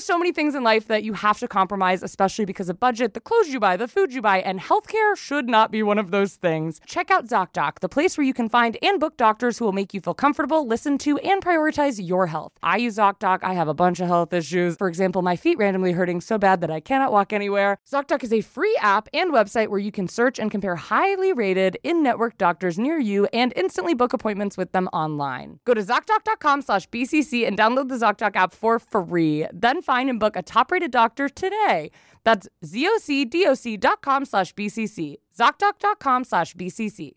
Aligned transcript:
are 0.00 0.14
so 0.14 0.18
many 0.18 0.32
things 0.32 0.54
in 0.54 0.62
life 0.62 0.88
that 0.88 1.02
you 1.04 1.12
have 1.12 1.38
to 1.38 1.46
compromise, 1.46 2.02
especially 2.02 2.46
because 2.46 2.70
of 2.70 2.80
budget, 2.80 3.12
the 3.12 3.20
clothes 3.20 3.48
you 3.48 3.60
buy, 3.60 3.76
the 3.76 3.86
food 3.86 4.14
you 4.14 4.22
buy, 4.22 4.40
and 4.40 4.58
healthcare 4.58 5.14
should 5.14 5.46
not 5.46 5.70
be 5.70 5.82
one 5.82 5.98
of 5.98 6.10
those 6.10 6.36
things. 6.36 6.80
Check 6.86 7.10
out 7.10 7.26
ZocDoc, 7.26 7.80
the 7.80 7.88
place 7.88 8.16
where 8.16 8.26
you 8.26 8.32
can 8.32 8.48
find 8.48 8.78
and 8.82 8.98
book 8.98 9.18
doctors 9.18 9.58
who 9.58 9.66
will 9.66 9.72
make 9.72 9.92
you 9.92 10.00
feel 10.00 10.14
comfortable, 10.14 10.66
listen 10.66 10.96
to, 10.98 11.18
and 11.18 11.44
prioritize 11.44 12.00
your 12.02 12.28
health. 12.28 12.52
I 12.62 12.78
use 12.78 12.96
ZocDoc. 12.96 13.40
I 13.42 13.52
have 13.52 13.68
a 13.68 13.74
bunch 13.74 14.00
of 14.00 14.08
health 14.08 14.32
issues. 14.32 14.76
For 14.76 14.88
example, 14.88 15.20
my 15.20 15.36
feet 15.36 15.58
randomly 15.58 15.92
hurting 15.92 16.22
so 16.22 16.38
bad 16.38 16.62
that 16.62 16.70
I 16.70 16.80
cannot 16.80 17.12
walk 17.12 17.34
anywhere. 17.34 17.76
ZocDoc 17.90 18.22
is 18.22 18.32
a 18.32 18.40
free 18.40 18.76
app 18.80 19.08
and 19.12 19.32
website 19.32 19.68
where 19.68 19.78
you 19.78 19.92
can 19.92 20.08
search 20.08 20.38
and 20.38 20.50
compare 20.50 20.76
highly 20.76 21.34
rated 21.34 21.76
in-network 21.82 22.38
doctors 22.38 22.78
near 22.78 22.98
you 22.98 23.26
and 23.34 23.52
instantly 23.54 23.92
book 23.92 24.14
appointments 24.14 24.56
with 24.56 24.72
them 24.72 24.88
online. 24.94 25.60
Go 25.66 25.74
to 25.74 25.82
ZocDoc.com 25.82 26.62
slash 26.62 26.88
BCC 26.88 27.46
and 27.46 27.58
download 27.58 27.88
the 27.88 27.96
ZocDoc 27.96 28.34
app 28.34 28.54
for 28.54 28.78
free. 28.78 29.46
Then 29.52 29.82
find 29.90 30.08
and 30.08 30.20
book 30.20 30.36
a 30.36 30.42
top-rated 30.42 30.90
doctor 30.90 31.28
today. 31.28 31.90
That's 32.24 32.48
zocdoc.com 32.64 34.24
slash 34.24 34.54
BCC. 34.54 35.16
ZocDoc.com 35.38 36.24
slash 36.24 36.54
BCC. 36.54 37.12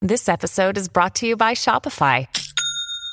This 0.00 0.28
episode 0.28 0.76
is 0.76 0.88
brought 0.88 1.14
to 1.16 1.26
you 1.26 1.36
by 1.36 1.52
Shopify. 1.54 2.26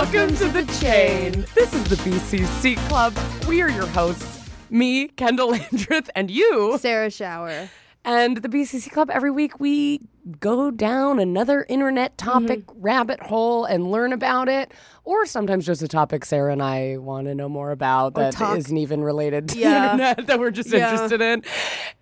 Welcome 0.00 0.34
to 0.36 0.48
the 0.48 0.64
chain. 0.80 1.44
This 1.54 1.74
is 1.74 1.84
the 1.84 1.96
BCC 1.96 2.78
Club. 2.88 3.14
We 3.46 3.60
are 3.60 3.68
your 3.68 3.86
hosts, 3.88 4.48
me, 4.70 5.08
Kendahl 5.08 5.50
Landreth, 5.50 6.08
and 6.16 6.30
you. 6.30 6.78
Sarah 6.78 7.08
Schauer. 7.08 7.68
And 8.02 8.38
the 8.38 8.48
BCC 8.48 8.90
Club, 8.90 9.10
every 9.10 9.30
week 9.30 9.60
we 9.60 10.00
go 10.38 10.70
down 10.70 11.18
another 11.18 11.66
internet 11.68 12.16
topic 12.18 12.66
Mm-hmm. 12.66 12.80
rabbit 12.82 13.20
hole 13.22 13.64
and 13.64 13.90
learn 13.90 14.12
about 14.12 14.48
it. 14.48 14.72
Or 15.04 15.24
sometimes 15.26 15.66
just 15.66 15.82
a 15.82 15.88
topic 15.88 16.24
Sarah 16.24 16.52
and 16.52 16.62
I 16.62 16.96
want 16.98 17.26
to 17.26 17.34
know 17.34 17.48
more 17.48 17.70
about 17.72 18.14
that 18.14 18.34
talk- 18.34 18.56
not 18.58 18.70
even 18.70 19.02
related 19.02 19.48
to 19.48 19.58
Yeah. 19.58 19.70
the 19.70 19.92
internet 19.92 20.26
that 20.26 20.38
we're 20.38 20.50
just 20.50 20.70
Yeah. 20.70 20.90
interested 20.92 21.20
in. 21.20 21.42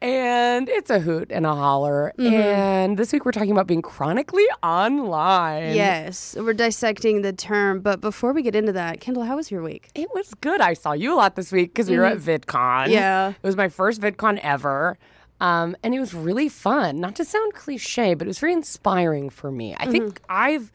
And 0.02 0.68
it's 0.68 0.90
a 0.90 0.98
hoot 0.98 1.30
and 1.30 1.46
a 1.46 1.54
holler. 1.54 2.12
Mm-hmm. 2.18 2.34
And 2.34 2.98
this 2.98 3.12
week 3.12 3.24
we're 3.24 3.32
talking 3.32 3.52
about 3.52 3.66
being 3.66 3.82
chronically 3.82 4.44
online. 4.62 5.74
Yes, 5.74 6.36
we're 6.38 6.52
dissecting 6.52 7.22
the 7.22 7.32
term. 7.32 7.80
But 7.80 8.00
before 8.00 8.32
we 8.32 8.42
get 8.42 8.54
into 8.54 8.72
that, 8.72 9.00
Kendahl, 9.00 9.26
how 9.26 9.36
was 9.36 9.50
your 9.50 9.62
week? 9.62 9.88
It 9.94 10.08
was 10.14 10.34
good. 10.40 10.60
I 10.60 10.74
saw 10.74 10.92
you 10.92 11.14
a 11.14 11.16
lot 11.16 11.36
this 11.36 11.50
week 11.52 11.72
because 11.72 11.88
we 11.88 11.96
were 11.96 12.04
at 12.04 12.18
VidCon. 12.18 12.84
Mm-hmm. 12.84 12.92
Yeah. 12.92 13.28
It 13.30 13.36
was 13.42 13.56
my 13.56 13.68
first 13.68 14.00
VidCon 14.00 14.38
ever. 14.42 14.98
Um, 15.41 15.77
and 15.83 15.94
it 15.94 16.00
was 16.00 16.14
really 16.14 16.48
fun. 16.48 17.00
Not 17.00 17.14
to 17.17 17.25
sound 17.25 17.55
cliche, 17.55 18.14
but 18.14 18.27
it 18.27 18.28
was 18.28 18.39
very 18.41 18.53
inspiring 18.53 19.31
for 19.31 19.50
me. 19.50 19.75
I 19.78 19.86
think 19.86 20.05
Mm-hmm. 20.20 20.25
I've, 20.28 20.72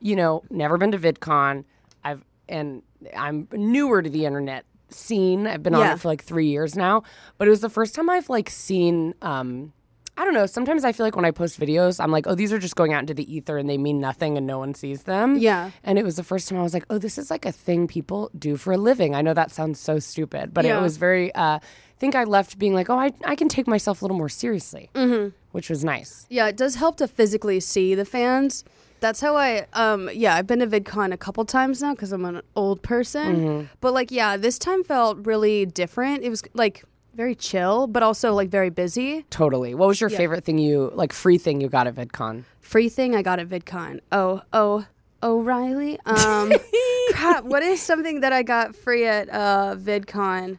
you 0.00 0.14
know, 0.16 0.42
never 0.50 0.78
been 0.78 0.92
to 0.92 0.98
VidCon. 0.98 1.64
I've 2.04 2.24
and 2.48 2.82
I'm 3.16 3.48
newer 3.52 4.02
to 4.02 4.10
the 4.10 4.24
internet 4.26 4.64
scene. 4.90 5.46
I've 5.46 5.62
been 5.62 5.74
on 5.74 5.82
it 5.94 6.00
for 6.00 6.08
like 6.08 6.22
three 6.22 6.46
years 6.48 6.76
now. 6.76 7.02
But 7.38 7.48
it 7.48 7.50
was 7.50 7.60
the 7.60 7.68
first 7.70 7.94
time 7.94 8.08
I've 8.08 8.28
like 8.28 8.50
seen 8.50 9.14
um 9.22 9.72
I 10.16 10.24
don't 10.24 10.34
know. 10.34 10.46
Sometimes 10.46 10.84
I 10.84 10.92
feel 10.92 11.04
like 11.04 11.16
when 11.16 11.24
I 11.24 11.32
post 11.32 11.58
videos, 11.58 12.02
I'm 12.02 12.12
like, 12.12 12.26
oh, 12.26 12.34
these 12.34 12.52
are 12.52 12.58
just 12.58 12.76
going 12.76 12.92
out 12.92 13.00
into 13.00 13.14
the 13.14 13.34
ether 13.34 13.58
and 13.58 13.68
they 13.68 13.78
mean 13.78 14.00
nothing 14.00 14.36
and 14.36 14.46
no 14.46 14.58
one 14.58 14.74
sees 14.74 15.02
them. 15.02 15.38
Yeah. 15.38 15.72
And 15.82 15.98
it 15.98 16.04
was 16.04 16.16
the 16.16 16.22
first 16.22 16.48
time 16.48 16.58
I 16.58 16.62
was 16.62 16.72
like, 16.72 16.84
oh, 16.88 16.98
this 16.98 17.18
is 17.18 17.30
like 17.30 17.44
a 17.44 17.52
thing 17.52 17.88
people 17.88 18.30
do 18.38 18.56
for 18.56 18.72
a 18.72 18.78
living. 18.78 19.14
I 19.14 19.22
know 19.22 19.34
that 19.34 19.50
sounds 19.50 19.80
so 19.80 19.98
stupid, 19.98 20.54
but 20.54 20.64
it 20.64 20.80
was 20.80 20.98
very, 20.98 21.34
uh, 21.34 21.58
I 21.58 21.98
think 21.98 22.14
I 22.14 22.24
left 22.24 22.58
being 22.58 22.74
like, 22.74 22.90
oh, 22.90 22.98
I, 22.98 23.12
I 23.24 23.34
can 23.34 23.48
take 23.48 23.66
myself 23.66 24.02
a 24.02 24.04
little 24.04 24.16
more 24.16 24.28
seriously, 24.28 24.90
mm-hmm. 24.94 25.34
which 25.52 25.68
was 25.68 25.84
nice. 25.84 26.26
Yeah, 26.28 26.46
it 26.46 26.56
does 26.56 26.76
help 26.76 26.96
to 26.98 27.08
physically 27.08 27.60
see 27.60 27.94
the 27.94 28.04
fans. 28.04 28.64
That's 29.00 29.20
how 29.20 29.36
I, 29.36 29.66
um, 29.74 30.08
yeah, 30.12 30.34
I've 30.34 30.46
been 30.46 30.60
to 30.60 30.66
VidCon 30.66 31.12
a 31.12 31.16
couple 31.16 31.44
times 31.44 31.82
now 31.82 31.92
because 31.92 32.12
I'm 32.12 32.24
an 32.24 32.42
old 32.56 32.82
person. 32.82 33.36
Mm-hmm. 33.36 33.66
But 33.80 33.92
like, 33.94 34.10
yeah, 34.10 34.36
this 34.36 34.58
time 34.58 34.82
felt 34.84 35.26
really 35.26 35.66
different. 35.66 36.22
It 36.22 36.30
was 36.30 36.42
like 36.54 36.84
very 37.16 37.34
chill, 37.34 37.86
but 37.86 38.02
also 38.02 38.32
like 38.32 38.48
very 38.48 38.70
busy. 38.70 39.24
Totally. 39.30 39.74
What 39.74 39.88
was 39.88 40.00
your 40.00 40.10
favorite 40.10 40.44
thing 40.44 40.58
you, 40.58 40.90
like, 40.94 41.12
free 41.12 41.38
thing 41.38 41.60
you 41.60 41.68
got 41.68 41.86
at 41.86 41.94
VidCon? 41.94 42.44
Free 42.60 42.88
thing 42.88 43.14
I 43.14 43.22
got 43.22 43.38
at 43.38 43.48
VidCon. 43.48 44.00
Oh, 44.12 44.42
oh, 44.52 44.86
O'Reilly. 45.22 45.98
Um, 46.04 46.52
crap. 47.12 47.44
What 47.44 47.62
is 47.62 47.80
something 47.80 48.20
that 48.20 48.32
I 48.32 48.42
got 48.42 48.76
free 48.76 49.06
at 49.06 49.28
uh, 49.30 49.76
VidCon? 49.78 50.58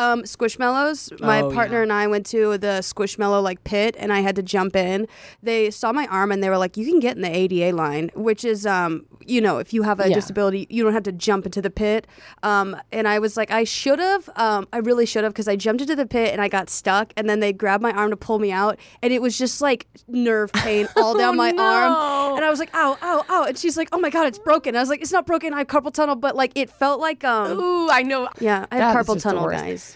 Um, 0.00 0.22
Squishmallows. 0.22 1.20
My 1.20 1.42
Oh, 1.42 1.50
partner 1.52 1.76
yeah. 1.78 1.82
and 1.84 1.92
I 1.92 2.06
went 2.06 2.26
to 2.26 2.56
the 2.58 2.80
Squishmallow 2.82 3.42
like 3.42 3.62
pit, 3.64 3.94
and 3.98 4.12
I 4.12 4.20
had 4.20 4.34
to 4.36 4.42
jump 4.42 4.74
in. 4.74 5.06
They 5.42 5.70
saw 5.70 5.92
my 5.92 6.06
arm 6.06 6.32
and 6.32 6.42
they 6.42 6.48
were 6.48 6.58
like, 6.58 6.76
"You 6.76 6.86
can 6.86 7.00
get 7.00 7.16
in 7.16 7.22
the 7.22 7.34
ADA 7.34 7.72
line," 7.76 8.10
which 8.14 8.44
is, 8.44 8.66
um, 8.66 9.04
you 9.26 9.40
know, 9.40 9.58
if 9.58 9.72
you 9.74 9.82
have 9.82 10.00
a 10.00 10.08
Yeah. 10.08 10.14
disability, 10.14 10.66
you 10.70 10.82
don't 10.82 10.94
have 10.94 11.02
to 11.04 11.12
jump 11.12 11.44
into 11.46 11.60
the 11.62 11.70
pit. 11.70 12.06
Um, 12.42 12.76
and 12.90 13.06
I 13.06 13.18
was 13.18 13.36
like, 13.36 13.50
I 13.50 13.64
should 13.64 13.98
have. 13.98 14.28
Um, 14.36 14.66
I 14.72 14.78
really 14.78 15.04
should 15.06 15.24
have 15.24 15.32
because 15.32 15.48
I 15.48 15.56
jumped 15.56 15.82
into 15.82 15.94
the 15.96 16.06
pit 16.06 16.32
and 16.32 16.40
I 16.40 16.48
got 16.48 16.70
stuck, 16.70 17.12
and 17.16 17.28
then 17.28 17.40
they 17.40 17.52
grabbed 17.52 17.82
my 17.82 17.92
arm 17.92 18.10
to 18.10 18.16
pull 18.16 18.38
me 18.38 18.50
out, 18.52 18.78
and 19.02 19.12
it 19.12 19.20
was 19.20 19.36
just 19.38 19.60
like 19.60 19.86
nerve 20.08 20.52
pain 20.52 20.88
all 20.96 21.16
down 21.16 21.36
my 21.36 21.50
Oh, 21.50 21.54
no. 21.56 21.62
arm. 21.62 22.36
And 22.36 22.44
I 22.44 22.50
was 22.50 22.58
like, 22.58 22.70
ow, 22.74 22.96
ow, 23.02 23.24
ow. 23.28 23.44
And 23.44 23.58
she's 23.58 23.76
like, 23.76 23.88
oh 23.92 23.98
my 23.98 24.08
God, 24.10 24.26
it's 24.26 24.38
broken. 24.38 24.76
I 24.76 24.80
was 24.80 24.88
like, 24.88 25.02
it's 25.02 25.12
not 25.12 25.26
broken. 25.26 25.52
I 25.52 25.58
have 25.58 25.66
carpal 25.66 25.92
tunnel, 25.92 26.16
but 26.16 26.34
like 26.36 26.52
it 26.54 26.70
felt 26.70 27.00
like, 27.00 27.22
um, 27.24 27.58
Ooh, 27.60 27.90
I 27.90 28.02
know. 28.02 28.28
yeah, 28.40 28.66
I 28.70 28.76
have 28.76 28.96
is 28.96 29.06
carpal 29.06 29.14
just 29.14 29.24
the 29.24 29.30
tunnel, 29.30 29.44
worst. 29.44 29.58
guys. 29.64 29.89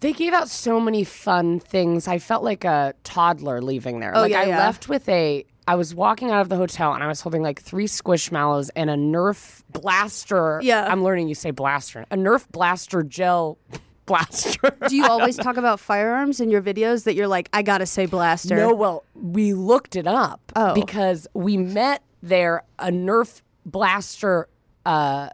They 0.00 0.12
gave 0.12 0.32
out 0.32 0.48
so 0.48 0.80
many 0.80 1.04
fun 1.04 1.60
things. 1.60 2.08
I 2.08 2.18
felt 2.18 2.42
like 2.42 2.64
a 2.64 2.94
toddler 3.04 3.60
leaving 3.60 4.00
there. 4.00 4.16
Oh, 4.16 4.20
like 4.22 4.32
yeah, 4.32 4.40
I 4.40 4.44
yeah. 4.46 4.58
left 4.58 4.88
with 4.88 5.08
a 5.08 5.44
I 5.68 5.74
was 5.76 5.94
walking 5.94 6.30
out 6.30 6.40
of 6.40 6.48
the 6.48 6.56
hotel 6.56 6.94
and 6.94 7.04
I 7.04 7.06
was 7.06 7.20
holding 7.20 7.42
like 7.42 7.60
three 7.60 7.86
squishmallows 7.86 8.70
and 8.74 8.90
a 8.90 8.96
Nerf 8.96 9.62
blaster. 9.70 10.58
Yeah. 10.62 10.86
I'm 10.90 11.04
learning 11.04 11.28
you 11.28 11.34
say 11.34 11.50
blaster. 11.52 12.06
A 12.10 12.16
Nerf 12.16 12.48
blaster 12.50 13.02
gel 13.02 13.56
blaster. 14.06 14.76
Do 14.88 14.96
you 14.96 15.04
always 15.06 15.36
talk 15.36 15.56
about 15.56 15.78
firearms 15.78 16.40
in 16.40 16.50
your 16.50 16.62
videos 16.62 17.04
that 17.04 17.14
you're 17.14 17.28
like, 17.28 17.48
I 17.52 17.62
gotta 17.62 17.86
say 17.86 18.06
blaster? 18.06 18.56
No, 18.56 18.74
well, 18.74 19.04
we 19.14 19.52
looked 19.54 19.94
it 19.96 20.06
up 20.08 20.40
Oh. 20.56 20.74
because 20.74 21.28
we 21.34 21.56
met 21.56 22.02
there 22.22 22.64
a 22.78 22.88
Nerf 22.88 23.42
blaster 23.64 24.48
uh, 24.86 25.28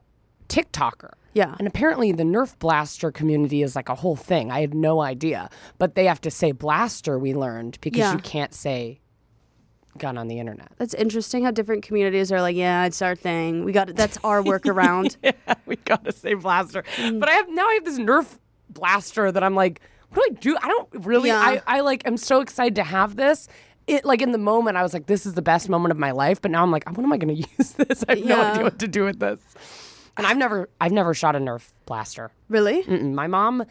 TikToker. 0.48 1.12
Yeah. 1.36 1.54
And 1.58 1.68
apparently 1.68 2.12
the 2.12 2.22
Nerf 2.22 2.58
blaster 2.58 3.12
community 3.12 3.62
is 3.62 3.76
like 3.76 3.90
a 3.90 3.94
whole 3.94 4.16
thing. 4.16 4.50
I 4.50 4.60
had 4.62 4.72
no 4.72 5.02
idea. 5.02 5.50
But 5.78 5.94
they 5.94 6.06
have 6.06 6.20
to 6.22 6.30
say 6.30 6.52
blaster, 6.52 7.18
we 7.18 7.34
learned, 7.34 7.76
because 7.82 7.98
Yeah. 7.98 8.12
you 8.14 8.20
can't 8.20 8.54
say 8.54 9.00
gun 9.98 10.16
on 10.16 10.28
the 10.28 10.38
internet. 10.38 10.72
That's 10.78 10.94
interesting 10.94 11.44
how 11.44 11.50
different 11.50 11.82
communities 11.82 12.32
are 12.32 12.40
like, 12.40 12.56
yeah, 12.56 12.86
it's 12.86 13.02
our 13.02 13.14
thing. 13.14 13.64
We 13.64 13.72
got 13.72 13.94
that's 13.94 14.16
our 14.24 14.42
workaround. 14.42 15.16
yeah, 15.22 15.32
we 15.66 15.76
gotta 15.76 16.10
say 16.12 16.32
blaster. 16.32 16.84
Mm. 16.96 17.20
But 17.20 17.28
I 17.28 17.32
have 17.32 17.50
now 17.50 17.66
I 17.68 17.74
have 17.74 17.84
this 17.84 17.98
Nerf 17.98 18.38
blaster 18.70 19.30
that 19.30 19.42
I'm 19.44 19.54
like, 19.54 19.82
what 20.14 20.26
do 20.26 20.36
I 20.36 20.40
do? 20.40 20.56
I 20.62 20.68
don't 20.68 20.88
really 21.06 21.28
Yeah. 21.28 21.38
I, 21.40 21.62
I 21.66 21.80
like 21.80 22.06
am 22.06 22.16
so 22.16 22.40
excited 22.40 22.76
to 22.76 22.82
have 22.82 23.16
this. 23.16 23.46
It 23.86 24.06
like 24.06 24.22
in 24.22 24.32
the 24.32 24.38
moment 24.38 24.78
I 24.78 24.82
was 24.82 24.94
like, 24.94 25.04
this 25.06 25.26
is 25.26 25.34
the 25.34 25.42
best 25.42 25.68
moment 25.68 25.92
of 25.92 25.98
my 25.98 26.12
life, 26.12 26.40
but 26.40 26.50
now 26.50 26.62
I'm 26.62 26.70
like, 26.70 26.88
what 26.88 27.02
am 27.04 27.12
I 27.12 27.18
gonna 27.18 27.32
use 27.58 27.72
this? 27.72 28.04
I 28.08 28.14
have 28.16 28.24
no 28.24 28.40
idea 28.42 28.62
what 28.64 28.78
to 28.78 28.88
do 28.88 29.04
with 29.04 29.18
this. 29.20 29.40
And 30.16 30.26
I've 30.26 30.36
never 30.36 30.68
I've 30.80 30.92
never 30.92 31.14
shot 31.14 31.36
a 31.36 31.38
Nerf 31.38 31.68
blaster. 31.86 32.30
really? 32.48 32.82
Mm-mm. 32.84 33.12
My 33.12 33.26
mom 33.26 33.64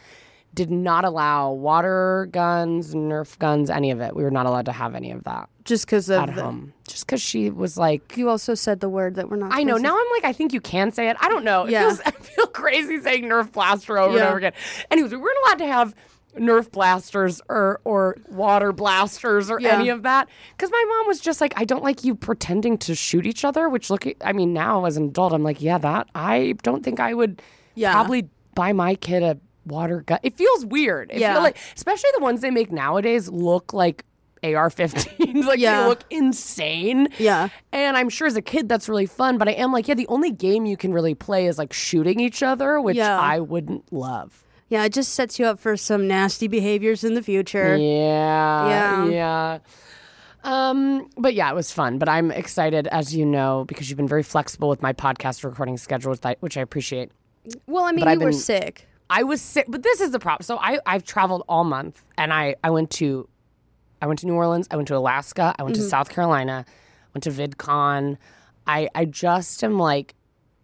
did 0.53 0.71
not 0.71 1.03
allow 1.03 1.51
water 1.51 2.29
guns, 2.31 2.95
Nerf 2.95 3.37
guns, 3.39 3.69
any 3.69 3.91
of 3.91 3.99
it. 3.99 4.15
We 4.15 4.23
were 4.23 4.31
not 4.31 4.45
allowed 4.45 4.65
to 4.67 4.71
have 4.71 4.95
any 4.95 5.11
of 5.11 5.23
that 5.25 5.49
Just 5.65 5.85
because 5.85 6.09
of 6.09 6.29
at 6.29 6.35
the, 6.35 6.43
home. 6.43 6.71
Just 6.87 7.05
because 7.05 7.21
she 7.21 7.49
was 7.49 7.77
like, 7.77 8.15
you 8.15 8.29
also 8.29 8.55
said 8.55 8.79
the 8.79 8.87
word 8.87 9.15
that 9.15 9.29
we're 9.29 9.35
not. 9.35 9.51
I 9.53 9.63
know. 9.63 9.73
supposed 9.75 9.83
to- 9.83 9.89
Now 9.89 9.97
I'm 9.99 10.11
like, 10.13 10.23
I 10.23 10.31
think 10.31 10.53
you 10.53 10.61
can 10.61 10.91
say 10.93 11.09
it. 11.09 11.17
I 11.19 11.27
don't 11.27 11.43
know. 11.43 11.65
It 11.65 11.71
Yeah. 11.71 11.81
feels, 11.89 11.99
I 12.05 12.11
feel 12.11 12.47
crazy 12.47 13.01
saying 13.01 13.23
Nerf 13.25 13.51
blaster 13.51 13.97
over 13.97 14.11
and 14.11 14.17
Yeah. 14.19 14.27
over 14.29 14.37
again. 14.37 14.53
Anyways, 14.91 15.11
we 15.11 15.17
weren't 15.17 15.37
allowed 15.45 15.59
to 15.59 15.67
have 15.67 15.93
Nerf 16.37 16.71
blasters 16.71 17.41
or 17.49 17.79
or 17.83 18.17
water 18.29 18.71
blasters 18.71 19.49
or 19.49 19.59
Yeah. 19.59 19.77
any 19.77 19.89
of 19.89 20.03
that 20.03 20.27
because 20.55 20.69
my 20.71 20.85
mom 20.89 21.07
was 21.07 21.19
just 21.19 21.41
like, 21.41 21.53
I 21.57 21.65
don't 21.65 21.83
like 21.83 22.03
you 22.03 22.15
pretending 22.15 22.77
to 22.79 22.95
shoot 22.95 23.25
each 23.25 23.45
other. 23.45 23.69
Which 23.69 23.89
look, 23.89 24.05
I 24.23 24.33
mean, 24.33 24.53
now 24.53 24.85
as 24.85 24.97
an 24.97 25.05
adult, 25.05 25.33
I'm 25.33 25.43
like, 25.43 25.61
yeah, 25.61 25.77
that 25.79 26.07
I 26.15 26.55
don't 26.63 26.83
think 26.83 26.99
I 26.99 27.13
would 27.13 27.41
Yeah. 27.75 27.91
probably 27.93 28.29
buy 28.53 28.73
my 28.73 28.95
kid 28.95 29.23
a 29.23 29.37
water 29.65 30.01
gun. 30.01 30.19
It 30.23 30.35
feels 30.35 30.65
weird. 30.65 31.09
It 31.11 31.19
Yeah. 31.19 31.33
feel 31.33 31.41
like, 31.43 31.57
especially 31.75 32.09
the 32.15 32.21
ones 32.23 32.41
they 32.41 32.51
make 32.51 32.71
nowadays 32.71 33.29
look 33.29 33.73
like 33.73 34.05
AR-15s. 34.43 35.43
like 35.47 35.59
Yeah. 35.59 35.81
they 35.83 35.87
look 35.89 36.03
insane. 36.11 37.07
Yeah. 37.17 37.49
And 37.71 37.97
I'm 37.97 38.09
sure 38.09 38.27
as 38.27 38.35
a 38.35 38.41
kid 38.41 38.69
that's 38.69 38.87
really 38.87 39.05
fun, 39.07 39.37
but 39.37 39.47
I 39.47 39.53
am 39.53 39.71
like, 39.71 39.87
yeah, 39.87 39.95
the 39.95 40.07
only 40.07 40.31
game 40.31 40.65
you 40.65 40.77
can 40.77 40.93
really 40.93 41.15
play 41.15 41.47
is 41.47 41.57
like 41.57 41.73
shooting 41.73 42.19
each 42.19 42.43
other, 42.43 42.79
which 42.79 42.97
Yeah. 42.97 43.19
I 43.19 43.39
wouldn't 43.39 43.91
love. 43.91 44.43
Yeah, 44.69 44.83
it 44.85 44.93
just 44.93 45.13
sets 45.13 45.37
you 45.39 45.45
up 45.45 45.59
for 45.59 45.77
some 45.77 46.07
nasty 46.07 46.47
behaviors 46.47 47.03
in 47.03 47.13
the 47.13 47.21
future. 47.21 47.77
Yeah. 47.77 48.67
Yeah. 48.69 49.05
Yeah. 49.05 49.57
Um, 50.43 51.09
but 51.17 51.33
yeah, 51.33 51.49
it 51.51 51.55
was 51.55 51.71
fun. 51.71 51.97
But 51.97 52.09
I'm 52.09 52.31
excited, 52.31 52.87
as 52.87 53.15
you 53.15 53.25
know, 53.25 53.65
because 53.67 53.89
you've 53.89 53.97
been 53.97 54.07
very 54.07 54.23
flexible 54.23 54.69
with 54.69 54.81
my 54.81 54.93
podcast 54.93 55.43
recording 55.43 55.77
schedule, 55.77 56.15
which 56.39 56.57
I, 56.57 56.61
appreciate. 56.61 57.11
Well, 57.67 57.83
I 57.83 57.91
mean, 57.91 57.99
But 58.01 58.05
you 58.07 58.11
I've 58.13 58.19
were 58.21 58.29
been- 58.31 58.39
sick. 58.39 58.87
I 59.07 59.21
was 59.21 59.39
sick, 59.39 59.65
but 59.69 59.83
this 59.83 60.01
is 60.01 60.09
the 60.09 60.17
problem. 60.19 60.43
So 60.45 60.57
I 60.57 60.79
I've 60.87 61.03
traveled 61.03 61.43
all 61.47 61.63
month, 61.63 62.03
and 62.17 62.33
I 62.33 62.55
I 62.63 62.71
went 62.71 62.89
to 62.91 63.29
I 64.01 64.07
went 64.07 64.17
to 64.21 64.25
New 64.25 64.33
Orleans, 64.33 64.67
I 64.71 64.77
went 64.77 64.87
to 64.87 64.95
Alaska, 64.97 65.53
I 65.59 65.61
went 65.63 65.75
to 65.75 65.83
South 65.83 66.09
Carolina, 66.09 66.65
went 67.13 67.23
to 67.25 67.29
VidCon. 67.29 68.17
I 68.65 68.89
I 68.95 69.05
just 69.05 69.63
am 69.63 69.77
like, 69.77 70.15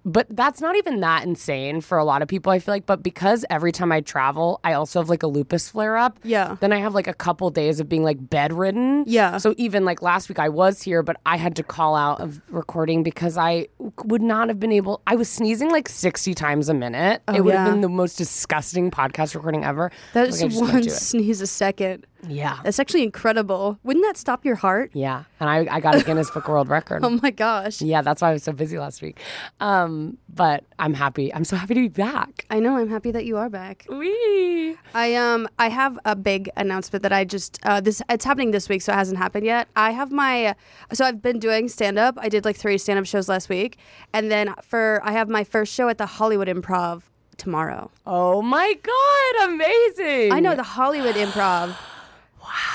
but 0.06 0.27
that's 0.30 0.62
not 0.62 0.75
even 0.75 1.00
that 1.01 1.24
insane 1.24 1.81
for 1.81 1.98
a 1.98 2.03
lot 2.03 2.21
of 2.21 2.27
people. 2.27 2.51
I 2.51 2.59
feel 2.59 2.74
like, 2.74 2.86
but 2.86 3.03
because 3.03 3.45
every 3.50 3.71
time 3.71 3.92
I 3.92 4.01
travel, 4.01 4.59
I 4.63 4.74
also 4.74 5.00
have 5.00 5.09
like 5.09 5.24
a 5.24 5.27
lupus 5.27 5.69
flare 5.69 5.98
up. 5.98 6.18
Yeah. 6.24 6.56
Then 6.59 6.71
I 6.74 6.77
have 6.77 6.94
like 6.95 7.07
a 7.07 7.13
couple 7.13 7.50
days 7.50 7.80
of 7.80 7.88
being 7.88 8.03
like 8.03 8.30
bedridden. 8.30 9.03
Yeah. 9.07 9.38
So 9.38 9.53
even 9.57 9.86
like 9.86 10.01
last 10.01 10.30
week, 10.30 10.39
I 10.39 10.50
was 10.50 10.81
here, 10.81 11.03
but 11.03 11.18
I 11.25 11.38
had 11.38 11.56
to 11.57 11.63
call 11.63 11.95
out 11.95 12.19
of 12.19 12.42
recording 12.50 13.03
because 13.03 13.38
I 13.38 13.68
would 14.06 14.21
not 14.21 14.48
have 14.48 14.59
been 14.59 14.71
able. 14.71 15.01
I 15.07 15.15
was 15.15 15.30
sneezing 15.30 15.69
like 15.71 15.88
sixty 15.88 16.33
times 16.33 16.69
a 16.69 16.74
minute. 16.74 17.21
Oh, 17.27 17.36
it 17.36 17.44
would 17.44 17.53
have 17.53 17.68
Oh, 17.68 17.71
been 17.71 17.81
the 17.81 17.89
most 17.89 18.18
disgusting 18.18 18.89
podcast 18.92 19.36
recording 19.36 19.63
ever. 19.63 19.92
That's 20.13 20.42
Like, 20.42 20.45
I 20.45 20.48
just 20.50 20.59
don't 20.62 20.74
one 20.74 20.89
sneeze 20.89 21.42
a 21.42 21.48
second. 21.48 22.06
Yeah. 22.27 22.59
That's 22.63 22.79
actually 22.79 23.03
incredible. 23.03 23.79
Wouldn't 23.83 24.06
that 24.06 24.18
stop 24.18 24.45
your 24.45 24.56
heart? 24.56 24.91
Yeah. 24.94 25.23
And 25.39 25.50
I, 25.50 25.68
I 25.75 25.79
got 25.79 25.95
a 25.95 26.03
Guinness 26.03 26.29
Book 26.31 26.47
World 26.47 26.69
Record. 26.69 27.03
Oh 27.12 27.19
my 27.21 27.31
gosh. 27.31 27.81
yeah, 27.81 28.01
that's 28.01 28.21
why 28.21 28.29
I 28.29 28.33
was 28.33 28.44
so 28.44 28.51
busy 28.53 28.77
last 28.77 29.01
week. 29.01 29.19
Um, 29.59 30.18
but 30.33 30.63
I'm 30.79 30.94
happy. 30.94 31.33
I'm 31.33 31.44
so 31.44 31.56
happy 31.56 31.73
to 31.73 31.81
be 31.81 31.88
back. 31.89 32.45
I 32.50 32.59
know. 32.59 32.77
I'm 32.77 32.89
happy 32.89 33.12
that 33.12 33.25
you 33.25 33.38
are 33.38 33.50
back. 33.50 33.85
Wee. 33.89 34.77
I 34.94 35.15
um 35.15 35.47
I 35.59 35.69
have 35.69 35.97
a 36.06 36.15
big 36.15 36.50
announcement 36.57 37.03
that 37.03 37.12
I 37.13 37.25
just 37.25 37.59
uh 37.63 37.81
this 37.81 38.01
it's 38.09 38.24
happening 38.25 38.51
this 38.51 38.69
week 38.69 38.81
so 38.81 38.91
it 38.94 38.95
hasn't 38.95 39.17
happened 39.17 39.45
yet. 39.45 39.67
I 39.75 39.91
have 39.91 40.12
my 40.12 40.56
so 40.94 41.06
I've 41.06 41.21
been 41.21 41.39
doing 41.39 41.67
stand 41.69 41.97
up. 42.00 42.17
I 42.19 42.29
did 42.29 42.45
like 42.45 42.56
3 42.56 42.77
stand 42.77 43.00
up 43.00 43.06
shows 43.06 43.27
last 43.27 43.50
week 43.50 43.77
and 44.13 44.31
then 44.31 44.53
for 44.62 45.01
I 45.03 45.12
have 45.12 45.27
my 45.29 45.44
first 45.44 45.74
show 45.74 45.89
at 45.89 45.97
the 45.97 46.06
Hollywood 46.06 46.47
Improv 46.47 47.03
tomorrow. 47.38 47.91
Oh 48.06 48.41
my 48.41 48.74
God. 48.81 49.50
Amazing. 49.50 50.31
I 50.31 50.39
know 50.39 50.56
the 50.56 50.63
Hollywood 50.63 51.15
Improv. 51.15 51.75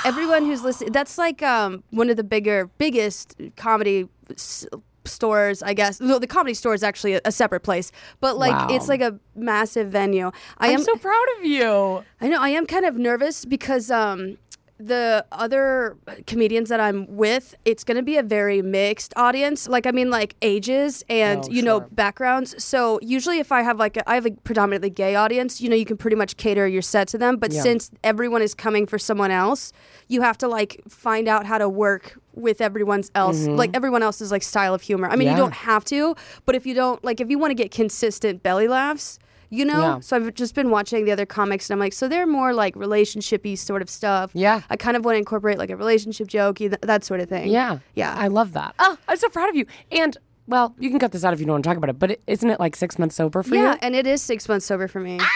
Everyone 0.07 0.45
who's 0.47 0.63
listening, 0.63 0.93
that's 0.93 1.19
like 1.19 1.43
um, 1.43 1.83
one 1.91 2.09
of 2.11 2.17
the 2.17 2.25
bigger, 2.25 2.71
biggest 2.79 3.35
comedy 3.57 4.09
s- 4.31 4.67
stores, 5.05 5.63
I 5.63 5.75
guess. 5.75 6.01
No, 6.01 6.19
the 6.19 6.27
comedy 6.27 6.55
store 6.55 6.75
is 6.75 6.83
actually 6.83 7.15
a, 7.15 7.21
a 7.25 7.33
separate 7.33 7.61
place, 7.61 7.93
but 8.21 8.37
like 8.39 8.53
Wow. 8.53 8.69
it's 8.75 8.89
like 8.89 9.01
a 9.01 9.19
massive 9.35 9.89
venue. 9.91 10.31
I 10.59 10.69
I'm 10.69 10.75
am 10.77 10.83
so 10.83 10.97
proud 10.97 11.25
of 11.39 11.45
you. 11.45 12.05
I 12.21 12.29
know 12.29 12.41
I 12.41 12.51
am 12.51 12.67
kind 12.67 12.85
of 12.85 12.97
nervous 12.97 13.45
because 13.45 13.91
um, 13.91 14.39
the 14.79 15.25
other 15.33 15.97
comedians 16.27 16.69
that 16.69 16.81
I'm 16.81 17.07
with, 17.17 17.55
it's 17.65 17.83
going 17.83 17.97
to 17.97 18.03
be 18.03 18.17
a 18.19 18.23
very 18.23 18.61
mixed 18.61 19.15
audience. 19.17 19.69
Like 19.69 19.87
I 19.87 19.91
mean, 19.91 20.11
like 20.11 20.37
ages 20.43 21.03
and 21.09 21.45
Oh, 21.45 21.51
you 21.51 21.63
know 21.63 21.81
backgrounds. 21.81 22.63
So 22.63 22.99
usually, 23.03 23.39
if 23.39 23.53
I 23.53 23.63
have 23.63 23.79
like 23.79 23.97
a, 23.97 24.09
I 24.09 24.15
have 24.15 24.27
a 24.27 24.33
predominantly 24.33 24.91
gay 24.91 25.15
audience, 25.15 25.61
you 25.61 25.69
know, 25.71 25.77
you 25.77 25.87
can 25.87 25.97
pretty 25.97 26.17
much 26.17 26.37
cater 26.37 26.67
your 26.67 26.83
set 26.83 27.09
to 27.09 27.19
them. 27.19 27.37
But 27.39 27.53
Yeah. 27.53 27.63
since 27.63 27.91
everyone 28.05 28.43
is 28.43 28.55
coming 28.55 28.87
for 28.87 28.99
someone 28.99 29.31
else, 29.31 29.73
you 30.09 30.21
have 30.23 30.37
to 30.39 30.49
like 30.49 30.83
find 30.89 31.27
out 31.27 31.47
how 31.47 31.59
to 31.59 31.69
work 31.69 32.19
with 32.35 32.61
everyone's 32.61 33.11
else 33.15 33.47
like 33.47 33.71
everyone 33.73 34.03
else's 34.03 34.31
like 34.31 34.43
style 34.43 34.75
of 34.75 34.83
humor. 34.83 35.09
I 35.09 35.17
mean, 35.17 35.21
Mm-hmm. 35.21 35.27
Yeah. 35.29 35.33
you 35.33 35.39
don't 35.39 35.55
have 35.55 35.85
to, 35.87 36.15
but 36.45 36.55
if 36.55 36.67
you 36.67 36.75
don't 36.75 37.03
like 37.03 37.21
if 37.21 37.31
you 37.31 37.39
want 37.39 37.51
to 37.51 37.55
get 37.55 37.71
consistent 37.71 38.43
belly 38.43 38.69
laughs, 38.69 39.19
you 39.51 39.65
know? 39.65 39.81
Yeah. 39.81 40.01
So 40.01 40.17
I've 40.17 40.35
just 40.35 40.55
been 40.55 40.71
watching 40.71 41.05
the 41.05 41.13
other 41.13 41.27
comics 41.27 41.71
and 41.71 41.75
I'm 41.75 41.81
like, 41.81 41.93
so 41.93 42.09
they're 42.09 42.27
more 42.27 42.53
like 42.53 42.75
relationshipy 42.75 43.59
sort 43.59 43.83
of 43.83 43.91
stuff. 43.91 44.31
Yeah. 44.35 44.63
I 44.71 44.77
kind 44.77 44.97
of 44.97 45.05
want 45.05 45.15
to 45.15 45.19
incorporate 45.19 45.59
like 45.59 45.71
a 45.71 45.77
relationship 45.77 46.29
joke, 46.29 46.59
th- 46.59 46.73
that 46.83 47.05
sort 47.05 47.21
of 47.21 47.29
thing. 47.29 47.51
Yeah. 47.51 47.79
Yeah. 47.95 48.15
I 48.17 48.29
love 48.29 48.53
that. 48.53 48.75
Oh, 48.79 48.99
I'm 49.09 49.17
so 49.17 49.29
proud 49.29 49.49
of 49.49 49.57
you. 49.57 49.67
And, 49.91 50.17
well, 50.47 50.75
you 50.79 50.91
can 50.91 50.99
cut 50.99 51.13
this 51.13 51.25
out 51.25 51.33
if 51.33 51.41
you 51.41 51.47
don't 51.47 51.55
want 51.55 51.65
to 51.65 51.69
talk 51.71 51.77
about 51.77 51.91
it, 51.91 51.99
but 51.99 52.21
isn't 52.27 52.49
it 52.49 52.61
like 52.61 52.77
six 52.77 52.99
months 52.99 53.17
sober 53.17 53.43
for 53.43 53.55
yeah, 53.55 53.61
you? 53.61 53.67
Yeah, 53.67 53.77
and 53.83 53.95
it 53.97 54.07
is 54.07 54.23
six 54.23 54.49
months 54.49 54.67
sober 54.67 54.89
for 54.89 55.01
me. 55.01 55.19
Ah, 55.21 55.27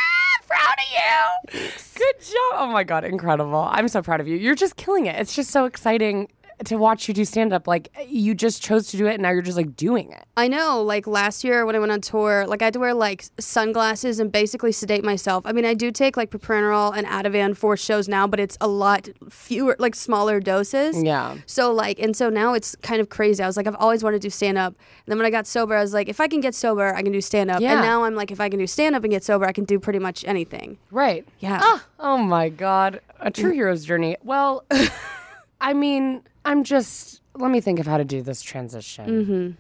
proud 0.47 0.75
of 0.79 1.61
you. 1.63 1.71
Good 1.95 2.21
job. 2.21 2.55
Oh 2.55 2.69
my 2.73 2.85
God, 2.85 3.05
incredible. 3.05 3.69
I'm 3.71 3.89
so 3.89 4.03
proud 4.03 4.21
of 4.21 4.29
you. 4.29 4.37
You're 4.37 4.55
just 4.55 4.77
killing 4.77 5.07
it. 5.07 5.17
It's 5.17 5.35
just 5.35 5.51
so 5.51 5.65
exciting 5.65 6.29
to 6.65 6.77
watch 6.77 7.09
you 7.09 7.15
do 7.15 7.25
stand 7.25 7.53
up. 7.53 7.67
Like, 7.67 7.89
you 8.07 8.35
just 8.35 8.63
chose 8.63 8.89
to 8.89 8.97
do 8.97 9.07
it 9.07 9.15
and 9.15 9.23
now 9.23 9.31
you're 9.31 9.43
just 9.43 9.57
like 9.57 9.77
doing 9.77 10.13
it. 10.13 10.25
I 10.37 10.49
know, 10.49 10.83
like 10.83 11.07
last 11.07 11.45
year 11.45 11.65
when 11.67 11.75
I 11.75 11.79
went 11.79 11.93
on 11.93 12.01
tour, 12.01 12.47
like 12.47 12.63
I 12.63 12.67
had 12.67 12.75
to 12.75 12.81
wear 12.81 12.95
like 12.95 13.25
sunglasses 13.39 14.21
and 14.21 14.31
basically 14.31 14.73
sedate 14.73 15.05
myself. 15.05 15.45
I 15.47 15.53
mean, 15.53 15.65
I 15.65 15.75
do 15.75 15.91
take 15.91 16.17
like 16.17 16.31
propranolol 16.31 16.97
and 16.97 17.07
Ativan 17.07 17.57
for 17.57 17.77
shows 17.77 18.09
now, 18.09 18.27
but 18.27 18.41
it's 18.41 18.57
a 18.61 18.69
lot 18.69 19.09
fewer, 19.29 19.77
like 19.79 19.95
smaller 19.95 20.41
doses. 20.41 21.03
Yeah. 21.03 21.37
So 21.47 21.73
like, 21.73 21.99
and 21.99 22.17
so 22.17 22.29
now 22.29 22.55
it's 22.55 22.77
kind 22.77 23.01
of 23.01 23.09
crazy. 23.09 23.43
I 23.43 23.47
was 23.47 23.57
like, 23.57 23.67
I've 23.67 23.77
always 23.77 24.03
wanted 24.03 24.21
to 24.23 24.27
do 24.27 24.31
stand 24.31 24.59
up. 24.59 24.75
And 24.75 25.13
then 25.13 25.19
when 25.19 25.27
I 25.27 25.31
got 25.31 25.47
sober, 25.47 25.75
I 25.77 25.81
was 25.81 25.95
like, 25.95 26.09
if 26.09 26.21
I 26.21 26.29
can 26.29 26.41
get 26.41 26.55
sober, 26.55 26.95
I 26.95 27.03
can 27.03 27.13
do 27.13 27.21
stand 27.21 27.51
up. 27.51 27.61
Yeah. 27.61 27.75
And 27.75 27.83
now 27.83 28.05
I'm 28.05 28.15
like, 28.15 28.31
if 28.31 28.41
I 28.41 28.49
can 28.49 28.59
do 28.59 28.67
stand 28.67 28.95
up 28.95 29.05
and 29.05 29.11
get 29.11 29.25
sober, 29.25 29.47
I 29.47 29.53
can 29.53 29.65
do 29.65 29.79
pretty 29.79 29.99
much 29.99 30.25
anything. 30.25 30.79
Right. 30.91 31.27
Yeah. 31.39 31.61
Ah, 31.63 31.85
oh 31.99 32.19
my 32.19 32.49
God. 32.49 33.01
A 33.21 33.31
true 33.31 33.53
hero's 33.53 33.85
journey. 33.85 34.17
Well, 34.23 34.65
I 35.61 35.75
mean, 35.75 36.23
I'm 36.51 36.65
just, 36.65 37.23
let 37.37 37.51
me 37.51 37.61
think 37.61 37.79
of 37.79 37.87
how 37.87 37.97
to 37.99 38.05
do 38.05 38.23
this 38.23 38.43
transition. 38.43 39.07
Mm-hmm. 39.07 39.51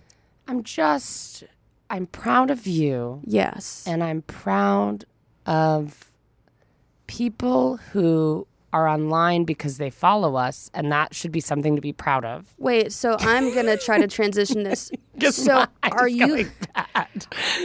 I'm 0.51 0.63
just, 0.65 1.45
I'm 1.89 2.07
proud 2.07 2.51
of 2.51 2.67
you 2.67 3.21
Yes. 3.25 3.85
and 3.87 4.03
I'm 4.03 4.23
proud 4.23 5.05
of 5.47 6.11
people 7.07 7.77
who 7.93 8.47
are 8.73 8.87
online 8.87 9.45
because 9.45 9.79
they 9.79 9.91
follow 9.91 10.37
us, 10.37 10.71
and 10.75 10.93
that 10.93 11.13
should 11.15 11.33
be 11.33 11.41
something 11.41 11.75
to 11.75 11.81
be 11.83 11.93
proud 11.93 12.25
of. 12.25 12.55
Wait, 12.59 12.93
so 12.93 13.17
I'm 13.19 13.53
gonna 13.53 13.77
try 13.77 13.99
to 13.99 14.07
transition 14.07 14.63
this. 14.63 14.93
so 15.31 15.67
are 15.83 16.09
you 16.09 16.49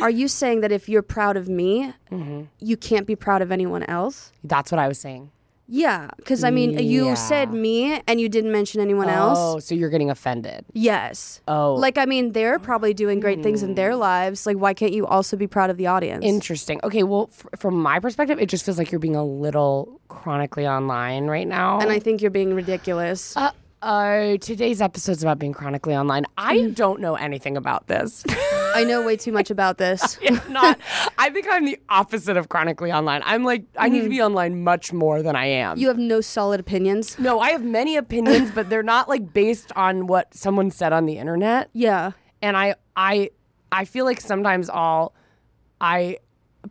are 0.01 0.09
you 0.09 0.27
saying 0.27 0.61
that 0.61 0.71
if 0.71 0.89
you're 0.89 1.03
proud 1.03 1.37
of 1.37 1.47
me, 1.47 1.93
Mm-hmm. 2.11 2.43
you 2.59 2.77
can't 2.77 3.05
be 3.05 3.15
proud 3.15 3.41
of 3.43 3.51
anyone 3.51 3.83
else? 3.83 4.31
That's 4.43 4.71
what 4.71 4.79
I 4.79 4.87
was 4.87 4.99
saying. 4.99 5.29
Yeah, 5.67 6.09
because 6.17 6.43
I 6.43 6.51
mean, 6.51 6.77
you 6.77 7.05
Yeah. 7.07 7.13
said 7.15 7.51
me 7.51 7.99
and 8.07 8.21
you 8.21 8.29
didn't 8.29 8.51
mention 8.51 8.81
anyone 8.81 9.09
else. 9.09 9.39
Oh, 9.41 9.53
else. 9.53 9.65
so 9.65 9.73
you're 9.75 9.89
getting 9.89 10.11
offended. 10.11 10.63
Yes. 10.73 11.41
Oh, 11.47 11.73
Like, 11.73 11.97
I 11.97 12.05
mean, 12.05 12.33
they're 12.33 12.59
probably 12.59 12.93
doing 12.93 13.19
great 13.19 13.41
things 13.41 13.63
in 13.63 13.73
their 13.75 13.95
lives. 13.95 14.45
Like, 14.45 14.57
why 14.57 14.73
can't 14.75 14.93
you 14.93 15.07
also 15.07 15.35
be 15.37 15.47
proud 15.47 15.69
of 15.71 15.77
the 15.77 15.87
audience? 15.87 16.23
Interesting. 16.23 16.79
Okay, 16.83 17.01
well, 17.03 17.29
f- 17.33 17.59
from 17.59 17.75
my 17.81 17.99
perspective, 17.99 18.39
it 18.39 18.47
just 18.47 18.63
feels 18.63 18.77
like 18.77 18.91
you're 18.91 18.99
being 18.99 19.15
a 19.15 19.25
little 19.25 19.99
chronically 20.07 20.67
online 20.67 21.25
right 21.27 21.47
now. 21.47 21.79
and 21.79 21.89
I 21.91 21.97
think 21.99 22.21
you're 22.21 22.29
being 22.31 22.53
ridiculous. 22.53 23.35
uh, 23.35 23.49
uh, 23.81 24.37
today's 24.37 24.81
episode's 24.81 25.21
about 25.23 25.37
being 25.39 25.53
chronically 25.53 25.95
online. 25.95 26.25
I 26.37 26.57
Mm-hmm. 26.57 26.73
don't 26.73 27.01
know 27.01 27.15
anything 27.15 27.57
about 27.57 27.87
this. 27.87 28.23
I 28.75 28.83
know 28.83 29.01
way 29.05 29.15
too 29.17 29.31
much 29.31 29.49
about 29.49 29.77
this. 29.77 30.17
Not. 30.49 30.79
I 31.17 31.29
think 31.29 31.47
I'm 31.49 31.65
the 31.65 31.79
opposite 31.89 32.37
of 32.37 32.49
chronically 32.49 32.91
online. 32.91 33.21
I'm 33.25 33.43
like 33.43 33.65
I 33.77 33.89
need 33.89 34.01
to 34.01 34.09
be 34.09 34.21
online 34.21 34.63
much 34.63 34.93
more 34.93 35.21
than 35.21 35.35
I 35.35 35.45
am. 35.47 35.71
Mm-hmm. 35.71 35.81
You 35.81 35.87
have 35.87 35.97
no 35.97 36.21
solid 36.21 36.59
opinions. 36.59 37.17
no, 37.19 37.39
I 37.39 37.51
have 37.51 37.63
many 37.63 37.95
opinions, 37.97 38.51
but 38.51 38.69
they're 38.69 38.83
not 38.83 39.09
like 39.09 39.33
based 39.33 39.71
on 39.75 40.07
what 40.07 40.33
someone 40.33 40.71
said 40.71 40.93
on 40.93 41.05
the 41.05 41.17
internet. 41.17 41.69
Yeah. 41.73 42.11
and 42.41 42.55
I 42.57 42.75
I 42.95 43.31
I 43.71 43.85
feel 43.85 44.05
like 44.05 44.21
sometimes 44.21 44.69
I'll 44.69 45.13
I 45.81 46.17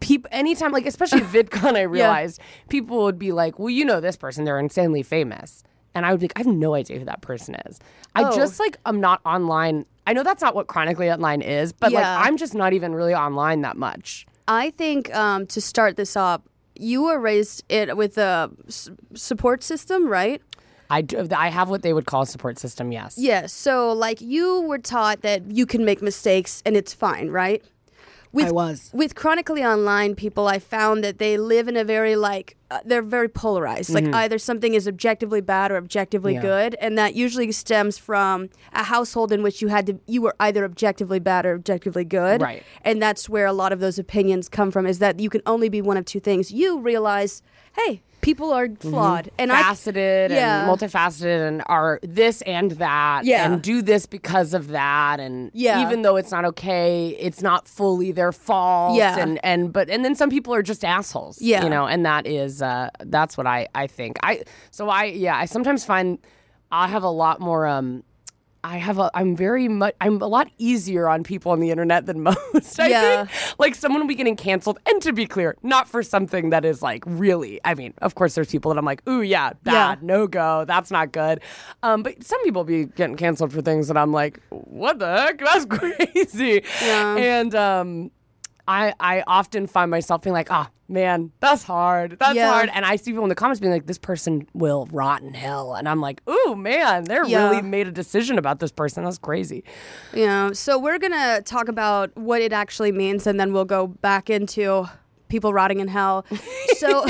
people 0.01 0.29
anytime 0.33 0.73
like 0.73 0.87
especially 0.87 1.23
at 1.23 1.29
VidCon 1.33 1.77
I 1.77 1.83
realized 1.83 2.41
people 2.69 3.03
would 3.05 3.19
be 3.19 3.33
like, 3.33 3.59
Well, 3.59 3.71
you 3.71 3.85
know 3.85 4.01
this 4.01 4.17
person, 4.17 4.45
they're 4.45 4.59
insanely 4.59 5.03
famous. 5.03 5.63
And 5.97 6.05
I 6.05 6.11
would 6.11 6.19
be 6.21 6.25
like, 6.25 6.33
I 6.37 6.41
have 6.41 6.47
no 6.49 6.75
idea 6.75 6.99
who 6.99 7.05
that 7.05 7.21
person 7.23 7.55
is. 7.67 7.79
I 8.17 8.25
Oh. 8.25 8.35
just 8.37 8.59
like 8.59 8.79
I'm 8.85 9.01
not 9.01 9.21
online. 9.25 9.87
I 10.07 10.13
know 10.13 10.23
that's 10.23 10.43
not 10.43 10.55
what 10.55 10.67
chronically 10.67 11.11
online 11.11 11.41
is, 11.43 11.73
but 11.73 11.91
Yeah. 11.91 11.99
like 12.01 12.27
I'm 12.27 12.37
just 12.37 12.55
not 12.55 12.73
even 12.73 12.95
really 12.95 13.15
online 13.15 13.63
that 13.63 13.77
much. 13.77 14.27
I 14.47 14.71
think 14.71 15.15
um, 15.15 15.47
to 15.49 15.61
start 15.61 15.97
this 15.97 16.17
up, 16.17 16.45
you 16.77 17.03
were 17.05 17.19
raised 17.19 17.65
it 17.69 17.97
with 17.97 18.19
a 18.19 18.51
s- 18.69 18.91
support 19.15 19.63
system, 19.63 20.07
right? 20.09 20.43
I 20.91 21.01
do, 21.01 21.27
I 21.35 21.49
have 21.49 21.71
what 21.71 21.83
they 21.83 21.95
would 21.95 22.05
call 22.05 22.23
a 22.23 22.27
support 22.27 22.59
system, 22.59 22.93
yes. 22.93 23.17
Yes. 23.17 23.53
So, 23.55 23.93
like, 23.93 24.21
you 24.21 24.61
were 24.63 24.79
taught 24.79 25.23
that 25.23 25.51
you 25.51 25.65
can 25.65 25.85
make 25.85 26.03
mistakes 26.03 26.63
and 26.67 26.77
it's 26.77 26.93
fine, 26.93 27.31
right? 27.31 27.63
With, 28.35 28.49
I 28.49 28.51
was. 28.51 28.91
With 28.93 29.15
chronically 29.15 29.65
online 29.65 30.15
people, 30.15 30.49
I 30.49 30.59
found 30.59 31.05
that 31.05 31.19
they 31.19 31.39
live 31.39 31.69
in 31.69 31.77
a 31.77 31.85
very 31.85 32.17
like 32.17 32.57
uh, 32.71 32.81
they're 32.85 33.01
very 33.03 33.29
polarized. 33.29 33.91
Like 33.91 34.13
either 34.13 34.39
something 34.39 34.75
is 34.75 34.89
objectively 34.89 35.41
bad 35.41 35.71
or 35.71 35.77
objectively 35.77 36.35
Mm-hmm. 36.35 36.45
Yeah. 36.47 36.63
good, 36.71 36.75
and 36.81 36.99
that 36.99 37.15
usually 37.15 37.53
stems 37.53 37.97
from 37.99 38.51
a 38.73 38.83
household 38.83 39.31
in 39.31 39.43
which 39.43 39.63
you 39.63 39.69
had 39.69 39.87
to 39.87 40.01
you 40.07 40.21
were 40.23 40.35
either 40.41 40.65
objectively 40.65 41.21
bad 41.21 41.47
or 41.47 41.55
objectively 41.55 42.05
good. 42.05 42.43
Right. 42.43 42.63
And 42.83 43.01
that's 43.01 43.29
where 43.29 43.47
a 43.47 43.53
lot 43.53 43.73
of 43.73 43.79
those 43.81 43.99
opinions 43.99 44.49
come 44.49 44.71
from. 44.73 44.87
Is 44.87 44.99
that 44.99 45.21
you 45.21 45.31
can 45.31 45.43
only 45.47 45.69
be 45.69 45.81
one 45.81 45.97
of 45.97 46.05
two 46.05 46.21
things. 46.21 46.51
You 46.51 46.81
realize, 46.81 47.43
hey, 47.77 48.03
people 48.25 48.53
are 48.53 48.69
flawed 48.81 49.31
and 49.39 49.53
I 49.53 49.61
Yeah. 49.61 50.63
and 50.63 50.71
multifaceted 50.71 51.47
and 51.49 51.63
are 51.67 52.01
this 52.03 52.41
and 52.43 52.71
that 52.73 53.25
Yeah. 53.25 53.45
and 53.45 53.61
do 53.63 53.83
this 53.83 54.07
because 54.07 54.55
of 54.55 54.69
that 54.69 55.21
and 55.21 55.51
Yeah. 55.53 55.83
even 55.87 56.03
though 56.03 56.17
it's 56.17 56.31
not 56.31 56.45
okay 56.47 57.09
it's 57.21 57.43
not 57.43 57.69
fully 57.69 58.13
their 58.13 58.33
fault 58.33 58.97
Yeah. 58.97 59.19
and 59.19 59.39
and 59.45 59.73
but 59.73 59.91
and 59.91 60.05
then 60.05 60.15
some 60.15 60.31
people 60.31 60.55
are 60.55 60.63
just 60.63 60.85
assholes 60.85 61.41
Yeah. 61.41 61.63
you 61.65 61.71
know 61.71 61.87
and 61.87 62.05
that 62.07 62.27
is 62.27 62.63
uh 62.63 62.89
that's 63.01 63.37
what 63.37 63.47
i 63.47 63.69
i 63.75 63.87
think 63.87 64.19
i 64.23 64.43
so 64.71 64.89
i 64.89 65.05
yeah 65.05 65.37
i 65.37 65.45
sometimes 65.45 65.85
find 65.85 66.19
i 66.73 66.87
have 66.89 67.03
a 67.03 67.11
lot 67.11 67.41
more 67.41 67.67
um 67.67 68.03
I 68.65 68.79
have 68.79 68.99
a 68.99 69.11
I'm 69.15 69.37
very 69.37 69.69
much 69.69 69.95
I'm 70.01 70.21
a 70.23 70.27
lot 70.27 70.49
easier 70.59 71.07
on 71.09 71.23
people 71.23 71.53
on 71.53 71.61
the 71.61 71.71
internet 71.71 72.07
than 72.07 72.23
most. 72.55 72.81
I 72.81 72.89
Yeah. 72.89 73.27
think. 73.27 73.59
Like 73.59 73.75
someone 73.75 74.01
will 74.01 74.09
be 74.09 74.15
getting 74.15 74.37
canceled 74.37 74.79
and 74.87 75.01
to 75.03 75.13
be 75.13 75.27
clear, 75.27 75.55
not 75.63 75.87
for 75.87 76.03
something 76.03 76.51
that 76.51 76.65
is 76.65 76.81
like 76.83 77.05
really 77.07 77.61
I 77.65 77.75
mean, 77.75 77.93
of 78.01 78.15
course 78.15 78.35
there's 78.35 78.51
people 78.51 78.73
that 78.73 78.79
I'm 78.79 78.85
like, 78.87 79.07
ooh 79.09 79.21
yeah, 79.21 79.53
bad, 79.63 80.03
no 80.03 80.27
go, 80.27 80.65
that's 80.67 80.91
not 80.91 81.13
good. 81.13 81.41
Um, 81.83 82.03
but 82.03 82.25
some 82.25 82.43
people 82.43 82.65
be 82.65 82.87
getting 82.87 83.17
canceled 83.17 83.53
for 83.53 83.61
things 83.61 83.87
that 83.89 83.97
I'm 83.99 84.13
like, 84.13 84.41
what 84.49 84.99
the 84.99 85.15
heck? 85.15 85.39
That's 85.39 85.67
crazy. 85.69 86.63
Yeah. 86.83 87.17
And 87.17 87.55
um 87.55 88.11
I 88.67 88.95
I 89.01 89.23
often 89.27 89.67
find 89.67 89.91
myself 89.91 90.23
being 90.23 90.35
like, 90.35 90.51
ah, 90.51 90.71
man, 90.89 91.33
that's 91.41 91.63
hard. 91.63 92.17
That's 92.19 92.35
Yeah. 92.35 92.51
hard. 92.51 92.71
And 92.73 92.85
I 92.85 92.97
see 92.97 93.11
people 93.13 93.25
in 93.25 93.29
the 93.29 93.35
comments 93.35 93.61
being 93.61 93.73
like, 93.73 93.87
this 93.87 93.99
person 93.99 94.47
will 94.55 94.87
rot 94.93 95.23
in 95.23 95.35
hell. 95.35 95.75
And 95.75 95.89
I'm 95.89 96.01
like, 96.01 96.21
ooh, 96.29 96.55
man, 96.55 97.05
they're 97.05 97.25
Yeah. 97.27 97.49
really 97.51 97.63
made 97.63 97.87
a 97.89 97.93
decision 97.93 98.39
about 98.39 98.59
this 98.61 98.71
person. 98.73 99.05
That's 99.05 99.19
crazy. 99.19 99.65
Yeah. 100.13 100.53
So 100.53 100.79
we're 100.79 100.99
gonna 100.99 101.41
talk 101.43 101.69
about 101.69 102.17
what 102.17 102.41
it 102.43 102.53
actually 102.53 102.93
means, 102.93 103.27
and 103.27 103.39
then 103.41 103.53
we'll 103.53 103.65
go 103.65 103.87
back 103.87 104.29
into 104.31 104.87
people 105.29 105.53
rotting 105.53 105.81
in 105.81 105.89
hell. 105.89 106.25
So, 106.77 107.07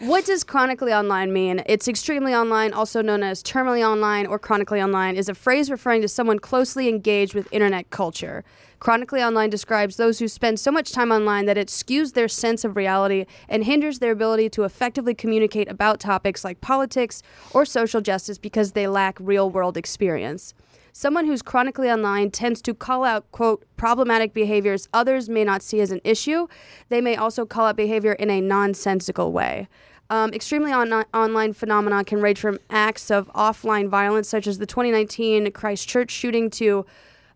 what 0.00 0.24
does 0.26 0.42
chronically 0.42 0.92
online 0.92 1.32
mean? 1.32 1.62
It's 1.66 1.86
extremely 1.86 2.34
online, 2.34 2.72
also 2.72 3.00
known 3.00 3.22
as 3.22 3.42
terminally 3.44 3.86
online 3.88 4.26
or 4.26 4.38
chronically 4.38 4.82
online, 4.82 5.14
is 5.16 5.28
a 5.28 5.34
phrase 5.36 5.70
referring 5.70 6.02
to 6.02 6.08
someone 6.08 6.40
closely 6.40 6.88
engaged 6.88 7.32
with 7.32 7.46
internet 7.52 7.90
culture. 7.90 8.44
Chronically 8.80 9.20
online 9.20 9.50
describes 9.50 9.96
those 9.96 10.20
who 10.20 10.28
spend 10.28 10.60
so 10.60 10.70
much 10.70 10.92
time 10.92 11.10
online 11.10 11.46
that 11.46 11.58
it 11.58 11.66
skews 11.66 12.12
their 12.12 12.28
sense 12.28 12.64
of 12.64 12.76
reality 12.76 13.26
and 13.48 13.64
hinders 13.64 13.98
their 13.98 14.12
ability 14.12 14.48
to 14.50 14.62
effectively 14.62 15.14
communicate 15.14 15.68
about 15.68 15.98
topics 15.98 16.44
like 16.44 16.60
politics 16.60 17.22
or 17.52 17.64
social 17.64 18.00
justice 18.00 18.38
because 18.38 18.72
they 18.72 18.86
lack 18.86 19.16
real 19.20 19.50
world 19.50 19.76
experience. 19.76 20.54
Someone 20.92 21.26
who's 21.26 21.42
chronically 21.42 21.90
online 21.90 22.30
tends 22.30 22.62
to 22.62 22.74
call 22.74 23.04
out, 23.04 23.30
quote, 23.32 23.64
problematic 23.76 24.32
behaviors 24.32 24.88
others 24.92 25.28
may 25.28 25.44
not 25.44 25.62
see 25.62 25.80
as 25.80 25.90
an 25.90 26.00
issue. 26.04 26.46
They 26.88 27.00
may 27.00 27.16
also 27.16 27.44
call 27.44 27.66
out 27.66 27.76
behavior 27.76 28.12
in 28.12 28.30
a 28.30 28.40
nonsensical 28.40 29.32
way. 29.32 29.68
Um, 30.10 30.32
extremely 30.32 30.72
on- 30.72 31.04
online 31.12 31.52
phenomena 31.52 32.02
can 32.02 32.22
range 32.22 32.40
from 32.40 32.58
acts 32.70 33.10
of 33.10 33.28
offline 33.34 33.88
violence, 33.88 34.28
such 34.28 34.46
as 34.46 34.58
the 34.58 34.66
2019 34.66 35.50
Christchurch 35.52 36.10
shooting, 36.10 36.48
to 36.50 36.86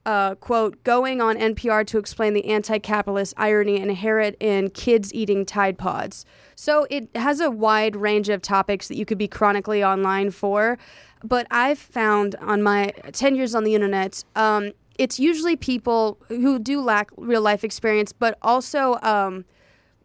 uh, 0.05 0.35
quote, 0.37 0.83
going 0.85 1.21
on 1.21 1.37
NPR 1.37 1.87
to 1.87 1.99
explain 1.99 2.35
the 2.35 2.47
anti 2.47 2.79
capitalist 2.79 3.35
irony 3.37 3.81
inherent 3.81 4.37
in 4.41 4.71
kids 4.71 5.15
eating 5.15 5.47
Tide 5.47 5.79
Pods. 5.79 6.25
So 6.55 6.87
it 6.91 7.09
has 7.15 7.41
a 7.41 7.51
wide 7.51 7.97
range 7.97 8.29
of 8.29 8.43
topics 8.43 8.89
that 8.89 8.97
you 8.97 9.05
could 9.05 9.19
be 9.19 9.29
chronically 9.29 9.83
online 9.83 10.31
for. 10.31 10.79
But 11.25 11.47
I've 11.51 11.79
found 11.79 12.35
on 12.37 12.63
my 12.63 12.93
10 13.13 13.37
years 13.37 13.55
on 13.55 13.63
the 13.65 13.75
internet, 13.75 14.25
um, 14.35 14.73
it's 14.99 15.21
usually 15.21 15.57
people 15.57 16.19
who 16.29 16.59
do 16.59 16.81
lack 16.81 17.11
real 17.17 17.43
life 17.43 17.65
experience, 17.65 18.13
but 18.13 18.39
also 18.43 18.99
um, 19.03 19.45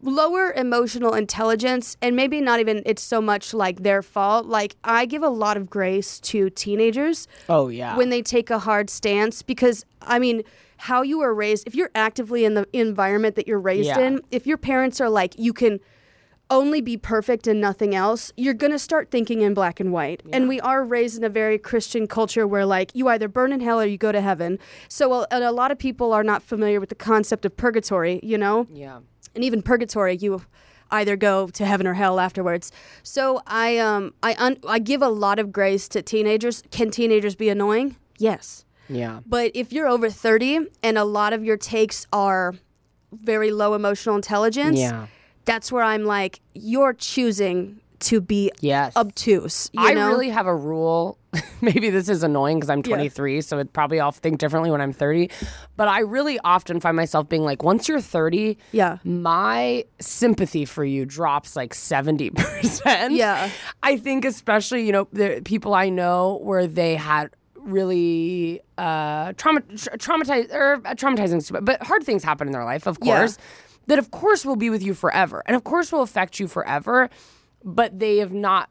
lower 0.02 0.52
emotional 0.52 1.14
intelligence 1.14 1.96
and 2.00 2.14
maybe 2.14 2.40
not 2.40 2.60
even 2.60 2.82
it's 2.86 3.02
so 3.02 3.20
much 3.20 3.52
like 3.52 3.82
their 3.82 4.02
fault 4.02 4.46
like 4.46 4.76
i 4.84 5.04
give 5.04 5.22
a 5.22 5.28
lot 5.28 5.56
of 5.56 5.68
grace 5.68 6.20
to 6.20 6.50
teenagers 6.50 7.26
Oh, 7.48 7.68
yeah. 7.68 7.96
when 7.96 8.08
they 8.08 8.22
take 8.22 8.50
a 8.50 8.58
hard 8.60 8.90
stance 8.90 9.42
because 9.42 9.84
i 10.02 10.18
mean 10.18 10.42
how 10.76 11.02
you 11.02 11.20
are 11.20 11.34
raised 11.34 11.66
if 11.66 11.74
you're 11.74 11.90
actively 11.96 12.44
in 12.44 12.54
the 12.54 12.66
environment 12.72 13.34
that 13.36 13.48
you're 13.48 13.58
raised 13.58 13.88
Yeah. 13.88 13.98
in 13.98 14.20
if 14.30 14.46
your 14.46 14.58
parents 14.58 15.00
are 15.00 15.10
like 15.10 15.34
you 15.36 15.52
can 15.52 15.80
only 16.50 16.80
be 16.80 16.96
perfect 16.96 17.46
and 17.46 17.60
nothing 17.60 17.94
else 17.94 18.32
you're 18.36 18.54
going 18.54 18.70
to 18.72 18.78
start 18.78 19.10
thinking 19.10 19.42
in 19.42 19.52
black 19.52 19.80
and 19.80 19.92
white 19.92 20.22
and 20.32 20.48
we 20.48 20.58
are 20.60 20.82
raised 20.82 21.18
in 21.18 21.24
a 21.24 21.28
very 21.28 21.58
christian 21.58 22.06
culture 22.06 22.46
where 22.46 22.64
like 22.64 22.90
you 22.94 23.06
either 23.08 23.28
burn 23.28 23.52
in 23.52 23.60
hell 23.60 23.78
or 23.80 23.84
you 23.84 23.98
go 23.98 24.12
to 24.12 24.20
heaven 24.22 24.58
so 24.88 25.12
a, 25.12 25.26
and 25.30 25.44
a 25.44 25.52
lot 25.52 25.70
of 25.70 25.78
people 25.78 26.12
are 26.12 26.24
not 26.24 26.42
familiar 26.42 26.80
with 26.80 26.88
the 26.88 26.94
concept 26.94 27.44
of 27.44 27.54
purgatory 27.56 28.18
you 28.22 28.38
know 28.38 28.66
yeah. 28.72 29.00
And 29.34 29.44
even 29.44 29.62
purgatory 29.62 30.16
you 30.16 30.42
either 30.90 31.16
go 31.16 31.48
to 31.48 31.66
heaven 31.66 31.86
or 31.86 31.94
hell 31.94 32.18
afterwards 32.18 32.72
so 33.02 33.40
i 33.46 33.76
um 33.78 34.12
i 34.22 34.34
un- 34.38 34.56
i 34.68 34.78
give 34.78 35.02
a 35.02 35.08
lot 35.08 35.38
of 35.38 35.52
grace 35.52 35.88
to 35.88 36.00
teenagers 36.02 36.62
can 36.70 36.90
teenagers 36.90 37.34
be 37.34 37.48
annoying 37.48 37.96
yes 38.18 38.64
Yeah. 38.88 39.20
but 39.26 39.50
if 39.54 39.72
you're 39.72 39.86
over 39.88 40.08
30 40.08 40.66
and 40.82 40.96
a 40.98 41.04
lot 41.04 41.32
of 41.32 41.44
your 41.44 41.56
takes 41.58 42.06
are 42.12 42.54
very 43.12 43.50
low 43.50 43.74
emotional 43.74 44.16
intelligence 44.16 44.78
Yeah. 44.78 45.06
that's 45.44 45.70
where 45.70 45.82
i'm 45.82 46.04
like 46.04 46.40
you're 46.54 46.94
choosing 46.94 47.80
to 48.00 48.20
be 48.20 48.50
Yes. 48.60 48.96
obtuse 48.96 49.70
you 49.72 49.80
I 49.86 49.92
know 49.94 50.08
really 50.08 50.28
have 50.30 50.46
a 50.46 50.54
rule. 50.54 51.18
Maybe 51.60 51.90
this 51.90 52.08
is 52.08 52.22
annoying 52.22 52.58
because 52.58 52.70
I'm 52.70 52.82
23, 52.82 53.40
so 53.42 53.58
it 53.58 53.72
probably 53.72 54.00
I'll 54.00 54.12
think 54.12 54.38
differently 54.38 54.70
when 54.70 54.80
I'm 54.80 54.92
30. 54.92 55.30
But 55.76 55.88
I 55.88 56.00
really 56.00 56.38
often 56.44 56.80
find 56.80 56.96
myself 56.96 57.28
being 57.28 57.42
like, 57.42 57.62
once 57.62 57.88
you're 57.88 58.00
30, 58.00 58.56
Yeah. 58.72 58.98
my 59.04 59.84
sympathy 60.00 60.64
for 60.64 60.84
you 60.84 61.04
drops 61.04 61.54
like 61.56 61.74
70%. 61.74 63.10
Yeah. 63.10 63.50
I 63.82 63.96
think 63.98 64.24
especially, 64.24 64.86
you 64.86 64.92
know, 64.92 65.08
the 65.12 65.42
people 65.44 65.74
I 65.74 65.88
know 65.90 66.38
where 66.42 66.66
they 66.66 66.94
had 66.96 67.30
really 67.56 68.60
uh 68.78 69.32
trauma 69.36 69.60
tra- 69.60 69.98
traumatized 69.98 70.52
or 70.54 70.74
uh, 70.86 70.94
traumatizing 70.94 71.64
but 71.64 71.82
hard 71.82 72.02
things 72.02 72.24
happen 72.24 72.46
in 72.48 72.52
their 72.52 72.64
life, 72.64 72.86
of 72.86 72.96
Yeah. 73.02 73.18
course. 73.18 73.38
That 73.88 73.98
of 73.98 74.10
course 74.10 74.44
will 74.44 74.56
be 74.56 74.70
with 74.70 74.82
you 74.82 74.94
forever. 74.94 75.42
And 75.46 75.54
of 75.56 75.64
course 75.64 75.90
will 75.92 76.02
affect 76.02 76.38
you 76.40 76.46
forever, 76.48 77.08
but 77.64 77.98
they 77.98 78.18
have 78.18 78.32
not 78.32 78.70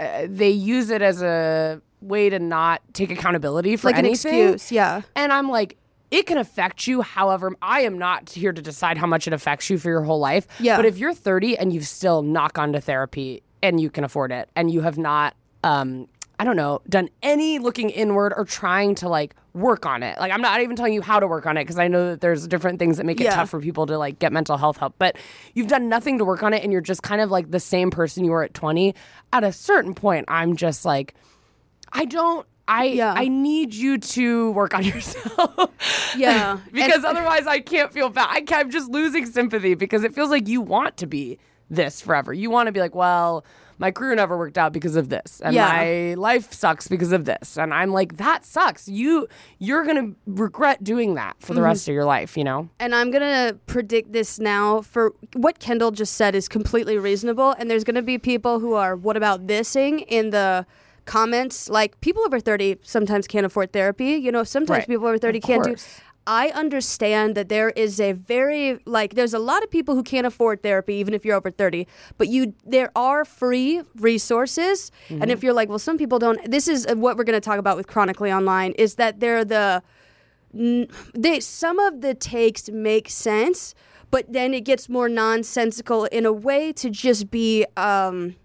uh, 0.00 0.26
they 0.28 0.50
use 0.50 0.90
it 0.90 1.02
as 1.02 1.22
a 1.22 1.80
way 2.00 2.28
to 2.28 2.38
not 2.38 2.82
take 2.92 3.10
accountability 3.10 3.76
for 3.76 3.88
like 3.88 3.98
an 3.98 4.06
excuse 4.06 4.72
yeah 4.72 5.02
And 5.14 5.32
I'm 5.32 5.48
like, 5.48 5.76
it 6.10 6.26
can 6.26 6.36
affect 6.36 6.86
you. 6.86 7.00
However, 7.00 7.54
I 7.62 7.82
am 7.82 7.96
not 7.98 8.28
here 8.28 8.52
to 8.52 8.60
decide 8.60 8.98
how 8.98 9.06
much 9.06 9.26
it 9.26 9.32
affects 9.32 9.70
you 9.70 9.78
for 9.78 9.88
your 9.88 10.02
whole 10.02 10.18
life. 10.18 10.46
Yeah. 10.60 10.76
But 10.76 10.84
if 10.84 10.98
you're 10.98 11.14
30 11.14 11.56
and 11.56 11.72
you've 11.72 11.86
still 11.86 12.22
not 12.22 12.52
gone 12.52 12.72
to 12.74 12.80
therapy 12.82 13.42
and 13.62 13.80
you 13.80 13.88
can 13.88 14.04
afford 14.04 14.30
it 14.32 14.50
and 14.54 14.70
you 14.70 14.82
have 14.82 14.98
not, 14.98 15.34
um, 15.64 16.08
I 16.42 16.44
don't 16.44 16.56
know, 16.56 16.80
done 16.88 17.08
any 17.22 17.60
looking 17.60 17.88
inward 17.90 18.32
or 18.36 18.44
trying 18.44 18.96
to 18.96 19.08
like 19.08 19.36
work 19.54 19.86
on 19.86 20.02
it. 20.02 20.18
Like 20.18 20.32
I'm 20.32 20.40
not 20.42 20.60
even 20.60 20.74
telling 20.74 20.92
you 20.92 21.00
how 21.00 21.20
to 21.20 21.26
work 21.28 21.46
on 21.46 21.56
it 21.56 21.62
because 21.62 21.78
I 21.78 21.86
know 21.86 22.10
that 22.10 22.20
there's 22.20 22.48
different 22.48 22.80
things 22.80 22.96
that 22.96 23.06
make 23.06 23.20
it 23.20 23.24
Yeah. 23.24 23.36
tough 23.36 23.50
for 23.50 23.60
people 23.60 23.86
to 23.86 23.96
like 23.96 24.18
get 24.18 24.32
mental 24.32 24.56
health 24.56 24.76
help. 24.76 24.96
But 24.98 25.14
you've 25.54 25.68
done 25.68 25.88
nothing 25.88 26.18
to 26.18 26.24
work 26.24 26.42
on 26.42 26.52
it 26.52 26.64
and 26.64 26.72
you're 26.72 26.80
just 26.80 27.04
kind 27.04 27.20
of 27.20 27.30
like 27.30 27.52
the 27.52 27.60
same 27.60 27.92
person 27.92 28.24
you 28.24 28.32
were 28.32 28.42
at 28.42 28.54
20. 28.54 28.92
At 29.32 29.44
a 29.44 29.52
certain 29.52 29.94
point, 29.94 30.24
I'm 30.26 30.56
just 30.56 30.84
like, 30.84 31.14
I 31.92 32.06
don't. 32.06 32.44
I 32.66 32.86
Yeah. 32.86 33.14
I 33.16 33.28
need 33.28 33.72
you 33.72 33.98
to 33.98 34.50
work 34.50 34.74
on 34.74 34.82
yourself. 34.92 35.70
Yeah. 36.16 36.58
because 36.72 37.04
otherwise 37.04 37.46
I 37.46 37.60
can't 37.60 37.92
feel 37.92 38.08
bad. 38.08 38.26
I 38.30 38.40
can't, 38.40 38.64
I'm 38.66 38.70
just 38.72 38.90
losing 38.90 39.26
sympathy 39.26 39.74
because 39.74 40.02
it 40.02 40.12
feels 40.12 40.30
like 40.30 40.48
you 40.48 40.60
want 40.60 40.96
to 40.96 41.06
be 41.06 41.38
this 41.70 42.00
forever. 42.00 42.32
You 42.32 42.50
want 42.50 42.66
to 42.66 42.72
be 42.72 42.80
like, 42.80 42.96
well, 42.96 43.44
my 43.82 43.90
career 43.90 44.14
never 44.14 44.38
worked 44.38 44.56
out 44.56 44.72
because 44.72 44.96
of 44.96 45.08
this, 45.10 45.40
and 45.44 45.54
Yeah. 45.54 45.66
my 45.66 46.14
life 46.16 46.52
sucks 46.52 46.86
because 46.88 47.12
of 47.12 47.24
this, 47.26 47.58
and 47.58 47.74
I'm 47.74 47.90
like, 47.92 48.16
that 48.16 48.44
sucks. 48.46 48.88
You 48.88 49.26
you're 49.58 49.84
gonna 49.84 50.12
regret 50.26 50.82
doing 50.84 51.14
that 51.14 51.34
for 51.40 51.52
the 51.52 51.60
Mm-hmm. 51.60 51.64
rest 51.66 51.88
of 51.88 51.94
your 51.94 52.04
life. 52.04 52.36
You 52.36 52.44
know? 52.44 52.68
and 52.80 52.94
I'm 52.94 53.10
gonna 53.10 53.56
predict 53.66 54.12
this 54.12 54.38
now. 54.38 54.80
For 54.82 55.12
what 55.34 55.58
Kendahl 55.58 55.92
just 55.92 56.14
said 56.14 56.34
is 56.34 56.48
completely 56.48 56.96
reasonable, 56.96 57.50
and 57.58 57.68
there's 57.70 57.84
gonna 57.84 58.02
be 58.02 58.16
people 58.18 58.60
who 58.60 58.72
are 58.74 58.94
"What 58.96 59.16
about 59.16 59.46
thising?" 59.48 60.04
in 60.08 60.30
the 60.30 60.64
comments. 61.04 61.68
Like 61.68 62.00
people 62.00 62.22
over 62.24 62.38
30 62.38 62.78
sometimes 62.82 63.26
can't 63.26 63.44
afford 63.44 63.72
therapy. 63.72 64.10
You 64.14 64.30
know, 64.30 64.44
sometimes 64.44 64.78
Right. 64.82 64.86
people 64.88 65.06
over 65.08 65.18
30 65.18 65.38
Of 65.38 65.44
can't 65.44 65.64
do. 65.64 65.74
I 66.26 66.48
understand 66.50 67.34
that 67.34 67.48
there 67.48 67.70
is 67.70 68.00
a 68.00 68.12
very 68.12 68.78
like 68.86 69.14
there's 69.14 69.34
a 69.34 69.38
lot 69.38 69.62
of 69.62 69.70
people 69.70 69.94
who 69.94 70.02
can't 70.02 70.26
afford 70.26 70.62
therapy 70.62 70.94
even 70.94 71.14
if 71.14 71.24
you're 71.24 71.36
over 71.36 71.50
30 71.50 71.86
but 72.16 72.28
you 72.28 72.54
there 72.64 72.90
are 72.94 73.24
free 73.24 73.82
resources. 73.96 74.90
And 75.10 75.30
if 75.30 75.42
you're 75.42 75.52
like 75.52 75.68
well 75.68 75.78
some 75.78 75.98
people 75.98 76.18
don't 76.18 76.50
this 76.50 76.68
is 76.68 76.86
uh, 76.86 76.94
what 76.94 77.16
we're 77.16 77.24
going 77.24 77.40
to 77.40 77.44
talk 77.44 77.58
about 77.58 77.76
with 77.76 77.86
chronically 77.86 78.32
online 78.32 78.72
is 78.72 78.94
that 78.96 79.20
they're 79.20 79.44
the 79.44 79.82
they 80.52 81.40
some 81.40 81.78
of 81.78 82.02
the 82.02 82.14
takes 82.14 82.68
make 82.68 83.08
sense 83.08 83.74
but 84.10 84.30
then 84.30 84.52
it 84.52 84.60
gets 84.60 84.88
more 84.90 85.08
nonsensical 85.08 86.04
in 86.06 86.26
a 86.26 86.32
way 86.32 86.72
to 86.74 86.90
just 86.90 87.30
be 87.30 87.64
um 87.76 88.36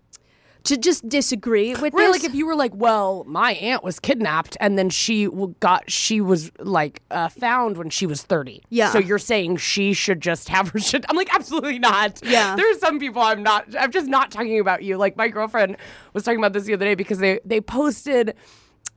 to 0.67 0.77
just 0.77 1.07
disagree 1.09 1.71
with 1.73 1.93
Right, 1.93 1.93
this. 1.93 2.11
like 2.11 2.23
if 2.23 2.33
you 2.35 2.45
were 2.45 2.55
like, 2.55 2.71
well, 2.75 3.23
my 3.27 3.53
aunt 3.53 3.83
was 3.83 3.99
kidnapped 3.99 4.55
and 4.59 4.77
then 4.77 4.89
she 4.89 5.27
got, 5.59 5.89
she 5.91 6.21
was 6.21 6.51
like 6.59 7.01
uh, 7.11 7.29
found 7.29 7.77
when 7.77 7.89
she 7.89 8.05
was 8.05 8.21
30. 8.23 8.61
Yeah. 8.69 8.89
So 8.91 8.99
you're 8.99 9.19
saying 9.19 9.57
she 9.57 9.93
should 9.93 10.21
just 10.21 10.49
have 10.49 10.69
her 10.69 10.79
shit. 10.87 11.05
I'm 11.09 11.15
like, 11.17 11.33
absolutely 11.33 11.79
not. 11.79 12.19
Yeah. 12.23 12.55
There's 12.55 12.79
some 12.79 12.99
people 12.99 13.21
I'm 13.21 13.43
not, 13.43 13.65
I'm 13.77 13.91
just 13.91 14.07
not 14.07 14.31
talking 14.31 14.59
about 14.59 14.83
you. 14.83 14.97
Like 14.97 15.17
my 15.17 15.27
girlfriend 15.27 15.77
was 16.13 16.23
talking 16.23 16.39
about 16.39 16.53
this 16.53 16.63
the 16.65 16.73
other 16.73 16.85
day 16.85 16.95
because 16.95 17.19
they, 17.19 17.39
they 17.45 17.61
posted 17.61 18.33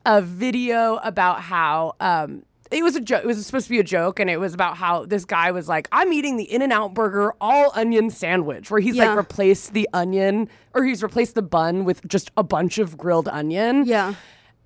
a 0.07 0.23
video 0.23 0.97
about 0.97 1.41
how, 1.41 1.95
um, 2.01 2.43
it 2.71 2.83
was 2.83 2.97
a 2.97 3.01
joke. 3.01 3.25
It 3.25 3.27
was 3.27 3.45
supposed 3.45 3.67
to 3.67 3.71
be 3.71 3.81
a 3.81 3.85
joke, 3.85 4.21
and 4.21 4.31
it 4.31 4.39
was 4.39 4.55
about 4.55 4.77
how 4.77 5.05
this 5.05 5.25
guy 5.25 5.51
was 5.51 5.69
like, 5.69 5.89
"I'm 5.93 6.13
eating 6.13 6.37
the 6.37 6.45
In-N-Out 6.45 6.95
Burger 6.95 7.33
all 7.41 7.73
onion 7.75 8.11
sandwich," 8.11 8.71
where 8.71 8.81
he's 8.81 8.97
Yeah. 8.97 9.09
like 9.09 9.17
replaced 9.17 9.73
the 9.73 9.89
onion, 9.93 10.49
or 10.75 10.85
he's 10.85 11.03
replaced 11.03 11.35
the 11.35 11.43
bun 11.43 11.85
with 11.85 12.07
just 12.07 12.31
a 12.37 12.43
bunch 12.43 12.79
of 12.79 12.97
grilled 12.97 13.29
onion. 13.29 13.85
Yeah. 13.87 14.15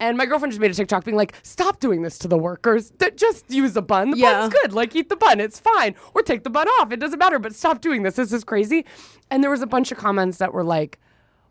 And 0.00 0.18
my 0.18 0.26
girlfriend 0.26 0.50
just 0.52 0.60
made 0.60 0.72
a 0.72 0.74
TikTok 0.74 1.04
being 1.04 1.16
like, 1.16 1.34
"Stop 1.42 1.78
doing 1.80 2.02
this 2.02 2.18
to 2.18 2.28
the 2.28 2.36
workers. 2.36 2.92
Just 3.14 3.48
use 3.50 3.74
the 3.74 3.80
bun. 3.82 4.10
The 4.10 4.16
Yeah. 4.18 4.40
bun's 4.40 4.52
good. 4.52 4.72
Like 4.72 4.94
eat 4.96 5.08
the 5.08 5.16
bun. 5.16 5.38
It's 5.40 5.60
fine. 5.60 5.94
Or 6.14 6.22
take 6.22 6.42
the 6.42 6.50
bun 6.50 6.66
off. 6.80 6.90
It 6.92 6.98
doesn't 6.98 7.18
matter. 7.18 7.38
But 7.38 7.54
stop 7.54 7.80
doing 7.80 8.02
this. 8.02 8.16
This 8.16 8.32
is 8.32 8.42
crazy." 8.44 8.84
And 9.30 9.42
there 9.42 9.50
was 9.50 9.62
a 9.62 9.66
bunch 9.68 9.92
of 9.92 9.98
comments 9.98 10.38
that 10.38 10.52
were 10.52 10.64
like 10.64 10.98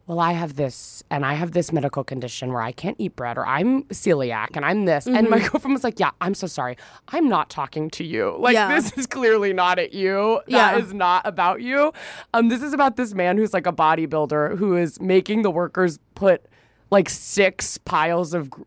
well, 0.05 0.19
I 0.19 0.33
have 0.33 0.55
this 0.55 1.01
and 1.09 1.25
I 1.25 1.33
have 1.35 1.53
this 1.53 1.71
medical 1.71 2.03
condition 2.03 2.51
where 2.51 2.61
I 2.61 2.71
can't 2.73 2.97
eat 2.99 3.15
bread 3.15 3.37
or 3.37 3.47
I'm 3.47 3.83
celiac 3.85 4.49
and 4.55 4.65
I'm 4.65 4.83
this. 4.85 5.05
And 5.05 5.15
Mm-hmm. 5.15 5.29
my 5.29 5.39
girlfriend 5.39 5.73
was 5.73 5.83
like, 5.83 5.99
Yeah, 5.99 6.11
I'm 6.19 6.33
so 6.33 6.45
sorry. 6.47 6.75
I'm 7.09 7.29
not 7.29 7.49
talking 7.49 7.89
to 7.91 8.03
you. 8.03 8.35
Like, 8.37 8.53
Yeah. 8.53 8.67
this 8.75 8.91
is 8.97 9.07
clearly 9.07 9.53
not 9.53 9.79
at 9.79 9.93
you. 9.93 10.41
That 10.49 10.77
is 10.79 10.91
Yeah. 10.91 10.97
not 10.97 11.25
about 11.25 11.61
you. 11.61 11.93
Um, 12.33 12.49
this 12.49 12.61
is 12.61 12.73
about 12.73 12.97
this 12.97 13.13
man 13.13 13.37
who's 13.37 13.53
like 13.53 13.65
a 13.65 13.71
bodybuilder 13.73 14.57
who 14.57 14.75
is 14.75 14.99
making 14.99 15.41
the 15.43 15.51
workers 15.51 15.99
put 16.15 16.45
like 16.91 17.09
six 17.09 17.77
piles 17.79 18.33
of 18.33 18.49
gr- 18.49 18.61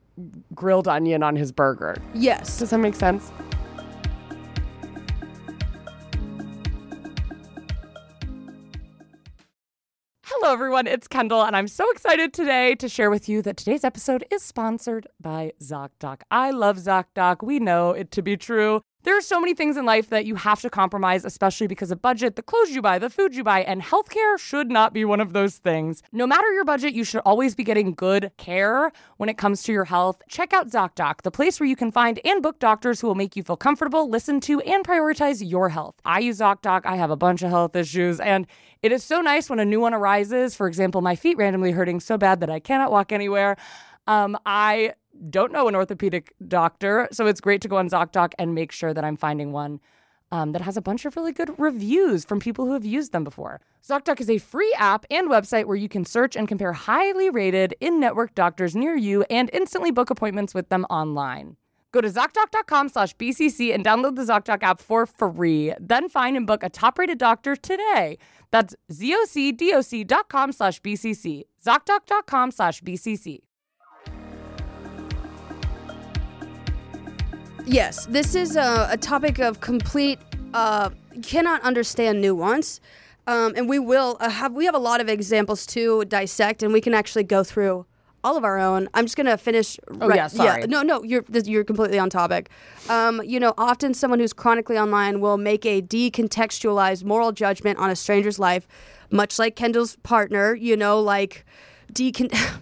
grilled 0.55 0.89
onion 0.89 1.23
on 1.23 1.37
his 1.37 1.53
burger. 1.53 1.97
yes. 2.15 2.59
Does 2.59 2.71
that 2.71 2.79
make 2.79 2.95
sense? 2.95 3.31
Hello, 10.39 10.53
everyone. 10.53 10.87
It's 10.87 11.09
Kendahl, 11.09 11.47
and 11.47 11.57
I'm 11.57 11.67
so 11.67 11.91
excited 11.91 12.35
today 12.35 12.75
to 12.75 12.91
share 12.91 13.09
with 13.09 13.27
you 13.27 13.41
that 13.41 13.57
today's 13.57 13.85
episode 13.85 14.23
is 14.31 14.43
sponsored 14.43 15.07
by 15.19 15.53
ZocDoc. 15.63 16.21
I 16.31 16.51
love 16.51 16.77
ZocDoc. 16.77 17.43
We 17.43 17.59
know 17.59 17.93
it 17.93 18.11
to 18.11 18.21
be 18.21 18.37
true. 18.37 18.83
There 19.07 19.17
are 19.17 19.23
so 19.23 19.39
many 19.39 19.55
things 19.55 19.77
in 19.77 19.85
life 19.85 20.11
that 20.11 20.27
you 20.27 20.35
have 20.35 20.61
to 20.63 20.69
compromise, 20.69 21.25
especially 21.25 21.69
because 21.69 21.93
of 21.93 22.03
budget, 22.03 22.35
the 22.35 22.43
clothes 22.43 22.71
you 22.71 22.83
buy, 22.83 22.99
the 22.99 23.09
food 23.09 23.37
you 23.37 23.45
buy, 23.45 23.61
and 23.61 23.81
healthcare 23.81 24.37
should 24.37 24.69
not 24.69 24.93
be 24.93 25.05
one 25.05 25.21
of 25.21 25.33
those 25.33 25.59
things. 25.59 26.03
No 26.11 26.27
matter 26.27 26.53
your 26.53 26.65
budget, 26.65 26.93
you 26.93 27.05
should 27.05 27.21
always 27.21 27.55
be 27.55 27.63
getting 27.63 27.95
good 27.95 28.33
care 28.37 28.91
when 29.19 29.29
it 29.29 29.39
comes 29.39 29.63
to 29.63 29.73
your 29.73 29.85
health. 29.85 30.21
Check 30.29 30.53
out 30.53 30.71
ZocDoc, 30.71 31.23
the 31.23 31.31
place 31.31 31.61
where 31.61 31.69
you 31.69 31.77
can 31.77 31.93
find 31.93 32.19
and 32.25 32.43
book 32.43 32.59
doctors 32.59 33.01
who 33.01 33.07
will 33.07 33.15
make 33.15 33.37
you 33.37 33.45
feel 33.45 33.57
comfortable, 33.57 34.11
listen 34.11 34.41
to, 34.41 34.59
and 34.63 34.85
prioritize 34.85 35.41
your 35.49 35.69
health. 35.69 35.95
I 36.05 36.19
use 36.19 36.41
ZocDoc. 36.41 36.81
I 36.85 36.97
have 36.97 37.13
a 37.13 37.17
bunch 37.17 37.43
of 37.43 37.51
health 37.51 37.77
issues, 37.77 38.19
and 38.19 38.45
it 38.83 38.91
is 38.91 39.05
so 39.05 39.21
nice 39.21 39.49
when 39.49 39.61
a 39.61 39.65
new 39.65 39.79
one 39.79 39.95
arises. 39.95 40.57
For 40.57 40.67
example, 40.67 41.01
my 41.01 41.15
feet 41.15 41.37
randomly 41.37 41.71
hurting 41.71 42.01
so 42.01 42.19
bad 42.19 42.41
that 42.41 42.51
I 42.51 42.59
cannot 42.59 42.91
walk 42.91 43.13
anywhere. 43.13 43.57
Um, 44.09 44.37
I 44.45 44.95
don't 45.31 45.53
know 45.53 45.69
an 45.69 45.75
orthopedic 45.75 46.35
doctor, 46.47 47.09
so 47.13 47.27
it's 47.27 47.41
great 47.41 47.61
to 47.63 47.69
go 47.69 47.77
on 47.77 47.89
ZocDoc 47.89 48.33
and 48.39 48.55
make 48.55 48.73
sure 48.73 48.95
that 48.95 49.05
I'm 49.05 49.17
finding 49.17 49.53
one 49.53 49.81
um, 50.33 50.53
that 50.53 50.63
has 50.63 50.77
a 50.77 50.83
bunch 50.83 51.05
of 51.05 51.17
really 51.17 51.33
good 51.33 51.59
reviews 51.59 52.25
from 52.25 52.41
people 52.41 52.67
who 52.67 52.73
have 52.73 52.85
used 52.85 53.13
them 53.13 53.25
before. 53.25 53.61
ZocDoc 53.87 54.21
is 54.21 54.29
a 54.29 54.39
free 54.39 54.75
app 54.77 55.07
and 55.11 55.31
website 55.31 55.67
where 55.67 55.77
you 55.77 55.89
can 55.89 56.05
search 56.05 56.37
and 56.37 56.49
compare 56.49 56.73
highly 56.73 57.31
rated 57.31 57.75
in-network 57.81 58.35
doctors 58.35 58.75
near 58.75 58.97
you 58.97 59.25
and 59.31 59.51
instantly 59.53 59.91
book 59.91 60.11
appointments 60.11 60.55
with 60.55 60.69
them 60.69 60.85
online. 60.91 61.57
Go 61.93 62.01
to 62.01 62.09
ZocDoc.com 62.09 62.89
slash 62.89 63.17
BCC 63.17 63.75
and 63.75 63.85
download 63.85 64.17
the 64.17 64.23
ZocDoc 64.23 64.63
app 64.63 64.81
for 64.81 65.07
free. 65.07 65.73
Then 65.81 66.09
find 66.09 66.37
and 66.37 66.47
book 66.47 66.63
a 66.63 66.69
top-rated 66.69 67.19
doctor 67.19 67.57
today. 67.57 68.19
That's 68.51 68.75
ZocDoc.com 68.93 70.53
slash 70.53 70.83
BCC. 70.83 71.45
ZocDoc.com 71.65 72.51
slash 72.51 72.83
BCC. 72.83 73.46
Yes, 77.67 78.07
this 78.07 78.37
is 78.37 78.55
a, 78.55 78.89
a 78.93 78.97
topic 78.97 79.41
of 79.41 79.61
complete 79.61 80.21
uh, 80.55 80.91
cannot 81.23 81.61
understand 81.63 82.21
nuance, 82.21 82.81
um, 83.27 83.55
and 83.57 83.69
we 83.69 83.81
will 83.81 84.17
uh, 84.21 84.31
have 84.31 84.53
we 84.53 84.67
have 84.67 84.75
a 84.77 84.79
lot 84.79 85.01
of 85.01 85.09
examples 85.09 85.67
to 85.67 86.05
dissect, 86.05 86.63
and 86.63 86.73
we 86.73 86.81
can 86.81 86.95
actually 86.95 87.25
go 87.25 87.43
through 87.43 87.85
all 88.23 88.37
of 88.37 88.45
our 88.45 88.57
own. 88.57 88.89
I'm 88.95 89.05
just 89.05 89.17
gonna 89.17 89.37
finish. 89.37 89.81
Oh, 90.01 90.15
yeah, 90.15 90.29
sorry. 90.29 90.69
no, 90.69 90.83
no, 90.83 91.03
you're 91.03 91.25
you're 91.29 91.65
completely 91.65 91.99
on 91.99 92.09
topic. 92.09 92.51
Um, 92.89 93.21
you 93.25 93.41
know, 93.41 93.53
often 93.59 93.95
someone 93.95 94.21
who's 94.21 94.33
chronically 94.33 94.79
online 94.79 95.21
will 95.21 95.37
make 95.37 95.67
a 95.67 95.83
decontextualized 95.83 97.03
moral 97.03 97.33
judgment 97.33 97.81
on 97.81 97.91
a 97.91 97.97
stranger's 97.97 98.39
life, 98.39 98.69
much 99.11 99.41
like 99.41 99.57
Kendahl's 99.57 99.97
partner. 100.05 100.55
You 100.55 100.77
know, 100.77 101.01
like 101.01 101.45
decon. 101.93 102.31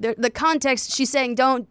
the, 0.00 0.14
the 0.16 0.30
context 0.30 0.94
she's 0.94 1.10
saying 1.10 1.34
don't 1.34 1.66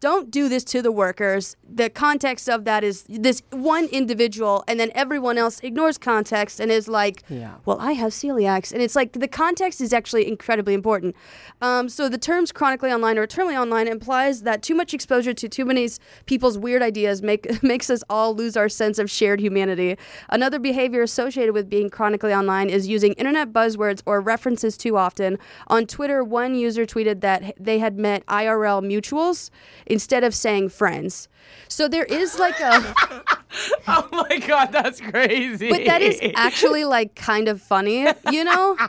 don't 0.00 0.30
do 0.30 0.48
this 0.48 0.64
to 0.64 0.80
the 0.80 0.90
workers. 0.90 1.56
The 1.68 1.90
context 1.90 2.48
of 2.48 2.64
that 2.64 2.82
is 2.82 3.04
this 3.08 3.42
one 3.50 3.84
individual 3.86 4.64
and 4.66 4.80
then 4.80 4.90
everyone 4.94 5.36
else 5.36 5.60
ignores 5.60 5.98
context 5.98 6.58
and 6.58 6.72
is 6.72 6.88
like 6.88 7.22
Yeah. 7.28 7.54
well 7.66 7.78
i 7.80 7.92
have 7.92 8.12
celiacs. 8.12 8.72
And 8.72 8.80
it's 8.82 8.96
like 8.96 9.12
the 9.12 9.28
context 9.28 9.80
is 9.80 9.92
actually 9.92 10.26
incredibly 10.26 10.72
important. 10.74 11.14
Um, 11.60 11.88
so 11.90 12.08
the 12.08 12.16
terms 12.18 12.50
chronically 12.50 12.90
online 12.90 13.18
or 13.18 13.26
terminally 13.26 13.60
online 13.60 13.88
implies 13.88 14.42
that 14.42 14.62
too 14.62 14.74
much 14.74 14.94
exposure 14.94 15.34
to 15.34 15.48
too 15.48 15.64
many 15.66 15.88
people's 16.24 16.56
weird 16.56 16.82
ideas 16.82 17.22
make 17.22 17.62
makes 17.72 17.90
us 17.90 18.02
all 18.08 18.34
lose 18.34 18.56
our 18.56 18.68
sense 18.68 18.98
of 18.98 19.10
shared 19.10 19.40
humanity. 19.40 19.96
Another 20.30 20.58
behavior 20.58 21.02
associated 21.02 21.52
with 21.52 21.68
being 21.68 21.90
chronically 21.90 22.32
online 22.32 22.70
is 22.70 22.88
using 22.88 23.12
internet 23.14 23.52
buzzwords 23.52 24.02
or 24.06 24.20
references 24.22 24.76
too 24.78 24.96
often. 24.96 25.38
On 25.68 25.86
twitter 25.86 26.24
one 26.24 26.54
user 26.54 26.86
tweeted 26.86 27.20
that 27.20 27.54
they 27.60 27.78
had 27.78 27.98
met 27.98 28.24
irl 28.26 28.80
mutuals 28.82 29.50
instead 29.90 30.24
of 30.24 30.34
saying 30.34 30.68
friends 30.68 31.28
so 31.68 31.88
there 31.88 32.04
is 32.04 32.38
like 32.38 32.58
a 32.60 32.94
Oh 33.88 34.08
my 34.12 34.38
God, 34.38 34.70
that's 34.72 35.00
crazy. 35.00 35.68
but 35.70 35.84
that 35.84 36.00
is 36.02 36.20
actually 36.36 36.84
like 36.84 37.14
kind 37.16 37.48
of 37.48 37.60
funny 37.60 38.06
you 38.30 38.44
know 38.44 38.76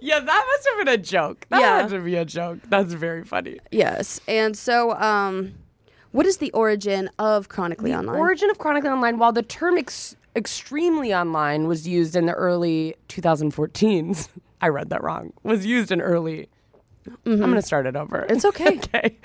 Yeah, 0.00 0.20
that 0.20 0.44
must 0.50 0.68
have 0.70 0.78
been 0.86 0.94
a 0.94 0.96
joke. 0.96 1.44
That 1.50 1.60
Yeah. 1.60 1.82
had 1.82 1.90
to 1.90 2.00
be 2.00 2.14
a 2.16 2.24
joke. 2.24 2.60
That's 2.68 2.92
very 2.94 3.24
funny. 3.24 3.58
yes 3.70 4.20
and 4.28 4.56
so 4.56 4.92
um 4.94 5.54
what 6.12 6.26
is 6.26 6.38
the 6.38 6.50
origin 6.52 7.08
of 7.18 7.48
chronically 7.48 7.94
online 7.94 8.18
Origin 8.18 8.50
of 8.50 8.58
chronically 8.58 8.90
online, 8.90 9.18
while 9.18 9.32
the 9.32 9.42
term 9.42 9.78
ex- 9.78 10.16
extremely 10.34 11.14
online 11.14 11.66
was 11.68 11.86
used 11.86 12.16
in 12.16 12.26
the 12.26 12.32
early 12.32 12.96
2014s, 13.08 14.28
I 14.60 14.68
read 14.68 14.90
that 14.90 15.02
wrong, 15.04 15.32
was 15.44 15.64
used 15.64 15.92
in 15.92 16.00
early. 16.00 16.48
I'm 17.24 17.38
going 17.38 17.54
to 17.54 17.62
start 17.62 17.86
it 17.86 17.94
over. 17.96 18.26
it's 18.28 18.44
okay 18.44 18.76
okay. 18.78 19.16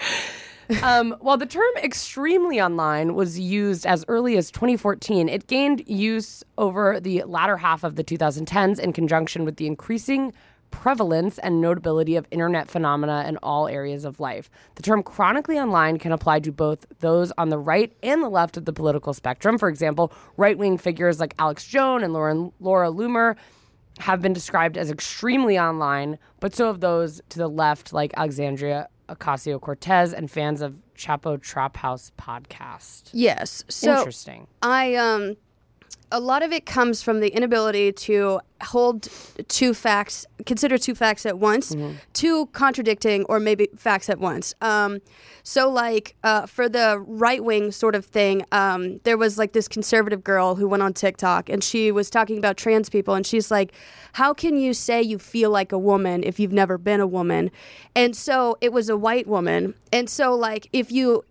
Um, 0.81 1.15
while 1.19 1.37
the 1.37 1.45
term 1.45 1.71
extremely 1.77 2.59
online 2.59 3.15
was 3.15 3.39
used 3.39 3.85
as 3.85 4.05
early 4.07 4.37
as 4.37 4.51
2014, 4.51 5.29
it 5.29 5.47
gained 5.47 5.87
use 5.87 6.43
over 6.57 6.99
the 6.99 7.23
latter 7.23 7.57
half 7.57 7.83
of 7.83 7.95
the 7.95 8.03
2010s 8.03 8.79
in 8.79 8.93
conjunction 8.93 9.45
with 9.45 9.57
the 9.57 9.67
increasing 9.67 10.33
prevalence 10.71 11.37
and 11.39 11.61
notability 11.61 12.15
of 12.15 12.27
internet 12.31 12.69
phenomena 12.69 13.25
in 13.27 13.37
all 13.37 13.67
areas 13.67 14.03
of 14.03 14.19
life. 14.19 14.49
The 14.75 14.83
term 14.83 15.03
chronically 15.03 15.57
online 15.57 15.99
can 15.99 16.11
apply 16.11 16.41
to 16.41 16.51
both 16.51 16.85
those 16.99 17.31
on 17.37 17.49
the 17.49 17.57
right 17.57 17.95
and 18.03 18.21
the 18.21 18.29
left 18.29 18.57
of 18.57 18.65
the 18.65 18.73
political 18.73 19.13
spectrum. 19.13 19.57
For 19.57 19.69
example, 19.69 20.11
right 20.35 20.57
wing 20.57 20.77
figures 20.77 21.19
like 21.19 21.33
Alex 21.39 21.65
Jones 21.65 22.03
and 22.03 22.13
Laura, 22.13 22.49
Laura 22.59 22.89
Loomer 22.89 23.35
have 23.99 24.21
been 24.21 24.33
described 24.33 24.77
as 24.77 24.91
extremely 24.91 25.57
online, 25.57 26.17
but 26.41 26.53
so 26.53 26.67
have 26.67 26.81
those 26.81 27.21
to 27.29 27.37
the 27.37 27.47
left, 27.47 27.93
like 27.93 28.13
Alexandria 28.17 28.89
Ocasio 29.09 29.59
Cortez 29.59 30.13
and 30.13 30.29
fans 30.29 30.61
of 30.61 30.75
Chapo 30.97 31.41
Trap 31.41 31.77
House 31.77 32.11
podcast. 32.17 33.09
yes 33.13 33.63
so 33.69 33.97
Interesting. 33.97 34.47
I 34.61 34.95
um 34.95 35.37
a 36.11 36.19
lot 36.19 36.43
of 36.43 36.51
it 36.51 36.65
comes 36.65 37.01
from 37.01 37.19
the 37.19 37.29
inability 37.29 37.91
to 37.91 38.39
hold 38.63 39.07
two 39.47 39.73
facts, 39.73 40.25
consider 40.45 40.77
two 40.77 40.95
facts 40.95 41.25
at 41.25 41.37
once, 41.39 41.75
two 42.13 42.45
contradicting 42.47 43.25
or 43.25 43.39
maybe 43.39 43.67
facts 43.75 44.09
at 44.09 44.19
once. 44.19 44.53
Um, 44.61 45.01
so, 45.43 45.69
like 45.69 46.15
uh, 46.23 46.45
for 46.45 46.69
the 46.69 47.03
right 47.05 47.43
wing 47.43 47.71
sort 47.71 47.95
of 47.95 48.05
thing, 48.05 48.43
um, 48.51 48.99
there 49.03 49.17
was 49.17 49.37
like 49.37 49.53
this 49.53 49.67
conservative 49.67 50.23
girl 50.23 50.55
who 50.55 50.67
went 50.67 50.83
on 50.83 50.93
TikTok 50.93 51.49
and 51.49 51.63
she 51.63 51.91
was 51.91 52.09
talking 52.09 52.37
about 52.37 52.57
trans 52.57 52.89
people, 52.89 53.13
and 53.13 53.25
she's 53.25 53.51
like, 53.51 53.73
"How 54.13 54.33
can 54.33 54.57
you 54.57 54.73
say 54.73 55.01
you 55.01 55.19
feel 55.19 55.49
like 55.49 55.71
a 55.71 55.77
woman 55.77 56.23
if 56.23 56.39
you've 56.39 56.53
never 56.53 56.77
been 56.77 56.99
a 56.99 57.07
woman?" 57.07 57.51
And 57.95 58.15
so 58.15 58.57
it 58.61 58.71
was 58.71 58.89
a 58.89 58.97
white 58.97 59.27
woman, 59.27 59.75
and 59.91 60.09
so 60.09 60.33
like 60.33 60.67
if 60.73 60.91
you 60.91 61.25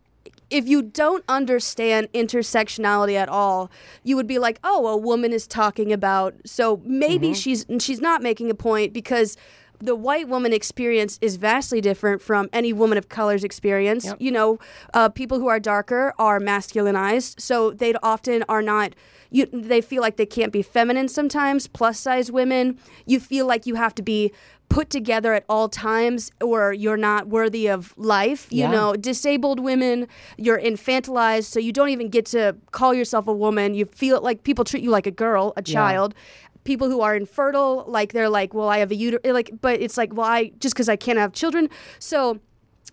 if 0.50 0.68
you 0.68 0.82
don't 0.82 1.24
understand 1.28 2.08
intersectionality 2.12 3.14
at 3.14 3.28
all, 3.28 3.70
you 4.02 4.16
would 4.16 4.26
be 4.26 4.38
like, 4.38 4.58
"Oh, 4.64 4.86
a 4.86 4.96
woman 4.96 5.32
is 5.32 5.46
talking 5.46 5.92
about." 5.92 6.34
So 6.44 6.80
maybe 6.84 7.28
she's 7.34 7.66
she's 7.80 8.00
not 8.00 8.22
making 8.22 8.50
a 8.50 8.54
point 8.54 8.92
because 8.92 9.36
the 9.80 9.96
white 9.96 10.28
woman 10.28 10.52
experience 10.52 11.18
is 11.20 11.36
vastly 11.36 11.80
different 11.80 12.22
from 12.22 12.48
any 12.52 12.72
woman 12.72 12.96
of 12.96 13.08
color's 13.08 13.44
experience. 13.44 14.04
You 14.18 14.30
know, 14.32 14.58
uh, 14.94 15.08
people 15.08 15.38
who 15.40 15.48
are 15.48 15.60
darker 15.60 16.14
are 16.18 16.38
masculinized, 16.40 17.40
so 17.40 17.70
they 17.70 17.94
often 18.02 18.44
are 18.48 18.62
not. 18.62 18.94
You, 19.34 19.46
they 19.52 19.80
feel 19.80 20.00
like 20.00 20.16
they 20.16 20.26
can't 20.26 20.52
be 20.52 20.62
feminine 20.62 21.08
sometimes. 21.08 21.66
Plus 21.66 21.98
size 21.98 22.30
women, 22.30 22.78
you 23.04 23.18
feel 23.18 23.46
like 23.46 23.66
you 23.66 23.74
have 23.74 23.92
to 23.96 24.02
be 24.02 24.32
put 24.68 24.90
together 24.90 25.34
at 25.34 25.44
all 25.48 25.68
times 25.68 26.30
or 26.40 26.72
you're 26.72 26.96
not 26.96 27.26
worthy 27.26 27.66
of 27.66 27.92
life. 27.98 28.46
You 28.50 28.60
Yeah. 28.62 28.70
know, 28.70 28.94
disabled 28.94 29.58
women, 29.58 30.06
you're 30.38 30.58
infantilized, 30.60 31.44
so 31.46 31.58
you 31.58 31.72
don't 31.72 31.88
even 31.88 32.08
get 32.10 32.26
to 32.26 32.54
call 32.70 32.94
yourself 32.94 33.26
a 33.26 33.32
woman. 33.32 33.74
You 33.74 33.86
feel 33.86 34.20
like 34.20 34.44
people 34.44 34.64
treat 34.64 34.84
you 34.84 34.90
like 34.90 35.08
a 35.08 35.16
girl, 35.24 35.52
a 35.56 35.62
child. 35.62 36.14
People 36.62 36.88
who 36.88 37.00
are 37.00 37.16
infertile, 37.16 37.84
like 37.88 38.12
they're 38.12 38.30
like, 38.30 38.54
well, 38.54 38.68
I 38.68 38.78
have 38.78 38.92
a 38.92 38.94
uterus, 38.94 39.22
like, 39.34 39.50
but 39.60 39.80
it's 39.80 39.96
like, 39.98 40.14
well, 40.14 40.26
I 40.26 40.52
just 40.60 40.74
because 40.76 40.88
I 40.88 40.96
can't 40.96 41.18
have 41.18 41.32
children. 41.32 41.68
So, 41.98 42.38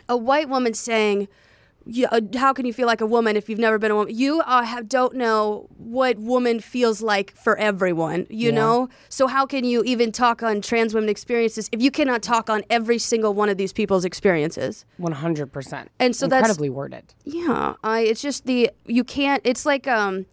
a 0.10 0.18
white 0.18 0.50
woman 0.50 0.74
saying, 0.74 1.28
yeah, 1.86 2.08
uh, 2.12 2.22
how 2.38 2.54
can 2.54 2.66
you 2.66 2.74
feel 2.74 2.88
like 2.88 3.02
a 3.02 3.06
woman 3.06 3.36
if 3.36 3.50
you've 3.50 3.60
never 3.60 3.78
been 3.78 3.92
a 3.92 3.96
woman? 3.96 4.16
You 4.16 4.42
uh, 4.42 4.64
have, 4.64 4.88
don't 4.88 5.16
know 5.16 5.68
what 5.78 6.18
woman 6.20 6.60
feels 6.60 7.02
like 7.02 7.36
for 7.36 7.58
everyone, 7.58 8.28
you 8.30 8.50
Yeah. 8.50 8.56
know? 8.56 8.90
So, 9.10 9.28
how 9.28 9.46
can 9.46 9.64
you 9.64 9.84
even 9.84 10.12
talk 10.12 10.44
on 10.44 10.62
trans 10.62 10.94
women 10.94 11.10
experiences 11.10 11.70
if 11.72 11.82
you 11.82 11.92
cannot 11.92 12.22
talk 12.22 12.50
on 12.50 12.64
every 12.70 12.98
single 13.00 13.34
one 13.34 13.50
of 13.50 13.58
these 13.58 13.74
people's 13.74 14.06
experiences? 14.06 14.86
One 14.98 15.14
hundred 15.14 15.52
percent. 15.52 15.90
And 16.00 16.16
so 16.16 16.28
that's- 16.28 16.42
incredibly 16.42 16.70
worded. 16.70 17.14
Yeah, 17.26 17.74
I. 17.84 18.02
It's 18.02 18.22
just 18.22 18.46
the 18.46 18.70
you 18.86 19.04
can't. 19.04 19.42
It's 19.44 19.66
like 19.66 19.88
um, 19.88 20.26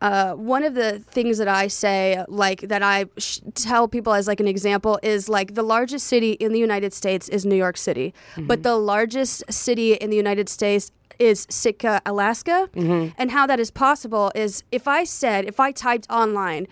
uh, 0.00 0.32
one 0.34 0.64
of 0.64 0.74
the 0.74 0.98
things 1.00 1.38
that 1.38 1.48
I 1.48 1.68
say, 1.68 2.24
like 2.28 2.60
that 2.62 2.82
I 2.82 3.04
sh- 3.18 3.40
tell 3.54 3.86
people 3.88 4.14
as 4.14 4.26
like 4.26 4.40
an 4.40 4.48
example, 4.48 4.98
is 5.02 5.28
like 5.28 5.54
the 5.54 5.62
largest 5.62 6.06
city 6.06 6.32
in 6.32 6.52
the 6.52 6.58
United 6.58 6.92
States 6.94 7.28
is 7.28 7.44
New 7.44 7.56
York 7.56 7.76
City, 7.76 8.14
but 8.36 8.62
the 8.62 8.76
largest 8.76 9.44
city 9.52 9.94
in 9.94 10.08
the 10.10 10.16
United 10.16 10.48
States 10.48 10.90
is 11.18 11.46
Sitka, 11.50 12.00
Alaska, 12.06 12.70
and 13.18 13.30
how 13.30 13.46
that 13.46 13.60
is 13.60 13.70
possible 13.70 14.32
is 14.34 14.62
if 14.72 14.88
I 14.88 15.04
said 15.04 15.44
if 15.44 15.60
I 15.60 15.72
typed 15.72 16.06
online. 16.10 16.66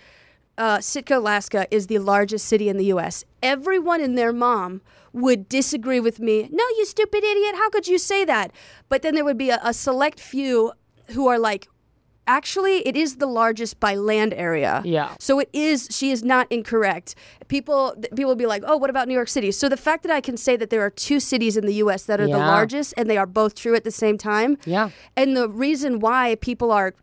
Uh, 0.56 0.80
Sitka, 0.80 1.18
Alaska 1.18 1.68
is 1.70 1.86
the 1.86 1.98
largest 2.00 2.44
city 2.46 2.68
in 2.68 2.78
the 2.78 2.86
U.S. 2.86 3.24
Everyone 3.44 4.00
and 4.00 4.18
their 4.18 4.32
mom 4.32 4.80
would 5.12 5.48
disagree 5.48 6.00
with 6.00 6.18
me. 6.18 6.48
No, 6.50 6.64
you 6.76 6.84
stupid 6.84 7.22
idiot. 7.22 7.54
How 7.54 7.70
could 7.70 7.86
you 7.86 7.96
say 7.96 8.24
that? 8.24 8.50
But 8.88 9.02
then 9.02 9.14
there 9.14 9.24
would 9.24 9.38
be 9.38 9.50
a, 9.50 9.60
a 9.62 9.72
select 9.72 10.18
few 10.18 10.72
who 11.10 11.28
are 11.28 11.38
like, 11.38 11.68
actually, 12.28 12.86
it 12.86 12.96
is 12.96 13.16
the 13.16 13.26
largest 13.26 13.80
by 13.80 13.96
land 13.96 14.32
area. 14.34 14.82
Yeah. 14.84 15.16
So 15.18 15.40
it 15.40 15.48
is. 15.52 15.88
She 15.90 16.12
is 16.12 16.22
not 16.22 16.46
incorrect. 16.50 17.16
People, 17.48 17.96
people 18.14 18.26
will 18.26 18.36
be 18.36 18.46
like, 18.46 18.62
oh, 18.66 18.76
what 18.76 18.90
about 18.90 19.08
New 19.08 19.14
York 19.14 19.28
City? 19.28 19.50
So 19.50 19.68
the 19.68 19.76
fact 19.76 20.04
that 20.04 20.12
I 20.12 20.20
can 20.20 20.36
say 20.36 20.56
that 20.56 20.70
there 20.70 20.82
are 20.82 20.90
two 20.90 21.18
cities 21.18 21.56
in 21.56 21.66
the 21.66 21.74
U.S. 21.74 22.04
that 22.04 22.20
are 22.20 22.28
the 22.28 22.38
largest 22.38 22.94
and 22.96 23.10
they 23.10 23.16
are 23.16 23.26
both 23.26 23.54
true 23.54 23.74
at 23.74 23.82
the 23.82 23.90
same 23.90 24.18
time. 24.18 24.58
Yeah. 24.64 24.90
And 25.16 25.36
the 25.36 25.48
reason 25.48 25.98
why 25.98 26.36
people 26.36 26.70
are 26.70 26.94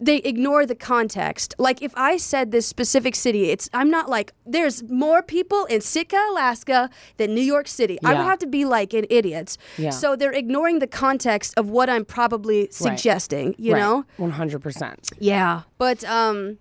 they 0.00 0.16
ignore 0.18 0.66
the 0.66 0.74
context. 0.74 1.54
Like 1.58 1.82
if 1.82 1.92
I 1.96 2.16
said 2.16 2.50
this 2.50 2.66
specific 2.66 3.14
city, 3.14 3.50
it's 3.50 3.68
I'm 3.72 3.90
not 3.90 4.08
like 4.08 4.32
there's 4.44 4.82
more 4.84 5.22
people 5.22 5.64
in 5.66 5.80
Sitka, 5.80 6.22
Alaska 6.30 6.90
than 7.16 7.34
New 7.34 7.40
York 7.42 7.68
City. 7.68 7.98
I 8.04 8.14
would 8.14 8.24
have 8.24 8.38
to 8.40 8.46
be 8.46 8.64
like 8.64 8.92
an 8.94 9.06
idiot. 9.10 9.56
Yeah. 9.78 9.90
So 9.90 10.16
they're 10.16 10.32
ignoring 10.32 10.78
the 10.80 10.86
context 10.86 11.54
of 11.56 11.70
what 11.70 11.88
I'm 11.88 12.04
probably 12.04 12.68
suggesting, 12.70 13.54
you 13.58 13.74
know? 13.74 14.04
one 14.16 14.30
hundred 14.30 14.60
percent. 14.62 15.10
Yeah. 15.18 15.62
But 15.78 16.04
um 16.04 16.58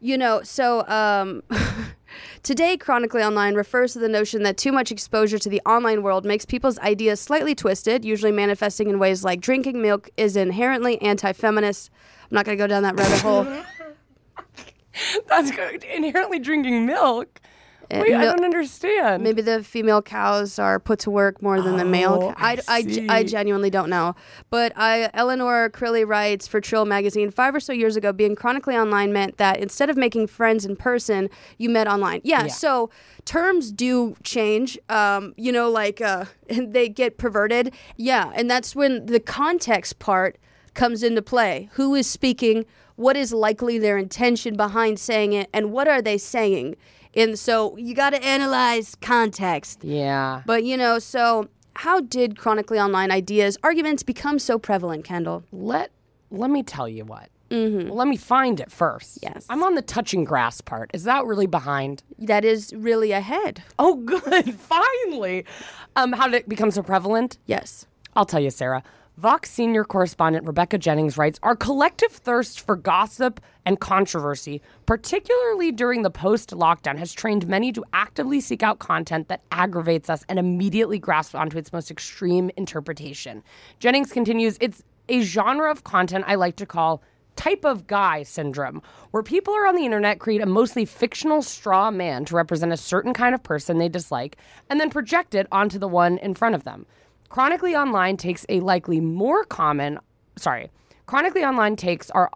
you 0.00 0.18
know, 0.18 0.42
so 0.42 0.86
um 0.88 1.42
Today, 2.42 2.76
Chronically 2.76 3.22
Online 3.22 3.54
refers 3.54 3.92
to 3.92 3.98
the 3.98 4.08
notion 4.08 4.42
that 4.42 4.56
too 4.56 4.72
much 4.72 4.90
exposure 4.90 5.38
to 5.38 5.48
the 5.48 5.60
online 5.66 6.02
world 6.02 6.24
makes 6.24 6.44
people's 6.44 6.78
ideas 6.80 7.20
slightly 7.20 7.54
twisted, 7.54 8.04
usually 8.04 8.32
manifesting 8.32 8.88
in 8.88 8.98
ways 8.98 9.24
like 9.24 9.40
drinking 9.40 9.80
milk 9.80 10.10
is 10.16 10.36
inherently 10.36 11.00
anti 11.02 11.32
feminist. 11.32 11.90
I'm 12.22 12.34
not 12.34 12.44
going 12.44 12.56
to 12.58 12.62
go 12.62 12.66
down 12.66 12.82
that 12.82 12.96
rabbit 12.96 13.20
hole. 13.20 13.44
That's 15.28 15.50
good. 15.50 15.84
Inherently 15.84 16.38
drinking 16.38 16.86
milk. 16.86 17.40
Wait, 17.90 18.14
I 18.14 18.24
don't 18.24 18.44
understand. 18.44 19.22
Maybe 19.22 19.42
the 19.42 19.62
female 19.62 20.02
cows 20.02 20.58
are 20.58 20.78
put 20.78 20.98
to 21.00 21.10
work 21.10 21.42
more 21.42 21.60
than 21.60 21.76
the 21.76 21.84
male. 21.84 22.18
Oh, 22.22 22.34
I, 22.36 22.58
I 22.68 22.84
I, 23.08 23.18
I 23.18 23.24
genuinely 23.24 23.70
don't 23.70 23.88
know. 23.90 24.14
But 24.50 24.72
I, 24.76 25.10
Eleanor 25.14 25.70
Crilly 25.70 26.06
writes 26.06 26.46
for 26.46 26.60
Trill 26.60 26.84
magazine 26.84 27.30
five 27.30 27.54
or 27.54 27.60
so 27.60 27.72
years 27.72 27.96
ago, 27.96 28.12
being 28.12 28.34
chronically 28.34 28.76
online 28.76 29.12
meant 29.12 29.36
that 29.38 29.58
instead 29.58 29.90
of 29.90 29.96
making 29.96 30.26
friends 30.26 30.64
in 30.64 30.76
person, 30.76 31.28
you 31.58 31.68
met 31.70 31.86
online. 31.86 32.20
Yeah, 32.24 32.42
Yeah. 32.42 32.48
so 32.48 32.90
terms 33.24 33.72
do 33.72 34.16
change. 34.22 34.78
Um, 34.88 35.34
you 35.36 35.52
know, 35.52 35.70
like 35.70 36.00
uh, 36.00 36.24
they 36.48 36.88
get 36.88 37.18
perverted. 37.18 37.72
Yeah, 37.96 38.32
and 38.34 38.50
that's 38.50 38.74
when 38.74 39.06
the 39.06 39.20
context 39.20 39.98
part 39.98 40.36
comes 40.74 41.02
into 41.02 41.22
play. 41.22 41.68
Who 41.74 41.94
is 41.94 42.06
speaking? 42.08 42.64
What 42.96 43.16
is 43.16 43.32
likely 43.32 43.78
their 43.78 43.98
intention 43.98 44.56
behind 44.56 44.98
saying 44.98 45.32
it? 45.32 45.48
And 45.52 45.72
what 45.72 45.88
are 45.88 46.00
they 46.02 46.18
saying? 46.18 46.76
And 47.16 47.38
so 47.38 47.76
you 47.76 47.94
got 47.94 48.10
to 48.10 48.22
analyze 48.24 48.94
context. 49.00 49.84
yeah. 49.84 50.42
But 50.46 50.64
you 50.64 50.76
know, 50.76 50.98
so 50.98 51.48
how 51.76 52.00
did 52.00 52.38
chronically 52.38 52.78
online 52.78 53.10
ideas, 53.10 53.56
arguments 53.62 54.02
become 54.02 54.38
so 54.38 54.58
prevalent, 54.58 55.04
Kendahl? 55.04 55.42
let 55.52 55.90
let 56.30 56.50
me 56.50 56.62
tell 56.62 56.88
you 56.88 57.04
what. 57.04 57.28
Mm-hmm. 57.50 57.90
Let 57.90 58.08
me 58.08 58.16
find 58.16 58.58
it 58.58 58.72
first. 58.72 59.18
Yes. 59.22 59.46
I'm 59.48 59.62
on 59.62 59.74
the 59.76 59.82
touching 59.82 60.24
grass 60.24 60.60
part. 60.60 60.90
Is 60.92 61.04
that 61.04 61.24
really 61.24 61.46
behind? 61.46 62.02
That 62.18 62.44
is 62.44 62.72
really 62.74 63.12
ahead. 63.12 63.62
Oh, 63.78 63.94
good. 64.12 64.54
Finally. 64.58 65.44
Um, 65.94 66.12
how 66.12 66.26
did 66.26 66.34
it 66.34 66.48
become 66.48 66.72
so 66.72 66.82
prevalent? 66.82 67.38
Yes. 67.46 67.86
I'll 68.16 68.24
tell 68.24 68.40
you, 68.40 68.50
Sarah. 68.50 68.82
Vox 69.16 69.48
senior 69.48 69.84
correspondent 69.84 70.44
Rebecca 70.44 70.76
Jennings 70.76 71.16
writes 71.16 71.38
Our 71.44 71.54
collective 71.54 72.10
thirst 72.10 72.60
for 72.60 72.74
gossip 72.74 73.40
and 73.64 73.78
controversy, 73.78 74.60
particularly 74.86 75.70
during 75.70 76.02
the 76.02 76.10
post 76.10 76.50
lockdown, 76.50 76.98
has 76.98 77.12
trained 77.12 77.46
many 77.46 77.70
to 77.72 77.84
actively 77.92 78.40
seek 78.40 78.64
out 78.64 78.80
content 78.80 79.28
that 79.28 79.42
aggravates 79.52 80.10
us 80.10 80.24
and 80.28 80.40
immediately 80.40 80.98
grasp 80.98 81.36
onto 81.36 81.56
its 81.56 81.72
most 81.72 81.92
extreme 81.92 82.50
interpretation. 82.56 83.44
Jennings 83.78 84.10
continues 84.10 84.58
It's 84.60 84.82
a 85.08 85.20
genre 85.20 85.70
of 85.70 85.84
content 85.84 86.24
I 86.26 86.34
like 86.34 86.56
to 86.56 86.66
call 86.66 87.00
type 87.36 87.64
of 87.64 87.86
guy 87.86 88.24
syndrome, 88.24 88.82
where 89.12 89.22
people 89.22 89.54
are 89.54 89.68
on 89.68 89.76
the 89.76 89.84
internet 89.84 90.18
create 90.18 90.40
a 90.40 90.46
mostly 90.46 90.84
fictional 90.84 91.40
straw 91.40 91.90
man 91.92 92.24
to 92.24 92.34
represent 92.34 92.72
a 92.72 92.76
certain 92.76 93.14
kind 93.14 93.34
of 93.34 93.44
person 93.44 93.78
they 93.78 93.88
dislike 93.88 94.36
and 94.70 94.80
then 94.80 94.90
project 94.90 95.36
it 95.36 95.46
onto 95.52 95.78
the 95.78 95.88
one 95.88 96.18
in 96.18 96.34
front 96.34 96.56
of 96.56 96.64
them. 96.64 96.84
Chronically 97.34 97.74
Online 97.74 98.16
takes 98.16 98.46
a 98.48 98.60
likely 98.60 99.00
more 99.00 99.42
common, 99.42 99.98
sorry, 100.36 100.70
Chronically 101.06 101.42
Online 101.42 101.74
takes 101.74 102.08
are 102.10 102.30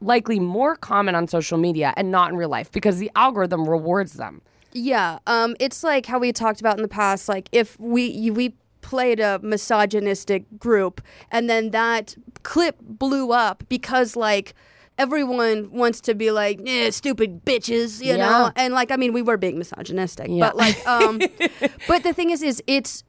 likely 0.00 0.40
more 0.40 0.76
common 0.76 1.14
on 1.14 1.28
social 1.28 1.58
media 1.58 1.92
and 1.98 2.10
not 2.10 2.30
in 2.30 2.38
real 2.38 2.48
life 2.48 2.72
because 2.72 2.96
the 2.96 3.10
algorithm 3.14 3.68
rewards 3.68 4.14
them. 4.14 4.40
Yeah. 4.72 5.18
Um, 5.26 5.56
it's 5.60 5.84
like 5.84 6.06
how 6.06 6.18
we 6.18 6.32
talked 6.32 6.58
about 6.58 6.76
in 6.78 6.80
the 6.80 6.88
past. 6.88 7.28
Like 7.28 7.50
if 7.52 7.78
we 7.78 8.30
we 8.30 8.54
played 8.80 9.20
a 9.20 9.38
misogynistic 9.42 10.46
group 10.58 11.02
and 11.30 11.50
then 11.50 11.72
that 11.72 12.16
clip 12.42 12.76
blew 12.80 13.32
up 13.32 13.62
because 13.68 14.16
like 14.16 14.54
everyone 14.96 15.70
wants 15.70 16.00
to 16.00 16.14
be 16.14 16.30
like 16.30 16.58
eh, 16.66 16.90
stupid 16.90 17.44
bitches 17.44 18.00
you 18.00 18.12
Yeah. 18.14 18.16
know 18.16 18.52
and 18.56 18.72
like 18.72 18.90
i 18.90 18.96
mean 18.96 19.12
we 19.12 19.20
were 19.22 19.36
being 19.36 19.58
misogynistic 19.58 20.28
Yeah. 20.30 20.46
but 20.48 20.56
like 20.56 20.86
um 20.86 21.18
but 21.88 22.02
the 22.02 22.12
thing 22.14 22.30
is 22.30 22.42
is 22.42 22.62
it's 22.66 23.04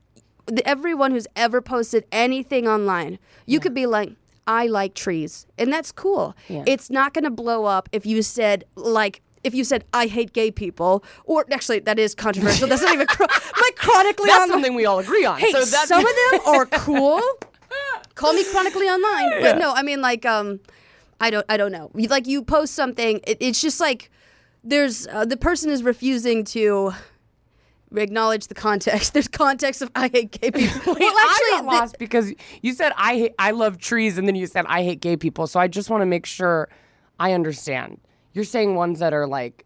everyone 0.65 1.11
who's 1.11 1.27
ever 1.35 1.61
posted 1.61 2.05
anything 2.11 2.67
online 2.67 3.17
you 3.45 3.59
could 3.59 3.73
be 3.73 3.85
like 3.85 4.11
i 4.47 4.67
like 4.67 4.93
trees 4.93 5.45
and 5.57 5.71
that's 5.71 5.91
cool 5.91 6.35
it's 6.65 6.89
not 6.89 7.13
going 7.13 7.23
to 7.23 7.29
blow 7.31 7.65
up 7.65 7.87
if 7.91 8.05
you 8.05 8.21
said 8.21 8.63
like 8.75 9.21
if 9.43 9.55
you 9.55 9.63
said 9.63 9.83
I 9.93 10.07
hate 10.07 10.33
gay 10.33 10.51
people, 10.51 11.03
or 11.25 11.45
actually 11.51 11.79
that 11.79 11.97
is 11.97 12.13
controversial. 12.13 12.67
That's 12.67 12.81
not 12.81 12.93
even 12.93 13.07
chro- 13.07 13.27
like 13.61 13.75
chronically 13.85 14.27
That's 14.27 14.43
on 14.43 14.49
something 14.49 14.75
we 14.75 14.85
all 14.85 14.99
agree 14.99 15.25
on. 15.25 15.39
Hey, 15.39 15.51
so 15.51 15.65
that's 15.65 15.87
some 15.87 16.05
of 16.05 16.11
them 16.31 16.41
are 16.45 16.65
cool. 16.67 17.21
Call 18.15 18.33
me 18.33 18.43
chronically 18.43 18.87
online. 18.87 19.41
But 19.41 19.57
no, 19.57 19.73
I 19.73 19.81
mean 19.81 20.01
like 20.01 20.25
um, 20.25 20.59
I 21.19 21.29
don't 21.29 21.45
I 21.49 21.57
don't 21.57 21.71
know. 21.71 21.89
Like 21.93 22.27
you 22.27 22.43
post 22.43 22.73
something, 22.75 23.19
it, 23.25 23.37
it's 23.39 23.61
just 23.61 23.79
like 23.79 24.11
there's 24.63 25.07
uh, 25.07 25.25
the 25.25 25.37
person 25.37 25.71
is 25.71 25.81
refusing 25.81 26.43
to 26.45 26.93
acknowledge 27.99 28.47
the 28.47 28.53
context. 28.55 29.13
There's 29.13 29.27
context 29.27 29.81
of 29.81 29.91
I 29.95 30.07
hate 30.07 30.31
gay 30.31 30.51
people. 30.51 30.93
Wait, 30.93 31.01
I 31.03 31.49
got 31.51 31.65
lost 31.65 31.97
because 31.99 32.33
you 32.61 32.73
said 32.73 32.93
I 32.97 33.15
hate, 33.17 33.35
I 33.39 33.51
love 33.51 33.77
trees, 33.77 34.17
and 34.17 34.27
then 34.27 34.35
you 34.35 34.47
said 34.47 34.65
I 34.67 34.83
hate 34.83 35.01
gay 35.01 35.17
people. 35.17 35.47
So 35.47 35.59
I 35.59 35.67
just 35.67 35.89
want 35.89 36.01
to 36.01 36.05
make 36.05 36.25
sure 36.25 36.69
I 37.19 37.33
understand. 37.33 37.99
You're 38.33 38.45
saying 38.45 38.75
ones 38.75 38.99
that 38.99 39.13
are 39.13 39.27
like 39.27 39.65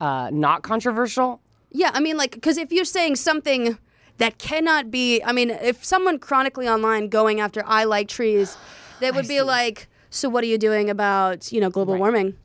uh, 0.00 0.30
not 0.32 0.62
controversial. 0.62 1.40
Yeah, 1.70 1.90
I 1.92 2.00
mean, 2.00 2.16
like, 2.16 2.32
because 2.32 2.56
if 2.56 2.70
you're 2.70 2.84
saying 2.84 3.16
something 3.16 3.78
that 4.18 4.38
cannot 4.38 4.90
be, 4.92 5.20
I 5.24 5.32
mean, 5.32 5.50
if 5.50 5.84
someone 5.84 6.18
chronically 6.20 6.68
online 6.68 7.08
going 7.08 7.40
after 7.40 7.64
I 7.66 7.84
like 7.84 8.08
trees, 8.08 8.56
they 9.00 9.10
would 9.10 9.26
be 9.26 9.40
like, 9.42 9.88
so 10.10 10.28
what 10.28 10.44
are 10.44 10.46
you 10.46 10.58
doing 10.58 10.88
about, 10.90 11.50
you 11.50 11.60
know, 11.60 11.70
global 11.70 11.96
warming? 11.96 12.36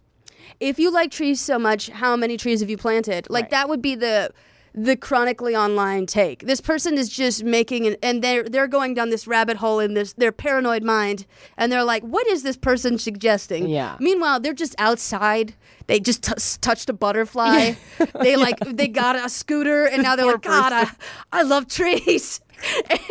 If 0.60 0.80
you 0.80 0.92
like 0.92 1.12
trees 1.12 1.40
so 1.40 1.60
much, 1.60 1.90
how 1.90 2.16
many 2.16 2.38
trees 2.38 2.62
have 2.62 2.70
you 2.72 2.78
planted? 2.78 3.28
Like, 3.30 3.44
Right. 3.44 3.52
that 3.52 3.70
would 3.70 3.82
be 3.82 3.96
the. 3.96 4.32
The 4.74 4.96
chronically 4.96 5.56
online 5.56 6.06
take. 6.06 6.46
This 6.46 6.62
person 6.62 6.98
is 6.98 7.10
just 7.10 7.44
making 7.44 7.88
an, 7.88 7.96
and 8.04 8.24
they're 8.24 8.44
they're 8.44 8.68
going 8.68 8.94
down 8.94 9.10
this 9.10 9.28
rabbit 9.28 9.58
hole 9.58 9.80
in 9.80 9.94
this 9.94 10.14
their 10.14 10.32
paranoid 10.32 10.84
mind, 10.84 11.26
and 11.58 11.72
they're 11.72 11.84
like, 11.84 12.04
"What 12.04 12.28
is 12.28 12.44
this 12.44 12.58
person 12.58 12.98
suggesting?" 12.98 13.68
Yeah. 13.68 13.98
Meanwhile, 14.00 14.40
they're 14.42 14.54
just 14.54 14.76
outside. 14.78 15.54
They 15.88 16.00
just 16.00 16.24
t- 16.24 16.58
touched 16.62 16.90
a 16.90 16.94
butterfly. 16.94 17.74
They 18.22 18.36
like 18.36 18.60
they 18.60 18.88
got 18.88 19.16
a 19.16 19.30
scooter, 19.30 19.86
and 19.86 20.04
now 20.04 20.16
they're 20.16 20.26
like, 20.26 20.42
"God, 20.42 20.74
I, 20.74 20.90
I 21.32 21.44
love 21.44 21.68
trees." 21.68 22.42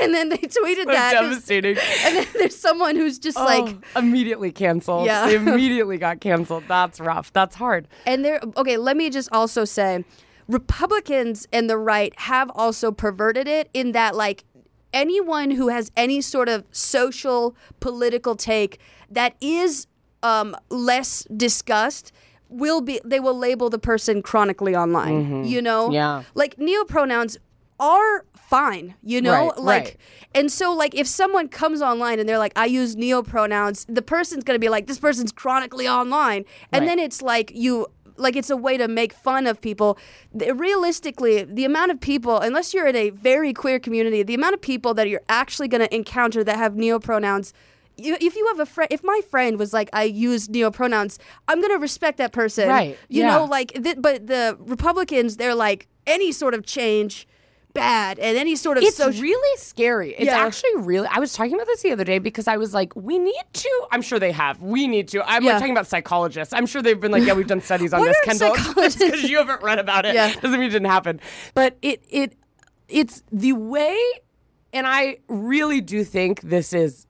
And 0.02 0.14
then 0.14 0.28
they 0.28 0.36
tweeted 0.36 0.84
So 0.84 0.92
that. 0.92 1.12
devastating. 1.12 1.78
And 2.04 2.16
then 2.16 2.26
there's 2.34 2.54
someone 2.56 2.96
who's 2.96 3.18
just 3.18 3.38
oh, 3.38 3.44
like, 3.44 3.76
oh, 3.96 3.98
immediately 3.98 4.52
canceled. 4.52 5.06
Yeah. 5.06 5.26
They 5.26 5.36
immediately 5.36 5.96
got 5.96 6.20
canceled. 6.20 6.64
That's 6.68 7.00
rough. 7.00 7.32
That's 7.32 7.56
hard. 7.56 7.88
And 8.06 8.24
there, 8.24 8.40
okay, 8.58 8.76
let 8.76 8.96
me 8.96 9.08
just 9.08 9.30
also 9.32 9.64
say 9.64 10.04
Republicans 10.48 11.46
and 11.52 11.68
the 11.68 11.78
right 11.78 12.12
have 12.20 12.50
also 12.54 12.90
perverted 12.90 13.46
it 13.46 13.68
in 13.74 13.92
that, 13.92 14.16
like, 14.16 14.44
anyone 14.92 15.50
who 15.52 15.68
has 15.68 15.90
any 15.96 16.20
sort 16.20 16.48
of 16.48 16.64
social, 16.72 17.54
political 17.80 18.34
take 18.34 18.78
that 19.10 19.34
is 19.40 19.86
um, 20.22 20.56
less 20.70 21.24
discussed 21.36 22.12
will 22.48 22.80
be, 22.80 22.98
they 23.04 23.20
will 23.20 23.36
label 23.36 23.68
the 23.68 23.78
person 23.78 24.22
chronically 24.22 24.74
online, 24.74 25.44
you 25.44 25.60
know? 25.60 25.84
Mm-hmm. 25.84 25.92
Yeah. 25.94 26.22
Like, 26.34 26.56
neopronouns 26.56 27.36
are 27.78 28.24
fine, 28.34 28.94
you 29.02 29.20
know? 29.20 29.50
Right, 29.50 29.58
like, 29.58 29.84
right. 29.84 29.96
and 30.34 30.50
so, 30.50 30.72
like, 30.72 30.94
if 30.94 31.06
someone 31.06 31.48
comes 31.48 31.82
online 31.82 32.18
and 32.18 32.26
they're 32.28 32.38
like, 32.38 32.54
I 32.56 32.64
use 32.64 32.96
neo 32.96 33.22
pronouns, 33.22 33.84
the 33.88 34.00
person's 34.02 34.42
gonna 34.44 34.58
be 34.58 34.70
like, 34.70 34.86
this 34.86 34.98
person's 34.98 35.30
chronically 35.30 35.86
online. 35.86 36.46
And 36.72 36.80
Right. 36.80 36.86
then 36.86 36.98
it's 36.98 37.20
like, 37.20 37.52
you, 37.54 37.86
like, 38.18 38.36
it's 38.36 38.50
a 38.50 38.56
way 38.56 38.76
to 38.76 38.88
make 38.88 39.12
fun 39.12 39.46
of 39.46 39.60
people. 39.60 39.98
Realistically, 40.34 41.44
the 41.44 41.64
amount 41.64 41.90
of 41.90 42.00
people, 42.00 42.38
unless 42.38 42.74
you're 42.74 42.86
in 42.86 42.96
a 42.96 43.10
very 43.10 43.52
queer 43.52 43.78
community, 43.78 44.22
the 44.22 44.34
amount 44.34 44.54
of 44.54 44.60
people 44.60 44.94
that 44.94 45.08
you're 45.08 45.22
actually 45.28 45.68
gonna 45.68 45.88
encounter 45.90 46.42
that 46.44 46.56
have 46.56 46.74
neopronouns. 46.74 47.52
If 47.96 48.36
you 48.36 48.46
have 48.48 48.60
a 48.60 48.66
friend, 48.66 48.88
if 48.92 49.02
my 49.02 49.20
friend 49.28 49.58
was 49.58 49.72
like, 49.72 49.90
I 49.92 50.04
use 50.04 50.48
neopronouns, 50.48 51.18
I'm 51.48 51.60
gonna 51.60 51.78
respect 51.78 52.18
that 52.18 52.32
person, 52.32 52.68
Right, 52.68 52.98
You 53.08 53.22
yeah. 53.22 53.36
know, 53.36 53.44
like, 53.44 53.72
th- 53.82 53.96
but 53.98 54.26
the 54.26 54.56
Republicans, 54.60 55.36
they're 55.36 55.54
like, 55.54 55.88
any 56.06 56.32
sort 56.32 56.54
of 56.54 56.64
change, 56.64 57.26
bad, 57.78 58.18
and 58.18 58.36
any 58.36 58.56
sort 58.56 58.76
of 58.78 58.84
It's 58.84 58.96
social. 58.96 59.22
really 59.22 59.58
scary. 59.58 60.10
It's 60.14 60.26
Yeah. 60.26 60.38
actually 60.46 60.76
really. 60.76 61.06
I 61.10 61.18
was 61.18 61.32
talking 61.32 61.54
about 61.54 61.66
this 61.66 61.82
the 61.82 61.92
other 61.92 62.04
day 62.04 62.18
because 62.18 62.46
I 62.48 62.56
was 62.56 62.74
like, 62.74 62.94
we 62.96 63.18
need 63.18 63.34
to. 63.52 63.86
I'm 63.90 64.02
sure 64.02 64.18
they 64.18 64.32
have. 64.32 64.60
We 64.62 64.86
need 64.88 65.08
to. 65.08 65.22
I'm 65.28 65.42
Yeah. 65.44 65.52
like 65.52 65.60
talking 65.60 65.72
about 65.72 65.86
psychologists. 65.86 66.52
I'm 66.54 66.66
sure 66.66 66.82
they've 66.82 66.98
been 67.00 67.12
like, 67.12 67.24
yeah, 67.24 67.32
we've 67.34 67.46
done 67.46 67.60
studies 67.60 67.92
on 67.92 68.02
this, 68.04 68.16
Kendahl. 68.24 68.54
because 68.74 69.22
you 69.30 69.38
haven't 69.38 69.62
read 69.62 69.78
about 69.78 70.04
it 70.04 70.14
Yeah. 70.14 70.32
doesn't 70.34 70.52
mean 70.58 70.68
it 70.68 70.72
didn't 70.72 70.90
happen. 70.90 71.20
But 71.54 71.76
it 71.82 72.02
it 72.08 72.34
it's 72.88 73.22
the 73.32 73.52
way, 73.52 73.98
and 74.72 74.86
I 74.86 75.18
really 75.28 75.80
do 75.80 76.04
think 76.04 76.40
this 76.42 76.72
is 76.72 77.06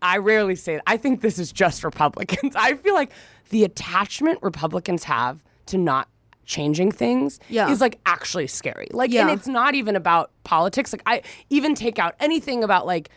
I 0.00 0.16
rarely 0.18 0.56
say 0.56 0.74
it. 0.74 0.82
I 0.86 0.96
think 0.96 1.20
this 1.20 1.38
is 1.38 1.52
just 1.52 1.84
Republicans. 1.84 2.54
I 2.56 2.74
feel 2.74 2.94
like 2.94 3.12
the 3.50 3.62
attachment 3.64 4.40
Republicans 4.42 5.04
have 5.04 5.42
to 5.66 5.78
not 5.78 6.08
changing 6.44 6.90
things 6.92 7.38
Yeah. 7.48 7.70
is 7.70 7.80
like 7.80 7.98
actually 8.06 8.46
scary. 8.46 8.88
Like 8.92 9.10
Yeah. 9.12 9.22
and 9.22 9.30
it's 9.30 9.46
not 9.46 9.74
even 9.74 9.96
about 9.96 10.30
politics. 10.44 10.92
Like 10.92 11.02
I 11.06 11.22
even 11.50 11.74
take 11.74 11.98
out 11.98 12.14
anything 12.20 12.62
about 12.64 12.86
like 12.86 13.10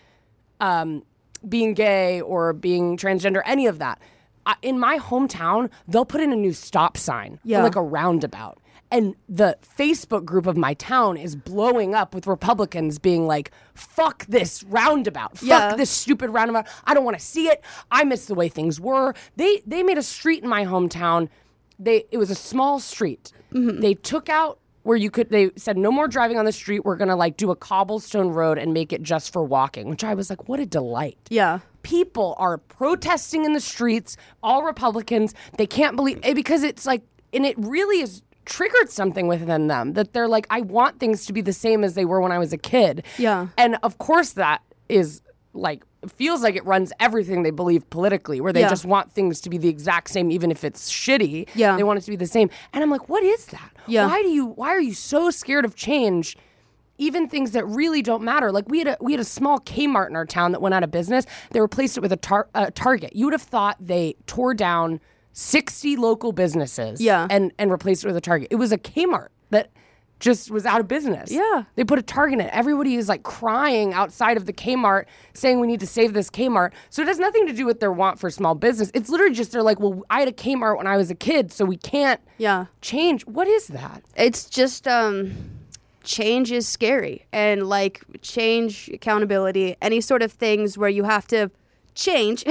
um 0.59 1.03
being 1.47 1.73
gay 1.73 2.21
or 2.21 2.53
being 2.53 2.97
transgender, 2.97 3.41
any 3.45 3.67
of 3.67 3.79
that. 3.79 3.99
I, 4.47 4.55
in 4.61 4.79
my 4.79 4.97
hometown, 4.99 5.69
they'll 5.87 6.05
put 6.05 6.21
in 6.21 6.31
a 6.31 6.35
new 6.35 6.53
stop 6.53 6.97
sign, 6.97 7.39
Yeah. 7.43 7.61
like 7.63 7.75
a 7.75 7.81
roundabout. 7.81 8.59
And 8.91 9.15
the 9.27 9.57
Facebook 9.77 10.23
group 10.25 10.45
of 10.45 10.55
my 10.55 10.75
town 10.75 11.17
is 11.17 11.35
blowing 11.35 11.93
up 11.95 12.13
with 12.13 12.27
Republicans 12.27 12.99
being 12.99 13.25
like, 13.27 13.51
fuck 13.73 14.25
this 14.27 14.63
roundabout. 14.63 15.37
Fuck 15.39 15.47
Yeah. 15.47 15.75
this 15.75 15.89
stupid 15.89 16.29
roundabout. 16.29 16.67
I 16.85 16.93
don't 16.93 17.03
want 17.03 17.17
to 17.17 17.23
see 17.23 17.47
it. 17.47 17.63
I 17.91 18.03
miss 18.03 18.27
the 18.27 18.35
way 18.35 18.47
things 18.47 18.79
were. 18.79 19.13
They 19.35 19.61
they 19.65 19.81
made 19.83 19.97
a 19.97 20.03
street 20.03 20.43
in 20.43 20.49
my 20.49 20.65
hometown. 20.65 21.29
They 21.79 22.05
it 22.11 22.17
was 22.17 22.29
a 22.29 22.35
small 22.35 22.79
street. 22.79 23.31
Mm-hmm. 23.53 23.81
They 23.81 23.93
took 23.93 24.29
out 24.29 24.59
where 24.83 24.97
you 24.97 25.09
could 25.09 25.29
they 25.29 25.49
said 25.55 25.77
no 25.77 25.91
more 25.91 26.07
driving 26.07 26.37
on 26.37 26.45
the 26.45 26.51
street. 26.51 26.85
We're 26.85 26.95
going 26.95 27.09
to 27.09 27.15
like 27.15 27.37
do 27.37 27.51
a 27.51 27.55
cobblestone 27.55 28.29
road 28.29 28.57
and 28.57 28.73
make 28.73 28.93
it 28.93 29.01
just 29.01 29.33
for 29.33 29.43
walking, 29.43 29.89
which 29.89 30.03
I 30.03 30.13
was 30.13 30.29
like 30.29 30.47
what 30.47 30.59
a 30.59 30.65
delight 30.65 31.17
yeah. 31.29 31.59
people 31.81 32.35
are 32.37 32.57
protesting 32.57 33.45
in 33.45 33.53
the 33.53 33.59
streets, 33.59 34.15
all 34.43 34.63
Republicans. 34.63 35.33
They 35.57 35.67
can't 35.67 35.95
believe 35.95 36.19
eh, 36.23 36.33
because 36.33 36.63
it's 36.63 36.85
like, 36.85 37.01
and 37.33 37.45
it 37.45 37.55
really 37.57 37.99
has 38.01 38.21
triggered 38.45 38.89
something 38.89 39.27
within 39.27 39.67
them 39.67 39.93
that 39.93 40.13
they're 40.13 40.27
like, 40.27 40.47
I 40.49 40.61
want 40.61 40.99
things 40.99 41.25
to 41.25 41.33
be 41.33 41.41
the 41.41 41.53
same 41.53 41.83
as 41.83 41.95
they 41.95 42.05
were 42.05 42.21
when 42.21 42.31
I 42.31 42.37
was 42.37 42.53
a 42.53 42.57
kid. 42.57 43.03
Yeah. 43.17 43.47
And 43.57 43.77
of 43.83 43.97
course, 43.97 44.33
that 44.33 44.61
is 44.87 45.21
like, 45.53 45.83
feels 46.11 46.41
like 46.43 46.55
it 46.55 46.65
runs 46.65 46.91
everything 46.99 47.43
they 47.43 47.51
believe 47.51 47.89
politically, 47.89 48.41
where 48.41 48.53
they 48.53 48.61
Yeah. 48.61 48.69
just 48.69 48.85
want 48.85 49.11
things 49.11 49.41
to 49.41 49.49
be 49.49 49.57
the 49.57 49.69
exact 49.69 50.09
same, 50.09 50.31
even 50.31 50.51
if 50.51 50.63
it's 50.63 50.91
shitty. 50.91 51.47
Yeah. 51.55 51.75
They 51.77 51.83
want 51.83 51.99
it 51.99 52.03
to 52.03 52.11
be 52.11 52.15
the 52.17 52.27
same. 52.27 52.49
And 52.73 52.83
I'm 52.83 52.89
like, 52.89 53.09
what 53.09 53.23
is 53.23 53.45
that? 53.47 53.71
Yeah. 53.87 54.07
Why 54.07 54.21
do 54.21 54.29
you, 54.29 54.45
why 54.47 54.69
are 54.69 54.81
you 54.81 54.93
so 54.93 55.29
scared 55.31 55.65
of 55.65 55.75
change? 55.75 56.37
even 56.97 57.27
things 57.27 57.51
that 57.51 57.65
really 57.67 58.01
don't 58.01 58.23
matter. 58.23 58.53
Like 58.53 58.69
we 58.69 58.79
had 58.79 58.87
a 58.87 58.97
we 59.01 59.11
had 59.11 59.19
a 59.19 59.25
small 59.25 59.59
Kmart 59.59 60.07
in 60.09 60.15
our 60.15 60.25
town 60.25 60.53
that 60.53 60.61
went 60.61 60.73
out 60.73 60.81
of 60.81 60.91
business. 60.91 61.25
They 61.51 61.59
replaced 61.59 61.97
it 61.97 61.99
with 61.99 62.13
a 62.13 62.15
tar- 62.15 62.47
uh, 62.55 62.71
Target. 62.73 63.13
You 63.13 63.25
would 63.25 63.33
have 63.33 63.41
thought 63.41 63.75
they 63.81 64.15
tore 64.27 64.53
down 64.53 65.01
sixty 65.33 65.97
local 65.97 66.31
businesses, 66.31 67.01
Yeah. 67.01 67.27
and 67.29 67.51
and 67.59 67.69
replaced 67.69 68.05
it 68.05 68.07
with 68.07 68.15
a 68.15 68.21
Target. 68.21 68.47
It 68.49 68.55
was 68.55 68.71
a 68.71 68.77
Kmart 68.77 69.27
that 69.49 69.71
just 70.19 70.49
was 70.49 70.65
out 70.65 70.79
of 70.79 70.87
business. 70.87 71.29
Yeah. 71.31 71.63
they 71.75 71.83
put 71.83 71.99
a 71.99 72.01
Target 72.01 72.39
in 72.39 72.45
it. 72.45 72.49
Everybody 72.53 72.95
is 72.95 73.09
like 73.09 73.23
crying 73.23 73.93
outside 73.93 74.37
of 74.37 74.45
the 74.45 74.53
Kmart, 74.53 75.05
saying 75.33 75.59
we 75.59 75.67
need 75.67 75.81
to 75.81 75.87
save 75.87 76.13
this 76.13 76.29
Kmart. 76.29 76.71
So 76.89 77.01
it 77.01 77.07
has 77.07 77.19
nothing 77.19 77.45
to 77.47 77.53
do 77.53 77.65
with 77.65 77.79
their 77.81 77.91
want 77.91 78.17
for 78.19 78.29
small 78.29 78.55
business. 78.55 78.91
It's 78.93 79.09
literally 79.09 79.33
just 79.35 79.51
they're 79.51 79.61
like, 79.61 79.79
well, 79.79 80.03
I 80.09 80.19
had 80.19 80.27
a 80.27 80.31
Kmart 80.31 80.77
when 80.77 80.87
I 80.87 80.95
was 80.97 81.09
a 81.11 81.15
kid, 81.15 81.51
so 81.51 81.65
we 81.65 81.77
can't 81.77 82.21
Yeah. 82.37 82.65
change. 82.81 83.25
What 83.27 83.47
is 83.47 83.67
that? 83.67 84.03
it's 84.15 84.49
just 84.49 84.87
um 84.87 85.33
change 86.03 86.51
is 86.51 86.67
scary 86.67 87.25
and 87.33 87.67
like 87.67 88.03
change 88.21 88.89
accountability 88.93 89.75
any 89.81 89.99
sort 89.99 90.21
of 90.21 90.31
things 90.31 90.77
where 90.77 90.87
you 90.89 91.03
have 91.03 91.25
to 91.27 91.49
change 91.95 92.43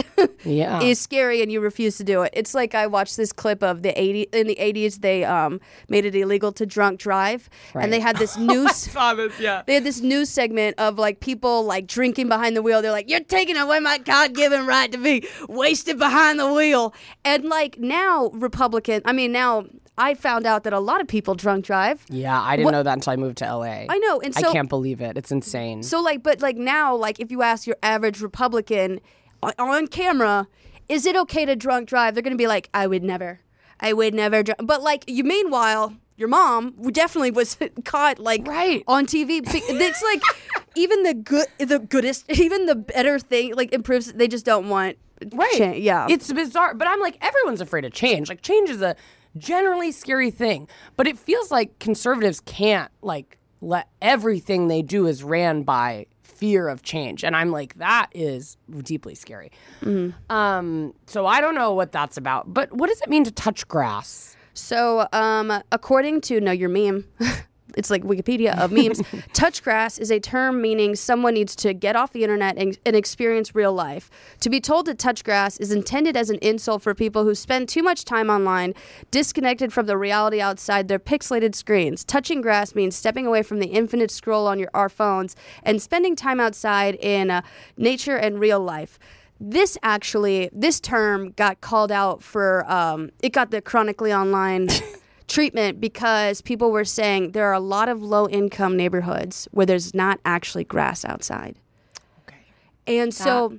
Yeah. 0.44 0.80
is 0.80 0.98
scary 0.98 1.42
and 1.42 1.52
you 1.52 1.61
refuse 1.61 1.96
to 1.98 2.04
do 2.04 2.22
it 2.22 2.30
it's 2.35 2.54
like 2.54 2.74
i 2.74 2.87
watched 2.87 3.16
this 3.16 3.33
clip 3.33 3.62
of 3.62 3.83
the 3.83 3.98
80 4.00 4.22
in 4.33 4.46
the 4.46 4.57
80s 4.57 5.00
they 5.00 5.24
um 5.24 5.61
made 5.88 6.04
it 6.04 6.14
illegal 6.14 6.50
to 6.52 6.66
drunk 6.66 6.98
drive 7.00 7.48
and 7.74 7.92
they 7.92 8.00
had 8.00 8.16
this 8.16 8.37
news 8.50 8.74
Saw 8.74 9.14
this, 9.14 9.38
yeah. 9.40 9.62
they 9.66 9.74
had 9.74 9.85
this 9.85 10.00
news 10.00 10.28
segment 10.30 10.78
of 10.78 10.98
like 10.98 11.20
people 11.20 11.64
like 11.64 11.87
drinking 11.87 12.28
behind 12.28 12.57
the 12.57 12.62
wheel. 12.62 12.80
They're 12.80 12.90
like, 12.92 13.09
"You're 13.11 13.20
taking 13.20 13.57
away 13.57 13.80
my 13.80 13.98
God-given 13.98 14.66
right 14.66 14.90
to 14.92 14.98
be 14.98 15.26
wasted 15.48 15.98
behind 15.98 16.38
the 16.38 16.52
wheel." 16.52 16.94
And 17.24 17.44
like 17.44 17.78
now, 17.78 18.30
Republican. 18.35 19.02
I 19.04 19.12
mean, 19.12 19.33
now 19.33 19.66
I 19.98 20.14
found 20.14 20.46
out 20.46 20.64
that 20.64 20.72
a 20.72 20.78
lot 20.80 21.00
of 21.00 21.09
people 21.09 21.35
drunk 21.35 21.64
drive. 21.64 22.04
Yeah, 22.09 22.40
I 22.40 22.57
didn't 22.57 22.72
know 22.72 22.83
that 22.83 22.92
until 22.94 23.12
I 23.12 23.16
moved 23.16 23.38
to 23.38 23.46
LA. 23.46 23.87
I 23.88 23.98
know, 23.98 24.20
and 24.20 24.35
so 24.35 24.48
I 24.48 24.52
can't 24.52 24.68
believe 24.68 25.00
it. 25.00 25.16
It's 25.18 25.33
insane. 25.33 25.83
so 25.83 26.00
like, 26.00 26.22
but 26.22 26.40
like 26.40 26.57
now, 26.57 26.94
like 26.94 27.18
if 27.20 27.30
you 27.30 27.42
ask 27.42 27.66
your 27.66 27.76
average 27.83 28.20
Republican 28.20 29.00
on, 29.59 29.87
camera, 29.88 30.46
is 30.88 31.07
it 31.07 31.16
okay 31.16 31.44
to 31.44 31.57
drunk 31.57 31.88
drive? 31.88 32.14
They're 32.14 32.22
gonna 32.22 32.37
be 32.37 32.46
like, 32.46 32.68
"I 32.74 32.87
would 32.87 33.02
never, 33.02 33.40
I 33.80 33.92
would 33.92 34.14
never." 34.14 34.42
Dr-. 34.42 34.64
But 34.64 34.83
like 34.83 35.04
you, 35.07 35.24
meanwhile. 35.24 35.94
Your 36.16 36.28
mom 36.28 36.76
definitely 36.92 37.33
was 37.33 37.57
caught 37.85 38.20
like 38.20 38.46
Right. 38.46 38.85
on 38.87 39.04
TV. 39.04 39.40
It's 39.44 40.02
like 40.02 40.22
even 40.76 41.02
the 41.02 41.12
good, 41.12 41.46
the 41.59 41.80
goodest, 41.80 42.30
even 42.30 42.66
the 42.66 42.76
better 42.76 43.18
thing 43.18 43.52
like 43.57 43.72
improves. 43.72 44.12
They 44.12 44.28
just 44.28 44.44
don't 44.44 44.68
want 44.68 44.96
right. 45.33 45.76
yeah, 45.76 46.07
It's 46.09 46.33
bizarre, 46.33 46.72
but 46.74 46.87
I'm 46.87 47.00
like 47.00 47.18
everyone's 47.20 47.61
afraid 47.61 47.85
of 47.85 47.92
change. 47.92 48.28
Like 48.28 48.42
change 48.42 48.70
is 48.70 48.80
a 48.80 48.94
generally 49.37 49.90
scary 49.90 50.30
thing, 50.30 50.68
but 50.96 51.09
it 51.09 51.18
feels 51.18 51.50
like 51.50 51.80
conservatives 51.80 52.38
can't 52.38 52.92
like 53.02 53.37
let 53.61 53.88
everything 54.00 54.68
they 54.68 54.83
do 54.83 55.09
is 55.09 55.24
ran 55.24 55.64
by 55.64 56.07
fear 56.44 56.68
of 56.68 56.83
change, 56.83 57.24
and 57.24 57.35
I'm 57.35 57.50
like 57.50 57.72
that 57.76 58.09
is 58.12 58.59
deeply 58.83 59.14
scary. 59.14 59.50
Mm-hmm. 59.80 60.11
Um, 60.30 60.92
so 61.07 61.24
I 61.24 61.40
don't 61.40 61.54
know 61.54 61.72
what 61.72 61.90
that's 61.90 62.18
about, 62.18 62.52
but 62.52 62.70
what 62.70 62.88
does 62.88 63.00
it 63.00 63.09
mean 63.09 63.24
to 63.24 63.30
touch 63.30 63.66
grass? 63.66 64.37
So, 64.52 65.09
um, 65.14 65.50
according 65.72 66.20
to 66.22 66.42
Know 66.42 66.52
Your 66.52 66.68
Meme, 66.68 67.07
it's 67.77 67.91
like 67.91 68.03
Wikipedia 68.03 68.57
of 68.59 68.73
memes, 68.73 69.03
touch 69.33 69.63
grass 69.63 69.99
is 69.99 70.11
a 70.11 70.21
term 70.21 70.61
meaning 70.61 70.95
someone 70.95 71.35
needs 71.35 71.57
to 71.57 71.75
get 71.75 71.97
off 71.97 72.13
the 72.13 72.23
internet 72.23 72.57
and, 72.57 72.79
and 72.85 72.97
experience 72.97 73.55
real 73.55 73.73
life. 73.73 74.11
To 74.41 74.51
be 74.51 74.61
told 74.61 74.87
to 74.87 74.95
touch 74.95 75.25
grass 75.25 75.59
is 75.59 75.73
intended 75.73 76.17
as 76.17 76.31
an 76.31 76.39
insult 76.41 76.83
for 76.83 76.95
people 76.95 77.25
who 77.25 77.35
spend 77.35 77.69
too 77.69 77.83
much 77.83 78.05
time 78.05 78.31
online, 78.31 78.75
disconnected 79.11 79.73
from 79.73 79.87
the 79.87 79.97
reality 79.97 80.41
outside 80.41 80.89
their 80.89 80.99
pixelated 80.99 81.55
screens. 81.55 82.05
Touching 82.05 82.41
grass 82.41 82.75
means 82.75 82.97
stepping 82.97 83.27
away 83.27 83.43
from 83.43 83.59
the 83.59 83.67
infinite 83.67 84.11
scroll 84.11 84.47
on 84.47 84.59
your 84.59 84.71
our 84.75 84.89
phones 84.89 85.37
and 85.63 85.81
spending 85.81 86.17
time 86.17 86.41
outside 86.41 86.95
in 86.97 87.31
uh, 87.31 87.43
nature 87.77 88.17
and 88.17 88.41
real 88.41 88.61
life 88.61 88.99
this 89.41 89.77
actually 89.83 90.49
this 90.53 90.81
term 90.81 91.33
got 91.33 91.61
called 91.61 91.91
out 91.91 92.23
for 92.23 92.71
um, 92.71 93.11
it 93.23 93.33
got 93.33 93.51
the 93.51 93.61
chronically 93.61 94.13
online 94.13 94.69
treatment 95.29 95.81
because 95.81 96.41
people 96.43 96.71
were 96.71 96.85
saying 96.85 97.33
there 97.33 97.47
are 97.49 97.55
a 97.55 97.61
lot 97.61 97.89
of 97.89 98.03
low 98.03 98.29
income 98.29 98.77
neighborhoods 98.77 99.49
where 99.53 99.67
there's 99.67 99.95
not 99.95 100.21
actually 100.25 100.65
grass 100.65 101.05
outside. 101.05 101.57
Okay. 102.29 102.37
And 102.87 103.15
so 103.15 103.59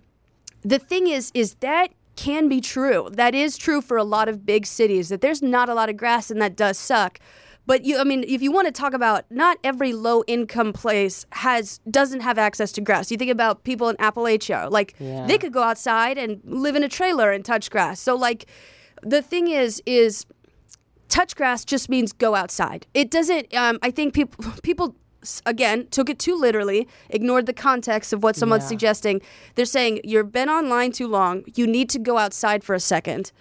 the 0.62 0.80
thing 0.80 1.08
is 1.08 1.32
is 1.34 1.56
that 1.56 1.90
can 2.16 2.48
be 2.48 2.62
true. 2.62 3.10
That 3.12 3.36
is 3.36 3.58
true 3.58 3.82
for 3.82 3.98
a 3.98 4.04
lot 4.04 4.30
of 4.30 4.46
big 4.46 4.66
cities 4.66 5.10
that 5.10 5.22
there's 5.22 5.42
not 5.42 5.68
a 5.70 5.74
lot 5.74 5.90
of 5.90 5.98
grass 5.98 6.32
and 6.32 6.42
that 6.42 6.56
does 6.56 6.78
suck. 6.78 7.20
But 7.68 7.84
you 7.84 7.98
I 7.98 8.04
mean 8.04 8.24
if 8.28 8.42
you 8.44 8.52
want 8.52 8.68
to 8.68 8.72
talk 8.72 8.94
about 8.94 9.26
not 9.32 9.58
every 9.64 9.92
low 9.92 10.24
income 10.28 10.72
place 10.72 11.26
has 11.32 11.80
doesn't 11.90 12.20
have 12.22 12.38
access 12.38 12.72
to 12.74 12.82
grass. 12.82 13.10
You 13.10 13.18
think 13.18 13.32
about 13.32 13.64
people 13.64 13.90
in 13.90 13.96
Appalachia, 13.98 14.70
like 14.70 14.94
Yeah. 15.00 15.26
they 15.26 15.38
could 15.40 15.52
go 15.52 15.64
outside 15.64 16.18
and 16.20 16.42
live 16.46 16.76
in 16.76 16.84
a 16.84 16.90
trailer 16.90 17.32
and 17.32 17.44
touch 17.44 17.72
grass. 17.72 18.00
So 18.00 18.16
like 18.16 18.46
the 19.02 19.22
thing 19.22 19.48
is 19.48 19.82
is 19.86 20.26
touch 21.10 21.36
grass 21.36 21.66
just 21.66 21.90
means 21.90 22.12
go 22.14 22.36
outside. 22.36 22.88
It 22.94 23.12
doesn't. 23.12 23.54
Um, 23.54 23.80
I 23.82 23.92
think 23.92 24.14
people 24.20 24.44
people 24.64 24.96
again 25.46 25.88
took 25.90 26.08
it 26.10 26.20
too 26.20 26.36
literally, 26.36 26.88
ignored 27.10 27.46
the 27.48 27.54
context 27.54 28.14
of 28.14 28.22
what 28.24 28.36
someone's 28.36 28.64
Yeah. 28.66 28.70
suggesting. 28.70 29.22
They're 29.56 29.66
saying 29.66 30.02
you've 30.04 30.32
been 30.32 30.50
online 30.50 30.92
too 30.92 31.08
long. 31.08 31.44
You 31.56 31.66
need 31.68 31.90
to 31.90 32.00
go 32.00 32.18
outside 32.20 32.64
for 32.64 32.76
a 32.76 32.80
second, 32.80 33.32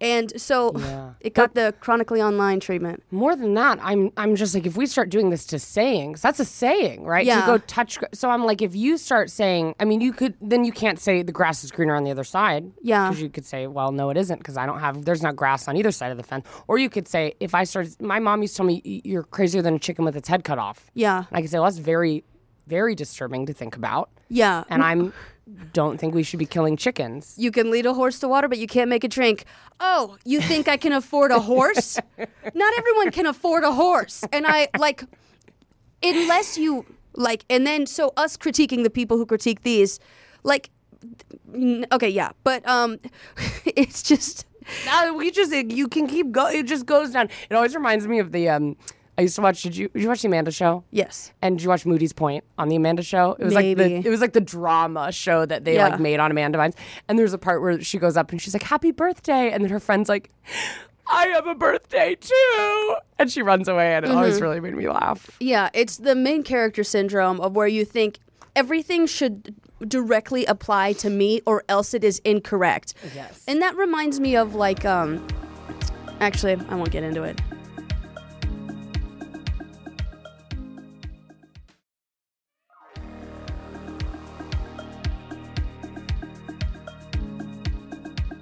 and 0.00 0.38
so 0.40 0.72
Yeah. 0.76 1.10
it 1.20 1.34
got 1.34 1.54
the 1.54 1.74
chronically 1.80 2.20
online 2.20 2.60
treatment. 2.60 3.02
More 3.10 3.36
than 3.36 3.54
that, 3.54 3.78
I'm 3.82 4.10
I'm 4.16 4.34
just 4.36 4.54
like 4.54 4.66
if 4.66 4.76
we 4.76 4.86
start 4.86 5.08
doing 5.08 5.30
this 5.30 5.46
to 5.46 5.58
sayings, 5.58 6.20
that's 6.20 6.40
a 6.40 6.44
saying, 6.44 7.04
right? 7.04 7.24
Yeah. 7.24 7.40
To 7.42 7.46
go 7.46 7.58
touch. 7.58 7.98
So 8.12 8.28
I'm 8.30 8.44
like, 8.44 8.60
if 8.62 8.74
you 8.74 8.98
start 8.98 9.30
saying, 9.30 9.74
I 9.80 9.84
mean, 9.84 10.00
you 10.00 10.12
could 10.12 10.34
then 10.40 10.64
you 10.64 10.72
can't 10.72 10.98
say 10.98 11.22
the 11.22 11.32
grass 11.32 11.64
is 11.64 11.70
greener 11.70 11.94
on 11.94 12.04
the 12.04 12.10
other 12.10 12.24
side. 12.24 12.70
Yeah. 12.82 13.08
Because 13.08 13.22
you 13.22 13.30
could 13.30 13.46
say, 13.46 13.66
well, 13.66 13.92
no, 13.92 14.10
it 14.10 14.16
isn't 14.16 14.38
because 14.38 14.56
I 14.56 14.66
don't 14.66 14.80
have. 14.80 15.04
There's 15.04 15.22
not 15.22 15.36
grass 15.36 15.68
on 15.68 15.76
either 15.76 15.92
side 15.92 16.10
of 16.10 16.16
the 16.16 16.22
fence. 16.24 16.46
Or 16.68 16.78
you 16.78 16.90
could 16.90 17.06
say, 17.08 17.34
if 17.40 17.54
I 17.54 17.64
started, 17.64 18.00
my 18.02 18.18
mom 18.18 18.42
used 18.42 18.54
to 18.54 18.58
tell 18.58 18.66
me, 18.66 18.82
you're 19.04 19.22
crazier 19.22 19.62
than 19.62 19.74
a 19.74 19.78
chicken 19.78 20.04
with 20.04 20.16
its 20.16 20.28
head 20.28 20.44
cut 20.44 20.58
off. 20.58 20.90
Yeah, 20.94 21.18
And 21.30 21.36
I 21.38 21.40
could 21.40 21.50
say, 21.50 21.58
well, 21.58 21.64
that's 21.66 21.78
very, 21.78 22.24
very 22.66 22.94
disturbing 22.94 23.46
to 23.46 23.52
think 23.52 23.76
about. 23.76 24.10
yeah. 24.28 24.64
And 24.68 24.82
I'm 24.82 25.12
don't 25.72 25.98
think 25.98 26.14
we 26.14 26.22
should 26.22 26.38
be 26.38 26.46
killing 26.46 26.76
chickens. 26.76 27.34
you 27.36 27.50
can 27.50 27.70
lead 27.70 27.86
a 27.86 27.92
horse 27.94 28.18
to 28.20 28.28
water, 28.28 28.48
but 28.48 28.58
you 28.58 28.66
can't 28.66 28.88
make 28.88 29.04
it 29.04 29.10
drink. 29.10 29.44
Oh, 29.78 30.16
you 30.24 30.40
think 30.40 30.68
I 30.68 30.76
can 30.76 30.92
afford 30.92 31.30
a 31.30 31.40
horse? 31.40 31.98
Not 32.54 32.78
everyone 32.78 33.10
can 33.10 33.26
afford 33.26 33.64
a 33.64 33.72
horse. 33.72 34.24
And 34.32 34.46
I 34.46 34.68
like, 34.78 35.04
unless 36.02 36.56
you 36.56 36.86
like, 37.14 37.44
and 37.50 37.66
then 37.66 37.86
so 37.86 38.12
us 38.16 38.36
critiquing 38.36 38.84
the 38.84 38.90
people 38.90 39.18
who 39.18 39.26
critique 39.26 39.62
these, 39.62 40.00
like, 40.44 40.70
okay, 41.92 42.08
yeah, 42.08 42.30
but 42.42 42.66
um, 42.66 42.98
it's 43.66 44.02
just 44.02 44.46
No, 44.86 45.14
we 45.14 45.30
just 45.30 45.52
it, 45.52 45.70
you 45.70 45.88
can 45.88 46.06
keep 46.06 46.32
go. 46.32 46.46
It 46.46 46.66
just 46.66 46.86
goes 46.86 47.10
down. 47.10 47.28
It 47.50 47.54
always 47.54 47.74
reminds 47.74 48.06
me 48.08 48.18
of 48.18 48.32
the. 48.32 48.48
um 48.48 48.76
I 49.16 49.22
used 49.22 49.36
to 49.36 49.42
watch. 49.42 49.62
Did 49.62 49.76
you 49.76 49.88
did 49.88 50.02
you 50.02 50.08
watch 50.08 50.22
the 50.22 50.28
Amanda 50.28 50.50
Show? 50.50 50.82
yes, 50.90 51.32
And 51.40 51.56
did 51.56 51.62
you 51.62 51.68
watch 51.68 51.86
Moody's 51.86 52.12
Point 52.12 52.42
on 52.58 52.68
the 52.68 52.76
Amanda 52.76 53.02
Show? 53.02 53.36
It 53.38 53.44
was 53.44 53.54
like 53.54 53.64
Maybe. 53.76 54.00
the 54.00 54.06
it 54.08 54.10
was 54.10 54.20
like 54.20 54.32
the 54.32 54.40
drama 54.40 55.12
show 55.12 55.46
that 55.46 55.64
they 55.64 55.76
Yeah. 55.76 55.88
like 55.88 56.00
made 56.00 56.18
on 56.20 56.30
Amanda 56.30 56.58
Bynes. 56.58 56.74
And 57.08 57.18
there's 57.18 57.32
a 57.32 57.38
part 57.38 57.62
where 57.62 57.80
she 57.80 57.98
goes 57.98 58.16
up 58.16 58.32
and 58.32 58.40
she's 58.42 58.54
like, 58.54 58.64
"Happy 58.64 58.90
birthday!" 58.90 59.50
And 59.52 59.62
then 59.62 59.70
her 59.70 59.78
friend's 59.80 60.08
like, 60.08 60.30
"I 61.06 61.26
have 61.28 61.46
a 61.46 61.54
birthday 61.54 62.16
too," 62.16 62.96
and 63.18 63.30
she 63.30 63.42
runs 63.42 63.68
away. 63.68 63.94
And 63.94 64.04
it 64.04 64.10
always 64.10 64.40
really 64.40 64.60
made 64.60 64.74
me 64.74 64.88
laugh. 64.88 65.30
yeah, 65.38 65.70
it's 65.74 65.98
the 65.98 66.14
main 66.16 66.42
character 66.42 66.82
syndrome 66.82 67.40
of 67.40 67.54
where 67.54 67.68
you 67.68 67.84
think 67.84 68.18
everything 68.56 69.06
should 69.06 69.54
directly 69.86 70.44
apply 70.46 70.92
to 70.94 71.10
me 71.10 71.40
or 71.46 71.62
else 71.68 71.92
it 71.94 72.02
is 72.04 72.20
incorrect. 72.24 72.94
Yes. 73.14 73.44
And 73.46 73.60
that 73.62 73.76
reminds 73.76 74.18
me 74.18 74.34
of 74.36 74.54
like 74.54 74.84
um 74.84 75.24
actually 76.20 76.56
I 76.68 76.74
won't 76.74 76.90
get 76.90 77.02
into 77.04 77.22
it. 77.22 77.40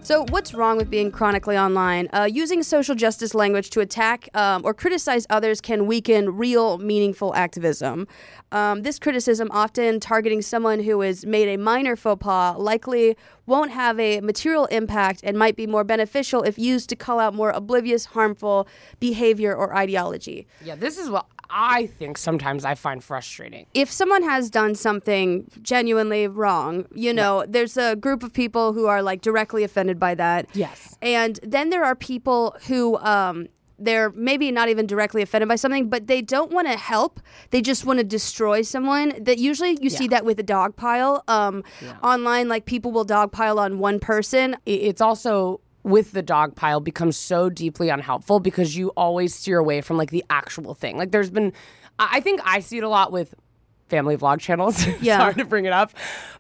So, 0.05 0.25
what's 0.31 0.53
wrong 0.53 0.77
with 0.77 0.91
being 0.91 1.13
chronically 1.13 1.57
online? 1.57 2.09
Uh, 2.13 2.29
using 2.31 2.65
social 2.65 2.97
justice 2.97 3.37
language 3.37 3.71
to 3.71 3.79
attack 3.79 4.29
um, 4.37 4.63
or 4.65 4.75
criticize 4.75 5.29
others 5.31 5.61
can 5.61 5.87
weaken 5.87 6.37
real, 6.37 6.79
meaningful 6.79 7.33
activism. 7.37 8.09
Um, 8.51 8.83
this 8.83 8.99
criticism, 8.99 9.49
often 9.53 10.01
targeting 10.01 10.43
someone 10.43 10.81
who 10.81 11.03
has 11.03 11.25
made 11.25 11.49
a 11.49 11.57
minor 11.57 11.95
faux 11.95 12.21
pas, 12.21 12.59
likely 12.59 13.17
won't 13.47 13.71
have 13.71 14.01
a 14.01 14.21
material 14.21 14.67
impact 14.67 15.21
and 15.23 15.39
might 15.39 15.55
be 15.55 15.69
more 15.69 15.85
beneficial 15.85 16.43
if 16.43 16.59
used 16.59 16.89
to 16.89 16.97
call 16.97 17.21
out 17.21 17.33
more 17.33 17.51
oblivious, 17.51 18.07
harmful 18.07 18.67
behavior 18.99 19.55
or 19.55 19.73
ideology. 19.77 20.49
Yeah, 20.65 20.75
this 20.75 20.99
is 20.99 21.11
what 21.11 21.27
I 21.53 21.87
think 21.87 22.17
sometimes 22.17 22.65
I 22.65 22.75
find 22.75 23.05
frustrating. 23.05 23.67
if 23.75 23.91
someone 23.93 24.23
has 24.23 24.51
done 24.51 24.75
something 24.75 25.51
genuinely 25.61 26.27
wrong, 26.27 26.87
you 26.95 27.13
know, 27.13 27.45
there's 27.47 27.77
a 27.77 27.95
group 27.95 28.23
of 28.23 28.33
people 28.33 28.73
who 28.73 28.87
are 28.87 29.03
like 29.03 29.21
directly 29.21 29.63
offended 29.63 29.99
by 30.01 30.15
that. 30.15 30.49
Yes. 30.55 30.97
And 31.03 31.39
then 31.43 31.69
there 31.71 31.85
are 31.85 31.95
people 31.95 32.57
who 32.67 32.97
um 32.99 33.49
they're 33.79 34.11
maybe 34.11 34.53
not 34.53 34.69
even 34.69 34.87
directly 34.87 35.23
offended 35.23 35.49
by 35.49 35.57
something, 35.57 35.89
but 35.89 36.07
they 36.07 36.23
don't 36.23 36.53
want 36.53 36.69
to 36.69 36.77
help. 36.77 37.19
They 37.51 37.61
just 37.61 37.85
want 37.85 37.99
to 37.99 38.05
destroy 38.05 38.63
someone. 38.63 39.13
That 39.21 39.39
usually 39.39 39.77
you 39.81 39.91
see 39.91 40.07
that 40.09 40.25
with 40.25 40.39
a 40.39 40.45
dog 40.45 40.77
pile. 40.77 41.25
Um, 41.27 41.65
online, 42.03 42.49
like 42.49 42.65
people 42.65 42.93
will 42.93 43.05
dog 43.05 43.33
pile 43.33 43.59
on 43.59 43.81
one 43.81 43.99
person. 43.99 44.57
It's 44.67 45.01
also 45.01 45.61
with 45.83 46.13
the 46.13 46.23
dog 46.23 46.55
pile 46.55 46.81
becomes 46.81 47.17
so 47.17 47.51
deeply 47.51 47.89
unhelpful 47.89 48.41
because 48.41 48.77
you 48.77 48.89
always 48.91 49.35
steer 49.35 49.59
away 49.59 49.81
from 49.81 49.97
like 49.97 50.11
the 50.11 50.25
actual 50.31 50.75
thing. 50.75 50.97
Like 50.97 51.11
there's 51.11 51.31
been, 51.31 51.53
I 51.99 52.21
think 52.21 52.41
I 52.45 52.61
see 52.61 52.79
it 52.79 52.85
a 52.85 52.89
lot 52.89 53.13
with 53.13 53.35
family 53.89 54.17
vlog 54.17 54.41
channels. 54.41 54.87
Yeah. 55.03 55.19
Sorry 55.19 55.35
to 55.35 55.45
bring 55.45 55.65
it 55.65 55.73
up. 55.73 55.93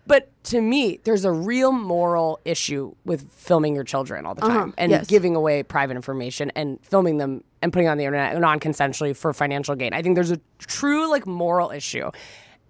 But 0.07 0.31
to 0.44 0.61
me, 0.61 1.00
there's 1.05 1.24
a 1.24 1.33
real 1.33 1.72
moral 1.72 2.40
issue 2.44 2.94
with 3.05 3.31
filming 3.33 3.74
your 3.74 3.85
children 3.85 4.24
all 4.24 4.35
the 4.35 4.44
uh-huh. 4.44 4.59
time 4.59 4.74
and 4.78 4.90
yes. 4.90 5.07
giving 5.07 5.35
away 5.35 5.62
private 5.62 5.96
information 5.96 6.50
and 6.55 6.78
filming 6.83 7.18
them 7.18 7.42
and 7.61 7.72
putting 7.72 7.88
on 7.88 7.98
the 7.98 8.05
internet 8.05 8.38
non 8.38 8.61
consensually 8.61 9.14
for 9.14 9.33
financial 9.33 9.74
gain. 9.74 9.92
I 9.92 10.00
think 10.00 10.14
there's 10.14 10.31
a 10.31 10.40
true 10.59 11.11
like 11.11 11.26
moral 11.26 11.70
issue. 11.70 12.11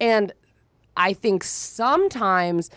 And 0.00 0.32
I 0.96 1.12
think 1.12 1.44
sometimes 1.44 2.70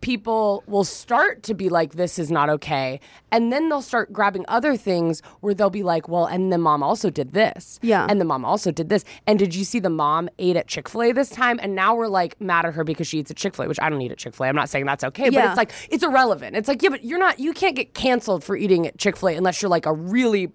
people 0.00 0.64
will 0.66 0.84
start 0.84 1.42
to 1.44 1.54
be 1.54 1.68
like, 1.68 1.92
this 1.92 2.18
is 2.18 2.30
not 2.30 2.48
okay. 2.48 3.00
And 3.30 3.52
then 3.52 3.68
they'll 3.68 3.82
start 3.82 4.12
grabbing 4.12 4.44
other 4.48 4.76
things 4.76 5.22
where 5.40 5.54
they'll 5.54 5.70
be 5.70 5.82
like, 5.82 6.08
well, 6.08 6.26
and 6.26 6.52
the 6.52 6.58
mom 6.58 6.82
also 6.82 7.10
did 7.10 7.32
this. 7.32 7.78
Yeah. 7.82 8.06
And 8.08 8.20
the 8.20 8.24
mom 8.24 8.44
also 8.44 8.70
did 8.70 8.88
this. 8.88 9.04
And 9.26 9.38
did 9.38 9.54
you 9.54 9.64
see 9.64 9.78
the 9.78 9.90
mom 9.90 10.28
ate 10.38 10.56
at 10.56 10.66
Chick 10.66 10.88
fil 10.88 11.02
A 11.02 11.12
this 11.12 11.30
time? 11.30 11.58
And 11.62 11.74
now 11.74 11.94
we're 11.94 12.08
like 12.08 12.40
mad 12.40 12.64
at 12.64 12.74
her 12.74 12.84
because 12.84 13.06
she 13.06 13.18
eats 13.18 13.30
at 13.30 13.36
Chick 13.36 13.54
fil 13.54 13.66
A, 13.66 13.68
which 13.68 13.80
I 13.80 13.90
don't 13.90 14.00
eat 14.00 14.12
at 14.12 14.18
Chick 14.18 14.34
fil 14.34 14.46
A. 14.46 14.48
I'm 14.48 14.56
not 14.56 14.68
saying 14.68 14.86
that's 14.86 15.04
okay, 15.04 15.30
but 15.30 15.44
it's 15.44 15.56
like, 15.56 15.72
it's 15.90 16.02
irrelevant. 16.02 16.56
It's 16.56 16.68
like, 16.68 16.82
yeah, 16.82 16.90
but 16.90 17.04
you're 17.04 17.18
not, 17.18 17.38
you 17.38 17.52
can't 17.52 17.76
get 17.76 17.94
canceled 17.94 18.42
for 18.42 18.56
eating 18.56 18.86
at 18.86 18.98
Chick 18.98 19.16
fil 19.16 19.30
A 19.30 19.34
unless 19.34 19.62
you're 19.62 19.70
like 19.70 19.86
a 19.86 19.92
really 19.92 20.52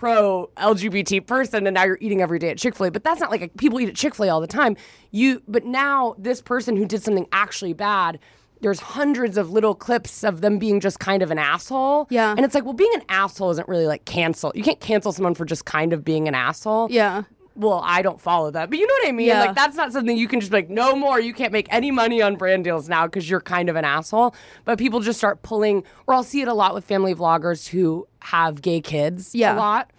pro 0.00 0.50
LGBT 0.56 1.26
person 1.26 1.66
and 1.66 1.74
now 1.74 1.84
you're 1.84 1.98
eating 2.00 2.22
every 2.22 2.38
day 2.38 2.48
at 2.48 2.56
Chick-fil-A 2.56 2.90
but 2.90 3.04
that's 3.04 3.20
not 3.20 3.30
like 3.30 3.42
a, 3.42 3.48
people 3.48 3.78
eat 3.80 3.88
at 3.90 3.94
Chick-fil-A 3.94 4.30
all 4.30 4.40
the 4.40 4.46
time 4.46 4.74
you 5.10 5.42
but 5.46 5.66
now 5.66 6.14
this 6.16 6.40
person 6.40 6.74
who 6.74 6.86
did 6.86 7.02
something 7.02 7.26
actually 7.32 7.74
bad 7.74 8.18
there's 8.60 8.80
hundreds 8.80 9.36
of 9.38 9.50
little 9.50 9.74
clips 9.74 10.22
of 10.22 10.40
them 10.42 10.58
being 10.58 10.80
just 10.80 10.98
kind 11.00 11.22
of 11.22 11.30
an 11.30 11.38
asshole 11.38 12.06
Yeah. 12.10 12.30
and 12.36 12.40
it's 12.44 12.54
like 12.54 12.64
well 12.64 12.74
being 12.74 12.92
an 12.94 13.02
asshole 13.08 13.50
isn't 13.50 13.68
really 13.68 13.86
like 13.86 14.04
cancel 14.04 14.52
you 14.54 14.62
can't 14.62 14.80
cancel 14.80 15.12
someone 15.12 15.34
for 15.34 15.44
just 15.44 15.64
kind 15.64 15.92
of 15.92 16.04
being 16.04 16.28
an 16.28 16.34
asshole 16.34 16.88
Yeah. 16.90 17.22
well, 17.56 17.82
I 17.84 18.00
don't 18.00 18.20
follow 18.20 18.50
that. 18.52 18.70
But 18.70 18.78
you 18.78 18.86
know 18.86 18.94
what 19.02 19.08
I 19.08 19.12
mean? 19.12 19.26
Yeah. 19.26 19.40
Like 19.44 19.54
that's 19.56 19.76
not 19.76 19.92
something 19.92 20.16
you 20.16 20.28
can 20.28 20.40
just 20.40 20.50
be 20.52 20.58
like, 20.58 20.70
no 20.70 20.94
more. 20.96 21.20
You 21.20 21.34
can't 21.34 21.52
make 21.52 21.66
any 21.70 21.90
money 21.90 22.22
on 22.22 22.36
brand 22.36 22.64
deals 22.64 22.88
now 22.88 23.06
because 23.06 23.28
you're 23.28 23.40
kind 23.42 23.68
of 23.68 23.76
an 23.76 23.84
asshole. 23.84 24.34
But 24.64 24.78
people 24.78 25.00
just 25.00 25.18
start 25.18 25.42
pulling, 25.42 25.84
or 26.06 26.14
I'll 26.14 26.22
see 26.22 26.40
it 26.40 26.48
a 26.48 26.54
lot 26.54 26.72
with 26.74 26.84
family 26.84 27.14
vloggers 27.14 27.68
who 27.68 28.06
have 28.20 28.62
gay 28.62 28.80
kids 28.80 29.34
Yeah. 29.34 29.54
a 29.54 29.58
lot 29.58 29.90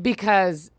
because, 0.00 0.70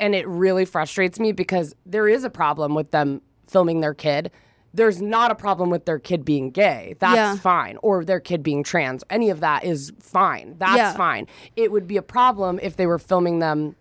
and 0.00 0.14
it 0.14 0.26
really 0.28 0.64
frustrates 0.64 1.18
me 1.18 1.32
because 1.32 1.74
there 1.84 2.08
is 2.08 2.24
a 2.24 2.30
problem 2.30 2.74
with 2.74 2.90
them 2.90 3.20
filming 3.46 3.80
their 3.80 3.94
kid. 3.94 4.30
There's 4.74 5.00
not 5.00 5.30
a 5.30 5.34
problem 5.34 5.70
with 5.70 5.86
their 5.86 5.98
kid 5.98 6.24
being 6.24 6.50
gay. 6.50 6.94
That's 7.00 7.16
Yeah. 7.16 7.36
fine. 7.36 7.78
Or 7.82 8.04
their 8.04 8.20
kid 8.20 8.42
being 8.42 8.62
trans. 8.62 9.02
Any 9.10 9.30
of 9.30 9.40
that 9.40 9.64
is 9.64 9.92
fine. 10.00 10.56
That's 10.58 10.76
Yeah. 10.76 10.92
fine. 10.92 11.26
It 11.56 11.72
would 11.72 11.86
be 11.86 11.96
a 11.96 12.02
problem 12.02 12.58
if 12.62 12.76
they 12.76 12.86
were 12.86 12.98
filming 12.98 13.38
them 13.38 13.76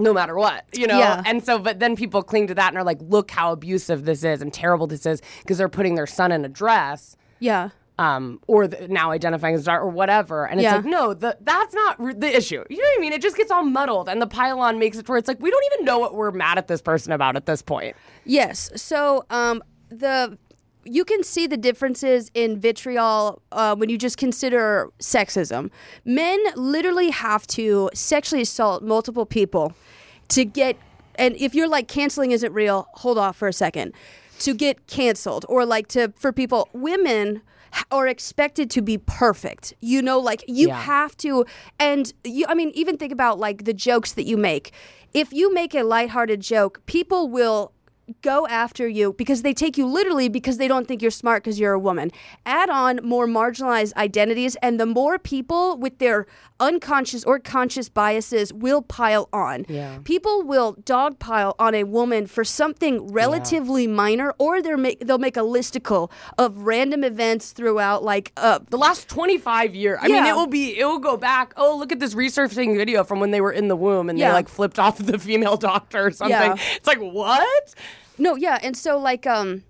no 0.00 0.12
matter 0.14 0.36
what, 0.36 0.64
you 0.72 0.86
know? 0.86 0.96
Yeah. 0.98 1.22
And 1.26 1.44
so, 1.44 1.58
but 1.58 1.80
then 1.80 1.96
people 1.96 2.22
cling 2.22 2.46
to 2.48 2.54
that 2.54 2.68
and 2.68 2.76
are 2.78 2.84
like, 2.84 2.98
look 3.00 3.32
how 3.32 3.50
abusive 3.50 4.04
this 4.04 4.22
is 4.22 4.40
and 4.42 4.52
terrible 4.52 4.86
this 4.86 5.04
is 5.06 5.20
because 5.42 5.58
they're 5.58 5.68
putting 5.68 5.96
their 5.96 6.06
son 6.06 6.30
in 6.30 6.44
a 6.44 6.48
dress. 6.48 7.16
Yeah. 7.40 7.70
Um, 7.98 8.38
or 8.46 8.68
the, 8.68 8.86
now 8.86 9.10
identifying 9.10 9.56
as 9.56 9.64
dark 9.64 9.82
or 9.82 9.88
whatever, 9.88 10.46
and 10.46 10.60
it's 10.60 10.64
Yeah. 10.64 10.76
like 10.76 10.84
no, 10.84 11.14
the, 11.14 11.36
that's 11.40 11.74
not 11.74 11.98
r- 11.98 12.14
the 12.14 12.32
issue. 12.36 12.62
You 12.70 12.76
know 12.76 12.84
what 12.84 12.98
I 12.98 13.00
mean? 13.00 13.12
It 13.12 13.20
just 13.20 13.36
gets 13.36 13.50
all 13.50 13.64
muddled, 13.64 14.08
and 14.08 14.22
the 14.22 14.28
pylon 14.28 14.78
makes 14.78 14.98
it 14.98 15.08
where 15.08 15.18
it's 15.18 15.26
like 15.26 15.40
we 15.40 15.50
don't 15.50 15.64
even 15.72 15.84
know 15.84 15.98
what 15.98 16.14
we're 16.14 16.30
mad 16.30 16.58
at 16.58 16.68
this 16.68 16.80
person 16.80 17.10
about 17.12 17.34
at 17.34 17.46
this 17.46 17.60
point. 17.60 17.96
Yes. 18.24 18.70
So 18.76 19.24
um, 19.30 19.64
the 19.88 20.38
you 20.84 21.04
can 21.04 21.22
see 21.22 21.46
the 21.46 21.56
differences 21.56 22.30
in 22.32 22.58
vitriol 22.58 23.42
uh, 23.52 23.76
when 23.76 23.90
you 23.90 23.98
just 23.98 24.16
consider 24.16 24.88
sexism. 25.00 25.70
Men 26.04 26.38
literally 26.56 27.10
have 27.10 27.46
to 27.48 27.90
sexually 27.92 28.42
assault 28.42 28.82
multiple 28.82 29.26
people 29.26 29.74
to 30.28 30.46
get, 30.46 30.76
and 31.16 31.36
if 31.36 31.54
you're 31.54 31.68
like 31.68 31.88
canceling 31.88 32.30
isn't 32.30 32.52
real, 32.54 32.88
hold 32.94 33.18
off 33.18 33.36
for 33.36 33.48
a 33.48 33.52
second. 33.52 33.92
To 34.40 34.54
get 34.54 34.86
canceled 34.86 35.44
or 35.48 35.66
like 35.66 35.88
to 35.88 36.12
for 36.16 36.32
people, 36.32 36.68
women 36.72 37.42
are 37.90 38.06
expected 38.06 38.70
to 38.70 38.80
be 38.80 38.96
perfect. 38.96 39.74
You 39.80 40.00
know, 40.00 40.18
like 40.20 40.44
you 40.46 40.68
Yeah. 40.68 40.80
have 40.80 41.16
to, 41.18 41.44
and 41.78 42.12
you. 42.24 42.46
I 42.48 42.54
mean, 42.54 42.70
even 42.74 42.96
think 42.96 43.12
about 43.12 43.38
like 43.38 43.64
the 43.64 43.74
jokes 43.74 44.12
that 44.12 44.24
you 44.24 44.36
make. 44.36 44.72
If 45.12 45.32
you 45.32 45.52
make 45.52 45.74
a 45.74 45.82
lighthearted 45.82 46.40
joke, 46.40 46.80
people 46.86 47.28
will 47.28 47.72
go 48.22 48.46
after 48.48 48.86
you 48.88 49.12
because 49.14 49.42
they 49.42 49.52
take 49.54 49.76
you 49.78 49.86
literally 49.86 50.28
because 50.28 50.58
they 50.58 50.68
don't 50.68 50.86
think 50.88 51.02
you're 51.02 51.10
smart 51.10 51.42
because 51.42 51.58
you're 51.60 51.72
a 51.72 51.78
woman. 51.78 52.10
Add 52.46 52.70
on 52.70 53.00
more 53.02 53.26
marginalized 53.26 53.94
identities, 53.94 54.56
and 54.62 54.78
the 54.80 54.86
more 54.86 55.18
people 55.18 55.76
with 55.76 55.98
their 55.98 56.26
unconscious 56.60 57.22
or 57.24 57.38
conscious 57.38 57.88
biases 57.88 58.52
will 58.52 58.82
pile 58.82 59.28
on. 59.32 59.64
Yeah. 59.68 59.98
People 60.04 60.42
will 60.42 60.74
dogpile 60.74 61.54
on 61.58 61.74
a 61.74 61.84
woman 61.84 62.26
for 62.26 62.44
something 62.44 63.12
relatively 63.12 63.86
minor, 63.86 64.34
or 64.38 64.60
they're 64.60 64.76
make, 64.76 65.00
they'll 65.06 65.18
make 65.18 65.36
a 65.36 65.40
listicle 65.40 66.10
of 66.36 66.58
random 66.62 67.04
events 67.04 67.52
throughout, 67.52 68.02
like 68.02 68.32
uh, 68.36 68.58
the 68.70 68.78
last 68.78 69.08
25 69.08 69.74
years. 69.74 69.98
I 70.02 70.08
mean, 70.08 70.24
it 70.24 70.34
will 70.34 70.46
be, 70.48 70.78
it 70.78 70.84
will 70.84 70.98
go 70.98 71.16
back. 71.16 71.52
Oh, 71.56 71.76
look 71.76 71.92
at 71.92 72.00
this 72.00 72.14
resurfacing 72.14 72.76
video 72.76 73.04
from 73.04 73.20
when 73.20 73.30
they 73.30 73.40
were 73.40 73.52
in 73.52 73.68
the 73.68 73.76
womb 73.76 74.08
and 74.10 74.18
Yeah. 74.18 74.28
they 74.28 74.34
like 74.34 74.48
flipped 74.48 74.78
off 74.78 74.98
the 74.98 75.18
female 75.18 75.56
doctor 75.68 76.06
or 76.06 76.10
something. 76.10 76.30
Yeah. 76.36 76.56
It's 76.76 76.86
like, 76.86 76.98
what? 77.00 77.74
No, 78.18 78.36
yeah, 78.36 78.58
and 78.62 78.76
so 78.76 78.98
like 78.98 79.26
um 79.26 79.62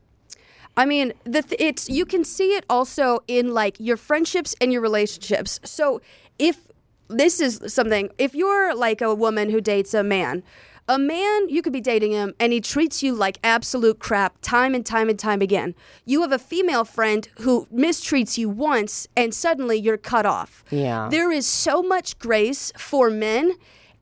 I 0.76 0.86
mean, 0.86 1.12
the 1.24 1.42
th- 1.42 1.61
it's 1.61 1.88
you 1.88 2.07
can 2.07 2.24
see 2.24 2.55
it 2.55 2.64
also 2.70 3.18
in 3.26 3.53
like 3.53 3.76
your 3.80 3.96
friendships 3.96 4.55
and 4.61 4.72
your 4.72 4.80
relationships. 4.80 5.59
So 5.64 6.01
if 6.38 6.68
this 7.09 7.40
is 7.40 7.61
something, 7.66 8.11
if 8.16 8.34
you're 8.34 8.74
like 8.76 9.01
a 9.01 9.12
woman 9.12 9.51
who 9.51 9.61
dates 9.61 9.92
a 9.92 10.05
man, 10.05 10.44
a 10.86 10.99
man 10.99 11.49
you 11.49 11.62
could 11.62 11.72
be 11.72 11.80
dating 11.80 12.12
him 12.12 12.32
and 12.38 12.53
he 12.53 12.61
treats 12.61 13.03
you 13.03 13.14
like 13.14 13.38
absolute 13.42 13.99
crap 13.99 14.36
time 14.40 14.72
and 14.74 14.86
time 14.86 15.09
and 15.09 15.18
time 15.18 15.42
again. 15.42 15.74
You 16.05 16.22
have 16.22 16.32
a 16.32 16.38
female 16.38 16.84
friend 16.84 17.28
who 17.40 17.66
mistreats 17.74 18.38
you 18.38 18.49
once 18.49 19.09
and 19.16 19.34
suddenly 19.34 19.76
you're 19.76 19.99
cut 19.99 20.26
off. 20.26 20.64
Yeah. 20.70 21.09
There 21.11 21.32
is 21.32 21.46
so 21.46 21.82
much 21.82 22.18
grace 22.18 22.72
for 22.78 23.11
men 23.11 23.55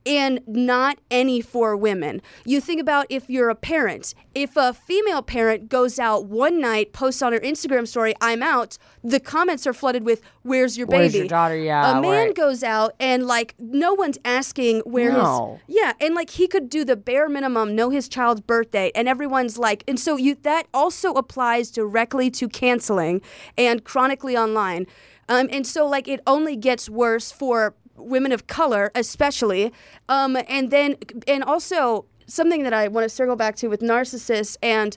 and 0.06 0.40
not 0.46 0.98
any 1.10 1.40
for 1.40 1.76
women. 1.76 2.22
You 2.44 2.60
think 2.60 2.80
about 2.80 3.06
if 3.10 3.28
you're 3.28 3.50
a 3.50 3.54
parent. 3.54 4.14
If 4.34 4.56
a 4.56 4.72
female 4.72 5.22
parent 5.22 5.68
goes 5.68 5.98
out 5.98 6.26
one 6.26 6.60
night, 6.60 6.92
posts 6.92 7.22
on 7.22 7.32
her 7.32 7.40
Instagram 7.40 7.88
story, 7.88 8.14
I'm 8.20 8.42
out, 8.42 8.78
the 9.02 9.18
comments 9.18 9.66
are 9.66 9.72
flooded 9.72 10.04
with, 10.04 10.22
Where's 10.42 10.78
your 10.78 10.86
baby? 10.86 10.98
Where's 11.02 11.14
your 11.14 11.26
daughter? 11.26 11.56
Yeah, 11.56 11.98
A 11.98 12.00
man 12.00 12.26
right. 12.26 12.34
goes 12.34 12.62
out 12.62 12.92
and 13.00 13.26
like 13.26 13.54
no 13.58 13.94
one's 13.94 14.18
asking 14.24 14.80
where 14.80 15.12
No. 15.12 15.58
his 15.66 15.76
Yeah, 15.76 15.92
and 16.00 16.14
like 16.14 16.30
he 16.30 16.46
could 16.46 16.70
do 16.70 16.84
the 16.84 16.96
bare 16.96 17.28
minimum, 17.28 17.74
know 17.74 17.90
his 17.90 18.08
child's 18.08 18.42
birthday, 18.42 18.92
and 18.94 19.08
everyone's 19.08 19.58
like 19.58 19.82
and 19.88 19.98
so 19.98 20.16
you 20.16 20.36
that 20.42 20.66
also 20.72 21.12
applies 21.14 21.70
directly 21.70 22.30
to 22.30 22.48
canceling 22.48 23.20
and 23.58 23.82
chronically 23.84 24.36
online. 24.36 24.86
Um, 25.28 25.48
and 25.50 25.66
so 25.66 25.86
like 25.86 26.06
it 26.06 26.20
only 26.26 26.54
gets 26.54 26.88
worse 26.88 27.32
for 27.32 27.74
women 27.96 28.32
of 28.32 28.46
color 28.46 28.90
especially 28.94 29.72
um, 30.08 30.36
and 30.48 30.70
then 30.70 30.96
and 31.26 31.44
also 31.44 32.04
something 32.26 32.62
that 32.62 32.72
i 32.72 32.88
want 32.88 33.04
to 33.04 33.08
circle 33.08 33.36
back 33.36 33.56
to 33.56 33.68
with 33.68 33.80
narcissists 33.80 34.56
and 34.62 34.96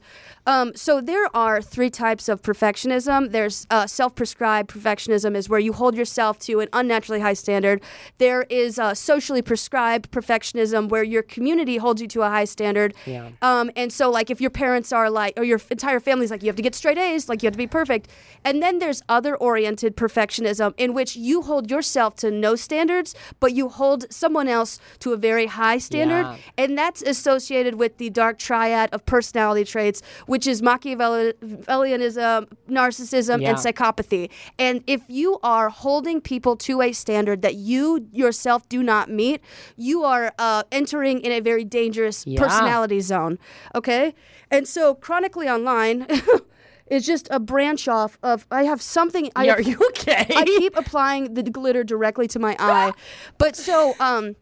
um, 0.54 0.68
so 0.76 1.00
there 1.12 1.28
are 1.36 1.58
three 1.62 1.92
types 2.06 2.26
of 2.28 2.42
perfectionism 2.42 3.20
there's 3.38 3.58
uh, 3.70 3.86
self-prescribed 3.86 4.68
perfectionism 4.70 5.36
is 5.36 5.46
where 5.52 5.60
you 5.68 5.74
hold 5.82 5.94
yourself 6.02 6.34
to 6.48 6.60
an 6.60 6.68
unnaturally 6.74 7.22
high 7.28 7.38
standard 7.46 7.78
there 8.18 8.42
is 8.50 8.80
uh, 8.80 8.94
socially 8.94 9.42
prescribed 9.52 10.12
perfectionism 10.12 10.90
where 10.90 11.04
your 11.16 11.24
community 11.36 11.78
holds 11.78 12.02
you 12.02 12.08
to 12.08 12.22
a 12.22 12.30
high 12.30 12.46
standard 12.56 12.94
Yeah. 13.06 13.30
um, 13.42 13.66
and 13.76 13.90
so, 14.00 14.10
like, 14.10 14.30
if 14.30 14.40
your 14.42 14.50
parents 14.64 14.92
are 14.92 15.10
like, 15.10 15.34
or 15.38 15.44
your 15.44 15.60
entire 15.70 16.00
family's 16.00 16.32
like, 16.32 16.42
you 16.44 16.48
have 16.48 16.56
to 16.56 16.62
get 16.62 16.76
straight 16.76 16.98
A's, 16.98 17.30
like, 17.30 17.42
you 17.44 17.48
have 17.48 17.54
to 17.54 17.58
be 17.58 17.68
perfect. 17.68 18.10
And 18.44 18.62
then 18.64 18.80
there's 18.80 19.02
other 19.08 19.36
oriented 19.36 19.96
perfectionism 19.96 20.74
in 20.78 20.94
which 20.94 21.16
you 21.16 21.42
hold 21.44 21.70
yourself 21.70 22.16
to 22.18 22.32
no 22.32 22.56
standards, 22.56 23.16
but 23.40 23.54
you 23.54 23.70
hold 23.70 24.12
someone 24.12 24.48
else 24.48 24.80
to 25.00 25.14
a 25.14 25.18
very 25.18 25.48
high 25.48 25.78
standard. 25.78 26.24
Yeah. 26.24 26.38
And 26.58 26.78
that's 26.78 27.02
associated 27.02 27.76
with 27.76 27.98
the 27.98 28.10
dark 28.10 28.38
triad 28.40 28.90
of 28.94 29.06
personality 29.06 29.66
traits, 29.66 30.02
which 30.26 30.39
is 30.48 30.62
Machiavellianism, 30.62 32.48
narcissism, 32.70 33.42
Yeah. 33.42 33.50
and 33.50 33.58
psychopathy. 33.58 34.30
And 34.58 34.84
if 34.88 35.02
you 35.08 35.40
are 35.44 35.70
holding 35.70 36.22
people 36.22 36.56
to 36.58 36.82
a 36.82 36.92
standard 36.94 37.42
that 37.42 37.56
you 37.56 38.08
yourself 38.12 38.68
do 38.70 38.84
not 38.84 39.10
meet, 39.10 39.42
you 39.76 40.04
are 40.04 40.34
uh, 40.40 40.64
entering 40.72 41.20
in 41.22 41.32
a 41.32 41.40
very 41.40 41.64
dangerous 41.64 42.26
Yeah. 42.28 42.40
personality 42.42 43.00
zone. 43.02 43.40
Okay? 43.76 44.14
And 44.52 44.68
so, 44.68 44.96
chronically 44.96 45.48
online 45.50 46.08
is 46.88 47.06
just 47.06 47.28
a 47.32 47.40
branch 47.40 47.88
off 47.88 48.18
of 48.24 48.46
I 48.52 48.64
have 48.64 48.82
something. 48.82 49.30
I 49.36 49.50
are 49.50 49.62
you 49.62 49.78
okay? 49.90 50.26
I 50.36 50.44
keep 50.44 50.76
applying 50.76 51.34
the 51.36 51.44
glitter 51.44 51.84
directly 51.84 52.28
to 52.30 52.40
my 52.40 52.56
eye. 52.60 52.92
But 53.38 53.56
so, 53.56 53.96
um, 54.00 54.36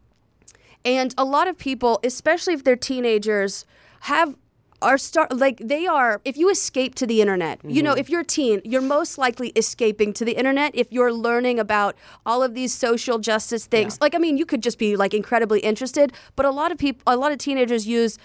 and 0.86 1.14
a 1.18 1.26
lot 1.26 1.48
of 1.48 1.58
people, 1.58 2.00
especially 2.04 2.54
if 2.54 2.64
they're 2.64 2.76
teenagers, 2.78 3.66
have 4.02 4.36
are 4.82 4.98
start 4.98 5.36
like 5.36 5.58
they 5.58 5.88
are 5.88 6.22
if 6.24 6.38
you 6.38 6.50
escape 6.50 6.94
to 6.94 7.08
the 7.08 7.20
internet 7.20 7.60
you 7.64 7.82
know 7.82 7.92
mm-hmm. 7.92 8.00
if 8.00 8.10
you're 8.10 8.22
a 8.22 8.26
teen 8.26 8.62
you're 8.64 8.82
most 8.82 9.18
likely 9.18 9.50
escaping 9.56 10.14
to 10.14 10.24
the 10.24 10.34
internet 10.34 10.72
if 10.76 10.88
you're 10.92 11.12
learning 11.12 11.60
about 11.60 11.96
all 12.26 12.44
of 12.44 12.54
these 12.54 12.74
social 12.74 13.18
justice 13.18 13.66
things. 13.66 14.00
Like 14.00 14.14
i 14.14 14.18
mean 14.18 14.38
you 14.38 14.46
could 14.46 14.62
just 14.62 14.78
be 14.78 14.96
like 14.96 15.14
incredibly 15.14 15.62
interested 15.62 16.14
but 16.36 16.46
a 16.46 16.52
lot 16.52 16.72
of 16.72 16.78
people 16.78 17.02
a 17.08 17.18
lot 17.18 17.32
of 17.32 17.40
teenagers 17.40 17.88
use 17.88 18.20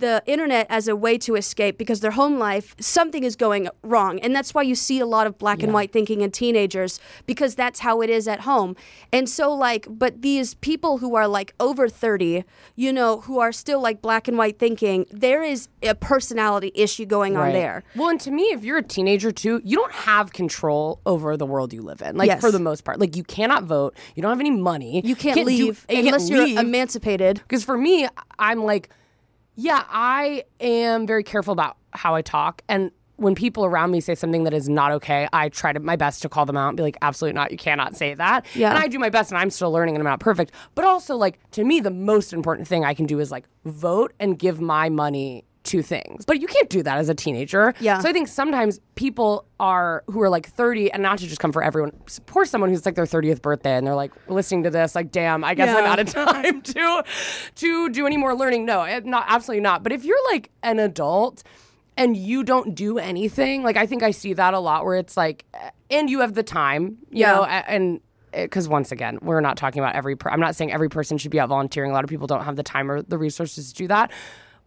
the 0.00 0.22
internet 0.26 0.66
as 0.70 0.88
a 0.88 0.96
way 0.96 1.16
to 1.18 1.34
escape 1.36 1.78
because 1.78 2.00
their 2.00 2.10
home 2.12 2.38
life 2.38 2.74
something 2.80 3.24
is 3.24 3.36
going 3.36 3.68
wrong 3.82 4.18
and 4.20 4.34
that's 4.34 4.52
why 4.54 4.62
you 4.62 4.74
see 4.74 4.98
a 5.00 5.06
lot 5.06 5.26
of 5.26 5.38
black 5.38 5.62
and 5.62 5.72
white 5.72 5.92
thinking 5.92 6.20
in 6.20 6.30
teenagers 6.30 6.98
because 7.26 7.54
that's 7.54 7.80
how 7.80 8.00
it 8.00 8.10
is 8.10 8.26
at 8.28 8.40
home 8.40 8.74
and 9.12 9.28
so 9.28 9.52
like 9.54 9.86
but 9.88 10.22
these 10.22 10.54
people 10.54 10.98
who 10.98 11.14
are 11.14 11.28
like 11.28 11.54
over 11.60 11.88
30 11.88 12.44
you 12.76 12.92
know 12.92 13.20
who 13.22 13.38
are 13.38 13.52
still 13.52 13.80
like 13.80 14.02
black 14.02 14.26
and 14.28 14.36
white 14.36 14.58
thinking 14.58 15.06
there 15.10 15.42
is 15.42 15.68
a 15.82 15.94
personality 15.94 16.72
issue 16.74 17.04
going 17.06 17.36
on 17.36 17.52
there 17.52 17.82
Well, 17.94 18.08
and 18.08 18.20
to 18.22 18.30
me, 18.30 18.44
if 18.44 18.64
you're 18.64 18.78
a 18.78 18.82
teenager 18.82 19.30
too, 19.30 19.60
you 19.64 19.76
don't 19.76 19.92
have 19.92 20.32
control 20.32 21.00
over 21.06 21.36
the 21.36 21.46
world 21.46 21.72
you 21.72 21.82
live 21.82 22.00
in. 22.02 22.16
Like 22.16 22.26
Yes. 22.28 22.40
for 22.40 22.50
the 22.50 22.58
most 22.58 22.84
part, 22.84 22.98
like 22.98 23.16
you 23.16 23.22
cannot 23.24 23.64
vote. 23.64 23.94
You 24.14 24.22
don't 24.22 24.30
have 24.30 24.40
any 24.40 24.50
money. 24.50 25.02
you 25.04 25.14
can't, 25.14 25.36
do- 25.36 25.44
leave 25.44 25.60
you 25.60 25.74
can't 25.88 26.06
unless 26.06 26.28
you're 26.30 26.58
emancipated 26.58 27.36
Because 27.46 27.64
for 27.64 27.76
me, 27.76 28.08
I'm 28.38 28.64
like, 28.64 28.90
yeah, 29.56 29.84
I 29.88 30.44
am 30.60 31.06
very 31.06 31.22
careful 31.22 31.52
about 31.52 31.76
how 31.92 32.14
I 32.14 32.22
talk. 32.22 32.62
And 32.68 32.90
when 33.16 33.34
people 33.34 33.64
around 33.64 33.92
me 33.92 34.00
say 34.00 34.14
something 34.14 34.44
that 34.44 34.52
is 34.52 34.68
not 34.68 34.90
okay, 34.92 35.28
I 35.32 35.48
try 35.48 35.72
to 35.72 35.78
my 35.78 35.96
best 35.96 36.22
to 36.22 36.28
call 36.28 36.46
them 36.46 36.56
out 36.56 36.68
and 36.68 36.76
be 36.76 36.82
like, 36.82 36.96
absolutely 37.00 37.34
not. 37.34 37.52
You 37.52 37.56
cannot 37.56 37.96
say 37.96 38.14
that. 38.14 38.44
Yeah. 38.54 38.70
And 38.70 38.78
I 38.78 38.88
do 38.88 38.98
my 38.98 39.10
best 39.10 39.30
and 39.30 39.38
I'm 39.38 39.50
still 39.50 39.70
learning 39.70 39.94
and 39.94 40.02
I'm 40.02 40.10
not 40.10 40.20
perfect. 40.20 40.52
But 40.74 40.84
also, 40.84 41.16
like, 41.16 41.38
to 41.52 41.64
me, 41.64 41.78
the 41.80 41.92
most 41.92 42.32
important 42.32 42.66
thing 42.66 42.84
I 42.84 42.94
can 42.94 43.06
do 43.06 43.20
is 43.20 43.30
like 43.30 43.44
vote 43.64 44.12
and 44.18 44.38
give 44.38 44.60
my 44.60 44.88
money 44.88 45.44
to 45.64 45.82
things. 45.82 46.24
But 46.26 46.40
you 46.40 46.46
can't 46.46 46.68
do 46.68 46.82
that 46.82 46.98
as 46.98 47.08
a 47.08 47.14
teenager. 47.14 47.74
Yeah. 47.80 47.98
So 48.00 48.08
I 48.08 48.12
think 48.12 48.28
sometimes 48.28 48.80
people 48.94 49.46
are 49.58 50.04
who 50.08 50.20
are 50.20 50.28
like 50.28 50.46
30 50.48 50.92
and 50.92 51.02
not 51.02 51.18
to 51.18 51.26
just 51.26 51.40
come 51.40 51.52
for 51.52 51.62
everyone. 51.62 51.92
Poor 52.26 52.44
someone 52.44 52.70
who's 52.70 52.84
like 52.84 52.94
their 52.94 53.06
30th 53.06 53.40
birthday 53.42 53.76
and 53.76 53.86
they're 53.86 53.94
like 53.94 54.12
listening 54.28 54.62
to 54.64 54.70
this 54.70 54.94
like 54.94 55.10
damn, 55.10 55.42
I 55.42 55.54
guess 55.54 55.74
I'm 55.74 55.84
out 55.86 55.98
of 55.98 56.06
time 56.12 56.60
to 56.62 57.04
to 57.56 57.88
do 57.90 58.06
any 58.06 58.16
more 58.16 58.34
learning. 58.34 58.66
No, 58.66 58.82
eh, 58.82 59.00
not 59.04 59.24
absolutely 59.28 59.62
not. 59.62 59.82
But 59.82 59.92
if 59.92 60.04
you're 60.04 60.22
like 60.32 60.50
an 60.62 60.78
adult 60.78 61.42
and 61.96 62.16
you 62.16 62.42
don't 62.44 62.74
do 62.74 62.98
anything, 62.98 63.62
like 63.62 63.76
I 63.76 63.86
think 63.86 64.02
I 64.02 64.10
see 64.10 64.34
that 64.34 64.52
a 64.52 64.58
lot 64.58 64.84
where 64.84 64.96
it's 64.96 65.16
like 65.16 65.44
eh, 65.54 65.70
and 65.90 66.10
you 66.10 66.20
have 66.20 66.34
the 66.34 66.42
time, 66.42 66.98
you 67.10 67.20
Yeah. 67.20 67.32
know, 67.36 67.44
and 67.44 68.00
eh, 68.34 68.42
because 68.44 68.68
once 68.68 68.92
again, 68.92 69.18
we're 69.22 69.40
not 69.40 69.56
talking 69.56 69.80
about 69.82 69.94
every. 69.96 70.14
Per- 70.16 70.28
I'm 70.30 70.40
not 70.40 70.56
saying 70.56 70.72
every 70.72 70.90
person 70.90 71.16
should 71.16 71.30
be 71.30 71.40
out 71.40 71.48
volunteering. 71.48 71.90
A 71.90 71.94
lot 71.94 72.04
of 72.04 72.10
people 72.10 72.26
don't 72.26 72.44
have 72.44 72.56
the 72.56 72.62
time 72.62 72.90
or 72.90 73.00
the 73.00 73.16
resources 73.16 73.72
to 73.72 73.74
do 73.78 73.88
that. 73.88 74.10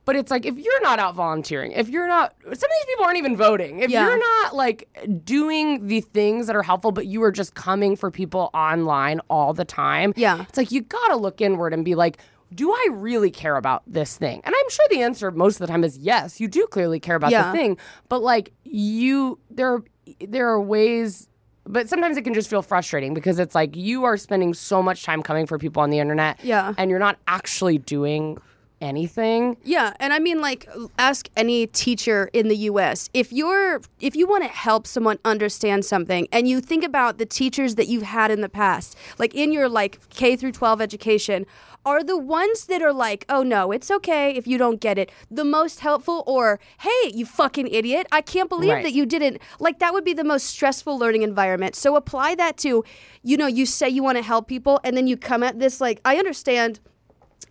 But 0.08 0.16
it's 0.16 0.32
like 0.32 0.46
if 0.46 0.58
you're 0.58 0.82
not 0.82 1.00
out 1.00 1.16
volunteering, 1.16 1.74
if 1.74 1.90
you're 1.90 2.08
not, 2.08 2.34
some 2.42 2.52
of 2.54 2.60
these 2.60 2.86
people 2.88 3.04
aren't 3.04 3.18
even 3.18 3.36
voting. 3.36 3.80
If 3.82 3.92
Yeah. 3.92 4.08
you're 4.08 4.18
not 4.18 4.56
like 4.56 4.88
doing 5.26 5.86
the 5.88 6.00
things 6.00 6.48
that 6.48 6.56
are 6.56 6.64
helpful, 6.64 6.94
but 6.94 7.08
you 7.08 7.22
are 7.24 7.32
just 7.32 7.56
coming 7.56 7.98
for 7.98 8.10
people 8.10 8.50
online 8.54 9.20
all 9.30 9.54
the 9.54 9.66
time, 9.66 10.14
Yeah. 10.16 10.44
it's 10.48 10.58
like 10.58 10.72
you 10.72 10.80
gotta 10.82 11.18
look 11.18 11.42
inward 11.42 11.74
and 11.74 11.84
be 11.84 11.94
like, 11.94 12.20
do 12.56 12.72
I 12.72 12.88
really 12.94 13.30
care 13.30 13.58
about 13.58 13.84
this 13.86 14.16
thing? 14.16 14.40
And 14.46 14.56
I'm 14.58 14.70
sure 14.70 14.86
the 14.90 15.02
answer 15.02 15.30
most 15.30 15.56
of 15.56 15.60
the 15.60 15.68
time 15.68 15.84
is 15.84 15.98
yes. 15.98 16.40
You 16.40 16.48
do 16.48 16.66
clearly 16.68 17.02
care 17.02 17.18
about 17.18 17.32
Yeah. 17.32 17.52
the 17.52 17.58
thing, 17.58 17.78
but 18.08 18.22
like 18.24 18.54
you, 18.64 19.40
there, 19.52 19.84
there 20.26 20.48
are 20.48 20.62
ways. 20.62 21.28
But 21.66 21.90
sometimes 21.90 22.16
it 22.16 22.22
can 22.22 22.34
just 22.34 22.50
feel 22.50 22.62
frustrating 22.62 23.14
because 23.14 23.40
it's 23.40 23.54
like 23.54 23.76
you 23.76 24.06
are 24.06 24.16
spending 24.16 24.54
so 24.54 24.82
much 24.82 25.04
time 25.04 25.22
coming 25.22 25.46
for 25.46 25.58
people 25.58 25.84
on 25.84 25.90
the 25.90 26.00
internet, 26.00 26.40
Yeah. 26.42 26.74
and 26.78 26.90
you're 26.90 26.98
not 26.98 27.18
actually 27.28 27.78
doing 27.78 28.38
anything. 28.82 29.58
Yeah, 29.64 29.94
and 30.00 30.14
I 30.14 30.20
mean 30.20 30.40
like 30.42 30.68
ask 31.00 31.30
any 31.36 31.68
teacher 31.68 32.30
in 32.34 32.48
the 32.48 32.56
US. 32.72 33.10
If 33.14 33.32
you're 33.34 33.82
if 34.00 34.16
you 34.16 34.28
want 34.28 34.44
to 34.44 34.50
help 34.50 34.88
someone 34.88 35.20
understand 35.26 35.86
something 35.86 36.28
and 36.32 36.48
you 36.48 36.62
think 36.62 36.84
about 36.84 37.18
the 37.18 37.26
teachers 37.26 37.76
that 37.76 37.88
you've 37.88 38.04
had 38.04 38.32
in 38.32 38.42
the 38.42 38.50
past, 38.50 38.96
like 39.18 39.34
in 39.34 39.52
your 39.52 39.68
like 39.70 40.00
K 40.10 40.36
through 40.36 40.52
12 40.52 40.82
education, 40.82 41.46
are 41.86 42.04
the 42.04 42.18
ones 42.18 42.66
that 42.66 42.82
are 42.82 42.92
like, 42.94 43.26
"Oh 43.30 43.44
no, 43.44 43.72
it's 43.72 43.90
okay 43.90 44.32
if 44.36 44.46
you 44.46 44.58
don't 44.58 44.80
get 44.82 44.98
it." 44.98 45.10
The 45.32 45.46
most 45.46 45.80
helpful 45.80 46.24
or, 46.28 46.60
"Hey, 46.82 47.12
you 47.14 47.26
fucking 47.26 47.68
idiot. 47.68 48.08
I 48.12 48.22
can't 48.22 48.50
believe 48.50 48.72
Right. 48.74 48.84
that 48.84 48.94
you 48.94 49.06
didn't." 49.06 49.42
Like 49.60 49.80
that 49.80 49.94
would 49.94 50.04
be 50.04 50.14
the 50.14 50.24
most 50.26 50.46
stressful 50.48 51.00
learning 51.00 51.22
environment. 51.24 51.76
So 51.76 51.96
apply 51.96 52.36
that 52.36 52.58
to, 52.58 52.84
you 53.24 53.38
know, 53.38 53.48
you 53.48 53.66
say 53.66 53.88
you 53.90 54.04
want 54.04 54.18
to 54.18 54.24
help 54.24 54.48
people 54.48 54.80
and 54.84 54.98
then 54.98 55.08
you 55.08 55.16
come 55.18 55.44
at 55.44 55.60
this 55.60 55.80
like 55.80 56.02
I 56.04 56.18
understand 56.18 56.80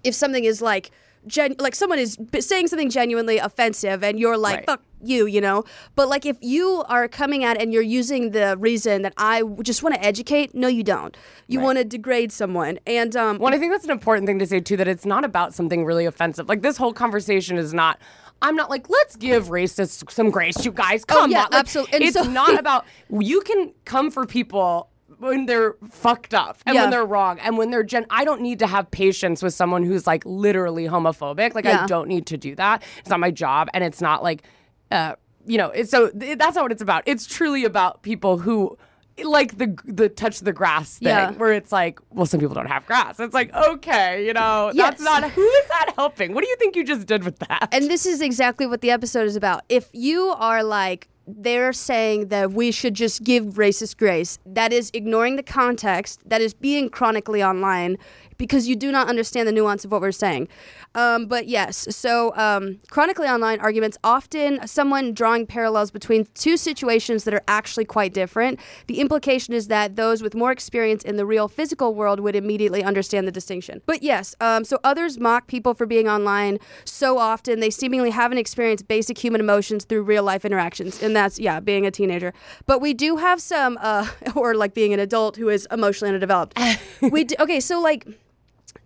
if 0.04 0.14
something 0.14 0.44
is 0.44 0.60
like 0.60 0.90
gen- 1.26 1.56
like 1.58 1.74
someone 1.74 1.98
is 1.98 2.16
saying 2.40 2.68
something 2.68 2.90
genuinely 2.90 3.38
offensive 3.38 4.02
and 4.04 4.18
you're 4.18 4.36
like 4.36 4.56
Right. 4.58 4.66
fuck 4.66 4.82
you 5.02 5.26
you 5.26 5.40
know 5.42 5.64
but 5.94 6.08
like 6.08 6.24
if 6.24 6.36
you 6.40 6.82
are 6.88 7.06
coming 7.06 7.44
at 7.44 7.60
and 7.60 7.72
you're 7.72 7.82
using 7.82 8.30
the 8.30 8.56
reason 8.58 9.02
that 9.02 9.12
i 9.18 9.42
just 9.62 9.82
want 9.82 9.94
to 9.94 10.02
educate 10.02 10.54
no 10.54 10.68
you 10.68 10.82
don't 10.82 11.16
you 11.48 11.60
want 11.60 11.76
to 11.78 11.84
degrade 11.84 12.32
someone 12.32 12.78
and 12.86 13.14
um 13.14 13.38
Well, 13.38 13.52
I 13.54 13.58
think 13.58 13.72
that's 13.72 13.84
an 13.84 13.90
important 13.90 14.26
thing 14.26 14.38
to 14.38 14.46
say 14.46 14.60
too. 14.60 14.76
That 14.78 14.88
it's 14.88 15.04
not 15.06 15.24
about 15.24 15.54
something 15.54 15.84
really 15.84 16.06
offensive. 16.06 16.48
Like 16.48 16.62
this 16.62 16.76
whole 16.76 16.92
conversation 16.92 17.56
is 17.58 17.72
not. 17.74 17.98
I'm 18.42 18.56
not 18.56 18.68
like 18.70 18.88
let's 18.90 19.16
give 19.16 19.48
racists 19.48 20.10
some 20.10 20.30
grace, 20.30 20.64
you 20.64 20.72
guys. 20.72 21.04
Come 21.04 21.24
Oh, 21.24 21.26
yeah, 21.26 21.44
on, 21.44 21.50
Like, 21.52 21.60
absolute- 21.60 21.92
and 21.94 22.02
It's 22.02 22.16
so- 22.16 22.24
not 22.24 22.58
about. 22.64 22.84
You 23.10 23.40
can 23.42 23.72
come 23.84 24.10
for 24.10 24.26
people 24.26 24.88
when 25.18 25.46
they're 25.46 25.74
fucked 25.90 26.34
up 26.34 26.58
and 26.66 26.74
Yeah. 26.74 26.82
when 26.82 26.90
they're 26.90 27.04
wrong 27.04 27.38
and 27.40 27.56
when 27.58 27.70
they're 27.70 27.82
gen. 27.82 28.06
I 28.10 28.24
don't 28.24 28.40
need 28.40 28.58
to 28.60 28.66
have 28.66 28.90
patience 28.90 29.42
with 29.42 29.54
someone 29.54 29.82
who's 29.82 30.06
like 30.06 30.22
literally 30.26 30.84
homophobic. 30.84 31.54
Like 31.54 31.64
Yeah. 31.64 31.84
I 31.84 31.86
don't 31.86 32.08
need 32.08 32.26
to 32.26 32.36
do 32.36 32.54
that. 32.56 32.82
It's 32.98 33.08
not 33.10 33.20
my 33.20 33.30
job, 33.30 33.68
and 33.74 33.82
it's 33.82 34.00
not 34.00 34.22
like, 34.22 34.42
uh, 34.90 35.14
you 35.46 35.58
know. 35.58 35.68
It's 35.70 35.90
so 35.90 36.10
th- 36.10 36.38
that's 36.38 36.56
not 36.56 36.62
what 36.62 36.72
it's 36.72 36.82
about. 36.82 37.02
It's 37.06 37.26
truly 37.26 37.64
about 37.64 38.02
people 38.02 38.38
who. 38.38 38.76
Like 39.24 39.56
the 39.56 39.74
the 39.86 40.10
touch 40.10 40.40
the 40.40 40.52
grass 40.52 40.98
thing, 40.98 41.08
Yeah. 41.08 41.30
where 41.30 41.50
it's 41.54 41.72
like, 41.72 41.98
well, 42.10 42.26
some 42.26 42.38
people 42.38 42.54
don't 42.54 42.66
have 42.66 42.84
grass. 42.84 43.18
It's 43.18 43.32
like, 43.32 43.50
okay, 43.54 44.26
you 44.26 44.34
know, 44.34 44.70
that's 44.74 45.00
not 45.00 45.30
who 45.30 45.40
is 45.42 45.68
that 45.68 45.94
helping? 45.96 46.34
What 46.34 46.44
do 46.44 46.50
you 46.50 46.56
think 46.56 46.76
you 46.76 46.84
just 46.84 47.06
did 47.06 47.24
with 47.24 47.38
that? 47.38 47.70
and 47.72 47.90
this 47.90 48.04
is 48.04 48.20
exactly 48.20 48.66
what 48.66 48.82
the 48.82 48.90
episode 48.90 49.26
is 49.26 49.34
about 49.34 49.62
if 49.70 49.88
you 49.94 50.34
are 50.36 50.62
like 50.62 51.08
they're 51.26 51.72
saying 51.72 52.28
that 52.28 52.52
we 52.52 52.70
should 52.70 52.94
just 52.94 53.24
give 53.24 53.44
racist 53.54 53.96
grace. 53.96 54.38
That 54.46 54.72
is 54.72 54.90
ignoring 54.94 55.36
the 55.36 55.42
context. 55.42 56.20
That 56.24 56.40
is 56.40 56.54
being 56.54 56.88
chronically 56.88 57.42
online 57.42 57.98
because 58.38 58.68
you 58.68 58.76
do 58.76 58.92
not 58.92 59.08
understand 59.08 59.48
the 59.48 59.52
nuance 59.52 59.84
of 59.84 59.92
what 59.92 60.00
we're 60.00 60.12
saying. 60.12 60.48
Um, 60.94 61.26
but 61.26 61.46
yes 61.46 61.94
so 61.94 62.34
um, 62.36 62.78
chronically 62.90 63.28
online 63.28 63.60
arguments 63.60 63.98
often 64.02 64.66
someone 64.66 65.12
drawing 65.12 65.46
parallels 65.46 65.90
between 65.90 66.26
two 66.34 66.56
situations 66.56 67.24
that 67.24 67.34
are 67.34 67.42
actually 67.48 67.84
quite 67.84 68.14
different. 68.14 68.58
The 68.86 69.00
implication 69.00 69.52
is 69.52 69.68
that 69.68 69.96
those 69.96 70.22
with 70.22 70.34
more 70.34 70.52
experience 70.52 71.02
in 71.02 71.16
the 71.16 71.26
real 71.26 71.48
physical 71.48 71.94
world 71.94 72.20
would 72.20 72.34
immediately 72.34 72.82
understand 72.82 73.26
the 73.26 73.32
distinction. 73.32 73.82
But 73.86 74.02
yes 74.02 74.34
um, 74.40 74.64
so 74.64 74.78
others 74.84 75.18
mock 75.18 75.46
people 75.46 75.74
for 75.74 75.86
being 75.86 76.08
online 76.08 76.58
so 76.84 77.18
often. 77.18 77.60
They 77.60 77.70
seemingly 77.70 78.10
haven't 78.10 78.38
experienced 78.38 78.88
basic 78.88 79.18
human 79.18 79.40
emotions 79.40 79.84
through 79.84 80.02
real 80.02 80.22
life 80.22 80.44
interactions 80.44 81.02
and 81.02 81.14
that's 81.14 81.38
yeah 81.38 81.60
being 81.60 81.86
a 81.86 81.90
teenager. 81.90 82.32
But 82.66 82.80
we 82.80 82.94
do 82.94 83.16
have 83.16 83.40
some 83.42 83.78
uh, 83.80 84.08
or 84.34 84.54
like 84.54 84.74
being 84.74 84.92
an 84.92 85.00
adult 85.00 85.36
who 85.36 85.48
is 85.48 85.66
emotionally 85.70 86.08
underdeveloped 86.08 86.58
we 87.02 87.24
do, 87.24 87.34
okay 87.38 87.60
so 87.60 87.80
like 87.80 88.06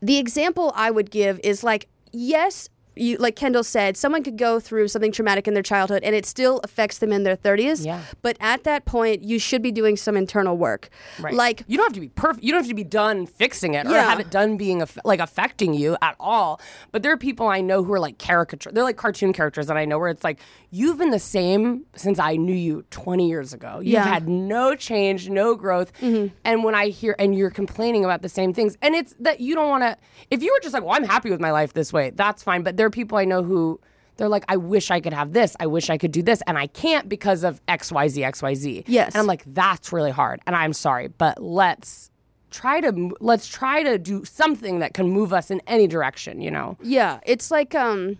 the 0.00 0.18
example 0.18 0.72
I 0.74 0.90
would 0.90 1.10
give 1.10 1.40
is 1.44 1.62
like, 1.62 1.88
yes, 2.12 2.68
you, 2.96 3.16
like 3.18 3.36
Kendahl 3.36 3.64
said, 3.64 3.96
someone 3.96 4.22
could 4.22 4.36
go 4.36 4.60
through 4.60 4.88
something 4.88 5.12
traumatic 5.12 5.46
in 5.48 5.54
their 5.54 5.62
childhood 5.62 6.02
and 6.02 6.14
it 6.14 6.26
still 6.26 6.60
affects 6.64 6.98
them 6.98 7.12
in 7.12 7.22
their 7.22 7.36
30s. 7.36 7.84
Yeah. 7.84 8.00
But 8.22 8.36
at 8.40 8.64
that 8.64 8.84
point, 8.84 9.22
you 9.22 9.38
should 9.38 9.62
be 9.62 9.72
doing 9.72 9.96
some 9.96 10.16
internal 10.16 10.56
work. 10.56 10.88
Right. 11.18 11.34
Like, 11.34 11.62
you 11.66 11.76
don't 11.76 11.86
have 11.86 11.92
to 11.94 12.00
be 12.00 12.08
perfect. 12.08 12.44
You 12.44 12.52
don't 12.52 12.60
have 12.62 12.68
to 12.68 12.74
be 12.74 12.84
done 12.84 13.26
fixing 13.26 13.74
it 13.74 13.86
or 13.86 13.90
Yeah. 13.90 14.04
have 14.08 14.20
it 14.20 14.30
done 14.30 14.56
being 14.56 14.82
aff- 14.82 14.98
like 15.04 15.20
affecting 15.20 15.74
you 15.74 15.96
at 16.02 16.16
all. 16.20 16.60
But 16.92 17.02
there 17.02 17.12
are 17.12 17.16
people 17.16 17.46
I 17.48 17.60
know 17.60 17.82
who 17.84 17.92
are 17.92 18.00
like 18.00 18.18
caricature. 18.18 18.70
They're 18.72 18.84
like 18.84 18.96
cartoon 18.96 19.32
characters 19.32 19.66
that 19.68 19.76
I 19.76 19.84
know 19.84 19.98
where 19.98 20.08
it's 20.08 20.24
like 20.24 20.38
you've 20.70 20.98
been 20.98 21.10
the 21.10 21.18
same 21.18 21.84
since 21.96 22.18
I 22.18 22.36
knew 22.36 22.54
you 22.54 22.84
20 22.90 23.28
years 23.28 23.52
ago. 23.52 23.76
You've 23.78 23.86
Yeah. 23.94 24.00
Mm-hmm. 24.04 24.12
had 24.12 24.28
no 24.28 24.74
change, 24.74 25.28
no 25.28 25.54
growth. 25.54 25.92
Hmm. 26.00 26.26
And 26.44 26.64
when 26.64 26.74
I 26.74 26.88
hear 26.88 27.14
and 27.18 27.34
you're 27.36 27.50
complaining 27.50 28.04
about 28.04 28.22
the 28.22 28.28
same 28.28 28.52
things, 28.52 28.76
and 28.82 28.94
it's 28.94 29.14
that 29.20 29.40
you 29.40 29.54
don't 29.54 29.68
want 29.68 29.82
to. 29.84 29.96
If 30.30 30.42
you 30.42 30.52
were 30.52 30.60
just 30.62 30.74
like, 30.74 30.82
well, 30.84 30.94
I'm 30.94 31.04
happy 31.04 31.30
with 31.30 31.40
my 31.40 31.50
life 31.50 31.72
this 31.72 31.92
way, 31.92 32.10
that's 32.10 32.42
fine. 32.42 32.62
But 32.62 32.76
there 32.80 32.86
are 32.86 32.90
people 32.90 33.18
I 33.18 33.26
know 33.26 33.42
who. 33.42 33.78
They're 34.16 34.26
like, 34.26 34.46
I 34.48 34.56
wish 34.56 34.90
I 34.90 35.00
could 35.00 35.12
have 35.12 35.34
this. 35.34 35.54
I 35.60 35.66
wish 35.66 35.90
I 35.90 35.98
could 35.98 36.12
do 36.12 36.22
this. 36.22 36.42
And 36.46 36.56
I 36.56 36.66
can't 36.66 37.10
because 37.10 37.44
of 37.44 37.60
XYZ, 37.66 38.26
XYZ. 38.26 38.84
Yes. 38.86 39.12
And 39.12 39.20
I'm 39.20 39.26
like, 39.26 39.44
that's 39.46 39.92
really 39.92 40.10
hard. 40.10 40.40
And 40.46 40.56
I'm 40.56 40.72
sorry, 40.72 41.08
but 41.08 41.42
let's 41.42 42.10
try 42.50 42.80
to 42.80 43.14
let's 43.20 43.46
try 43.46 43.82
to 43.82 43.98
do 43.98 44.24
something 44.24 44.78
that 44.78 44.94
can 44.94 45.10
move 45.10 45.34
us 45.34 45.50
in 45.50 45.60
any 45.66 45.86
direction, 45.86 46.40
you 46.40 46.50
know. 46.50 46.78
Yeah, 46.82 47.20
it's 47.26 47.50
like 47.50 47.74
um 47.74 48.16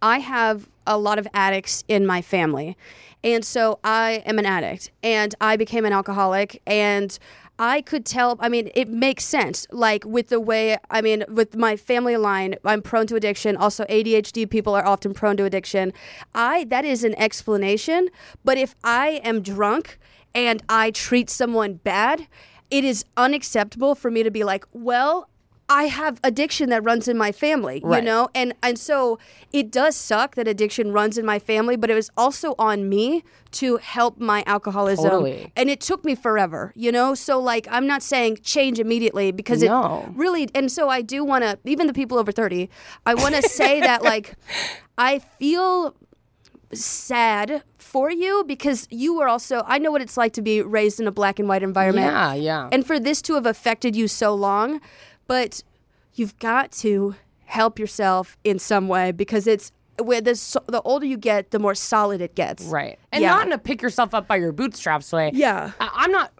I 0.00 0.20
have 0.20 0.68
a 0.86 0.96
lot 0.98 1.18
of 1.18 1.26
addicts 1.34 1.82
in 1.88 2.06
my 2.06 2.22
family. 2.22 2.76
And 3.24 3.44
so 3.44 3.80
I 3.82 4.22
am 4.24 4.38
an 4.38 4.46
addict 4.46 4.92
and 5.02 5.34
I 5.40 5.56
became 5.56 5.84
an 5.84 5.92
alcoholic 5.92 6.62
and 6.64 7.18
I 7.58 7.82
could 7.82 8.04
tell 8.04 8.36
I 8.40 8.48
mean 8.48 8.70
it 8.74 8.88
makes 8.88 9.24
sense 9.24 9.66
like 9.70 10.04
with 10.04 10.28
the 10.28 10.40
way 10.40 10.76
I 10.90 11.00
mean 11.00 11.24
with 11.28 11.56
my 11.56 11.76
family 11.76 12.16
line 12.16 12.56
I'm 12.64 12.82
prone 12.82 13.06
to 13.08 13.16
addiction 13.16 13.56
also 13.56 13.84
ADHD 13.84 14.48
people 14.48 14.74
are 14.74 14.84
often 14.84 15.14
prone 15.14 15.36
to 15.36 15.44
addiction. 15.44 15.92
I 16.34 16.64
that 16.64 16.84
is 16.84 17.04
an 17.04 17.14
explanation, 17.18 18.08
but 18.44 18.58
if 18.58 18.74
I 18.82 19.20
am 19.24 19.40
drunk 19.40 19.98
and 20.34 20.62
I 20.68 20.90
treat 20.90 21.30
someone 21.30 21.74
bad, 21.74 22.26
it 22.70 22.84
is 22.84 23.04
unacceptable 23.16 23.94
for 23.94 24.10
me 24.10 24.22
to 24.24 24.30
be 24.30 24.42
like, 24.42 24.64
well, 24.72 25.28
I 25.68 25.84
have 25.84 26.20
addiction 26.22 26.68
that 26.70 26.84
runs 26.84 27.08
in 27.08 27.16
my 27.16 27.32
family, 27.32 27.80
you 27.82 28.02
know? 28.02 28.28
And 28.34 28.52
and 28.62 28.78
so 28.78 29.18
it 29.52 29.70
does 29.70 29.96
suck 29.96 30.34
that 30.34 30.46
addiction 30.46 30.92
runs 30.92 31.16
in 31.16 31.24
my 31.24 31.38
family, 31.38 31.76
but 31.76 31.88
it 31.90 31.94
was 31.94 32.10
also 32.18 32.54
on 32.58 32.88
me 32.88 33.24
to 33.52 33.78
help 33.78 34.18
my 34.18 34.42
alcoholism. 34.46 35.04
Totally. 35.08 35.52
And 35.56 35.70
it 35.70 35.80
took 35.80 36.04
me 36.04 36.14
forever, 36.14 36.72
you 36.76 36.92
know? 36.92 37.14
So 37.14 37.40
like 37.40 37.66
I'm 37.70 37.86
not 37.86 38.02
saying 38.02 38.38
change 38.42 38.78
immediately 38.78 39.32
because 39.32 39.62
No. 39.62 40.04
it 40.06 40.16
really 40.16 40.48
and 40.54 40.70
so 40.70 40.90
I 40.90 41.00
do 41.00 41.24
want 41.24 41.44
to 41.44 41.58
even 41.64 41.86
the 41.86 41.94
people 41.94 42.18
over 42.18 42.30
30, 42.32 42.68
I 43.06 43.14
want 43.14 43.34
to 43.34 43.42
say 43.42 43.80
that 43.80 44.02
like 44.12 44.34
I 44.98 45.18
feel 45.20 45.94
sad 46.72 47.62
for 47.78 48.10
you 48.10 48.44
because 48.46 48.86
you 48.90 49.14
were 49.16 49.28
also 49.28 49.62
I 49.66 49.78
know 49.78 49.90
what 49.92 50.02
it's 50.02 50.16
like 50.16 50.32
to 50.34 50.42
be 50.42 50.60
raised 50.62 50.98
in 51.00 51.06
a 51.06 51.12
black 51.12 51.38
and 51.38 51.48
white 51.48 51.62
environment 51.62 52.06
Yeah, 52.06 52.34
yeah. 52.34 52.68
and 52.72 52.86
for 52.86 52.98
this 52.98 53.22
to 53.22 53.34
have 53.34 53.46
affected 53.46 53.94
you 53.94 54.08
so 54.08 54.34
long 54.34 54.80
but 55.26 55.62
you've 56.14 56.38
got 56.38 56.70
to 56.72 57.14
help 57.44 57.78
yourself 57.78 58.36
in 58.44 58.58
some 58.58 58.88
way 58.88 59.12
because 59.12 59.46
it's 59.46 59.72
where 60.02 60.20
the 60.20 60.34
so- 60.34 60.62
the 60.66 60.80
older 60.82 61.06
you 61.06 61.16
get 61.16 61.50
the 61.52 61.58
more 61.58 61.74
solid 61.74 62.20
it 62.20 62.34
gets 62.34 62.64
right. 62.64 62.98
And 63.12 63.22
Yeah. 63.22 63.30
not 63.34 63.46
in 63.46 63.52
a 63.52 63.58
pick 63.58 63.80
yourself 63.82 64.12
up 64.14 64.26
by 64.26 64.36
your 64.36 64.50
bootstraps 64.52 65.12
way. 65.12 65.30
Yeah. 65.34 65.72
I- 65.80 65.90
I'm 65.94 66.10
not 66.10 66.32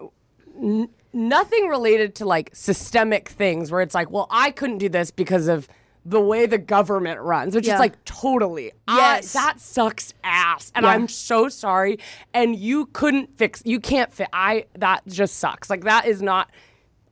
n- 0.61 0.89
nothing 1.13 1.67
related 1.67 2.15
to 2.15 2.25
like 2.25 2.49
systemic 2.53 3.29
things 3.29 3.71
where 3.71 3.81
it's 3.81 3.95
like, 3.95 4.11
well, 4.11 4.27
I 4.29 4.51
couldn't 4.51 4.79
do 4.79 4.89
this 4.89 5.09
because 5.11 5.47
of 5.47 5.67
the 6.07 6.19
way 6.21 6.45
the 6.45 6.57
government 6.57 7.19
runs, 7.21 7.55
which 7.55 7.65
Yeah. 7.67 7.75
is 7.75 7.79
like 7.79 8.03
totally. 8.05 8.71
I- 8.87 8.97
Yes. 9.15 9.33
that 9.33 9.59
sucks 9.61 10.13
ass. 10.23 10.71
And 10.75 10.83
Yeah. 10.83 10.91
I'm 10.91 11.07
so 11.07 11.47
sorry. 11.47 11.97
And 12.33 12.55
you 12.57 12.87
couldn't 12.87 13.37
fix 13.37 13.61
you 13.65 13.79
can't 13.79 14.13
fit 14.13 14.27
I 14.33 14.65
that 14.77 15.01
just 15.07 15.37
sucks. 15.39 15.69
Like 15.69 15.85
that 15.85 16.05
is 16.05 16.21
not 16.21 16.49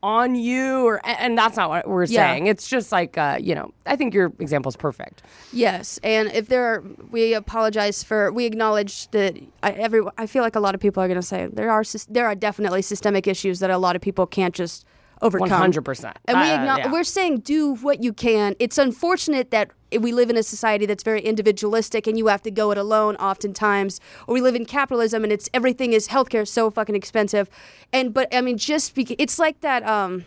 on 0.04 0.36
you 0.36 0.86
or 0.86 1.01
and- 1.06 1.38
that's 1.38 1.56
not 1.58 1.70
what 1.70 1.88
we're 1.88 2.04
Yeah. 2.04 2.28
saying. 2.34 2.47
It's 2.47 2.68
just 2.68 2.91
like 2.91 3.18
uh, 3.18 3.38
you 3.41 3.56
know, 3.56 3.72
I 3.88 3.95
think 3.95 4.14
your 4.14 4.34
example 4.39 4.70
is 4.70 4.76
perfect. 4.76 5.24
Yes, 5.54 5.97
and 6.04 6.30
if 6.34 6.47
there, 6.49 6.66
are, 6.66 6.84
we 7.10 7.34
apologize 7.34 8.04
for. 8.04 8.32
We 8.32 8.45
acknowledge 8.45 9.10
that 9.12 9.38
I, 9.64 9.72
every. 9.72 10.01
I 10.18 10.28
feel 10.28 10.43
like 10.43 10.56
a 10.56 10.60
lot 10.60 10.76
of 10.76 10.82
people 10.82 11.01
are 11.01 11.08
going 11.08 11.20
to 11.20 11.26
say 11.26 11.47
there 11.51 11.72
are 11.72 11.84
there 12.10 12.28
are 12.28 12.36
definitely 12.36 12.82
systemic 12.82 13.26
issues 13.28 13.60
that 13.62 13.70
a 13.72 13.78
lot 13.78 13.95
of 13.95 14.01
people 14.01 14.28
can't 14.28 14.54
just 14.54 14.86
overcome. 15.24 15.72
100%. 15.72 16.14
And 16.26 16.40
we 16.40 16.48
uh, 16.48 16.78
yeah. 16.78 16.92
we're 16.92 17.04
saying 17.04 17.40
do 17.40 17.76
what 17.76 18.04
you 18.04 18.14
can. 18.14 18.56
It's 18.60 18.78
unfortunate 18.78 19.50
that 19.52 19.72
we 20.00 20.12
live 20.12 20.30
in 20.30 20.38
a 20.38 20.44
society 20.44 20.86
that's 20.86 21.04
very 21.04 21.22
individualistic 21.22 22.08
and 22.08 22.18
you 22.18 22.28
have 22.28 22.42
to 22.44 22.52
go 22.52 22.72
it 22.72 22.78
alone 22.78 23.16
oftentimes. 23.16 24.00
Or 24.28 24.34
we 24.34 24.42
live 24.42 24.56
in 24.56 24.66
capitalism 24.66 25.24
and 25.24 25.32
it's 25.32 25.50
everything 25.54 25.94
is 25.94 26.08
healthcare 26.10 26.44
is 26.44 26.52
so 26.52 26.70
fucking 26.70 26.96
expensive. 26.96 27.50
And 27.92 28.14
but 28.14 28.34
I 28.34 28.42
mean 28.42 28.58
just 28.58 28.96
because 28.96 29.16
it's 29.20 29.40
like 29.40 29.62
that 29.62 29.84
um 29.88 30.26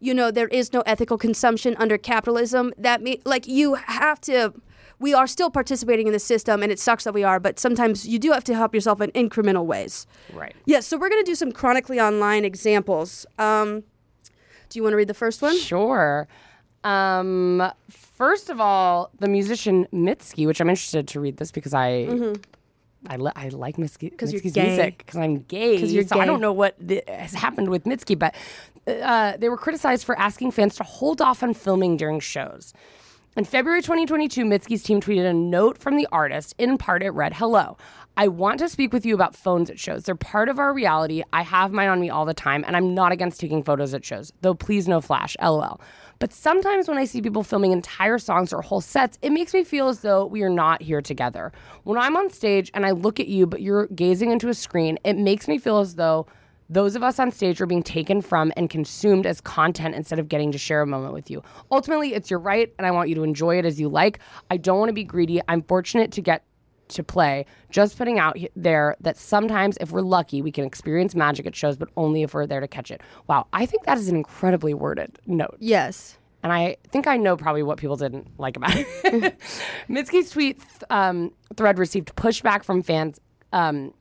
you 0.00 0.14
know 0.14 0.30
there 0.30 0.48
is 0.48 0.72
no 0.72 0.80
ethical 0.82 1.18
consumption 1.18 1.74
under 1.78 1.98
capitalism 1.98 2.72
that 2.78 3.02
mean 3.02 3.20
like 3.24 3.46
you 3.46 3.74
have 3.74 4.20
to 4.20 4.54
we 5.00 5.14
are 5.14 5.26
still 5.26 5.50
participating 5.50 6.06
in 6.06 6.12
the 6.12 6.18
system 6.18 6.62
and 6.62 6.72
it 6.72 6.78
sucks 6.78 7.04
that 7.04 7.14
we 7.14 7.24
are 7.24 7.40
but 7.40 7.58
sometimes 7.58 8.06
you 8.06 8.18
do 8.18 8.32
have 8.32 8.44
to 8.44 8.54
help 8.54 8.74
yourself 8.74 9.00
in 9.00 9.10
incremental 9.12 9.66
ways 9.66 10.06
Right. 10.32 10.54
yes 10.66 10.86
so 10.86 10.96
we're 10.96 11.08
going 11.08 11.24
to 11.24 11.30
do 11.30 11.34
some 11.34 11.52
chronically 11.52 12.00
online 12.00 12.44
examples 12.44 13.26
um, 13.38 13.82
do 14.68 14.78
you 14.78 14.82
want 14.82 14.92
to 14.92 14.96
read 14.96 15.08
the 15.08 15.14
first 15.14 15.42
one 15.42 15.56
Sure. 15.58 16.26
Um, 16.84 17.70
first 17.90 18.50
of 18.50 18.60
all, 18.60 19.10
the 19.18 19.28
musician 19.28 19.86
Mitski, 19.92 20.46
which 20.46 20.60
I'm 20.60 20.68
interested 20.68 21.08
to 21.08 21.20
read 21.20 21.36
this 21.38 21.50
because 21.50 21.74
I. 21.74 22.06
I, 23.08 23.14
li- 23.16 23.32
I 23.36 23.48
like 23.50 23.76
Mitski 23.76 24.10
because 24.10 24.32
Mitski's 24.32 24.52
gay. 24.52 24.66
music 24.66 24.98
because 24.98 25.16
I'm 25.16 25.38
gay. 25.42 25.78
'Cause 25.78 25.92
you're 25.92 26.04
so 26.06 26.18
I 26.18 26.24
don't 26.24 26.40
know 26.40 26.52
what 26.52 26.76
th- 26.86 27.04
has 27.06 27.32
happened 27.32 27.68
with 27.70 27.84
Mitski, 27.84 28.18
but 28.18 28.34
uh, 28.88 29.36
they 29.36 29.48
were 29.48 29.56
criticized 29.56 30.04
for 30.04 30.18
asking 30.18 30.50
fans 30.50 30.74
to 30.76 30.82
hold 30.84 31.20
off 31.20 31.42
on 31.44 31.54
filming 31.54 31.96
during 31.96 32.18
shows. 32.18 32.72
In 33.36 33.44
February 33.44 33.82
2022, 33.82 34.44
Mitski's 34.44 34.82
team 34.82 35.00
tweeted 35.00 35.28
a 35.28 35.32
note 35.32 35.78
from 35.78 35.96
the 35.96 36.08
artist. 36.10 36.54
In 36.58 36.76
part, 36.76 37.02
it 37.02 37.10
read, 37.10 37.34
Hello. 37.34 37.76
I 38.16 38.26
want 38.26 38.58
to 38.58 38.68
speak 38.68 38.92
with 38.92 39.06
you 39.06 39.14
about 39.14 39.36
phones 39.36 39.70
at 39.70 39.78
shows. 39.78 40.04
They're 40.04 40.16
part 40.16 40.48
of 40.48 40.58
our 40.58 40.72
reality. 40.72 41.22
I 41.32 41.42
have 41.42 41.70
mine 41.70 41.88
on 41.88 42.00
me 42.00 42.10
all 42.10 42.24
the 42.24 42.34
time, 42.34 42.64
and 42.66 42.76
I'm 42.76 42.94
not 42.94 43.12
against 43.12 43.38
taking 43.38 43.62
photos 43.62 43.94
at 43.94 44.04
shows, 44.04 44.32
though 44.40 44.54
please 44.54 44.88
no 44.88 45.00
flash, 45.00 45.36
lol. 45.40 45.80
But 46.18 46.32
sometimes 46.32 46.88
when 46.88 46.98
I 46.98 47.04
see 47.04 47.22
people 47.22 47.44
filming 47.44 47.70
entire 47.70 48.18
songs 48.18 48.52
or 48.52 48.60
whole 48.60 48.80
sets, 48.80 49.18
it 49.22 49.30
makes 49.30 49.54
me 49.54 49.62
feel 49.62 49.88
as 49.88 50.00
though 50.00 50.26
we 50.26 50.42
are 50.42 50.50
not 50.50 50.82
here 50.82 51.00
together. 51.00 51.52
When 51.84 51.96
I'm 51.96 52.16
on 52.16 52.30
stage 52.30 52.72
and 52.74 52.84
I 52.84 52.90
look 52.90 53.20
at 53.20 53.28
you, 53.28 53.46
but 53.46 53.62
you're 53.62 53.86
gazing 53.88 54.32
into 54.32 54.48
a 54.48 54.54
screen, 54.54 54.98
it 55.04 55.16
makes 55.16 55.46
me 55.46 55.58
feel 55.58 55.78
as 55.78 55.94
though 55.94 56.26
those 56.70 56.96
of 56.96 57.02
us 57.02 57.18
on 57.18 57.30
stage 57.30 57.60
are 57.60 57.66
being 57.66 57.82
taken 57.82 58.20
from 58.20 58.52
and 58.56 58.68
consumed 58.68 59.26
as 59.26 59.40
content 59.40 59.94
instead 59.94 60.18
of 60.18 60.28
getting 60.28 60.52
to 60.52 60.58
share 60.58 60.82
a 60.82 60.86
moment 60.86 61.14
with 61.14 61.30
you. 61.30 61.42
Ultimately, 61.70 62.14
it's 62.14 62.30
your 62.30 62.40
right, 62.40 62.72
and 62.78 62.86
I 62.86 62.90
want 62.90 63.08
you 63.08 63.14
to 63.16 63.22
enjoy 63.22 63.58
it 63.58 63.64
as 63.64 63.80
you 63.80 63.88
like. 63.88 64.18
I 64.50 64.56
don't 64.56 64.78
want 64.78 64.90
to 64.90 64.94
be 64.94 65.04
greedy. 65.04 65.40
I'm 65.48 65.62
fortunate 65.62 66.12
to 66.12 66.20
get 66.20 66.44
to 66.88 67.02
play. 67.02 67.46
Just 67.70 67.96
putting 67.96 68.18
out 68.18 68.36
there 68.56 68.96
that 69.00 69.16
sometimes, 69.16 69.76
if 69.80 69.92
we're 69.92 70.00
lucky, 70.00 70.42
we 70.42 70.52
can 70.52 70.64
experience 70.64 71.14
magic 71.14 71.46
at 71.46 71.54
shows, 71.54 71.76
but 71.76 71.88
only 71.96 72.22
if 72.22 72.34
we're 72.34 72.46
there 72.46 72.60
to 72.60 72.68
catch 72.68 72.90
it. 72.90 73.00
Wow, 73.26 73.46
I 73.52 73.66
think 73.66 73.84
that 73.84 73.98
is 73.98 74.08
an 74.08 74.16
incredibly 74.16 74.74
worded 74.74 75.18
note. 75.26 75.56
Yes. 75.58 76.18
And 76.42 76.52
I 76.52 76.76
think 76.88 77.06
I 77.06 77.16
know 77.16 77.36
probably 77.36 77.62
what 77.62 77.78
people 77.78 77.96
didn't 77.96 78.28
like 78.38 78.56
about 78.56 78.70
it. 78.74 78.86
Mitski's 79.88 80.30
tweet 80.30 80.60
th- 80.60 80.84
um, 80.88 81.32
thread 81.56 81.78
received 81.78 82.14
pushback 82.14 82.62
from 82.62 82.82
fans 82.82 83.20
um, 83.52 83.92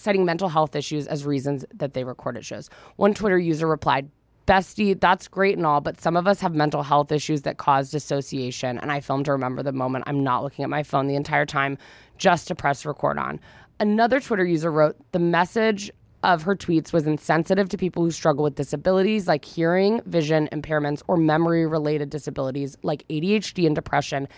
citing 0.00 0.24
mental 0.24 0.48
health 0.48 0.74
issues 0.74 1.06
as 1.06 1.24
reasons 1.24 1.64
that 1.74 1.94
they 1.94 2.04
recorded 2.04 2.44
shows. 2.44 2.68
One 2.96 3.14
Twitter 3.14 3.38
user 3.38 3.66
replied, 3.66 4.10
Bestie, 4.46 4.98
that's 4.98 5.28
great 5.28 5.56
and 5.56 5.64
all, 5.64 5.80
but 5.80 6.00
some 6.00 6.16
of 6.16 6.26
us 6.26 6.40
have 6.40 6.54
mental 6.54 6.82
health 6.82 7.12
issues 7.12 7.42
that 7.42 7.58
cause 7.58 7.90
dissociation, 7.90 8.78
and 8.78 8.90
I 8.90 8.98
filmed 8.98 9.26
to 9.26 9.32
remember 9.32 9.62
the 9.62 9.72
moment 9.72 10.04
I'm 10.08 10.24
not 10.24 10.42
looking 10.42 10.64
at 10.64 10.70
my 10.70 10.82
phone 10.82 11.06
the 11.06 11.14
entire 11.14 11.46
time 11.46 11.78
just 12.18 12.48
to 12.48 12.56
press 12.56 12.84
record 12.84 13.16
on. 13.16 13.38
Another 13.78 14.18
Twitter 14.18 14.44
user 14.44 14.72
wrote, 14.72 14.96
The 15.12 15.20
message 15.20 15.90
of 16.22 16.42
her 16.42 16.54
tweets 16.56 16.92
was 16.92 17.06
insensitive 17.06 17.68
to 17.68 17.76
people 17.76 18.02
who 18.02 18.10
struggle 18.10 18.44
with 18.44 18.54
disabilities 18.54 19.26
like 19.26 19.44
hearing, 19.44 20.00
vision 20.06 20.48
impairments, 20.52 21.02
or 21.06 21.16
memory 21.16 21.66
related 21.66 22.10
disabilities 22.10 22.76
like 22.82 23.06
ADHD 23.08 23.66
and 23.66 23.74
depression, 23.74 24.28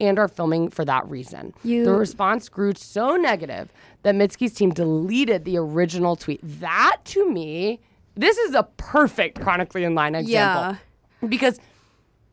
and 0.00 0.18
are 0.18 0.28
filming 0.28 0.70
for 0.70 0.84
that 0.84 1.08
reason. 1.08 1.54
the 1.62 1.92
response 1.92 2.48
grew 2.48 2.74
so 2.76 3.16
negative 3.16 3.72
that 4.02 4.14
Mitski's 4.14 4.52
team 4.54 4.70
deleted 4.70 5.44
the 5.44 5.56
original 5.56 6.16
tweet. 6.16 6.40
That 6.42 6.98
to 7.06 7.30
me, 7.30 7.80
this 8.14 8.36
is 8.38 8.54
a 8.54 8.64
perfect 8.76 9.40
chronically 9.40 9.84
in 9.84 9.94
line 9.94 10.14
example. 10.14 10.78
Yeah. 11.22 11.28
Because 11.28 11.58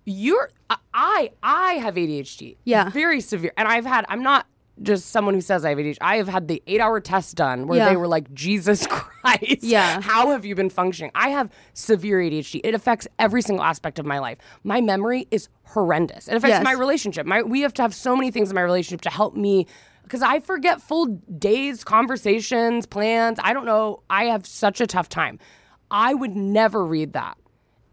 you're 0.05 0.49
I 0.93 1.31
I 1.41 1.73
have 1.73 1.95
ADHD. 1.95 2.57
Yeah. 2.65 2.89
Very 2.89 3.21
severe. 3.21 3.53
And 3.57 3.67
I've 3.67 3.85
had 3.85 4.05
I'm 4.09 4.23
not 4.23 4.45
just 4.81 5.11
someone 5.11 5.33
who 5.35 5.41
says 5.41 5.63
I 5.63 5.69
have 5.69 5.77
ADHD. 5.77 5.97
I 6.01 6.17
have 6.17 6.27
had 6.27 6.47
the 6.47 6.61
eight 6.65 6.81
hour 6.81 6.99
test 6.99 7.35
done 7.35 7.67
where 7.67 7.77
Yeah. 7.77 7.89
they 7.89 7.95
were 7.95 8.07
like, 8.07 8.33
Jesus 8.33 8.87
Christ. 8.89 9.61
Yeah. 9.63 10.01
How 10.01 10.31
have 10.31 10.45
you 10.45 10.55
been 10.55 10.69
functioning? 10.71 11.11
I 11.13 11.29
have 11.29 11.51
severe 11.73 12.17
ADHD. 12.19 12.59
It 12.63 12.73
affects 12.73 13.07
every 13.19 13.41
single 13.43 13.63
aspect 13.63 13.99
of 13.99 14.05
my 14.05 14.19
life. 14.19 14.39
My 14.63 14.81
memory 14.81 15.27
is 15.29 15.47
horrendous. 15.63 16.27
It 16.27 16.35
affects 16.35 16.55
Yes. 16.55 16.63
my 16.63 16.71
relationship. 16.73 17.25
My 17.27 17.43
we 17.43 17.61
have 17.61 17.73
to 17.75 17.81
have 17.83 17.93
so 17.93 18.15
many 18.15 18.31
things 18.31 18.49
in 18.49 18.55
my 18.55 18.61
relationship 18.61 19.01
to 19.01 19.09
help 19.11 19.35
me 19.35 19.67
because 20.01 20.21
I 20.21 20.39
forget 20.39 20.81
full 20.81 21.05
days, 21.37 21.83
conversations, 21.83 22.85
plans. 22.85 23.39
I 23.43 23.53
don't 23.53 23.65
know. 23.65 24.01
I 24.09 24.25
have 24.25 24.45
such 24.45 24.81
a 24.81 24.87
tough 24.87 25.07
time. 25.07 25.39
I 25.91 26.13
would 26.13 26.35
never 26.35 26.85
read 26.85 27.13
that 27.13 27.37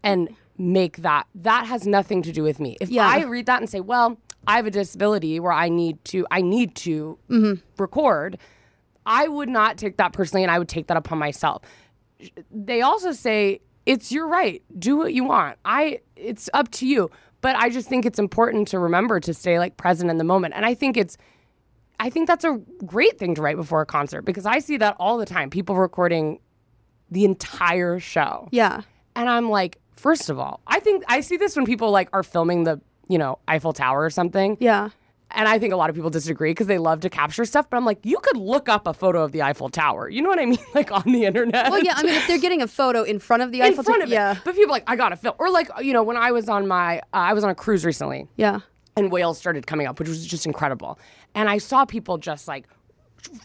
and 0.03 0.35
make 0.57 0.97
that. 0.97 1.27
That 1.35 1.67
has 1.67 1.85
nothing 1.87 2.21
to 2.23 2.31
do 2.31 2.43
with 2.43 2.59
me. 2.59 2.75
If 2.81 2.89
Yeah. 2.89 3.07
I 3.07 3.23
read 3.23 3.45
that 3.45 3.61
and 3.61 3.69
say, 3.69 3.79
well, 3.81 4.17
I 4.47 4.55
have 4.55 4.65
a 4.65 4.71
disability 4.71 5.39
where 5.39 5.51
I 5.51 5.69
need 5.69 6.03
to, 6.05 6.25
I 6.31 6.41
need 6.41 6.75
to 6.77 7.17
mm-hmm. 7.29 7.61
record, 7.81 8.37
I 9.05 9.27
would 9.27 9.49
not 9.49 9.77
take 9.77 9.97
that 9.97 10.13
personally 10.13 10.43
and 10.43 10.51
I 10.51 10.59
would 10.59 10.69
take 10.69 10.87
that 10.87 10.97
upon 10.97 11.17
myself. 11.17 11.63
They 12.51 12.81
also 12.81 13.11
say, 13.11 13.61
it's 13.85 14.11
your 14.11 14.27
right. 14.27 14.61
Do 14.77 14.97
what 14.97 15.13
you 15.13 15.23
want. 15.23 15.57
I, 15.65 16.01
it's 16.15 16.49
up 16.53 16.69
to 16.71 16.87
you. 16.87 17.09
But 17.41 17.55
I 17.55 17.69
just 17.69 17.89
think 17.89 18.05
it's 18.05 18.19
important 18.19 18.67
to 18.69 18.79
remember 18.79 19.19
to 19.19 19.33
stay 19.33 19.57
like 19.57 19.77
present 19.77 20.11
in 20.11 20.17
the 20.17 20.23
moment. 20.23 20.53
And 20.55 20.65
I 20.65 20.75
think 20.75 20.97
it's, 20.97 21.17
I 21.99 22.09
think 22.09 22.27
that's 22.27 22.43
a 22.43 22.59
great 22.85 23.17
thing 23.17 23.35
to 23.35 23.41
write 23.41 23.55
before 23.55 23.81
a 23.81 23.85
concert 23.85 24.23
because 24.23 24.45
I 24.45 24.59
see 24.59 24.77
that 24.77 24.95
all 24.99 25.17
the 25.17 25.25
time. 25.25 25.49
People 25.49 25.75
recording 25.75 26.39
the 27.09 27.25
entire 27.25 27.99
show. 27.99 28.47
Yeah. 28.51 28.81
And 29.15 29.29
I'm 29.29 29.49
like, 29.49 29.79
first 29.95 30.29
of 30.29 30.39
all, 30.39 30.61
I 30.67 30.79
think 30.79 31.03
I 31.07 31.21
see 31.21 31.37
this 31.37 31.55
when 31.55 31.65
people 31.65 31.91
like 31.91 32.09
are 32.13 32.23
filming 32.23 32.63
the, 32.63 32.79
you 33.11 33.17
know, 33.17 33.37
Eiffel 33.47 33.73
Tower 33.73 34.03
or 34.03 34.09
something. 34.09 34.57
Yeah. 34.59 34.89
And 35.33 35.47
I 35.47 35.59
think 35.59 35.71
a 35.73 35.77
lot 35.77 35.89
of 35.89 35.95
people 35.95 36.09
disagree 36.09 36.51
because 36.51 36.67
they 36.67 36.77
love 36.77 36.99
to 37.01 37.09
capture 37.09 37.45
stuff. 37.45 37.69
But 37.69 37.77
I'm 37.77 37.85
like, 37.85 37.99
you 38.03 38.19
could 38.21 38.35
look 38.35 38.67
up 38.67 38.85
a 38.85 38.93
photo 38.93 39.23
of 39.23 39.31
the 39.31 39.41
Eiffel 39.43 39.69
Tower. 39.69 40.09
You 40.09 40.21
know 40.21 40.27
what 40.27 40.39
I 40.39 40.45
mean? 40.45 40.57
Like 40.75 40.91
on 40.91 41.03
the 41.05 41.23
internet. 41.25 41.69
Well, 41.71 41.81
yeah. 41.83 41.93
I 41.95 42.03
mean, 42.03 42.15
if 42.15 42.27
they're 42.27 42.37
getting 42.39 42.61
a 42.61 42.67
photo 42.67 43.03
in 43.03 43.19
front 43.19 43.41
of 43.43 43.51
the 43.51 43.59
in 43.61 43.67
Eiffel 43.67 43.83
Tower, 43.83 43.97
of 43.97 44.03
it. 44.03 44.09
yeah, 44.09 44.37
But 44.43 44.55
people 44.55 44.71
are 44.71 44.75
like, 44.79 44.83
I 44.89 44.95
gotta 44.97 45.15
film. 45.15 45.35
Or 45.39 45.49
like, 45.49 45.69
you 45.81 45.93
know, 45.93 46.03
when 46.03 46.17
I 46.17 46.31
was 46.31 46.49
on 46.49 46.67
my, 46.67 46.99
uh, 46.99 47.01
I 47.13 47.33
was 47.33 47.43
on 47.45 47.49
a 47.49 47.55
cruise 47.55 47.85
recently 47.85 48.27
yeah, 48.35 48.59
and 48.97 49.09
whales 49.11 49.37
started 49.37 49.67
coming 49.67 49.87
up, 49.87 49.99
which 49.99 50.09
was 50.09 50.25
just 50.25 50.45
incredible. 50.45 50.99
And 51.33 51.49
I 51.49 51.59
saw 51.59 51.85
people 51.85 52.17
just 52.17 52.47
like 52.49 52.65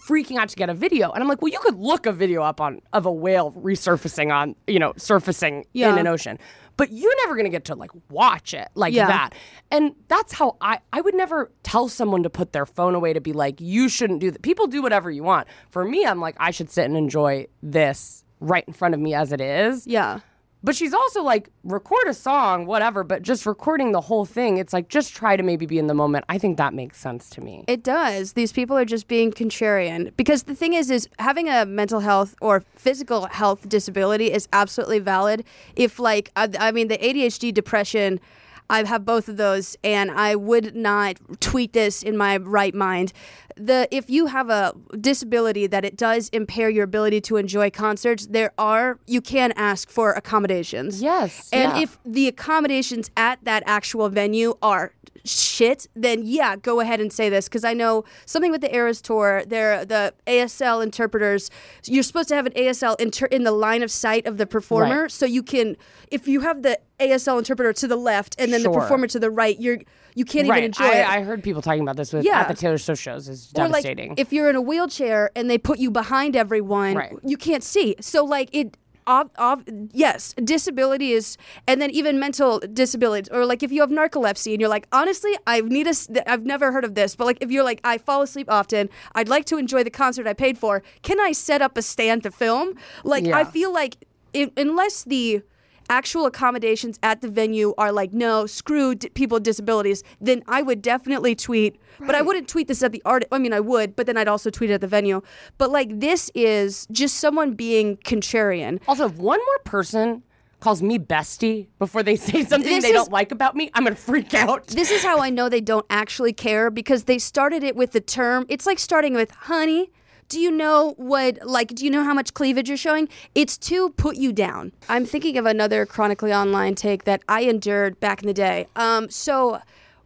freaking 0.09 0.39
out 0.39 0.49
to 0.49 0.57
get 0.57 0.69
a 0.71 0.75
video, 0.75 1.11
and 1.13 1.23
I'm 1.23 1.29
like, 1.29 1.43
well, 1.43 1.53
you 1.53 1.59
could 1.61 1.77
look 1.77 2.07
a 2.07 2.13
video 2.13 2.43
up 2.43 2.61
on 2.61 2.81
of 2.93 3.07
a 3.07 3.13
whale 3.13 3.53
resurfacing 3.53 4.35
on, 4.35 4.57
you 4.67 4.79
know, 4.79 4.93
surfacing 4.97 5.67
in 5.75 5.99
an 5.99 6.07
ocean, 6.07 6.39
but 6.77 6.93
you're 6.93 7.17
never 7.25 7.37
gonna 7.37 7.49
get 7.49 7.65
to 7.67 7.75
like 7.75 7.91
watch 8.11 8.53
it 8.55 8.69
like 8.75 8.93
Yeah. 8.95 9.07
that. 9.07 9.31
And 9.71 9.95
that's 10.09 10.33
how 10.33 10.57
I 10.61 10.81
I 10.93 11.01
would 11.01 11.15
never 11.15 11.51
tell 11.63 11.89
someone 11.89 12.23
to 12.23 12.31
put 12.31 12.53
their 12.53 12.67
phone 12.67 12.95
away 12.95 13.13
to 13.13 13.21
be 13.21 13.33
like, 13.33 13.61
you 13.61 13.89
shouldn't 13.89 14.21
do 14.21 14.31
that. 14.31 14.43
People 14.43 14.67
do 14.67 14.83
whatever 14.83 15.11
you 15.11 15.23
want. 15.23 15.49
For 15.71 15.85
me, 15.85 16.05
I'm 16.05 16.21
like, 16.21 16.37
I 16.39 16.51
should 16.51 16.71
sit 16.71 16.85
and 16.85 16.97
enjoy 16.97 17.47
this 17.63 18.25
right 18.41 18.65
in 18.67 18.75
front 18.75 18.95
of 18.95 19.01
me 19.01 19.15
as 19.15 19.33
it 19.33 19.41
is. 19.41 19.87
yeah. 19.87 20.21
But 20.65 20.75
she's 20.75 20.95
also 20.95 21.23
like, 21.23 21.51
record 21.63 22.09
a 22.09 22.15
song, 22.15 22.67
whatever, 22.67 23.05
but 23.05 23.23
just 23.23 23.47
recording 23.47 23.93
the 23.93 24.01
whole 24.01 24.25
thing, 24.25 24.57
it's 24.57 24.73
like, 24.73 24.89
just 24.89 25.15
try 25.15 25.37
to 25.37 25.43
maybe 25.43 25.65
be 25.65 25.79
in 25.79 25.87
the 25.87 25.95
moment. 25.95 26.25
I 26.29 26.39
think 26.39 26.57
that 26.57 26.75
makes 26.75 26.99
sense 26.99 27.31
to 27.31 27.41
me. 27.41 27.65
It 27.69 27.85
does. 27.85 28.33
These 28.33 28.53
people 28.53 28.77
are 28.77 28.85
just 28.85 29.07
being 29.07 29.31
contrarian 29.31 30.17
because 30.17 30.45
the 30.45 30.55
thing 30.55 30.73
is, 30.73 30.91
is 30.91 31.09
having 31.19 31.49
a 31.49 31.65
mental 31.67 32.01
health 32.01 32.35
or 32.41 32.65
physical 32.75 33.27
health 33.27 33.69
disability 33.69 34.33
is 34.33 34.49
absolutely 34.53 34.99
valid. 34.99 35.45
If 35.77 36.01
like, 36.01 36.33
I, 36.35 36.49
I 36.59 36.73
mean, 36.73 36.89
the 36.89 36.99
ADHD, 36.99 37.55
depression. 37.55 38.21
I 38.69 38.83
have 38.83 39.05
both 39.05 39.29
of 39.29 39.37
those, 39.37 39.77
and 39.85 40.11
I 40.11 40.35
would 40.35 40.75
not 40.75 41.19
tweet 41.39 41.73
this 41.73 42.03
in 42.03 42.17
my 42.17 42.39
right 42.39 42.75
mind. 42.75 43.13
The 43.57 43.89
if 43.91 44.11
you 44.11 44.27
have 44.27 44.51
a 44.51 44.75
disability 45.01 45.67
that 45.67 45.85
it 45.85 45.97
does 45.97 46.29
impair 46.29 46.69
your 46.69 46.85
ability 46.85 47.23
to 47.23 47.37
enjoy 47.37 47.71
concerts, 47.71 48.27
there 48.27 48.53
are 48.59 48.99
you 49.07 49.21
can 49.21 49.53
ask 49.57 49.89
for 49.89 50.13
accommodations. 50.13 51.01
Yes, 51.03 51.49
and 51.53 51.77
yeah. 51.77 51.83
if 51.85 51.99
the 52.05 52.29
accommodations 52.29 53.11
at 53.17 53.43
that 53.45 53.63
actual 53.67 54.09
venue 54.11 54.55
are 54.61 54.93
shit, 55.25 55.89
then 55.97 56.23
yeah, 56.25 56.57
go 56.57 56.81
ahead 56.81 57.01
and 57.01 57.13
say 57.13 57.29
this 57.29 57.49
because 57.49 57.65
I 57.65 57.73
know 57.73 58.05
something 58.27 58.51
with 58.51 58.61
the 58.61 58.75
Eras 58.75 59.01
tour. 59.01 59.43
They're 59.47 59.85
the 59.85 60.15
ASL 60.27 60.83
interpreters. 60.83 61.51
You're 61.85 62.03
supposed 62.03 62.29
to 62.29 62.35
have 62.35 62.47
an 62.47 62.53
ASL 62.53 62.97
inter- 63.01 63.27
in 63.27 63.45
the 63.45 63.53
line 63.53 63.83
of 63.83 63.91
sight 63.91 64.27
of 64.27 64.39
the 64.39 64.47
performer, 64.47 65.03
Right. 65.03 65.11
so 65.11 65.27
you 65.27 65.43
can 65.43 65.77
if 66.11 66.29
you 66.29 66.41
have 66.41 66.63
the 66.63 66.79
ASL 67.01 67.39
interpreter 67.39 67.73
to 67.73 67.89
the 67.89 67.97
left 67.97 68.37
and 68.39 68.53
then 68.53 68.63
the 68.63 68.71
performer 68.71 69.07
to 69.09 69.19
the 69.19 69.31
right, 69.31 69.59
you're 69.59 69.79
you 70.17 70.25
can't 70.25 70.47
even 70.47 70.51
right. 70.51 70.65
enjoy 70.65 70.85
I, 70.87 70.95
it. 70.97 71.09
I 71.09 71.23
heard 71.23 71.45
people 71.45 71.63
talking 71.63 71.83
about 71.83 71.97
this 71.97 72.13
with 72.13 72.25
Yeah. 72.25 72.41
at 72.41 72.49
the 72.49 72.55
Taylor 72.55 72.79
Swift 72.79 73.01
shows. 73.01 73.29
It's 73.29 73.53
or 73.55 73.69
like 73.69 73.85
devastating. 73.85 74.15
if 74.17 74.33
you're 74.33 74.51
in 74.51 74.57
a 74.57 74.61
wheelchair 74.61 75.31
and 75.37 75.49
they 75.49 75.59
put 75.59 75.79
you 75.79 75.91
behind 75.93 76.35
everyone, 76.35 76.97
Right. 76.97 77.13
you 77.25 77.37
can't 77.37 77.63
see. 77.63 77.95
So 78.01 78.25
like 78.25 78.49
it. 78.53 78.77
Ob, 79.09 79.31
ob, 79.39 79.63
yes, 79.93 80.35
disability 80.43 81.13
is, 81.13 81.37
and 81.69 81.81
then 81.81 81.91
even 81.91 82.19
mental 82.19 82.59
disabilities, 82.73 83.29
or 83.31 83.47
like 83.47 83.63
if 83.63 83.71
you 83.71 83.81
have 83.81 83.91
narcolepsy 83.91 84.51
and 84.51 84.61
you're 84.61 84.69
like, 84.69 84.89
honestly, 84.91 85.31
I 85.47 85.61
need 85.61 85.87
a, 85.87 85.95
I've 86.29 86.45
never 86.45 86.73
heard 86.73 86.85
of 86.85 86.97
this, 86.97 87.15
but 87.15 87.25
like 87.25 87.39
if 87.41 87.53
you're 87.53 87.63
like, 87.63 87.81
I 87.85 87.99
fall 87.99 88.23
asleep 88.23 88.49
often, 88.51 88.89
I'd 89.15 89.29
like 89.29 89.45
to 89.45 89.59
enjoy 89.59 89.85
the 89.85 89.91
concert 89.91 90.27
I 90.27 90.33
paid 90.33 90.59
for. 90.59 90.83
Can 91.03 91.21
I 91.21 91.31
set 91.31 91.63
up 91.63 91.79
a 91.79 91.83
stand 91.83 92.25
to 92.25 92.33
film? 92.33 92.75
Like 93.05 93.29
I 93.29 93.45
feel 93.45 93.73
like 93.73 93.95
it, 94.33 94.53
unless 94.57 95.05
the 95.05 95.43
actual 95.89 96.27
accommodations 96.27 96.99
at 97.03 97.21
the 97.21 97.29
venue 97.29 97.75
are 97.79 97.93
like, 97.93 98.13
no, 98.13 98.47
screw 98.47 98.95
d- 98.95 99.09
people 99.11 99.37
with 99.37 99.43
disabilities, 99.45 100.03
then 100.21 100.43
I 100.49 100.63
would 100.63 100.83
definitely 100.83 101.35
tweet. 101.35 101.81
But 101.99 102.15
I 102.15 102.23
wouldn't 102.23 102.49
tweet 102.49 102.69
this 102.69 102.83
at 102.83 102.93
the 102.93 103.01
art. 103.05 103.25
I 103.33 103.39
mean, 103.39 103.53
I 103.53 103.61
would, 103.61 103.97
but 103.97 104.07
then 104.07 104.17
I'd 104.19 104.29
also 104.29 104.51
tweet 104.51 104.71
it 104.71 104.75
at 104.75 104.81
the 104.83 104.87
venue. 104.87 105.23
But 105.59 105.71
like, 105.71 105.99
this 106.01 106.31
is 106.35 106.87
just 106.91 107.17
someone 107.17 107.55
being 107.55 107.97
contrarian. 107.99 108.81
also, 108.87 109.07
if 109.07 109.15
one 109.17 109.39
more 109.41 109.59
person 109.65 110.23
calls 110.61 110.83
me 110.83 110.99
bestie 110.99 111.67
before 111.79 112.03
they 112.03 112.17
say 112.17 112.43
something 112.43 112.69
This 112.71 112.83
they 112.83 112.89
is- 112.91 112.95
don't 112.95 113.13
like 113.13 113.31
about 113.31 113.55
me, 113.55 113.71
I'm 113.75 113.85
gonna 113.85 113.95
freak 113.97 114.35
out. 114.35 114.67
This 114.69 114.91
is 114.91 115.03
how 115.03 115.21
I 115.21 115.31
know 115.31 115.49
they 115.49 115.61
don't 115.61 115.87
actually 115.91 116.33
care 116.33 116.71
because 116.71 117.05
they 117.05 117.19
started 117.19 117.63
it 117.63 117.77
with 117.77 117.93
the 117.93 118.01
term. 118.01 118.47
It's 118.49 118.67
like 118.67 118.79
starting 118.79 119.15
with, 119.15 119.31
honey, 119.31 119.91
do 120.29 120.41
you 120.41 120.51
know 120.51 120.95
what, 120.97 121.39
like, 121.47 121.69
do 121.69 121.85
you 121.85 121.91
know 121.91 122.03
how 122.05 122.15
much 122.15 122.35
cleavage 122.35 122.69
you're 122.69 122.77
showing? 122.77 123.09
It's 123.35 123.57
to 123.59 123.91
put 123.91 124.17
you 124.17 124.33
down. 124.33 124.73
I'm 124.89 125.05
thinking 125.05 125.37
of 125.37 125.47
another 125.47 125.87
chronically 125.87 126.33
online 126.33 126.75
take 126.75 127.05
that 127.05 127.23
I 127.29 127.43
endured 127.43 128.01
back 128.01 128.23
in 128.23 128.27
the 128.27 128.35
day. 128.35 128.67
Um, 128.77 129.09
so, 129.11 129.61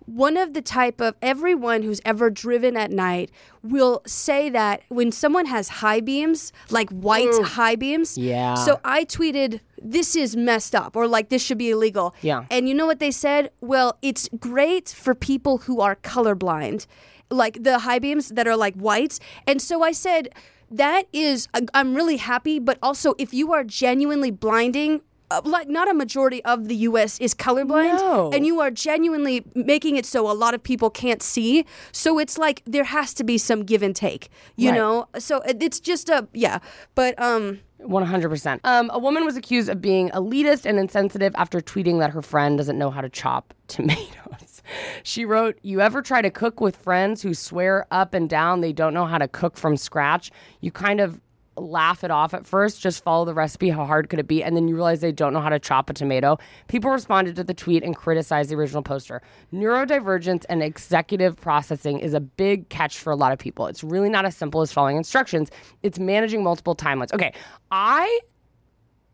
one 0.07 0.37
of 0.37 0.55
the 0.55 0.63
type 0.63 1.01
of 1.01 1.15
everyone 1.23 1.83
who's 1.83 2.01
ever 2.05 2.31
driven 2.31 2.77
at 2.77 2.91
night 2.91 3.31
will 3.63 4.03
say 4.07 4.51
that 4.51 4.83
when 4.89 5.13
someone 5.13 5.47
has 5.47 5.69
high 5.69 6.01
beams, 6.01 6.53
like 6.69 6.91
white 6.91 7.33
high 7.45 7.77
beams. 7.77 8.19
Yeah. 8.19 8.55
So 8.55 8.81
I 8.85 9.05
tweeted, 9.05 9.61
this 9.81 10.17
is 10.17 10.37
messed 10.37 10.75
up, 10.75 10.97
or 10.97 11.07
like 11.07 11.29
this 11.29 11.43
should 11.43 11.59
be 11.59 11.71
illegal. 11.71 12.15
Yeah. 12.23 12.45
And 12.51 12.69
you 12.69 12.75
know 12.75 12.87
what 12.87 12.99
they 12.99 13.13
said? 13.13 13.51
Well, 13.61 13.99
it's 14.03 14.29
great 14.39 14.89
for 14.89 15.15
people 15.15 15.59
who 15.59 15.81
are 15.81 15.95
colorblind, 15.97 16.87
like 17.31 17.63
the 17.63 17.81
high 17.81 17.99
beams 17.99 18.29
that 18.31 18.47
are 18.47 18.57
like 18.57 18.75
whites. 18.75 19.21
And 19.47 19.63
so 19.63 19.83
I 19.83 19.93
said, 19.93 20.31
that 20.71 21.07
is, 21.13 21.49
I'm 21.75 21.95
really 21.95 22.17
happy, 22.17 22.59
but 22.59 22.79
also 22.83 23.15
if 23.19 23.35
you 23.35 23.53
are 23.53 23.65
genuinely 23.65 24.31
blinding, 24.31 25.03
like 25.45 25.69
not 25.69 25.89
a 25.91 25.95
majority 25.95 26.45
of 26.45 26.69
the 26.69 26.75
U.S. 26.77 27.19
is 27.21 27.35
colorblind, 27.35 27.97
No. 27.99 28.31
and 28.33 28.45
you 28.47 28.61
are 28.61 28.71
genuinely 28.71 29.45
making 29.55 29.97
it 29.97 30.05
so 30.07 30.31
a 30.31 30.33
lot 30.35 30.55
of 30.55 30.63
people 30.63 30.91
can't 30.91 31.23
see. 31.23 31.65
So 31.93 32.19
it's 32.19 32.37
like 32.39 32.63
there 32.67 32.85
has 32.85 33.15
to 33.15 33.25
be 33.25 33.39
some 33.39 33.63
give 33.65 33.83
and 33.83 33.95
take, 33.95 34.29
you 34.57 34.71
Right. 34.71 34.77
know. 34.77 35.09
So 35.19 35.41
it's 35.47 35.81
just 35.81 36.09
a 36.09 36.27
yeah, 36.33 36.59
but 36.95 37.21
um, 37.21 37.61
100%. 37.81 38.61
Um, 38.65 38.91
a 38.93 38.99
woman 38.99 39.25
was 39.25 39.37
accused 39.37 39.69
of 39.69 39.81
being 39.81 40.11
elitist 40.11 40.67
and 40.67 40.79
insensitive 40.79 41.33
after 41.37 41.61
tweeting 41.61 41.99
that 42.01 42.11
her 42.11 42.23
friend 42.23 42.59
doesn't 42.59 42.79
know 42.79 42.91
how 42.91 43.01
to 43.01 43.09
chop 43.09 43.55
tomatoes. 43.69 44.63
She 45.03 45.25
wrote, 45.25 45.59
You 45.63 45.81
ever 45.81 46.03
try 46.03 46.21
to 46.23 46.31
cook 46.31 46.61
with 46.61 46.77
friends 46.77 47.23
who 47.23 47.35
swear 47.35 47.87
up 47.91 48.15
and 48.15 48.29
down 48.29 48.61
they 48.61 48.73
don't 48.73 48.95
know 48.95 49.07
how 49.07 49.19
to 49.19 49.27
cook 49.29 49.57
from 49.57 49.77
scratch? 49.77 50.31
You 50.61 50.71
kind 50.71 51.01
of 51.01 51.21
laugh 51.61 52.03
it 52.05 52.11
off 52.11 52.35
at 52.35 52.47
first, 52.47 52.81
just 52.81 53.03
follow 53.05 53.25
the 53.25 53.35
recipe. 53.35 53.69
How 53.69 53.85
hard 53.85 54.09
could 54.09 54.19
it 54.19 54.29
be? 54.29 54.43
And 54.43 54.57
then 54.57 54.69
you 54.69 54.75
realize 54.75 55.01
they 55.01 55.13
don't 55.13 55.33
know 55.33 55.41
how 55.41 55.49
to 55.49 55.59
chop 55.59 55.91
a 55.91 55.93
tomato. 55.93 56.39
People 56.69 56.91
responded 56.91 57.37
to 57.37 57.45
the 57.45 57.55
tweet 57.55 57.83
and 57.83 57.95
criticized 57.95 58.51
the 58.51 58.55
original 58.55 58.83
poster. 58.83 59.23
Neurodivergence 59.53 60.45
and 60.49 60.63
executive 60.63 61.37
processing 61.37 62.01
is 62.01 62.15
a 62.15 62.21
big 62.21 62.69
catch 62.69 62.99
for 62.99 63.11
a 63.11 63.17
lot 63.17 63.33
of 63.33 63.39
people. 63.39 63.67
It's 63.67 63.85
really 63.85 64.09
not 64.09 64.25
as 64.25 64.37
simple 64.37 64.61
as 64.61 64.73
following 64.73 64.97
instructions, 64.97 65.51
it's 65.83 65.99
managing 65.99 66.43
multiple 66.43 66.75
timelines. 66.75 67.13
Okay, 67.13 67.33
I 67.71 68.21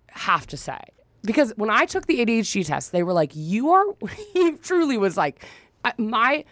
have 0.09 0.47
to 0.49 0.57
say, 0.57 0.79
because 1.25 1.53
when 1.57 1.71
I 1.71 1.85
took 1.85 2.07
the 2.07 2.25
ADHD 2.25 2.65
test, 2.65 2.93
they 2.93 3.03
were 3.03 3.13
like, 3.13 3.33
You 3.35 3.71
are, 3.73 3.85
he 4.33 4.53
truly 4.53 4.99
was 4.99 5.17
like, 5.17 5.45
my 5.99 6.45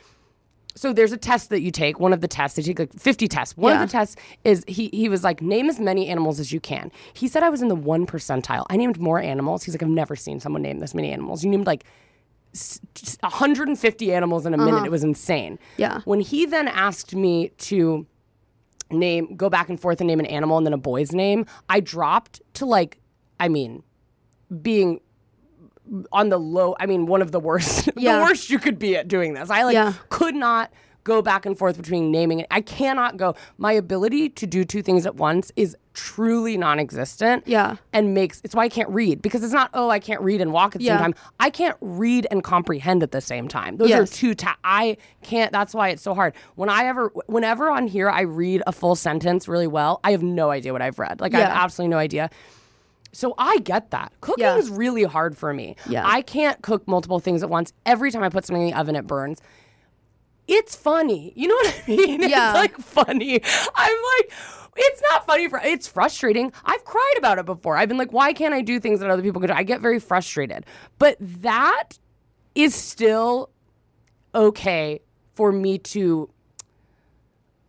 so 0.74 0.92
there's 0.92 1.12
a 1.12 1.16
test 1.16 1.50
that 1.50 1.60
you 1.62 1.70
take 1.70 2.00
one 2.00 2.12
of 2.12 2.20
the 2.20 2.28
tests 2.28 2.56
they 2.56 2.62
take 2.62 2.78
like 2.78 2.92
50 2.98 3.28
tests. 3.28 3.56
One 3.56 3.72
Yeah. 3.72 3.82
of 3.82 3.88
the 3.88 3.92
tests 3.92 4.16
is 4.44 4.64
he, 4.66 4.88
he 4.92 5.08
was 5.08 5.22
like 5.22 5.40
name 5.40 5.68
as 5.68 5.78
many 5.78 6.08
animals 6.08 6.40
as 6.40 6.52
you 6.52 6.58
can. 6.60 6.90
He 7.12 7.28
said 7.28 7.42
i 7.42 7.48
was 7.50 7.62
in 7.62 7.68
the 7.68 7.76
one 7.76 8.06
percentile. 8.06 8.66
I 8.70 8.76
named 8.76 8.98
more 8.98 9.20
animals. 9.20 9.62
He's 9.64 9.74
like 9.74 9.82
i've 9.82 9.88
never 9.88 10.16
seen 10.16 10.40
someone 10.40 10.62
name 10.62 10.80
this 10.80 10.94
many 10.94 11.12
animals. 11.12 11.44
You 11.44 11.50
named 11.50 11.66
like 11.66 11.84
s- 12.54 12.80
s- 13.00 13.18
150 13.20 14.12
animals 14.12 14.46
in 14.46 14.54
a 14.54 14.58
minute. 14.58 14.74
Uh-huh. 14.74 14.84
It 14.86 14.90
was 14.90 15.04
insane. 15.04 15.58
Yeah. 15.76 16.00
when 16.06 16.20
he 16.20 16.44
then 16.46 16.66
asked 16.68 17.14
me 17.14 17.50
to 17.58 18.06
name 18.90 19.34
go 19.36 19.48
back 19.48 19.68
and 19.68 19.80
forth 19.80 20.00
and 20.00 20.08
name 20.08 20.20
an 20.20 20.26
animal 20.26 20.56
and 20.58 20.66
then 20.66 20.72
a 20.74 20.78
boy's 20.78 21.12
name 21.12 21.46
i 21.68 21.80
dropped 21.80 22.40
to 22.52 22.66
like 22.66 23.00
i 23.40 23.48
mean 23.48 23.82
being 24.62 25.00
on 26.12 26.28
the 26.30 26.38
low 26.38 26.74
i 26.80 26.86
mean 26.86 27.06
one 27.06 27.20
of 27.22 27.30
the 27.32 27.40
worst 27.40 27.90
Yeah. 27.96 28.18
the 28.18 28.24
worst 28.24 28.48
you 28.50 28.58
could 28.58 28.78
be 28.78 28.96
at 28.96 29.06
doing 29.08 29.34
this. 29.34 29.50
I 29.50 29.62
like 29.64 29.74
Yeah. 29.74 29.92
could 30.08 30.34
not 30.34 30.72
go 31.04 31.20
back 31.20 31.44
and 31.44 31.58
forth 31.58 31.76
between 31.76 32.10
naming 32.10 32.40
it. 32.40 32.46
I 32.50 32.62
cannot 32.62 33.18
go. 33.18 33.34
My 33.58 33.72
ability 33.72 34.30
to 34.30 34.46
do 34.46 34.64
two 34.64 34.80
things 34.80 35.04
at 35.04 35.16
once 35.16 35.52
is 35.54 35.76
truly 35.92 36.56
non-existent 36.56 37.42
Yeah. 37.46 37.76
and 37.92 38.14
makes 38.14 38.40
it's 38.42 38.54
why 38.54 38.64
i 38.64 38.68
can't 38.70 38.88
read 38.88 39.20
because 39.20 39.44
it's 39.44 39.52
not 39.52 39.68
oh 39.74 39.90
i 39.90 39.98
can't 39.98 40.22
read 40.22 40.40
and 40.40 40.50
walk 40.52 40.74
at 40.74 40.78
the 40.80 40.86
Yeah. 40.86 40.94
same 40.96 41.12
time. 41.12 41.14
I 41.38 41.50
can't 41.50 41.76
read 41.82 42.26
and 42.30 42.42
comprehend 42.42 43.02
at 43.02 43.10
the 43.12 43.20
same 43.20 43.46
time. 43.48 43.76
Those 43.76 43.90
are 43.92 44.06
two 44.06 44.34
ta- 44.34 44.56
i 44.64 44.96
can't 45.22 45.52
that's 45.52 45.74
why 45.74 45.90
it's 45.90 46.02
so 46.02 46.14
hard. 46.14 46.32
When 46.54 46.70
i 46.70 46.86
ever 46.86 47.12
whenever 47.26 47.70
on 47.70 47.86
here 47.86 48.08
i 48.08 48.22
read 48.22 48.62
a 48.66 48.72
full 48.72 48.96
sentence 48.96 49.46
really 49.46 49.66
well 49.68 50.00
i 50.02 50.10
have 50.12 50.22
no 50.22 50.50
idea 50.50 50.72
what 50.72 50.80
i've 50.82 50.98
read. 50.98 51.20
Like 51.20 51.34
i 51.34 51.40
have 51.40 51.50
absolutely 51.50 51.90
no 51.90 51.98
idea 51.98 52.30
so 53.14 53.34
I 53.38 53.58
get 53.58 53.90
that. 53.92 54.12
Cooking 54.20 54.44
Yeah. 54.44 54.56
is 54.56 54.68
really 54.70 55.04
hard 55.04 55.36
for 55.36 55.52
me. 55.54 55.76
Yeah. 55.88 56.02
I 56.06 56.20
can't 56.22 56.60
cook 56.62 56.86
multiple 56.88 57.20
things 57.20 57.42
at 57.42 57.48
once. 57.50 57.72
Every 57.86 58.10
time 58.10 58.22
I 58.22 58.28
put 58.28 58.44
something 58.44 58.62
in 58.62 58.70
the 58.70 58.78
oven, 58.78 58.96
it 58.96 59.06
burns. 59.06 59.40
It's 60.46 60.76
funny. 60.76 61.32
You 61.36 61.48
know 61.48 61.54
what 61.54 61.82
I 61.86 61.90
mean? 61.90 62.20
Yeah. 62.28 62.50
It's 62.50 62.54
like 62.56 62.76
funny. 62.78 63.40
I'm 63.74 63.96
like, 64.18 64.32
it's 64.76 65.00
not 65.10 65.24
funny 65.26 65.48
for 65.48 65.60
it's 65.64 65.86
frustrating. 65.86 66.52
I've 66.64 66.84
cried 66.84 67.14
about 67.16 67.38
it 67.38 67.46
before. 67.46 67.76
I've 67.76 67.88
been 67.88 67.96
like, 67.98 68.12
why 68.12 68.32
can't 68.32 68.52
I 68.52 68.60
do 68.60 68.78
things 68.80 69.00
that 69.00 69.08
other 69.08 69.22
people 69.22 69.40
can 69.40 69.48
do? 69.48 69.54
I 69.54 69.62
get 69.62 69.80
very 69.80 69.98
frustrated. 70.00 70.66
But 70.98 71.16
that 71.20 71.98
is 72.54 72.74
still 72.74 73.50
okay 74.34 75.00
for 75.34 75.52
me 75.52 75.78
to 75.78 76.28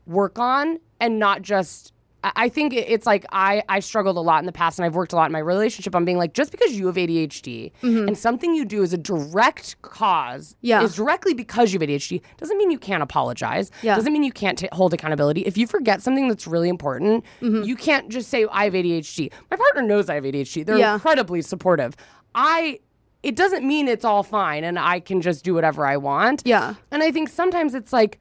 work 0.05 0.37
on 0.39 0.79
and 0.99 1.17
not 1.19 1.41
just 1.41 1.93
I- 2.35 2.49
think 2.49 2.73
it's 2.73 3.05
like 3.05 3.25
I, 3.31 3.63
I 3.69 3.79
struggled 3.79 4.17
a 4.17 4.21
lot 4.21 4.39
in 4.39 4.45
the 4.45 4.51
past 4.51 4.79
and 4.79 4.85
I've 4.85 4.95
worked 4.95 5.13
a 5.13 5.15
lot 5.15 5.25
in 5.27 5.31
my 5.31 5.39
relationship 5.39 5.95
on 5.95 6.05
being 6.05 6.17
like, 6.17 6.33
just 6.33 6.51
because 6.51 6.73
you 6.73 6.87
have 6.87 6.95
ADHD 6.95 7.71
and 7.81 8.17
something 8.17 8.53
you 8.55 8.65
do 8.65 8.81
is 8.83 8.93
a 8.93 8.97
direct 8.97 9.81
cause, 9.81 10.53
Mm-hmm. 10.55 10.67
Yeah. 10.67 10.81
is 10.83 10.95
directly 10.95 11.33
because 11.33 11.73
you 11.73 11.79
have 11.79 11.87
ADHD, 11.89 12.21
doesn't 12.37 12.57
mean 12.57 12.71
you 12.71 12.79
can't 12.79 13.03
apologize. 13.03 13.71
Yeah. 13.81 13.95
Doesn't 13.95 14.13
mean 14.13 14.23
you 14.23 14.31
can't 14.31 14.57
ta 14.57 14.67
hold 14.71 14.93
accountability. 14.93 15.41
If 15.41 15.57
you 15.57 15.67
forget 15.67 16.01
something 16.01 16.27
that's 16.27 16.47
really 16.47 16.69
important, 16.69 17.23
Mm-hmm. 17.41 17.63
you 17.63 17.75
can't 17.75 18.09
just 18.09 18.29
say, 18.29 18.45
I 18.51 18.65
have 18.65 18.73
ADHD. 18.73 19.31
My 19.51 19.57
partner 19.57 19.81
knows 19.81 20.09
I 20.09 20.15
have 20.15 20.23
ADHD. 20.23 20.65
They're 20.65 20.77
Yeah. 20.77 20.93
incredibly 20.95 21.41
supportive. 21.41 21.95
I, 22.33 22.79
it 23.23 23.35
doesn't 23.35 23.65
mean 23.65 23.87
it's 23.87 24.05
all 24.05 24.23
fine 24.23 24.63
and 24.63 24.77
I 24.79 24.99
can 24.99 25.21
just 25.21 25.43
do 25.43 25.53
whatever 25.53 25.85
I 25.85 25.97
want. 25.97 26.41
Yeah. 26.45 26.75
And 26.91 27.01
I 27.03 27.11
think 27.11 27.29
sometimes 27.29 27.73
it's 27.73 27.91
like, 27.93 28.19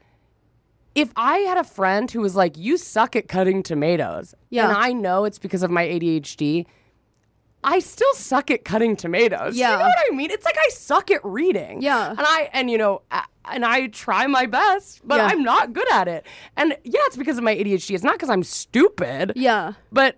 if 0.95 1.11
I 1.17 1.39
had 1.39 1.59
a 1.59 1.65
friend 1.65 2.11
who 2.11 2.21
was 2.21 2.37
like, 2.37 2.57
"You 2.57 2.77
suck 2.77 3.17
at 3.17 3.29
cutting 3.29 3.63
tomatoes," 3.63 4.35
Yeah. 4.51 4.69
and 4.69 4.77
I 4.77 4.93
know 4.93 5.25
it's 5.25 5.39
because 5.39 5.63
of 5.63 5.71
my 5.71 5.85
ADHD, 5.85 6.67
I 7.63 7.79
still 7.79 8.13
suck 8.15 8.51
at 8.51 8.65
cutting 8.65 8.95
tomatoes. 8.97 9.57
Yeah. 9.57 9.73
you 9.73 9.79
know 9.79 9.85
what 9.87 9.99
I 10.13 10.15
mean? 10.15 10.31
It's 10.31 10.45
like 10.45 10.57
I 10.59 10.69
suck 10.71 11.11
at 11.11 11.25
reading. 11.25 11.81
Yeah. 11.83 12.11
and 12.11 12.21
I 12.21 12.51
and 12.53 12.71
you 12.71 12.77
know, 12.79 13.03
and 13.47 13.65
I 13.65 13.87
try 13.89 14.27
my 14.27 14.47
best, 14.47 15.01
but 15.07 15.17
Yeah. 15.17 15.27
I'm 15.27 15.43
not 15.43 15.73
good 15.73 15.91
at 15.93 16.07
it. 16.09 16.27
And 16.57 16.77
yeah, 16.85 17.01
it's 17.07 17.17
because 17.17 17.39
of 17.39 17.45
my 17.45 17.55
ADHD. 17.57 17.95
It's 17.95 18.05
not 18.05 18.15
because 18.15 18.31
I'm 18.31 18.43
stupid. 18.45 19.33
yeah. 19.37 19.73
but 19.93 20.17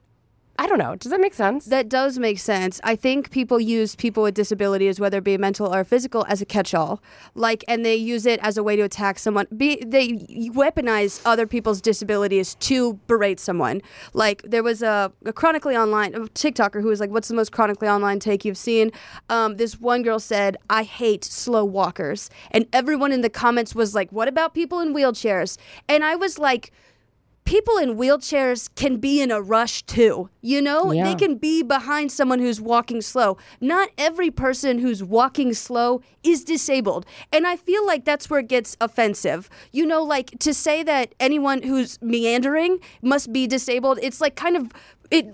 I 0.58 0.66
don't 0.66 0.78
know. 0.78 0.96
Does 0.96 1.10
that 1.12 1.20
make 1.20 1.34
sense? 1.34 1.66
That 1.66 1.88
does 1.88 2.18
make 2.18 2.38
sense. 2.38 2.80
I 2.82 2.96
think 2.96 3.30
people 3.30 3.60
use 3.60 3.94
people 3.94 4.22
with 4.22 4.34
disabilities, 4.34 4.98
whether 4.98 5.18
it 5.18 5.24
be 5.24 5.36
mental 5.36 5.74
or 5.74 5.84
physical, 5.84 6.24
as 6.28 6.40
a 6.40 6.46
catch-all. 6.46 7.02
Like, 7.34 7.64
and 7.68 7.84
they 7.84 7.96
use 7.96 8.26
it 8.26 8.40
as 8.42 8.56
a 8.56 8.62
way 8.62 8.76
to 8.76 8.82
attack 8.82 9.18
someone. 9.18 9.46
Be 9.56 9.82
they 9.84 10.12
weaponize 10.50 11.20
other 11.24 11.46
people's 11.46 11.80
disabilities 11.80 12.54
to 12.56 12.94
berate 13.06 13.38
someone. 13.38 13.82
Like, 14.14 14.42
there 14.42 14.62
was 14.62 14.82
a, 14.82 15.12
a 15.24 15.32
chronically 15.32 15.76
online 15.76 16.14
a 16.14 16.20
TikToker 16.20 16.80
who 16.80 16.88
was 16.88 17.00
like, 17.00 17.10
"What's 17.10 17.28
the 17.28 17.34
most 17.34 17.52
chronically 17.52 17.88
online 17.88 18.18
take 18.18 18.44
you've 18.44 18.56
seen?" 18.56 18.92
Um, 19.28 19.56
this 19.56 19.78
one 19.80 20.02
girl 20.02 20.18
said, 20.18 20.56
"I 20.70 20.84
hate 20.84 21.24
slow 21.24 21.64
walkers," 21.64 22.30
and 22.50 22.66
everyone 22.72 23.12
in 23.12 23.20
the 23.20 23.30
comments 23.30 23.74
was 23.74 23.94
like, 23.94 24.10
"What 24.10 24.28
about 24.28 24.54
people 24.54 24.80
in 24.80 24.94
wheelchairs?" 24.94 25.58
And 25.88 26.02
I 26.02 26.16
was 26.16 26.38
like 26.38 26.72
people 27.46 27.78
in 27.78 27.96
wheelchairs 27.96 28.68
can 28.74 28.98
be 28.98 29.22
in 29.22 29.30
a 29.30 29.40
rush 29.40 29.82
too. 29.84 30.28
You 30.42 30.60
know, 30.60 30.92
Yeah. 30.92 31.04
they 31.04 31.14
can 31.14 31.36
be 31.36 31.62
behind 31.62 32.12
someone 32.12 32.40
who's 32.40 32.60
walking 32.60 33.00
slow. 33.00 33.38
Not 33.60 33.88
every 33.96 34.30
person 34.30 34.78
who's 34.80 35.02
walking 35.02 35.54
slow 35.54 36.02
is 36.22 36.44
disabled. 36.44 37.06
And 37.32 37.46
I 37.46 37.56
feel 37.56 37.86
like 37.86 38.04
that's 38.04 38.28
where 38.28 38.40
it 38.40 38.48
gets 38.48 38.76
offensive. 38.80 39.48
You 39.72 39.86
know, 39.86 40.02
like 40.02 40.38
to 40.40 40.52
say 40.52 40.82
that 40.82 41.14
anyone 41.18 41.62
who's 41.62 41.98
meandering 42.02 42.80
must 43.00 43.32
be 43.32 43.46
disabled, 43.46 43.98
it's 44.02 44.20
like 44.20 44.34
kind 44.34 44.56
of 44.56 44.72
it 45.10 45.26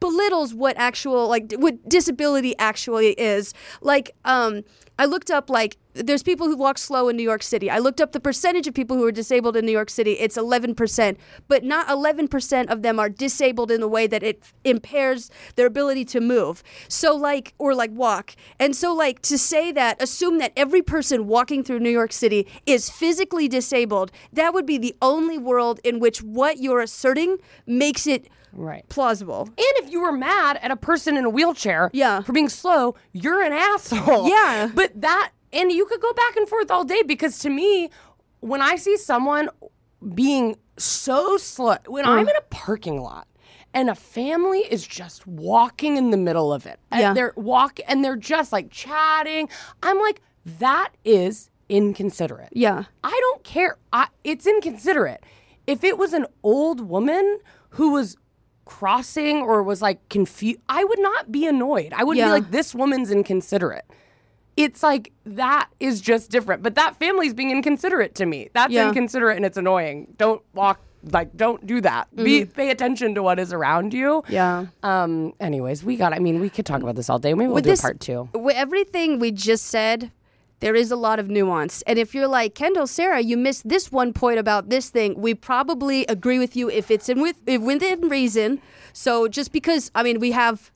belittles 0.00 0.54
what 0.54 0.76
actual 0.78 1.28
like 1.28 1.52
what 1.52 1.88
disability 1.88 2.56
actually 2.58 3.10
is. 3.12 3.54
Like 3.80 4.10
um 4.24 4.62
I 4.98 5.06
looked 5.06 5.30
up 5.30 5.48
like 5.48 5.78
there's 5.94 6.22
people 6.22 6.46
who 6.46 6.58
walk 6.58 6.76
slow 6.76 7.08
in 7.08 7.16
New 7.16 7.22
York 7.22 7.42
City. 7.42 7.70
I 7.70 7.78
looked 7.78 8.02
up 8.02 8.12
the 8.12 8.20
percentage 8.20 8.66
of 8.66 8.74
people 8.74 8.98
who 8.98 9.04
are 9.06 9.12
disabled 9.12 9.56
in 9.56 9.64
New 9.64 9.72
York 9.72 9.88
City. 9.88 10.12
It's 10.12 10.36
11%, 10.36 11.16
but 11.48 11.64
not 11.64 11.88
11% 11.88 12.66
of 12.70 12.82
them 12.82 13.00
are 13.00 13.08
disabled 13.08 13.70
in 13.70 13.80
the 13.80 13.88
way 13.88 14.06
that 14.06 14.22
it 14.22 14.42
impairs 14.62 15.30
their 15.56 15.66
ability 15.66 16.04
to 16.04 16.20
move. 16.20 16.62
So 16.88 17.16
like 17.16 17.54
or 17.58 17.74
like 17.74 17.90
walk. 17.92 18.36
And 18.58 18.76
so 18.76 18.94
like 18.94 19.22
to 19.22 19.38
say 19.38 19.72
that 19.72 20.00
assume 20.02 20.38
that 20.38 20.52
every 20.54 20.82
person 20.82 21.26
walking 21.26 21.64
through 21.64 21.80
New 21.80 21.90
York 21.90 22.12
City 22.12 22.46
is 22.66 22.90
physically 22.90 23.48
disabled, 23.48 24.12
that 24.34 24.52
would 24.52 24.66
be 24.66 24.76
the 24.76 24.94
only 25.00 25.38
world 25.38 25.80
in 25.82 25.98
which 25.98 26.22
what 26.22 26.58
you're 26.58 26.80
asserting 26.80 27.38
makes 27.66 28.06
it 28.06 28.28
Right. 28.52 28.88
plausible. 28.88 29.42
And 29.42 29.54
if 29.58 29.90
you 29.90 30.00
were 30.02 30.12
mad 30.12 30.58
at 30.62 30.70
a 30.70 30.76
person 30.76 31.16
in 31.16 31.24
a 31.24 31.30
wheelchair 31.30 31.90
Yeah. 31.92 32.20
for 32.22 32.32
being 32.32 32.48
slow, 32.48 32.94
you're 33.12 33.42
an 33.42 33.52
asshole. 33.52 34.28
Yeah. 34.28 34.70
But 34.74 35.00
that, 35.00 35.32
and 35.52 35.70
you 35.72 35.86
could 35.86 36.00
go 36.00 36.12
back 36.12 36.36
and 36.36 36.48
forth 36.48 36.70
all 36.70 36.84
day 36.84 37.02
because 37.02 37.38
to 37.40 37.50
me, 37.50 37.90
when 38.40 38.62
I 38.62 38.76
see 38.76 38.96
someone 38.96 39.48
being 40.14 40.56
so 40.78 41.36
slow, 41.36 41.76
when 41.86 42.06
I'm 42.06 42.26
mm. 42.26 42.30
in 42.30 42.36
a 42.36 42.42
parking 42.50 43.02
lot 43.02 43.26
and 43.74 43.90
a 43.90 43.94
family 43.94 44.60
is 44.60 44.86
just 44.86 45.26
walking 45.26 45.96
in 45.96 46.10
the 46.10 46.16
middle 46.16 46.52
of 46.52 46.66
it, 46.66 46.80
and 46.90 47.00
Yeah. 47.00 47.14
they're 47.14 47.32
walk 47.36 47.78
and 47.86 48.04
they're 48.04 48.16
just 48.16 48.52
like 48.52 48.70
chatting, 48.70 49.48
I'm 49.82 49.98
like, 50.00 50.22
that 50.58 50.90
is 51.04 51.50
inconsiderate. 51.68 52.48
Yeah. 52.52 52.84
I 53.04 53.10
don't 53.10 53.44
care. 53.44 53.76
I, 53.92 54.08
it's 54.24 54.46
inconsiderate. 54.46 55.22
If 55.66 55.84
it 55.84 55.96
was 55.98 56.12
an 56.12 56.26
old 56.42 56.80
woman 56.80 57.38
who 57.70 57.92
was 57.92 58.16
crossing 58.70 59.38
or 59.42 59.62
was 59.64 59.82
like 59.82 59.98
confused, 60.08 60.60
I 60.68 60.84
would 60.84 61.00
not 61.00 61.32
be 61.32 61.44
annoyed. 61.44 61.92
I 61.92 62.04
would 62.04 62.16
Yeah. 62.16 62.26
be 62.26 62.30
like, 62.30 62.50
this 62.52 62.72
woman's 62.72 63.10
inconsiderate. 63.10 63.84
It's 64.56 64.82
like 64.82 65.12
that 65.26 65.68
is 65.80 66.00
just 66.00 66.30
different. 66.30 66.62
But 66.62 66.76
that 66.76 66.94
family's 66.96 67.34
being 67.34 67.50
inconsiderate 67.50 68.14
to 68.16 68.26
me. 68.26 68.48
That's 68.54 68.72
Yeah. 68.72 68.86
inconsiderate 68.88 69.36
and 69.36 69.44
it's 69.44 69.56
annoying. 69.58 70.14
Don't 70.16 70.40
walk 70.54 70.78
like 71.12 71.34
don't 71.36 71.66
do 71.66 71.80
that. 71.80 72.14
Be 72.14 72.44
pay 72.44 72.70
attention 72.70 73.14
to 73.16 73.22
what 73.22 73.38
is 73.40 73.52
around 73.52 73.92
you. 73.92 74.22
Mm-hmm. 74.22 74.32
Yeah. 74.32 74.66
Um 74.84 75.32
anyways, 75.40 75.82
we 75.82 75.96
got 75.96 76.12
I 76.12 76.18
mean, 76.20 76.40
we 76.40 76.48
could 76.50 76.66
talk 76.66 76.82
about 76.82 76.94
this 76.94 77.10
all 77.10 77.18
day. 77.18 77.32
Maybe 77.34 77.46
we'll 77.48 77.54
With 77.56 77.64
do 77.64 77.70
this- 77.70 77.80
part 77.80 77.98
two. 78.00 78.28
With 78.34 78.54
everything 78.56 79.18
we 79.18 79.32
just 79.32 79.66
said, 79.66 80.12
there 80.60 80.74
is 80.74 80.90
a 80.90 80.96
lot 80.96 81.18
of 81.18 81.28
nuance. 81.28 81.82
And 81.82 81.98
if 81.98 82.14
you're 82.14 82.28
like 82.28 82.54
Kendahl, 82.54 82.88
Sarah, 82.88 83.20
you 83.20 83.36
missed 83.36 83.68
this 83.68 83.90
one 83.90 84.12
point 84.12 84.38
about 84.38 84.68
this 84.68 84.90
thing, 84.90 85.20
we 85.20 85.34
probably 85.34 86.06
agree 86.06 86.38
with 86.38 86.54
you 86.54 86.70
if 86.70 86.90
it's 86.90 87.08
in 87.08 87.20
with 87.20 87.36
if 87.46 87.60
within 87.60 88.08
reason. 88.08 88.60
So 88.92 89.28
just 89.28 89.52
because 89.52 89.90
I 89.94 90.02
mean 90.02 90.20
we 90.20 90.32
have 90.32 90.70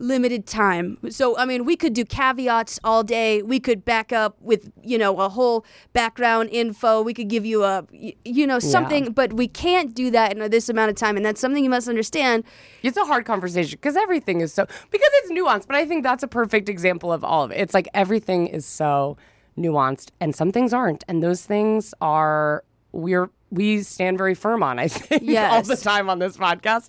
limited 0.00 0.46
time. 0.46 0.98
So 1.10 1.38
I 1.38 1.44
mean 1.44 1.64
we 1.64 1.76
could 1.76 1.92
do 1.92 2.04
caveats 2.04 2.80
all 2.82 3.04
day. 3.04 3.42
We 3.42 3.60
could 3.60 3.84
back 3.84 4.12
up 4.12 4.36
with, 4.40 4.72
you 4.82 4.98
know, 4.98 5.20
a 5.20 5.28
whole 5.28 5.64
background 5.92 6.48
info. 6.50 7.02
We 7.02 7.14
could 7.14 7.28
give 7.28 7.46
you 7.46 7.62
a, 7.62 7.86
you 7.92 8.46
know 8.46 8.58
something, 8.58 9.12
but 9.12 9.34
we 9.34 9.46
can't 9.46 9.94
do 9.94 10.10
that 10.10 10.36
in 10.36 10.50
this 10.50 10.68
amount 10.68 10.90
of 10.90 10.96
time 10.96 11.16
and 11.16 11.24
that's 11.24 11.40
something 11.40 11.62
you 11.62 11.70
must 11.70 11.88
understand. 11.88 12.44
It's 12.82 12.96
a 12.96 13.04
hard 13.04 13.24
conversation 13.24 13.78
because 13.80 13.96
everything 13.96 14.40
is 14.40 14.52
so 14.52 14.66
because 14.90 15.10
it's 15.14 15.30
nuanced, 15.30 15.66
but 15.68 15.76
I 15.76 15.86
think 15.86 16.02
that's 16.02 16.22
a 16.22 16.28
perfect 16.28 16.68
example 16.68 17.12
of 17.12 17.22
all 17.22 17.44
of 17.44 17.52
it. 17.52 17.58
It's 17.58 17.74
like 17.74 17.88
everything 17.94 18.46
is 18.48 18.66
so 18.66 19.16
nuanced 19.56 20.10
and 20.20 20.34
some 20.34 20.50
things 20.50 20.72
aren't. 20.72 21.04
And 21.06 21.22
those 21.22 21.44
things 21.44 21.94
are 22.00 22.64
we're 22.92 23.30
we 23.50 23.82
stand 23.82 24.18
very 24.18 24.34
firm 24.34 24.62
on, 24.62 24.78
I 24.78 24.88
think, 24.88 25.22
all 25.38 25.62
the 25.62 25.76
time 25.76 26.08
on 26.08 26.18
this 26.18 26.36
podcast. 26.36 26.88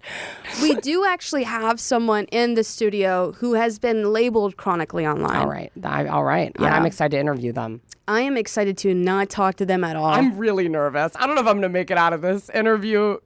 we 0.61 0.75
do 0.75 1.05
actually 1.05 1.43
have 1.43 1.79
someone 1.79 2.25
in 2.25 2.53
the 2.53 2.63
studio 2.63 3.31
who 3.33 3.53
has 3.53 3.79
been 3.79 4.13
labeled 4.13 4.57
chronically 4.57 5.05
online. 5.05 5.37
All 5.37 5.47
right. 5.47 5.71
I, 5.83 6.07
all 6.07 6.23
right. 6.23 6.51
Yeah. 6.59 6.75
I'm 6.75 6.85
excited 6.85 7.11
to 7.11 7.19
interview 7.19 7.51
them. 7.51 7.81
I 8.07 8.21
am 8.21 8.37
excited 8.37 8.77
to 8.79 8.93
not 8.93 9.29
talk 9.29 9.55
to 9.55 9.65
them 9.65 9.83
at 9.83 9.95
all. 9.95 10.05
I'm 10.05 10.37
really 10.37 10.67
nervous. 10.67 11.13
I 11.15 11.25
don't 11.25 11.35
know 11.35 11.41
if 11.41 11.47
I'm 11.47 11.53
going 11.53 11.61
to 11.63 11.69
make 11.69 11.91
it 11.91 11.97
out 11.97 12.13
of 12.13 12.21
this 12.21 12.49
interview 12.49 13.17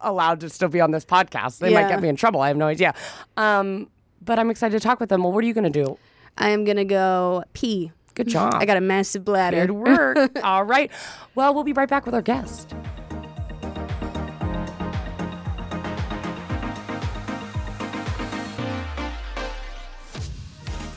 allowed 0.00 0.40
to 0.40 0.50
still 0.50 0.68
be 0.68 0.80
on 0.80 0.90
this 0.90 1.04
podcast. 1.04 1.58
They 1.58 1.72
might 1.72 1.88
get 1.88 2.00
me 2.00 2.08
in 2.08 2.16
trouble. 2.16 2.40
I 2.40 2.48
have 2.48 2.56
no 2.56 2.66
idea. 2.66 2.94
Um, 3.36 3.88
but 4.20 4.38
I'm 4.38 4.50
excited 4.50 4.80
to 4.80 4.86
talk 4.86 5.00
with 5.00 5.08
them. 5.08 5.22
Well, 5.22 5.32
what 5.32 5.44
are 5.44 5.46
you 5.46 5.54
going 5.54 5.70
to 5.70 5.84
do? 5.84 5.98
I 6.38 6.50
am 6.50 6.64
gonna 6.64 6.84
go 6.84 7.44
pee. 7.52 7.92
Good 8.14 8.28
job. 8.28 8.54
I 8.54 8.66
got 8.66 8.76
a 8.76 8.80
massive 8.80 9.24
bladder. 9.24 9.66
Good 9.66 9.70
work. 9.72 10.38
All 10.44 10.64
right. 10.64 10.90
Well, 11.34 11.54
we'll 11.54 11.64
be 11.64 11.72
right 11.72 11.88
back 11.88 12.06
with 12.06 12.14
our 12.14 12.22
guest. 12.22 12.74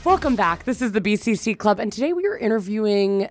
Welcome 0.04 0.36
back. 0.36 0.66
This 0.66 0.84
is 0.84 0.92
the 0.92 1.02
BCC 1.02 1.58
Club, 1.58 1.80
and 1.80 1.92
today 1.92 2.14
we 2.14 2.28
are 2.28 2.38
interviewing, 2.38 3.28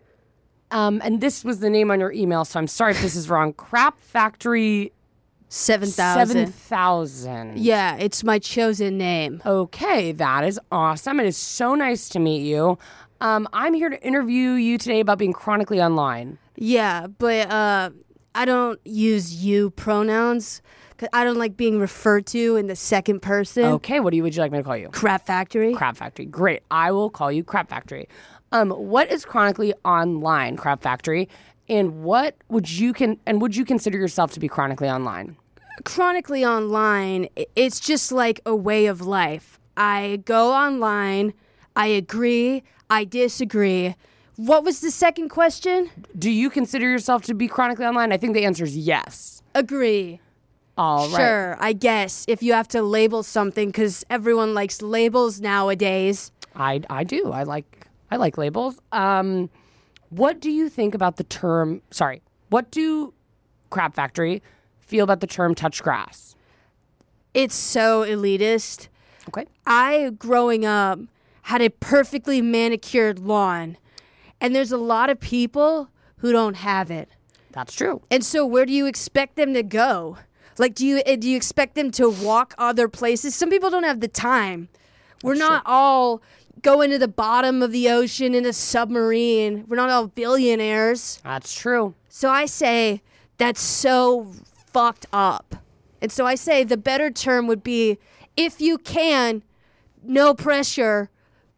um, 0.72 1.00
and 1.04 1.20
this 1.20 1.44
was 1.44 1.60
the 1.60 1.70
name 1.70 1.90
on 1.92 2.00
your 2.00 2.10
email, 2.10 2.44
so 2.44 2.58
I'm 2.58 2.66
sorry 2.66 2.90
if 2.92 3.00
this 3.00 3.14
is 3.14 3.30
wrong. 3.30 3.52
Crap 3.56 4.00
Factory 4.00 4.92
Seven 5.48 5.86
Seven 5.88 6.46
thousand. 6.46 6.52
Thousand. 6.52 7.58
Yeah, 7.58 7.96
it's 7.96 8.24
my 8.24 8.40
chosen 8.40 8.98
name. 8.98 9.40
Okay, 9.46 10.10
that 10.12 10.42
is 10.42 10.58
awesome. 10.72 11.20
It 11.20 11.26
is 11.26 11.36
so 11.36 11.76
nice 11.76 12.08
to 12.08 12.18
meet 12.18 12.42
you. 12.42 12.76
Um, 13.20 13.48
I'm 13.52 13.74
here 13.74 13.88
to 13.88 14.02
interview 14.02 14.50
you 14.52 14.78
today 14.78 15.00
about 15.00 15.18
being 15.18 15.32
chronically 15.32 15.80
online. 15.80 16.38
Yeah, 16.56 17.06
but 17.06 17.50
uh, 17.50 17.90
I 18.34 18.44
don't 18.44 18.80
use 18.84 19.44
you 19.44 19.70
pronouns 19.70 20.62
because 20.90 21.08
I 21.12 21.24
don't 21.24 21.38
like 21.38 21.56
being 21.56 21.78
referred 21.78 22.26
to 22.26 22.56
in 22.56 22.66
the 22.66 22.76
second 22.76 23.20
person. 23.20 23.64
Okay, 23.64 24.00
what 24.00 24.10
do 24.10 24.16
you 24.16 24.22
would 24.22 24.34
you 24.34 24.42
like 24.42 24.52
me 24.52 24.58
to 24.58 24.64
call 24.64 24.76
you? 24.76 24.88
Crap 24.90 25.26
factory. 25.26 25.74
Crap 25.74 25.96
Factory. 25.96 26.26
Great. 26.26 26.62
I 26.70 26.92
will 26.92 27.10
call 27.10 27.32
you 27.32 27.42
Crap 27.44 27.68
Factory. 27.68 28.08
Um, 28.52 28.70
what 28.70 29.10
is 29.10 29.24
chronically 29.24 29.74
online, 29.84 30.56
Crap 30.56 30.82
Factory? 30.82 31.28
And 31.68 32.02
what 32.04 32.36
would 32.50 32.70
you 32.70 32.92
can 32.92 33.18
and 33.26 33.40
would 33.40 33.56
you 33.56 33.64
consider 33.64 33.98
yourself 33.98 34.32
to 34.32 34.40
be 34.40 34.48
chronically 34.48 34.88
online? 34.88 35.36
chronically 35.82 36.44
online, 36.44 37.28
it's 37.56 37.80
just 37.80 38.12
like 38.12 38.40
a 38.46 38.54
way 38.54 38.86
of 38.86 39.00
life. 39.00 39.58
I 39.76 40.22
go 40.24 40.52
online, 40.52 41.34
I 41.74 41.88
agree, 41.88 42.62
I 42.90 43.04
disagree. 43.04 43.94
What 44.36 44.64
was 44.64 44.80
the 44.80 44.90
second 44.90 45.28
question? 45.28 45.90
Do 46.18 46.30
you 46.30 46.50
consider 46.50 46.88
yourself 46.88 47.22
to 47.24 47.34
be 47.34 47.46
chronically 47.48 47.86
online? 47.86 48.12
I 48.12 48.16
think 48.16 48.34
the 48.34 48.44
answer 48.44 48.64
is 48.64 48.76
yes. 48.76 49.42
Agree. 49.54 50.20
All 50.76 51.08
right. 51.08 51.16
Sure, 51.16 51.56
I 51.60 51.72
guess 51.72 52.24
if 52.26 52.42
you 52.42 52.52
have 52.52 52.66
to 52.68 52.82
label 52.82 53.22
something 53.22 53.70
cuz 53.70 54.04
everyone 54.10 54.54
likes 54.54 54.82
labels 54.82 55.40
nowadays. 55.40 56.32
I 56.56 56.82
I 56.90 57.04
do. 57.04 57.30
I 57.30 57.44
like 57.44 57.86
I 58.10 58.16
like 58.16 58.36
labels. 58.36 58.80
Um, 58.90 59.50
what 60.10 60.40
do 60.40 60.50
you 60.50 60.68
think 60.68 60.94
about 60.94 61.16
the 61.16 61.24
term? 61.24 61.80
Sorry. 61.90 62.22
What 62.48 62.70
do 62.70 63.12
Crap 63.70 63.94
Factory 63.94 64.42
feel 64.80 65.04
about 65.04 65.20
the 65.20 65.26
term 65.26 65.54
touch 65.54 65.82
grass? 65.82 66.34
It's 67.34 67.54
so 67.54 68.04
elitist. 68.04 68.88
Okay. 69.28 69.46
I, 69.66 70.10
growing 70.18 70.64
up, 70.64 71.00
had 71.44 71.60
a 71.60 71.68
perfectly 71.68 72.40
manicured 72.40 73.18
lawn, 73.18 73.76
and 74.40 74.54
there's 74.54 74.72
a 74.72 74.78
lot 74.78 75.10
of 75.10 75.20
people 75.20 75.90
who 76.16 76.32
don't 76.32 76.54
have 76.54 76.90
it. 76.90 77.08
That's 77.52 77.74
true. 77.74 78.00
And 78.10 78.24
so, 78.24 78.46
where 78.46 78.64
do 78.64 78.72
you 78.72 78.86
expect 78.86 79.36
them 79.36 79.52
to 79.54 79.62
go? 79.62 80.18
Like, 80.58 80.74
do 80.74 80.86
you 80.86 81.02
uh, 81.06 81.16
do 81.16 81.28
you 81.28 81.36
expect 81.36 81.74
them 81.74 81.90
to 81.92 82.08
walk 82.08 82.54
other 82.56 82.88
places? 82.88 83.34
Some 83.34 83.50
people 83.50 83.68
don't 83.68 83.84
have 83.84 84.00
the 84.00 84.08
time. 84.08 84.68
We're 85.22 85.34
not 85.34 85.62
all 85.66 86.22
going 86.62 86.90
to 86.90 86.98
the 86.98 87.08
bottom 87.08 87.62
of 87.62 87.72
the 87.72 87.90
ocean 87.90 88.34
in 88.34 88.46
a 88.46 88.52
submarine. 88.52 89.64
We're 89.68 89.76
not 89.76 89.90
all 89.90 90.06
billionaires. 90.08 91.20
That's 91.24 91.54
true. 91.54 91.94
So 92.08 92.30
I 92.30 92.46
say 92.46 93.02
that's 93.36 93.60
so 93.60 94.32
fucked 94.72 95.06
up. 95.12 95.56
And 96.00 96.10
so 96.10 96.24
I 96.26 96.36
say 96.36 96.64
the 96.64 96.76
better 96.76 97.10
term 97.10 97.46
would 97.48 97.62
be 97.62 97.98
if 98.36 98.60
you 98.60 98.78
can, 98.78 99.42
no 100.02 100.34
pressure, 100.34 101.10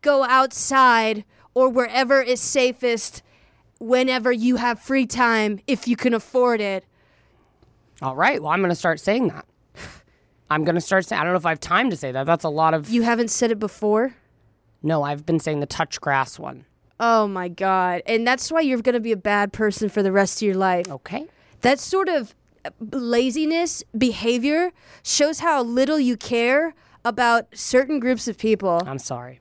go 0.06 0.24
outside 0.24 1.24
or 1.52 1.68
wherever 1.68 2.22
is 2.22 2.40
safest 2.40 3.22
whenever 3.80 4.30
you 4.30 4.56
have 4.56 4.78
free 4.78 5.04
time 5.04 5.58
if 5.66 5.88
you 5.88 5.96
can 5.96 6.14
afford 6.14 6.60
it. 6.60 6.84
All 8.00 8.14
right. 8.14 8.40
Well, 8.40 8.52
I'm 8.52 8.60
going 8.60 8.70
to 8.70 8.76
start 8.76 9.00
saying 9.00 9.28
that. 9.28 9.44
I'm 10.50 10.64
going 10.64 10.76
to 10.76 10.80
start 10.80 11.06
saying. 11.06 11.20
I 11.20 11.24
don't 11.24 11.32
know 11.32 11.38
if 11.38 11.46
I 11.46 11.50
have 11.50 11.60
time 11.60 11.90
to 11.90 11.96
say 11.96 12.12
that. 12.12 12.24
That's 12.24 12.44
a 12.44 12.48
lot 12.48 12.72
of. 12.72 12.88
You 12.88 13.02
haven't 13.02 13.30
said 13.30 13.50
it 13.50 13.58
before? 13.58 14.14
no, 14.82 15.02
I've 15.02 15.26
been 15.26 15.40
saying 15.40 15.58
the 15.58 15.66
touch 15.66 16.00
grass 16.00 16.38
one. 16.38 16.64
Oh 17.00 17.26
my 17.26 17.48
God. 17.48 18.02
And 18.06 18.24
that's 18.24 18.52
why 18.52 18.60
you're 18.60 18.80
going 18.80 18.94
to 18.94 19.00
be 19.00 19.10
a 19.10 19.16
bad 19.16 19.52
person 19.52 19.88
for 19.88 20.02
the 20.02 20.12
rest 20.12 20.40
of 20.40 20.46
your 20.46 20.54
life. 20.54 20.88
Okay. 20.88 21.26
That 21.62 21.80
sort 21.80 22.08
of 22.08 22.34
uh, 22.64 22.70
laziness 22.92 23.82
behavior 23.98 24.70
shows 25.02 25.40
how 25.40 25.62
little 25.62 25.98
you 25.98 26.16
care 26.16 26.74
about 27.04 27.48
certain 27.52 27.98
groups 27.98 28.28
of 28.28 28.38
people. 28.38 28.80
I'm 28.86 28.98
sorry. 29.00 29.40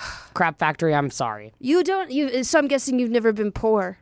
Crap 0.34 0.58
Factory. 0.58 0.94
I'm 0.94 1.10
sorry. 1.10 1.52
You 1.58 1.82
don't. 1.82 2.10
You. 2.10 2.44
So 2.44 2.58
I'm 2.58 2.68
guessing 2.68 2.98
you've 2.98 3.10
never 3.10 3.32
been 3.32 3.52
poor. 3.52 3.98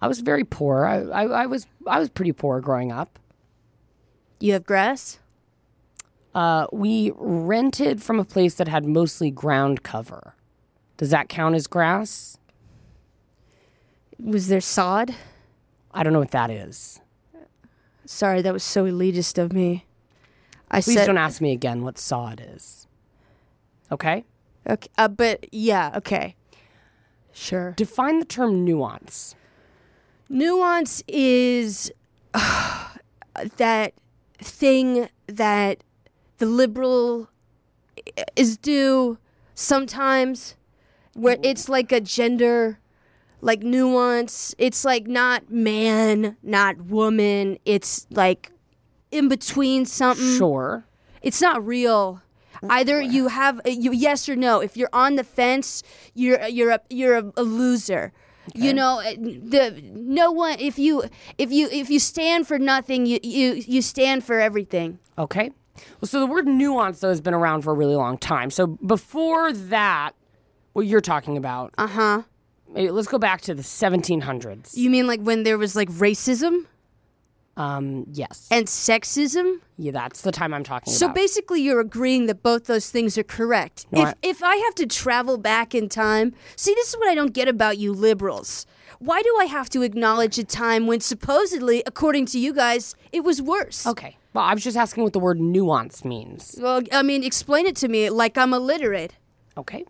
I 0.00 0.08
was 0.08 0.20
very 0.20 0.44
poor. 0.44 0.84
I, 0.84 1.02
I, 1.02 1.22
I 1.42 1.46
was 1.46 1.66
I 1.86 1.98
was 1.98 2.08
pretty 2.08 2.32
poor 2.32 2.60
growing 2.60 2.90
up. 2.90 3.18
You 4.40 4.52
have 4.54 4.66
grass. 4.66 5.20
Uh, 6.34 6.66
we 6.72 7.12
rented 7.16 8.02
from 8.02 8.18
a 8.18 8.24
place 8.24 8.54
that 8.54 8.66
had 8.66 8.84
mostly 8.84 9.30
ground 9.30 9.82
cover. 9.82 10.34
Does 10.96 11.10
that 11.10 11.28
count 11.28 11.54
as 11.54 11.66
grass? 11.66 12.38
Was 14.18 14.48
there 14.48 14.60
sod? 14.60 15.14
I 15.92 16.02
don't 16.02 16.12
know 16.12 16.20
what 16.20 16.30
that 16.30 16.50
is. 16.50 17.00
Sorry, 18.06 18.42
that 18.42 18.52
was 18.52 18.64
so 18.64 18.84
elitist 18.84 19.38
of 19.38 19.52
me. 19.52 19.86
I 20.70 20.80
Please 20.80 20.94
said. 20.94 21.06
don't 21.06 21.18
ask 21.18 21.40
me 21.40 21.52
again 21.52 21.82
what 21.82 21.98
sod 21.98 22.42
is. 22.44 22.86
Okay? 23.90 24.24
Okay, 24.68 24.88
uh, 24.96 25.08
but 25.08 25.46
yeah, 25.52 25.90
okay, 25.96 26.36
sure. 27.32 27.72
Define 27.76 28.20
the 28.20 28.24
term 28.24 28.64
nuance. 28.64 29.34
Nuance 30.28 31.02
is 31.08 31.90
that 33.56 33.92
thing 34.38 35.08
that 35.26 35.84
the 36.38 36.46
liberal 36.46 37.28
is 38.36 38.56
do 38.56 39.18
sometimes 39.54 40.56
where 41.14 41.36
it's 41.42 41.68
like 41.68 41.92
a 41.92 42.00
gender 42.00 42.78
like 43.40 43.62
nuance 43.62 44.54
it's 44.58 44.84
like 44.84 45.06
not 45.06 45.50
man 45.50 46.36
not 46.42 46.80
woman 46.86 47.58
it's 47.64 48.06
like 48.10 48.50
in 49.10 49.28
between 49.28 49.84
something 49.84 50.38
Sure. 50.38 50.84
it's 51.20 51.40
not 51.40 51.64
real 51.64 52.22
either 52.70 53.00
you 53.00 53.28
have 53.28 53.60
you 53.64 53.92
yes 53.92 54.28
or 54.28 54.36
no. 54.36 54.60
If 54.60 54.76
you're 54.76 54.90
on 54.92 55.16
the 55.16 55.24
fence 55.24 55.82
you're 56.14 56.42
you're 56.46 56.70
a 56.70 56.80
you're 56.90 57.16
a, 57.16 57.32
a 57.36 57.42
loser. 57.42 58.12
You 58.54 58.74
know 58.74 59.00
uh, 59.00 59.12
the 59.14 59.80
no 59.94 60.32
one 60.32 60.58
if 60.58 60.78
you 60.78 61.04
if 61.38 61.52
you 61.52 61.68
if 61.70 61.90
you 61.90 61.98
stand 61.98 62.48
for 62.48 62.58
nothing 62.58 63.06
you 63.06 63.20
you 63.22 63.54
you 63.54 63.82
stand 63.82 64.24
for 64.24 64.40
everything. 64.40 64.98
Okay. 65.16 65.52
Well, 66.00 66.08
so 66.08 66.20
the 66.20 66.26
word 66.26 66.46
nuance 66.46 67.00
though 67.00 67.08
has 67.08 67.20
been 67.20 67.34
around 67.34 67.62
for 67.62 67.72
a 67.72 67.74
really 67.74 67.96
long 67.96 68.18
time. 68.18 68.50
So 68.50 68.66
before 68.66 69.52
that, 69.52 70.12
what 70.72 70.86
you're 70.86 71.00
talking 71.00 71.36
about, 71.36 71.72
uh-huh. 71.78 72.22
Let's 72.74 73.08
go 73.08 73.18
back 73.18 73.42
to 73.42 73.54
the 73.54 73.62
1700s. 73.62 74.76
you 74.76 74.88
mean 74.88 75.06
like 75.06 75.20
when 75.20 75.42
there 75.42 75.58
was 75.58 75.76
like 75.76 75.90
racism 75.90 76.64
Um, 77.54 78.06
yes. 78.10 78.48
and 78.50 78.66
sexism 78.66 79.56
yeah, 79.76 79.92
that's 79.92 80.22
the 80.22 80.32
time 80.32 80.54
I'm 80.54 80.64
talking 80.64 80.92
So 80.92 81.06
about. 81.06 81.16
So 81.16 81.20
basically, 81.20 81.60
you're 81.60 81.80
agreeing 81.80 82.26
that 82.26 82.42
both 82.42 82.64
those 82.64 82.88
things 82.90 83.18
are 83.18 83.22
correct. 83.24 83.86
No, 83.90 84.02
if 84.02 84.08
I- 84.08 84.14
if 84.22 84.42
I 84.42 84.56
have 84.56 84.74
to 84.76 84.86
travel 84.86 85.36
back 85.36 85.74
in 85.74 85.88
time, 85.88 86.34
see, 86.56 86.72
this 86.74 86.88
is 86.90 86.96
what 86.96 87.08
I 87.08 87.14
don't 87.14 87.32
get 87.34 87.48
about 87.48 87.76
you 87.78 87.92
liberals. 87.92 88.64
Why 89.00 89.20
do 89.22 89.36
I 89.40 89.46
have 89.46 89.68
to 89.70 89.82
acknowledge 89.82 90.38
a 90.38 90.44
time 90.44 90.86
when 90.86 91.00
supposedly, 91.00 91.82
according 91.86 92.26
to 92.26 92.38
you 92.38 92.52
guys, 92.54 92.94
it 93.12 93.24
was 93.24 93.42
worse? 93.42 93.86
okay. 93.86 94.16
Well, 94.34 94.44
I 94.44 94.54
was 94.54 94.64
just 94.64 94.78
asking 94.78 95.02
what 95.02 95.12
the 95.12 95.18
word 95.18 95.38
nuance 95.40 96.06
means. 96.06 96.56
Well, 96.58 96.80
I 96.90 97.02
mean, 97.02 97.22
explain 97.22 97.66
it 97.66 97.76
to 97.76 97.88
me 97.88 98.08
like 98.08 98.38
I'm 98.38 98.54
illiterate. 98.54 99.14
Okay. 99.58 99.84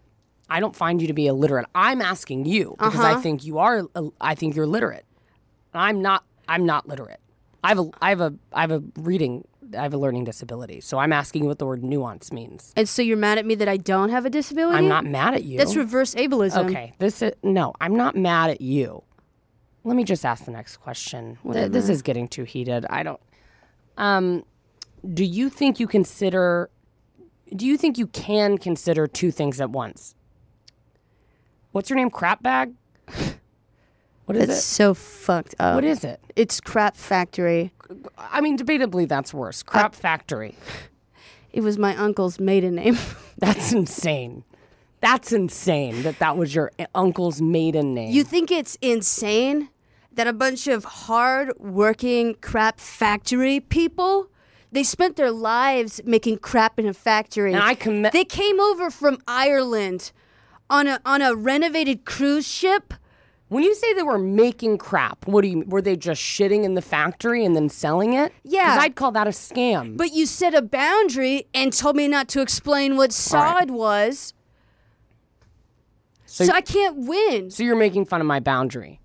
I 0.50 0.58
don't 0.58 0.74
find 0.74 1.00
you 1.00 1.06
to 1.06 1.14
be 1.14 1.28
illiterate. 1.28 1.66
I'm 1.76 2.02
asking 2.02 2.46
you 2.46 2.74
because 2.78 3.00
I 3.04 3.20
think 3.20 3.44
you 3.44 3.58
are. 3.58 3.84
I 4.20 4.34
think 4.34 4.56
you're 4.56 4.66
literate. 4.66 5.04
I'm 5.72 6.02
not. 6.02 6.24
I'm 6.48 6.66
not 6.66 6.88
literate. 6.88 7.20
I 7.64 7.68
have 7.68 7.78
a. 7.78 7.90
I 8.00 8.08
have 8.10 8.20
a. 8.20 8.34
I 8.52 8.60
have 8.62 8.70
a 8.72 8.82
reading. 8.96 9.46
I 9.76 9.82
have 9.82 9.94
a 9.94 9.98
learning 9.98 10.24
disability. 10.24 10.80
So 10.80 10.98
I'm 10.98 11.12
asking 11.12 11.42
you 11.44 11.48
what 11.48 11.58
the 11.58 11.64
word 11.66 11.82
nuance 11.82 12.30
means. 12.32 12.72
And 12.76 12.88
so 12.88 13.00
you're 13.00 13.16
mad 13.16 13.38
at 13.38 13.46
me 13.46 13.54
that 13.54 13.68
I 13.68 13.78
don't 13.78 14.10
have 14.10 14.26
a 14.26 14.30
disability? 14.30 14.76
I'm 14.76 14.88
not 14.88 15.04
mad 15.06 15.34
at 15.34 15.44
you. 15.44 15.56
That's 15.56 15.76
reverse 15.76 16.14
ableism. 16.14 16.68
Okay. 16.68 16.92
This 16.98 17.22
is 17.22 17.32
no. 17.42 17.72
I'm 17.80 17.96
not 17.96 18.16
mad 18.16 18.50
at 18.50 18.60
you. 18.60 19.02
Let 19.84 19.96
me 19.96 20.04
just 20.04 20.24
ask 20.24 20.44
the 20.44 20.50
next 20.50 20.76
question. 20.78 21.38
Th- 21.50 21.70
This 21.70 21.88
is 21.88 22.02
getting 22.02 22.28
too 22.28 22.44
heated. 22.44 22.84
I 22.90 23.02
don't. 23.02 23.20
Um, 23.96 24.44
do 25.14 25.24
you 25.24 25.48
think 25.48 25.80
you 25.80 25.86
consider? 25.86 26.68
Do 27.54 27.66
you 27.66 27.76
think 27.76 27.98
you 27.98 28.06
can 28.08 28.58
consider 28.58 29.06
two 29.06 29.30
things 29.30 29.60
at 29.60 29.70
once? 29.70 30.14
What's 31.72 31.88
your 31.90 31.96
name? 31.96 32.10
Crap 32.10 32.42
bag. 32.42 32.74
What 34.34 34.42
is 34.42 34.48
It's 34.48 34.58
it? 34.58 34.62
so 34.62 34.94
fucked 34.94 35.54
up. 35.58 35.74
What 35.74 35.84
is 35.84 36.04
it? 36.04 36.20
It's 36.36 36.60
crap 36.60 36.96
factory. 36.96 37.72
I 38.18 38.40
mean, 38.40 38.56
debatably, 38.58 39.06
that's 39.06 39.34
worse. 39.34 39.62
Crap 39.62 39.94
factory. 39.94 40.54
It 41.52 41.62
was 41.62 41.76
my 41.78 41.94
uncle's 41.96 42.40
maiden 42.40 42.74
name. 42.76 42.96
That's 43.38 43.72
insane. 43.72 44.44
That's 45.00 45.32
insane 45.32 46.02
that 46.04 46.18
that 46.20 46.36
was 46.38 46.54
your 46.54 46.70
uncle's 46.94 47.42
maiden 47.42 47.92
name. 47.92 48.10
You 48.12 48.24
think 48.24 48.50
it's 48.50 48.78
insane 48.80 49.68
that 50.12 50.26
a 50.26 50.32
bunch 50.32 50.66
of 50.68 50.84
hard 50.84 51.52
working 51.58 52.36
crap 52.40 52.78
factory 52.80 53.60
people 53.60 54.28
they 54.70 54.82
spent 54.84 55.16
their 55.16 55.30
lives 55.30 56.00
making 56.06 56.38
crap 56.38 56.78
in 56.78 56.86
a 56.86 56.94
factory. 56.94 57.52
And 57.52 57.62
I 57.62 57.74
commit- 57.74 58.12
They 58.14 58.24
came 58.24 58.58
over 58.58 58.90
from 58.90 59.18
Ireland 59.28 60.12
on 60.70 60.86
a 60.86 61.00
on 61.04 61.20
a 61.20 61.34
renovated 61.34 62.06
cruise 62.06 62.46
ship. 62.46 62.94
When 63.52 63.62
you 63.64 63.74
say 63.74 63.92
they 63.92 64.02
were 64.02 64.16
making 64.18 64.78
crap, 64.78 65.26
what 65.26 65.42
do 65.42 65.48
you 65.48 65.64
were 65.66 65.82
they 65.82 65.94
just 65.94 66.22
shitting 66.22 66.64
in 66.64 66.72
the 66.72 66.80
factory 66.80 67.44
and 67.44 67.54
then 67.54 67.68
selling 67.68 68.14
it? 68.14 68.32
Yeah. 68.44 68.78
I'd 68.80 68.94
call 68.94 69.12
that 69.12 69.26
a 69.26 69.30
scam. 69.30 69.98
But 69.98 70.14
you 70.14 70.24
set 70.24 70.54
a 70.54 70.62
boundary 70.62 71.46
and 71.52 71.70
told 71.70 71.94
me 71.96 72.08
not 72.08 72.28
to 72.28 72.40
explain 72.40 72.96
what 72.96 73.12
sod 73.12 73.70
was. 73.70 74.32
So- 76.24 76.46
So, 76.46 76.52
I 76.54 76.62
can't 76.62 76.96
win. 77.06 77.50
so 77.50 77.62
you're 77.62 77.76
making 77.76 78.06
fun 78.06 78.22
of 78.22 78.26
my 78.26 78.40
boundary. 78.40 79.00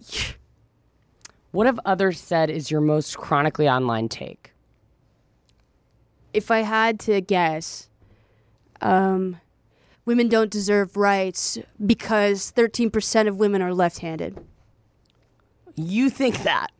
What 1.52 1.66
have 1.66 1.78
others 1.84 2.18
said 2.18 2.48
is 2.48 2.70
your 2.70 2.80
most 2.80 3.18
chronically 3.18 3.68
online 3.68 4.08
take? 4.08 4.48
if 6.32 6.50
I 6.50 6.60
had 6.60 6.98
to 7.00 7.20
guess, 7.20 7.90
um, 8.80 9.38
women 10.04 10.28
don't 10.28 10.50
deserve 10.50 10.96
rights 10.96 11.58
because 11.84 12.52
13% 12.56 13.28
of 13.28 13.36
women 13.36 13.62
are 13.62 13.74
left 13.74 13.98
handed. 13.98 14.38
You 15.74 16.10
think 16.10 16.42
that? 16.42 16.72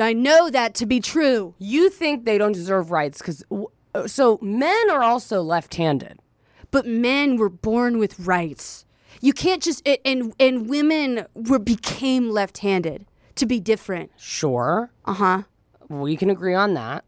I 0.00 0.12
know 0.12 0.48
that 0.50 0.74
to 0.76 0.86
be 0.86 1.00
true. 1.00 1.54
You 1.58 1.90
think 1.90 2.24
they 2.24 2.38
don't 2.38 2.52
deserve 2.52 2.90
rights 2.90 3.18
because 3.18 3.42
so 4.06 4.38
men 4.40 4.90
are 4.90 5.02
also 5.02 5.42
left-handed. 5.42 6.20
But 6.70 6.86
men 6.86 7.36
were 7.36 7.48
born 7.48 7.98
with 7.98 8.18
rights. 8.20 8.84
You 9.20 9.32
can't 9.32 9.62
just 9.62 9.86
and 10.04 10.32
and 10.38 10.68
women 10.68 11.26
were 11.34 11.58
became 11.58 12.30
left-handed 12.30 13.06
to 13.36 13.46
be 13.46 13.58
different. 13.58 14.12
Sure, 14.16 14.90
Uh-huh. 15.04 15.42
we 15.88 16.16
can 16.16 16.30
agree 16.30 16.54
on 16.54 16.74
that. 16.74 17.04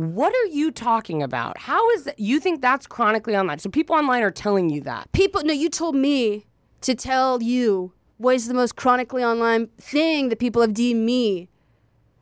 What 0.00 0.32
are 0.34 0.46
you 0.46 0.70
talking 0.70 1.22
about? 1.22 1.58
How 1.58 1.90
is 1.90 2.04
that? 2.04 2.18
You 2.18 2.40
think 2.40 2.62
that's 2.62 2.86
chronically 2.86 3.36
online? 3.36 3.58
So 3.58 3.68
people 3.68 3.94
online 3.94 4.22
are 4.22 4.30
telling 4.30 4.70
you 4.70 4.80
that. 4.82 5.12
People 5.12 5.42
no, 5.44 5.52
you 5.52 5.68
told 5.68 5.94
me 5.94 6.46
to 6.80 6.94
tell 6.94 7.42
you 7.42 7.92
what 8.16 8.34
is 8.34 8.48
the 8.48 8.54
most 8.54 8.76
chronically 8.76 9.22
online 9.22 9.66
thing 9.78 10.30
that 10.30 10.38
people 10.38 10.62
have 10.62 10.72
deemed 10.72 11.04
me. 11.04 11.50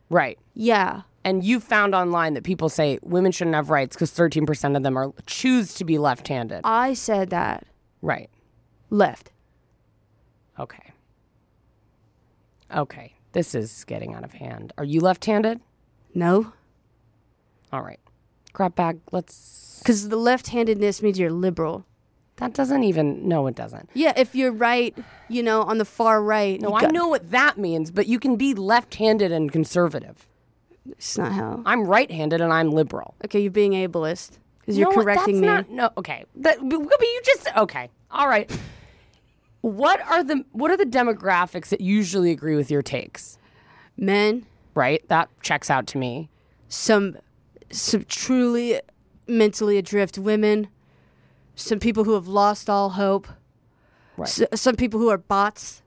Right. 0.09 0.37
Yeah. 0.53 1.03
And 1.23 1.41
you 1.41 1.61
found 1.61 1.95
online 1.95 2.33
that 2.33 2.43
people 2.43 2.67
say 2.67 2.99
women 3.01 3.31
shouldn't 3.31 3.55
have 3.55 3.69
rights 3.69 3.95
because 3.95 4.11
13% 4.11 4.75
of 4.75 4.83
them 4.83 4.97
are 4.97 5.13
choose 5.25 5.73
to 5.75 5.85
be 5.85 5.97
left-handed. 5.97 6.61
I 6.65 6.93
said 6.93 7.29
that. 7.29 7.65
right. 8.01 8.29
Left. 8.89 9.31
Okay. 10.59 10.91
Okay. 12.75 13.13
This 13.31 13.55
is 13.55 13.85
getting 13.85 14.15
out 14.15 14.25
of 14.25 14.33
hand. 14.33 14.73
Are 14.77 14.83
you 14.83 14.99
left-handed? 14.99 15.61
No. 16.13 16.51
All 17.71 17.81
right. 17.81 17.99
Crap 18.53 18.75
bag. 18.75 18.99
Let's 19.11 19.79
Because 19.79 20.09
the 20.09 20.17
left-handedness 20.17 21.01
means 21.01 21.19
you're 21.19 21.31
liberal. 21.31 21.85
That 22.37 22.53
doesn't 22.53 22.83
even 22.85 23.27
no 23.27 23.47
it 23.47 23.55
doesn't. 23.55 23.89
Yeah, 23.93 24.13
if 24.15 24.33
you're 24.33 24.53
right, 24.53 24.97
you 25.27 25.43
know, 25.43 25.61
on 25.63 25.77
the 25.77 25.83
far 25.85 26.23
right. 26.23 26.59
No, 26.61 26.69
you 26.69 26.75
I 26.75 26.81
got- 26.81 26.93
know 26.93 27.07
what 27.09 27.31
that 27.31 27.57
means, 27.57 27.91
but 27.91 28.07
you 28.07 28.17
can 28.19 28.37
be 28.37 28.53
left-handed 28.53 29.31
and 29.31 29.51
conservative. 29.51 30.25
It's 30.89 31.17
not 31.17 31.33
how. 31.33 31.61
I'm 31.65 31.85
right-handed 31.85 32.39
and 32.41 32.51
I'm 32.53 32.71
liberal. 32.71 33.13
Okay, 33.25 33.41
you're 33.41 33.51
being 33.51 33.73
ableist 33.73 34.39
because 34.59 34.77
you're 34.77 34.89
No, 34.89 34.95
correcting 35.01 35.41
that's 35.41 35.67
me. 35.67 35.75
Not, 35.75 35.93
no, 35.93 35.99
okay. 35.99 36.23
That, 36.37 36.57
but 36.61 36.79
but 36.81 37.01
you 37.01 37.21
just 37.25 37.47
okay. 37.57 37.89
All 38.09 38.27
right. 38.29 38.49
What 39.61 39.99
are 40.09 40.23
the 40.23 40.45
what 40.53 40.71
are 40.71 40.77
the 40.77 40.85
demographics 40.85 41.67
that 41.69 41.81
usually 41.81 42.31
agree 42.31 42.55
with 42.55 42.71
your 42.71 42.81
takes? 42.81 43.37
Men, 43.97 44.45
Right? 44.75 45.05
That 45.09 45.27
checks 45.41 45.69
out 45.69 45.87
to 45.87 45.97
me. 45.97 46.29
some, 46.69 47.17
some 47.71 48.03
truly 48.05 48.79
mentally 49.27 49.77
adrift 49.77 50.17
women, 50.17 50.67
some 51.55 51.79
people 51.79 52.03
who 52.03 52.13
have 52.13 52.27
lost 52.27 52.69
all 52.69 52.91
hope, 52.91 53.27
Right. 54.17 54.27
S- 54.27 54.59
some 54.61 54.75
people 54.75 54.99
who 54.99 55.09
are 55.09 55.17
bots, 55.17 55.81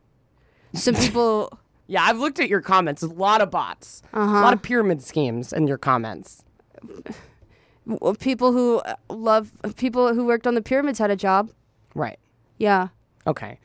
some 0.75 0.95
people. 0.95 1.51
Yeah, 1.89 2.05
I've 2.05 2.19
looked 2.19 2.39
at 2.41 2.49
your 2.49 2.63
comments. 2.63 3.03
A 3.03 3.07
lot 3.09 3.43
of 3.43 3.51
bots. 3.51 4.03
Uh-huh. 4.15 4.39
A 4.39 4.41
lot 4.41 4.55
of 4.55 4.63
pyramid 4.63 5.03
schemes 5.03 5.53
in 5.53 5.67
your 5.67 5.77
comments. 5.77 6.43
People 8.21 8.53
who 8.53 8.79
uh, 8.79 8.95
love 9.11 9.53
people 9.77 10.15
who 10.15 10.25
worked 10.25 10.47
on 10.47 10.55
the 10.55 10.63
pyramids 10.63 10.99
had 11.01 11.11
a 11.11 11.17
job. 11.17 11.51
Right. 11.95 12.19
Yeah. 12.57 12.89
Okay. 13.27 13.59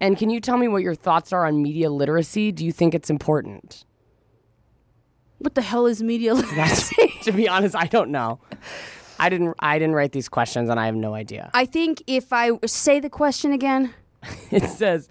And 0.00 0.16
can 0.16 0.30
you 0.30 0.40
tell 0.40 0.56
me 0.56 0.66
what 0.66 0.82
your 0.82 0.94
thoughts 0.96 1.32
are 1.32 1.46
on 1.46 1.62
media 1.62 1.90
literacy? 1.90 2.50
Do 2.50 2.64
you 2.64 2.72
think 2.72 2.94
it's 2.94 3.10
important? 3.10 3.84
What 5.42 5.54
the 5.54 5.62
hell 5.62 5.86
is 5.86 6.02
media 6.02 6.34
literacy? 6.40 7.14
to 7.22 7.32
be 7.32 7.48
honest, 7.48 7.74
I 7.76 7.86
don't 7.86 8.10
know. 8.10 8.38
I 9.18 9.28
didn't 9.28 9.54
I 9.58 9.78
didn't 9.78 9.94
write 9.94 10.12
these 10.12 10.28
questions 10.28 10.68
and 10.68 10.78
I 10.80 10.86
have 10.86 10.94
no 10.96 11.14
idea. 11.14 11.50
I 11.54 11.64
think 11.66 12.02
if 12.06 12.32
I 12.32 12.50
say 12.66 13.00
the 13.00 13.10
question 13.10 13.52
again, 13.52 13.92
It 14.50 14.64
says, 14.68 15.08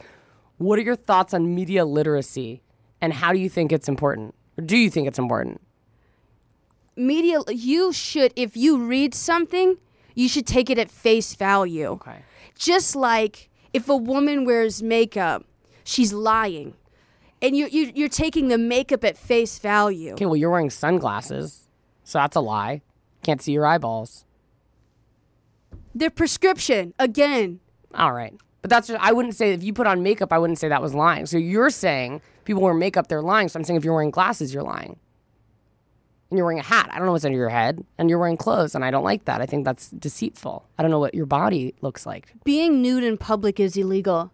"What 0.57 0.79
are 0.79 0.81
your 0.81 0.95
thoughts 0.95 1.33
on 1.33 1.53
media 1.55 1.85
literacy 1.85 2.61
and 3.01 3.13
how 3.13 3.31
do 3.33 3.39
you 3.39 3.49
think 3.49 3.71
it's 3.71 3.87
important? 3.89 4.35
Or 4.57 4.63
do 4.63 4.77
you 4.77 4.89
think 4.89 5.07
it's 5.07 5.19
important?" 5.19 5.61
media 6.95 7.39
you 7.49 7.93
should 7.93 8.33
if 8.35 8.55
you 8.57 8.77
read 8.77 9.13
something 9.15 9.77
you 10.13 10.27
should 10.27 10.45
take 10.45 10.69
it 10.69 10.77
at 10.77 10.91
face 10.91 11.33
value 11.35 11.87
Okay. 11.91 12.19
just 12.57 12.95
like 12.97 13.49
if 13.73 13.87
a 13.87 13.95
woman 13.95 14.43
wears 14.45 14.83
makeup 14.83 15.45
she's 15.85 16.11
lying 16.11 16.73
and 17.41 17.55
you, 17.55 17.67
you 17.67 17.91
you're 17.95 18.09
taking 18.09 18.47
the 18.47 18.57
makeup 18.57 19.03
at 19.03 19.17
face 19.17 19.59
value. 19.59 20.13
Okay, 20.13 20.25
well, 20.25 20.35
you're 20.35 20.51
wearing 20.51 20.69
sunglasses, 20.69 21.67
so 22.03 22.19
that's 22.19 22.35
a 22.35 22.41
lie. 22.41 22.81
Can't 23.23 23.41
see 23.41 23.51
your 23.51 23.65
eyeballs. 23.65 24.25
Their 25.93 26.09
prescription 26.09 26.93
again. 26.97 27.59
All 27.93 28.13
right. 28.13 28.33
But 28.61 28.69
that's 28.69 28.87
just, 28.87 28.99
I 29.01 29.11
wouldn't 29.11 29.35
say 29.35 29.53
if 29.53 29.63
you 29.63 29.73
put 29.73 29.87
on 29.87 30.03
makeup, 30.03 30.31
I 30.31 30.37
wouldn't 30.37 30.59
say 30.59 30.67
that 30.69 30.81
was 30.81 30.93
lying. 30.93 31.25
So 31.25 31.37
you're 31.37 31.69
saying 31.69 32.21
people 32.45 32.61
wear 32.61 32.73
makeup, 32.73 33.07
they're 33.07 33.21
lying. 33.21 33.49
So 33.49 33.59
I'm 33.59 33.63
saying 33.63 33.77
if 33.77 33.83
you're 33.83 33.93
wearing 33.93 34.11
glasses, 34.11 34.53
you're 34.53 34.63
lying. 34.63 34.97
And 36.29 36.37
you're 36.37 36.45
wearing 36.45 36.59
a 36.59 36.63
hat. 36.63 36.89
I 36.91 36.97
don't 36.97 37.07
know 37.07 37.11
what's 37.11 37.25
under 37.25 37.37
your 37.37 37.49
head. 37.49 37.83
And 37.97 38.09
you're 38.09 38.19
wearing 38.19 38.37
clothes. 38.37 38.75
And 38.75 38.85
I 38.85 38.91
don't 38.91 39.03
like 39.03 39.25
that. 39.25 39.41
I 39.41 39.45
think 39.45 39.65
that's 39.65 39.89
deceitful. 39.89 40.65
I 40.77 40.81
don't 40.83 40.91
know 40.91 40.99
what 40.99 41.13
your 41.13 41.25
body 41.25 41.73
looks 41.81 42.05
like. 42.05 42.33
Being 42.45 42.81
nude 42.81 43.03
in 43.03 43.17
public 43.17 43.59
is 43.59 43.75
illegal. 43.75 44.31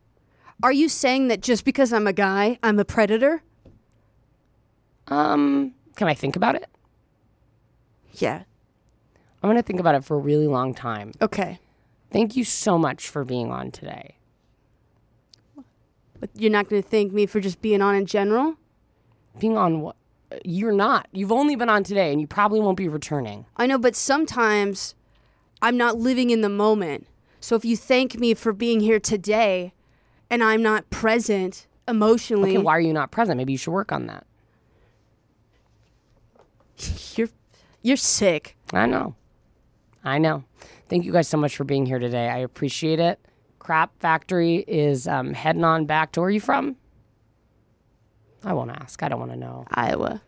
Are 0.63 0.71
you 0.71 0.89
saying 0.89 1.27
that 1.27 1.41
just 1.41 1.65
because 1.65 1.93
I'm 1.93 2.07
a 2.07 2.13
guy, 2.13 2.57
I'm 2.63 2.79
a 2.79 2.85
predator? 2.85 3.43
Um, 5.07 5.73
can 5.95 6.07
I 6.07 6.15
think 6.15 6.35
about 6.35 6.55
it? 6.55 6.67
Yeah. 8.13 8.43
I'm 9.41 9.49
going 9.49 9.57
to 9.57 9.63
think 9.63 9.79
about 9.79 9.95
it 9.95 10.03
for 10.03 10.17
a 10.17 10.19
really 10.19 10.47
long 10.47 10.73
time. 10.73 11.11
Okay. 11.21 11.59
Thank 12.11 12.35
you 12.35 12.43
so 12.43 12.77
much 12.77 13.07
for 13.07 13.23
being 13.23 13.51
on 13.51 13.71
today. 13.71 14.15
But 16.19 16.31
you're 16.33 16.51
not 16.51 16.69
going 16.69 16.81
to 16.81 16.87
thank 16.87 17.13
me 17.13 17.27
for 17.27 17.39
just 17.39 17.61
being 17.61 17.81
on 17.81 17.95
in 17.95 18.07
general? 18.07 18.55
Being 19.39 19.57
on 19.57 19.81
what? 19.81 19.95
You're 20.43 20.71
not. 20.71 21.07
You've 21.11 21.31
only 21.31 21.55
been 21.55 21.69
on 21.69 21.83
today 21.83 22.11
and 22.11 22.19
you 22.19 22.25
probably 22.25 22.59
won't 22.59 22.77
be 22.77 22.87
returning. 22.87 23.45
I 23.55 23.67
know, 23.67 23.77
but 23.77 23.95
sometimes 23.95 24.95
I'm 25.61 25.77
not 25.77 25.97
living 25.97 26.31
in 26.31 26.41
the 26.41 26.49
moment. 26.49 27.07
So 27.39 27.55
if 27.55 27.63
you 27.63 27.77
thank 27.77 28.19
me 28.19 28.33
for 28.33 28.51
being 28.51 28.79
here 28.79 28.99
today 28.99 29.73
and 30.29 30.43
I'm 30.43 30.61
not 30.61 30.89
present 30.89 31.67
emotionally, 31.87 32.51
Okay, 32.55 32.63
why 32.63 32.75
are 32.77 32.81
you 32.81 32.93
not 32.93 33.11
present? 33.11 33.37
Maybe 33.37 33.53
you 33.53 33.57
should 33.57 33.71
work 33.71 33.91
on 33.91 34.07
that. 34.07 34.25
you're 37.15 37.29
you're 37.81 37.97
sick. 37.97 38.55
I 38.73 38.85
know. 38.85 39.15
I 40.03 40.17
know. 40.17 40.43
Thank 40.89 41.05
you 41.05 41.11
guys 41.11 41.27
so 41.27 41.37
much 41.37 41.55
for 41.55 41.63
being 41.63 41.85
here 41.85 41.99
today. 41.99 42.29
I 42.29 42.37
appreciate 42.39 42.99
it. 42.99 43.19
Crap 43.59 43.91
Factory 43.99 44.63
is 44.67 45.07
um, 45.07 45.33
heading 45.33 45.63
on 45.63 45.85
back 45.85 46.11
to 46.13 46.21
where 46.21 46.27
are 46.27 46.31
you 46.31 46.39
from? 46.39 46.75
I 48.43 48.53
won't 48.53 48.71
ask. 48.71 49.01
I 49.03 49.09
don't 49.09 49.19
want 49.19 49.31
to 49.31 49.37
know. 49.37 49.65
Iowa. 49.71 50.21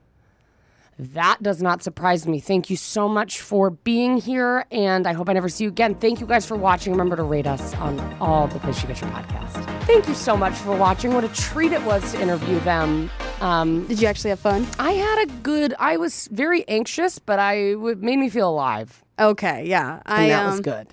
That 0.99 1.41
does 1.41 1.61
not 1.61 1.81
surprise 1.81 2.27
me. 2.27 2.41
Thank 2.41 2.69
you 2.69 2.75
so 2.75 3.07
much 3.07 3.39
for 3.39 3.69
being 3.69 4.17
here, 4.17 4.65
and 4.69 5.07
I 5.07 5.13
hope 5.13 5.29
I 5.29 5.33
never 5.33 5.47
see 5.47 5.63
you 5.63 5.69
again. 5.69 5.95
Thank 5.95 6.19
you 6.19 6.27
guys 6.27 6.45
for 6.45 6.57
watching. 6.57 6.91
Remember 6.91 7.15
to 7.15 7.23
rate 7.23 7.47
us 7.47 7.73
on 7.75 7.97
all 8.19 8.47
the 8.47 8.59
places 8.59 8.81
you 8.83 8.89
get 8.89 8.99
your 8.99 9.09
podcast. 9.11 9.83
Thank 9.85 10.09
you 10.09 10.13
so 10.13 10.35
much 10.35 10.53
for 10.55 10.75
watching. 10.75 11.13
What 11.13 11.23
a 11.23 11.29
treat 11.29 11.71
it 11.71 11.81
was 11.83 12.11
to 12.11 12.21
interview 12.21 12.59
them. 12.59 13.09
Um, 13.39 13.87
Did 13.87 14.01
you 14.01 14.09
actually 14.09 14.31
have 14.31 14.41
fun? 14.41 14.67
I 14.77 14.91
had 14.91 15.23
a 15.29 15.31
good. 15.41 15.73
I 15.79 15.95
was 15.95 16.27
very 16.33 16.67
anxious, 16.67 17.17
but 17.17 17.39
I 17.39 17.53
it 17.55 17.99
made 18.01 18.17
me 18.19 18.29
feel 18.29 18.49
alive, 18.49 19.01
Okay, 19.17 19.65
yeah. 19.67 20.01
I 20.05 20.23
and 20.23 20.31
that 20.31 20.45
was 20.47 20.55
um, 20.55 20.61
good. 20.63 20.87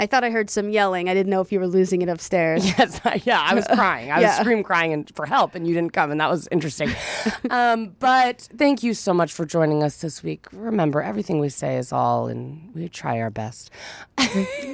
I 0.00 0.06
thought 0.06 0.24
I 0.24 0.30
heard 0.30 0.48
some 0.48 0.70
yelling. 0.70 1.10
I 1.10 1.14
didn't 1.14 1.28
know 1.28 1.42
if 1.42 1.52
you 1.52 1.60
were 1.60 1.66
losing 1.66 2.00
it 2.00 2.08
upstairs. 2.08 2.64
Yes, 2.78 2.98
yeah, 3.26 3.40
I 3.40 3.54
was 3.54 3.66
crying. 3.74 4.10
I 4.10 4.16
was 4.16 4.22
Yeah. 4.22 4.40
scream 4.40 4.62
crying 4.62 4.94
and 4.94 5.12
for 5.14 5.26
help, 5.26 5.54
and 5.54 5.66
you 5.66 5.74
didn't 5.74 5.92
come, 5.92 6.10
and 6.10 6.18
that 6.20 6.30
was 6.30 6.48
interesting. 6.50 6.88
um, 7.50 7.94
but 7.98 8.48
thank 8.56 8.82
you 8.82 8.94
so 8.94 9.12
much 9.12 9.32
for 9.32 9.44
joining 9.44 9.82
us 9.82 10.00
this 10.00 10.22
week. 10.22 10.46
Remember, 10.52 11.02
everything 11.02 11.38
we 11.38 11.50
say 11.50 11.76
is 11.76 11.92
all, 11.92 12.28
and 12.28 12.70
we 12.74 12.88
try 12.88 13.20
our 13.20 13.28
best. 13.30 13.70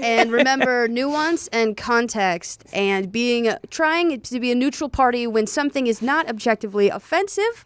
and 0.02 0.30
remember 0.30 0.86
nuance 0.86 1.48
and 1.48 1.76
context 1.76 2.64
and 2.72 3.10
being 3.10 3.52
trying 3.70 4.20
to 4.20 4.38
be 4.40 4.52
a 4.52 4.54
neutral 4.54 4.88
party 4.88 5.26
when 5.26 5.46
something 5.46 5.86
is 5.88 6.00
not 6.00 6.28
objectively 6.28 6.88
offensive 6.88 7.64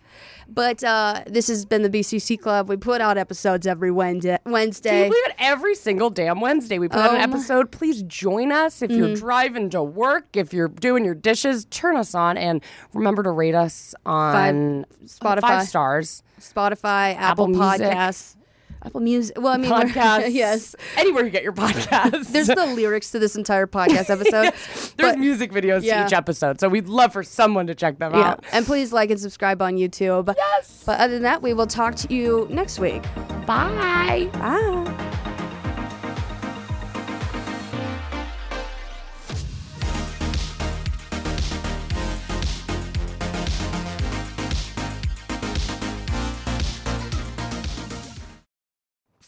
but 0.54 0.82
uh, 0.84 1.22
this 1.26 1.48
has 1.48 1.64
been 1.64 1.82
the 1.82 1.88
bcc 1.90 2.40
club 2.40 2.68
we 2.68 2.76
put 2.76 3.00
out 3.00 3.16
episodes 3.18 3.66
every 3.66 3.90
Wednesday. 3.90 4.38
Wednesday 4.44 5.04
you 5.04 5.10
believe 5.10 5.26
it? 5.26 5.34
Every 5.38 5.74
single 5.74 6.10
damn 6.10 6.40
Wednesday, 6.40 6.78
we 6.78 6.88
put 6.88 6.98
out 7.00 7.14
an 7.14 7.20
Um, 7.22 7.32
episode. 7.32 7.70
Please 7.70 8.02
join 8.02 8.52
us 8.52 8.82
if 8.82 8.90
you're 8.90 9.14
driving 9.14 9.70
to 9.70 9.82
work, 9.82 10.36
if 10.36 10.52
you're 10.52 10.68
doing 10.68 11.04
your 11.04 11.14
dishes. 11.14 11.64
Turn 11.66 11.96
us 11.96 12.14
on, 12.14 12.36
and 12.36 12.62
remember 12.92 13.22
to 13.22 13.30
rate 13.30 13.54
us 13.54 13.94
on 14.04 14.86
Spotify. 15.04 15.40
five 15.40 15.68
stars. 15.68 16.22
spotify 16.40 17.14
apple, 17.16 17.44
Apple 17.44 17.48
podcasts 17.54 18.36
apple 18.84 19.00
music 19.00 19.36
well 19.40 19.52
i 19.52 19.56
mean 19.56 19.70
Podcasts, 19.70 20.32
yes 20.32 20.74
anywhere 20.96 21.24
you 21.24 21.30
get 21.30 21.42
your 21.42 21.52
podcasts. 21.52 22.32
there's 22.32 22.46
the 22.46 22.66
lyrics 22.66 23.10
to 23.10 23.18
this 23.18 23.36
entire 23.36 23.66
podcast 23.66 24.08
episode 24.10 24.52
There's 24.52 24.94
but- 24.96 25.18
music 25.18 25.52
videos 25.52 25.82
yeah. 25.82 26.00
to 26.00 26.06
each 26.06 26.12
episode, 26.12 26.60
so 26.60 26.68
we'd 26.68 26.88
love 26.88 27.12
for 27.12 27.22
someone 27.22 27.66
to 27.66 27.74
check 27.74 27.98
them 27.98 28.14
yeah 28.14 28.30
out. 28.30 28.44
and 28.52 28.64
please 28.66 28.92
like 28.92 29.10
and 29.10 29.20
subscribe 29.20 29.60
on 29.62 29.74
youtube 29.76 30.34
Yes. 30.36 30.82
but 30.86 30.98
other 31.00 31.14
than 31.14 31.22
that 31.24 31.42
we 31.42 31.52
will 31.52 31.66
talk 31.66 31.94
to 31.96 32.14
you 32.14 32.46
next 32.50 32.78
week 32.78 33.02
Bye. 33.46 34.28
bye 34.34 35.29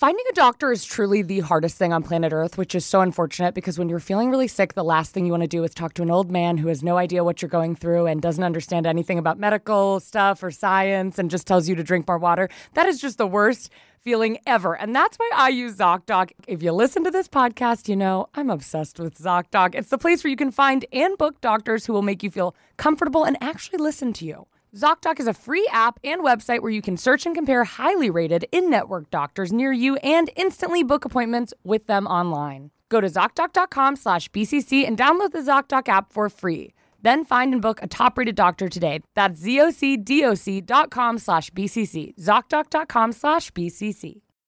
Finding 0.03 0.25
a 0.29 0.35
doctor 0.35 0.73
is 0.73 0.85
truly 0.85 1.23
the 1.23 1.39
hardest 1.39 1.77
thing 1.77 1.93
on 1.93 2.03
planet 2.03 2.33
Earth, 2.33 2.59
which 2.59 2.75
is 2.75 2.85
so 2.85 3.03
unfortunate 3.03 3.55
because 3.55 3.79
when 3.79 3.89
you're 3.89 4.01
feeling 4.01 4.33
really 4.33 4.49
sick, 4.49 4.75
the 4.75 4.83
last 4.83 5.13
thing 5.13 5.25
you 5.25 5.31
want 5.31 5.45
to 5.45 5.47
do 5.47 5.63
is 5.63 5.73
talk 5.73 5.95
to 5.95 6.03
an 6.03 6.11
old 6.11 6.29
man 6.29 6.59
who 6.59 6.67
has 6.67 6.83
no 6.83 6.97
idea 6.97 7.23
what 7.23 7.41
you're 7.41 7.49
going 7.49 7.77
through 7.77 8.07
and 8.07 8.21
doesn't 8.21 8.43
understand 8.43 8.85
anything 8.85 9.17
about 9.17 9.39
medical 9.39 10.01
stuff 10.01 10.43
or 10.43 10.51
science 10.51 11.21
and 11.21 11.31
just 11.31 11.47
tells 11.47 11.69
you 11.69 11.77
to 11.77 11.85
drink 11.85 12.09
more 12.09 12.19
water. 12.19 12.49
That 12.75 12.87
is 12.87 13.01
just 13.01 13.17
the 13.17 13.29
worst 13.29 13.71
feeling 14.01 14.39
ever. 14.45 14.77
And 14.77 14.93
that's 14.93 15.17
why 15.19 15.31
I 15.37 15.51
use 15.51 15.77
ZocDoc. 15.77 16.33
If 16.49 16.65
you 16.65 16.73
listen 16.73 17.05
to 17.05 17.13
this 17.13 17.29
podcast, 17.29 17.89
you 17.89 17.95
know 17.95 18.27
I'm 18.35 18.51
obsessed 18.51 18.99
with 18.99 19.17
ZocDoc. 19.19 19.77
It's 19.77 19.91
the 19.91 19.99
place 19.99 20.25
where 20.25 20.33
you 20.33 20.37
can 20.37 20.51
find 20.51 20.85
and 20.93 21.17
book 21.17 21.41
doctors 21.41 21.87
who 21.87 21.93
will 21.93 22.03
make 22.03 22.25
you 22.25 22.31
feel 22.33 22.57
comfortable 22.77 23.23
and 23.23 23.39
actually 23.41 23.79
listen 23.79 24.13
to 24.15 24.25
you. 24.25 24.49
ZocDoc 24.75 25.21
is 25.21 25.27
a 25.27 25.35
free 25.35 25.69
app 25.71 26.01
and 26.03 26.23
website 26.23 26.61
where 26.61 26.71
you 26.71 26.81
can 26.81 26.97
search 26.97 27.27
and 27.27 27.35
compare 27.35 27.63
highly 27.63 28.09
rated 28.09 28.47
in 28.53 28.71
network 28.71 29.11
doctors 29.11 29.53
near 29.53 29.71
you 29.71 29.97
and 29.97 30.31
instantly 30.35 30.83
book 30.83 31.05
appointments 31.05 31.53
with 31.63 31.87
them 31.89 32.07
online. 32.07 32.71
Go 32.89 32.99
to 32.99 33.07
ZocDoc.com 33.07 33.97
slash 33.97 34.31
BCC 34.31 34.87
and 34.87 34.97
download 34.97 35.33
the 35.33 35.41
ZocDoc 35.41 35.89
app 35.89 36.11
for 36.11 36.31
free. 36.31 36.73
Then 37.03 37.27
find 37.27 37.53
and 37.53 37.61
book 37.61 37.83
a 37.83 37.87
top 37.87 38.17
rated 38.17 38.35
doctor 38.35 38.71
today. 38.71 39.01
That's 39.15 39.43
ZocDoc.com 39.43 41.19
slash 41.19 41.51
BCC. 41.51 42.15
ZocDoc.com 42.17 43.13
slash 43.13 43.51
BCC. 43.51 44.23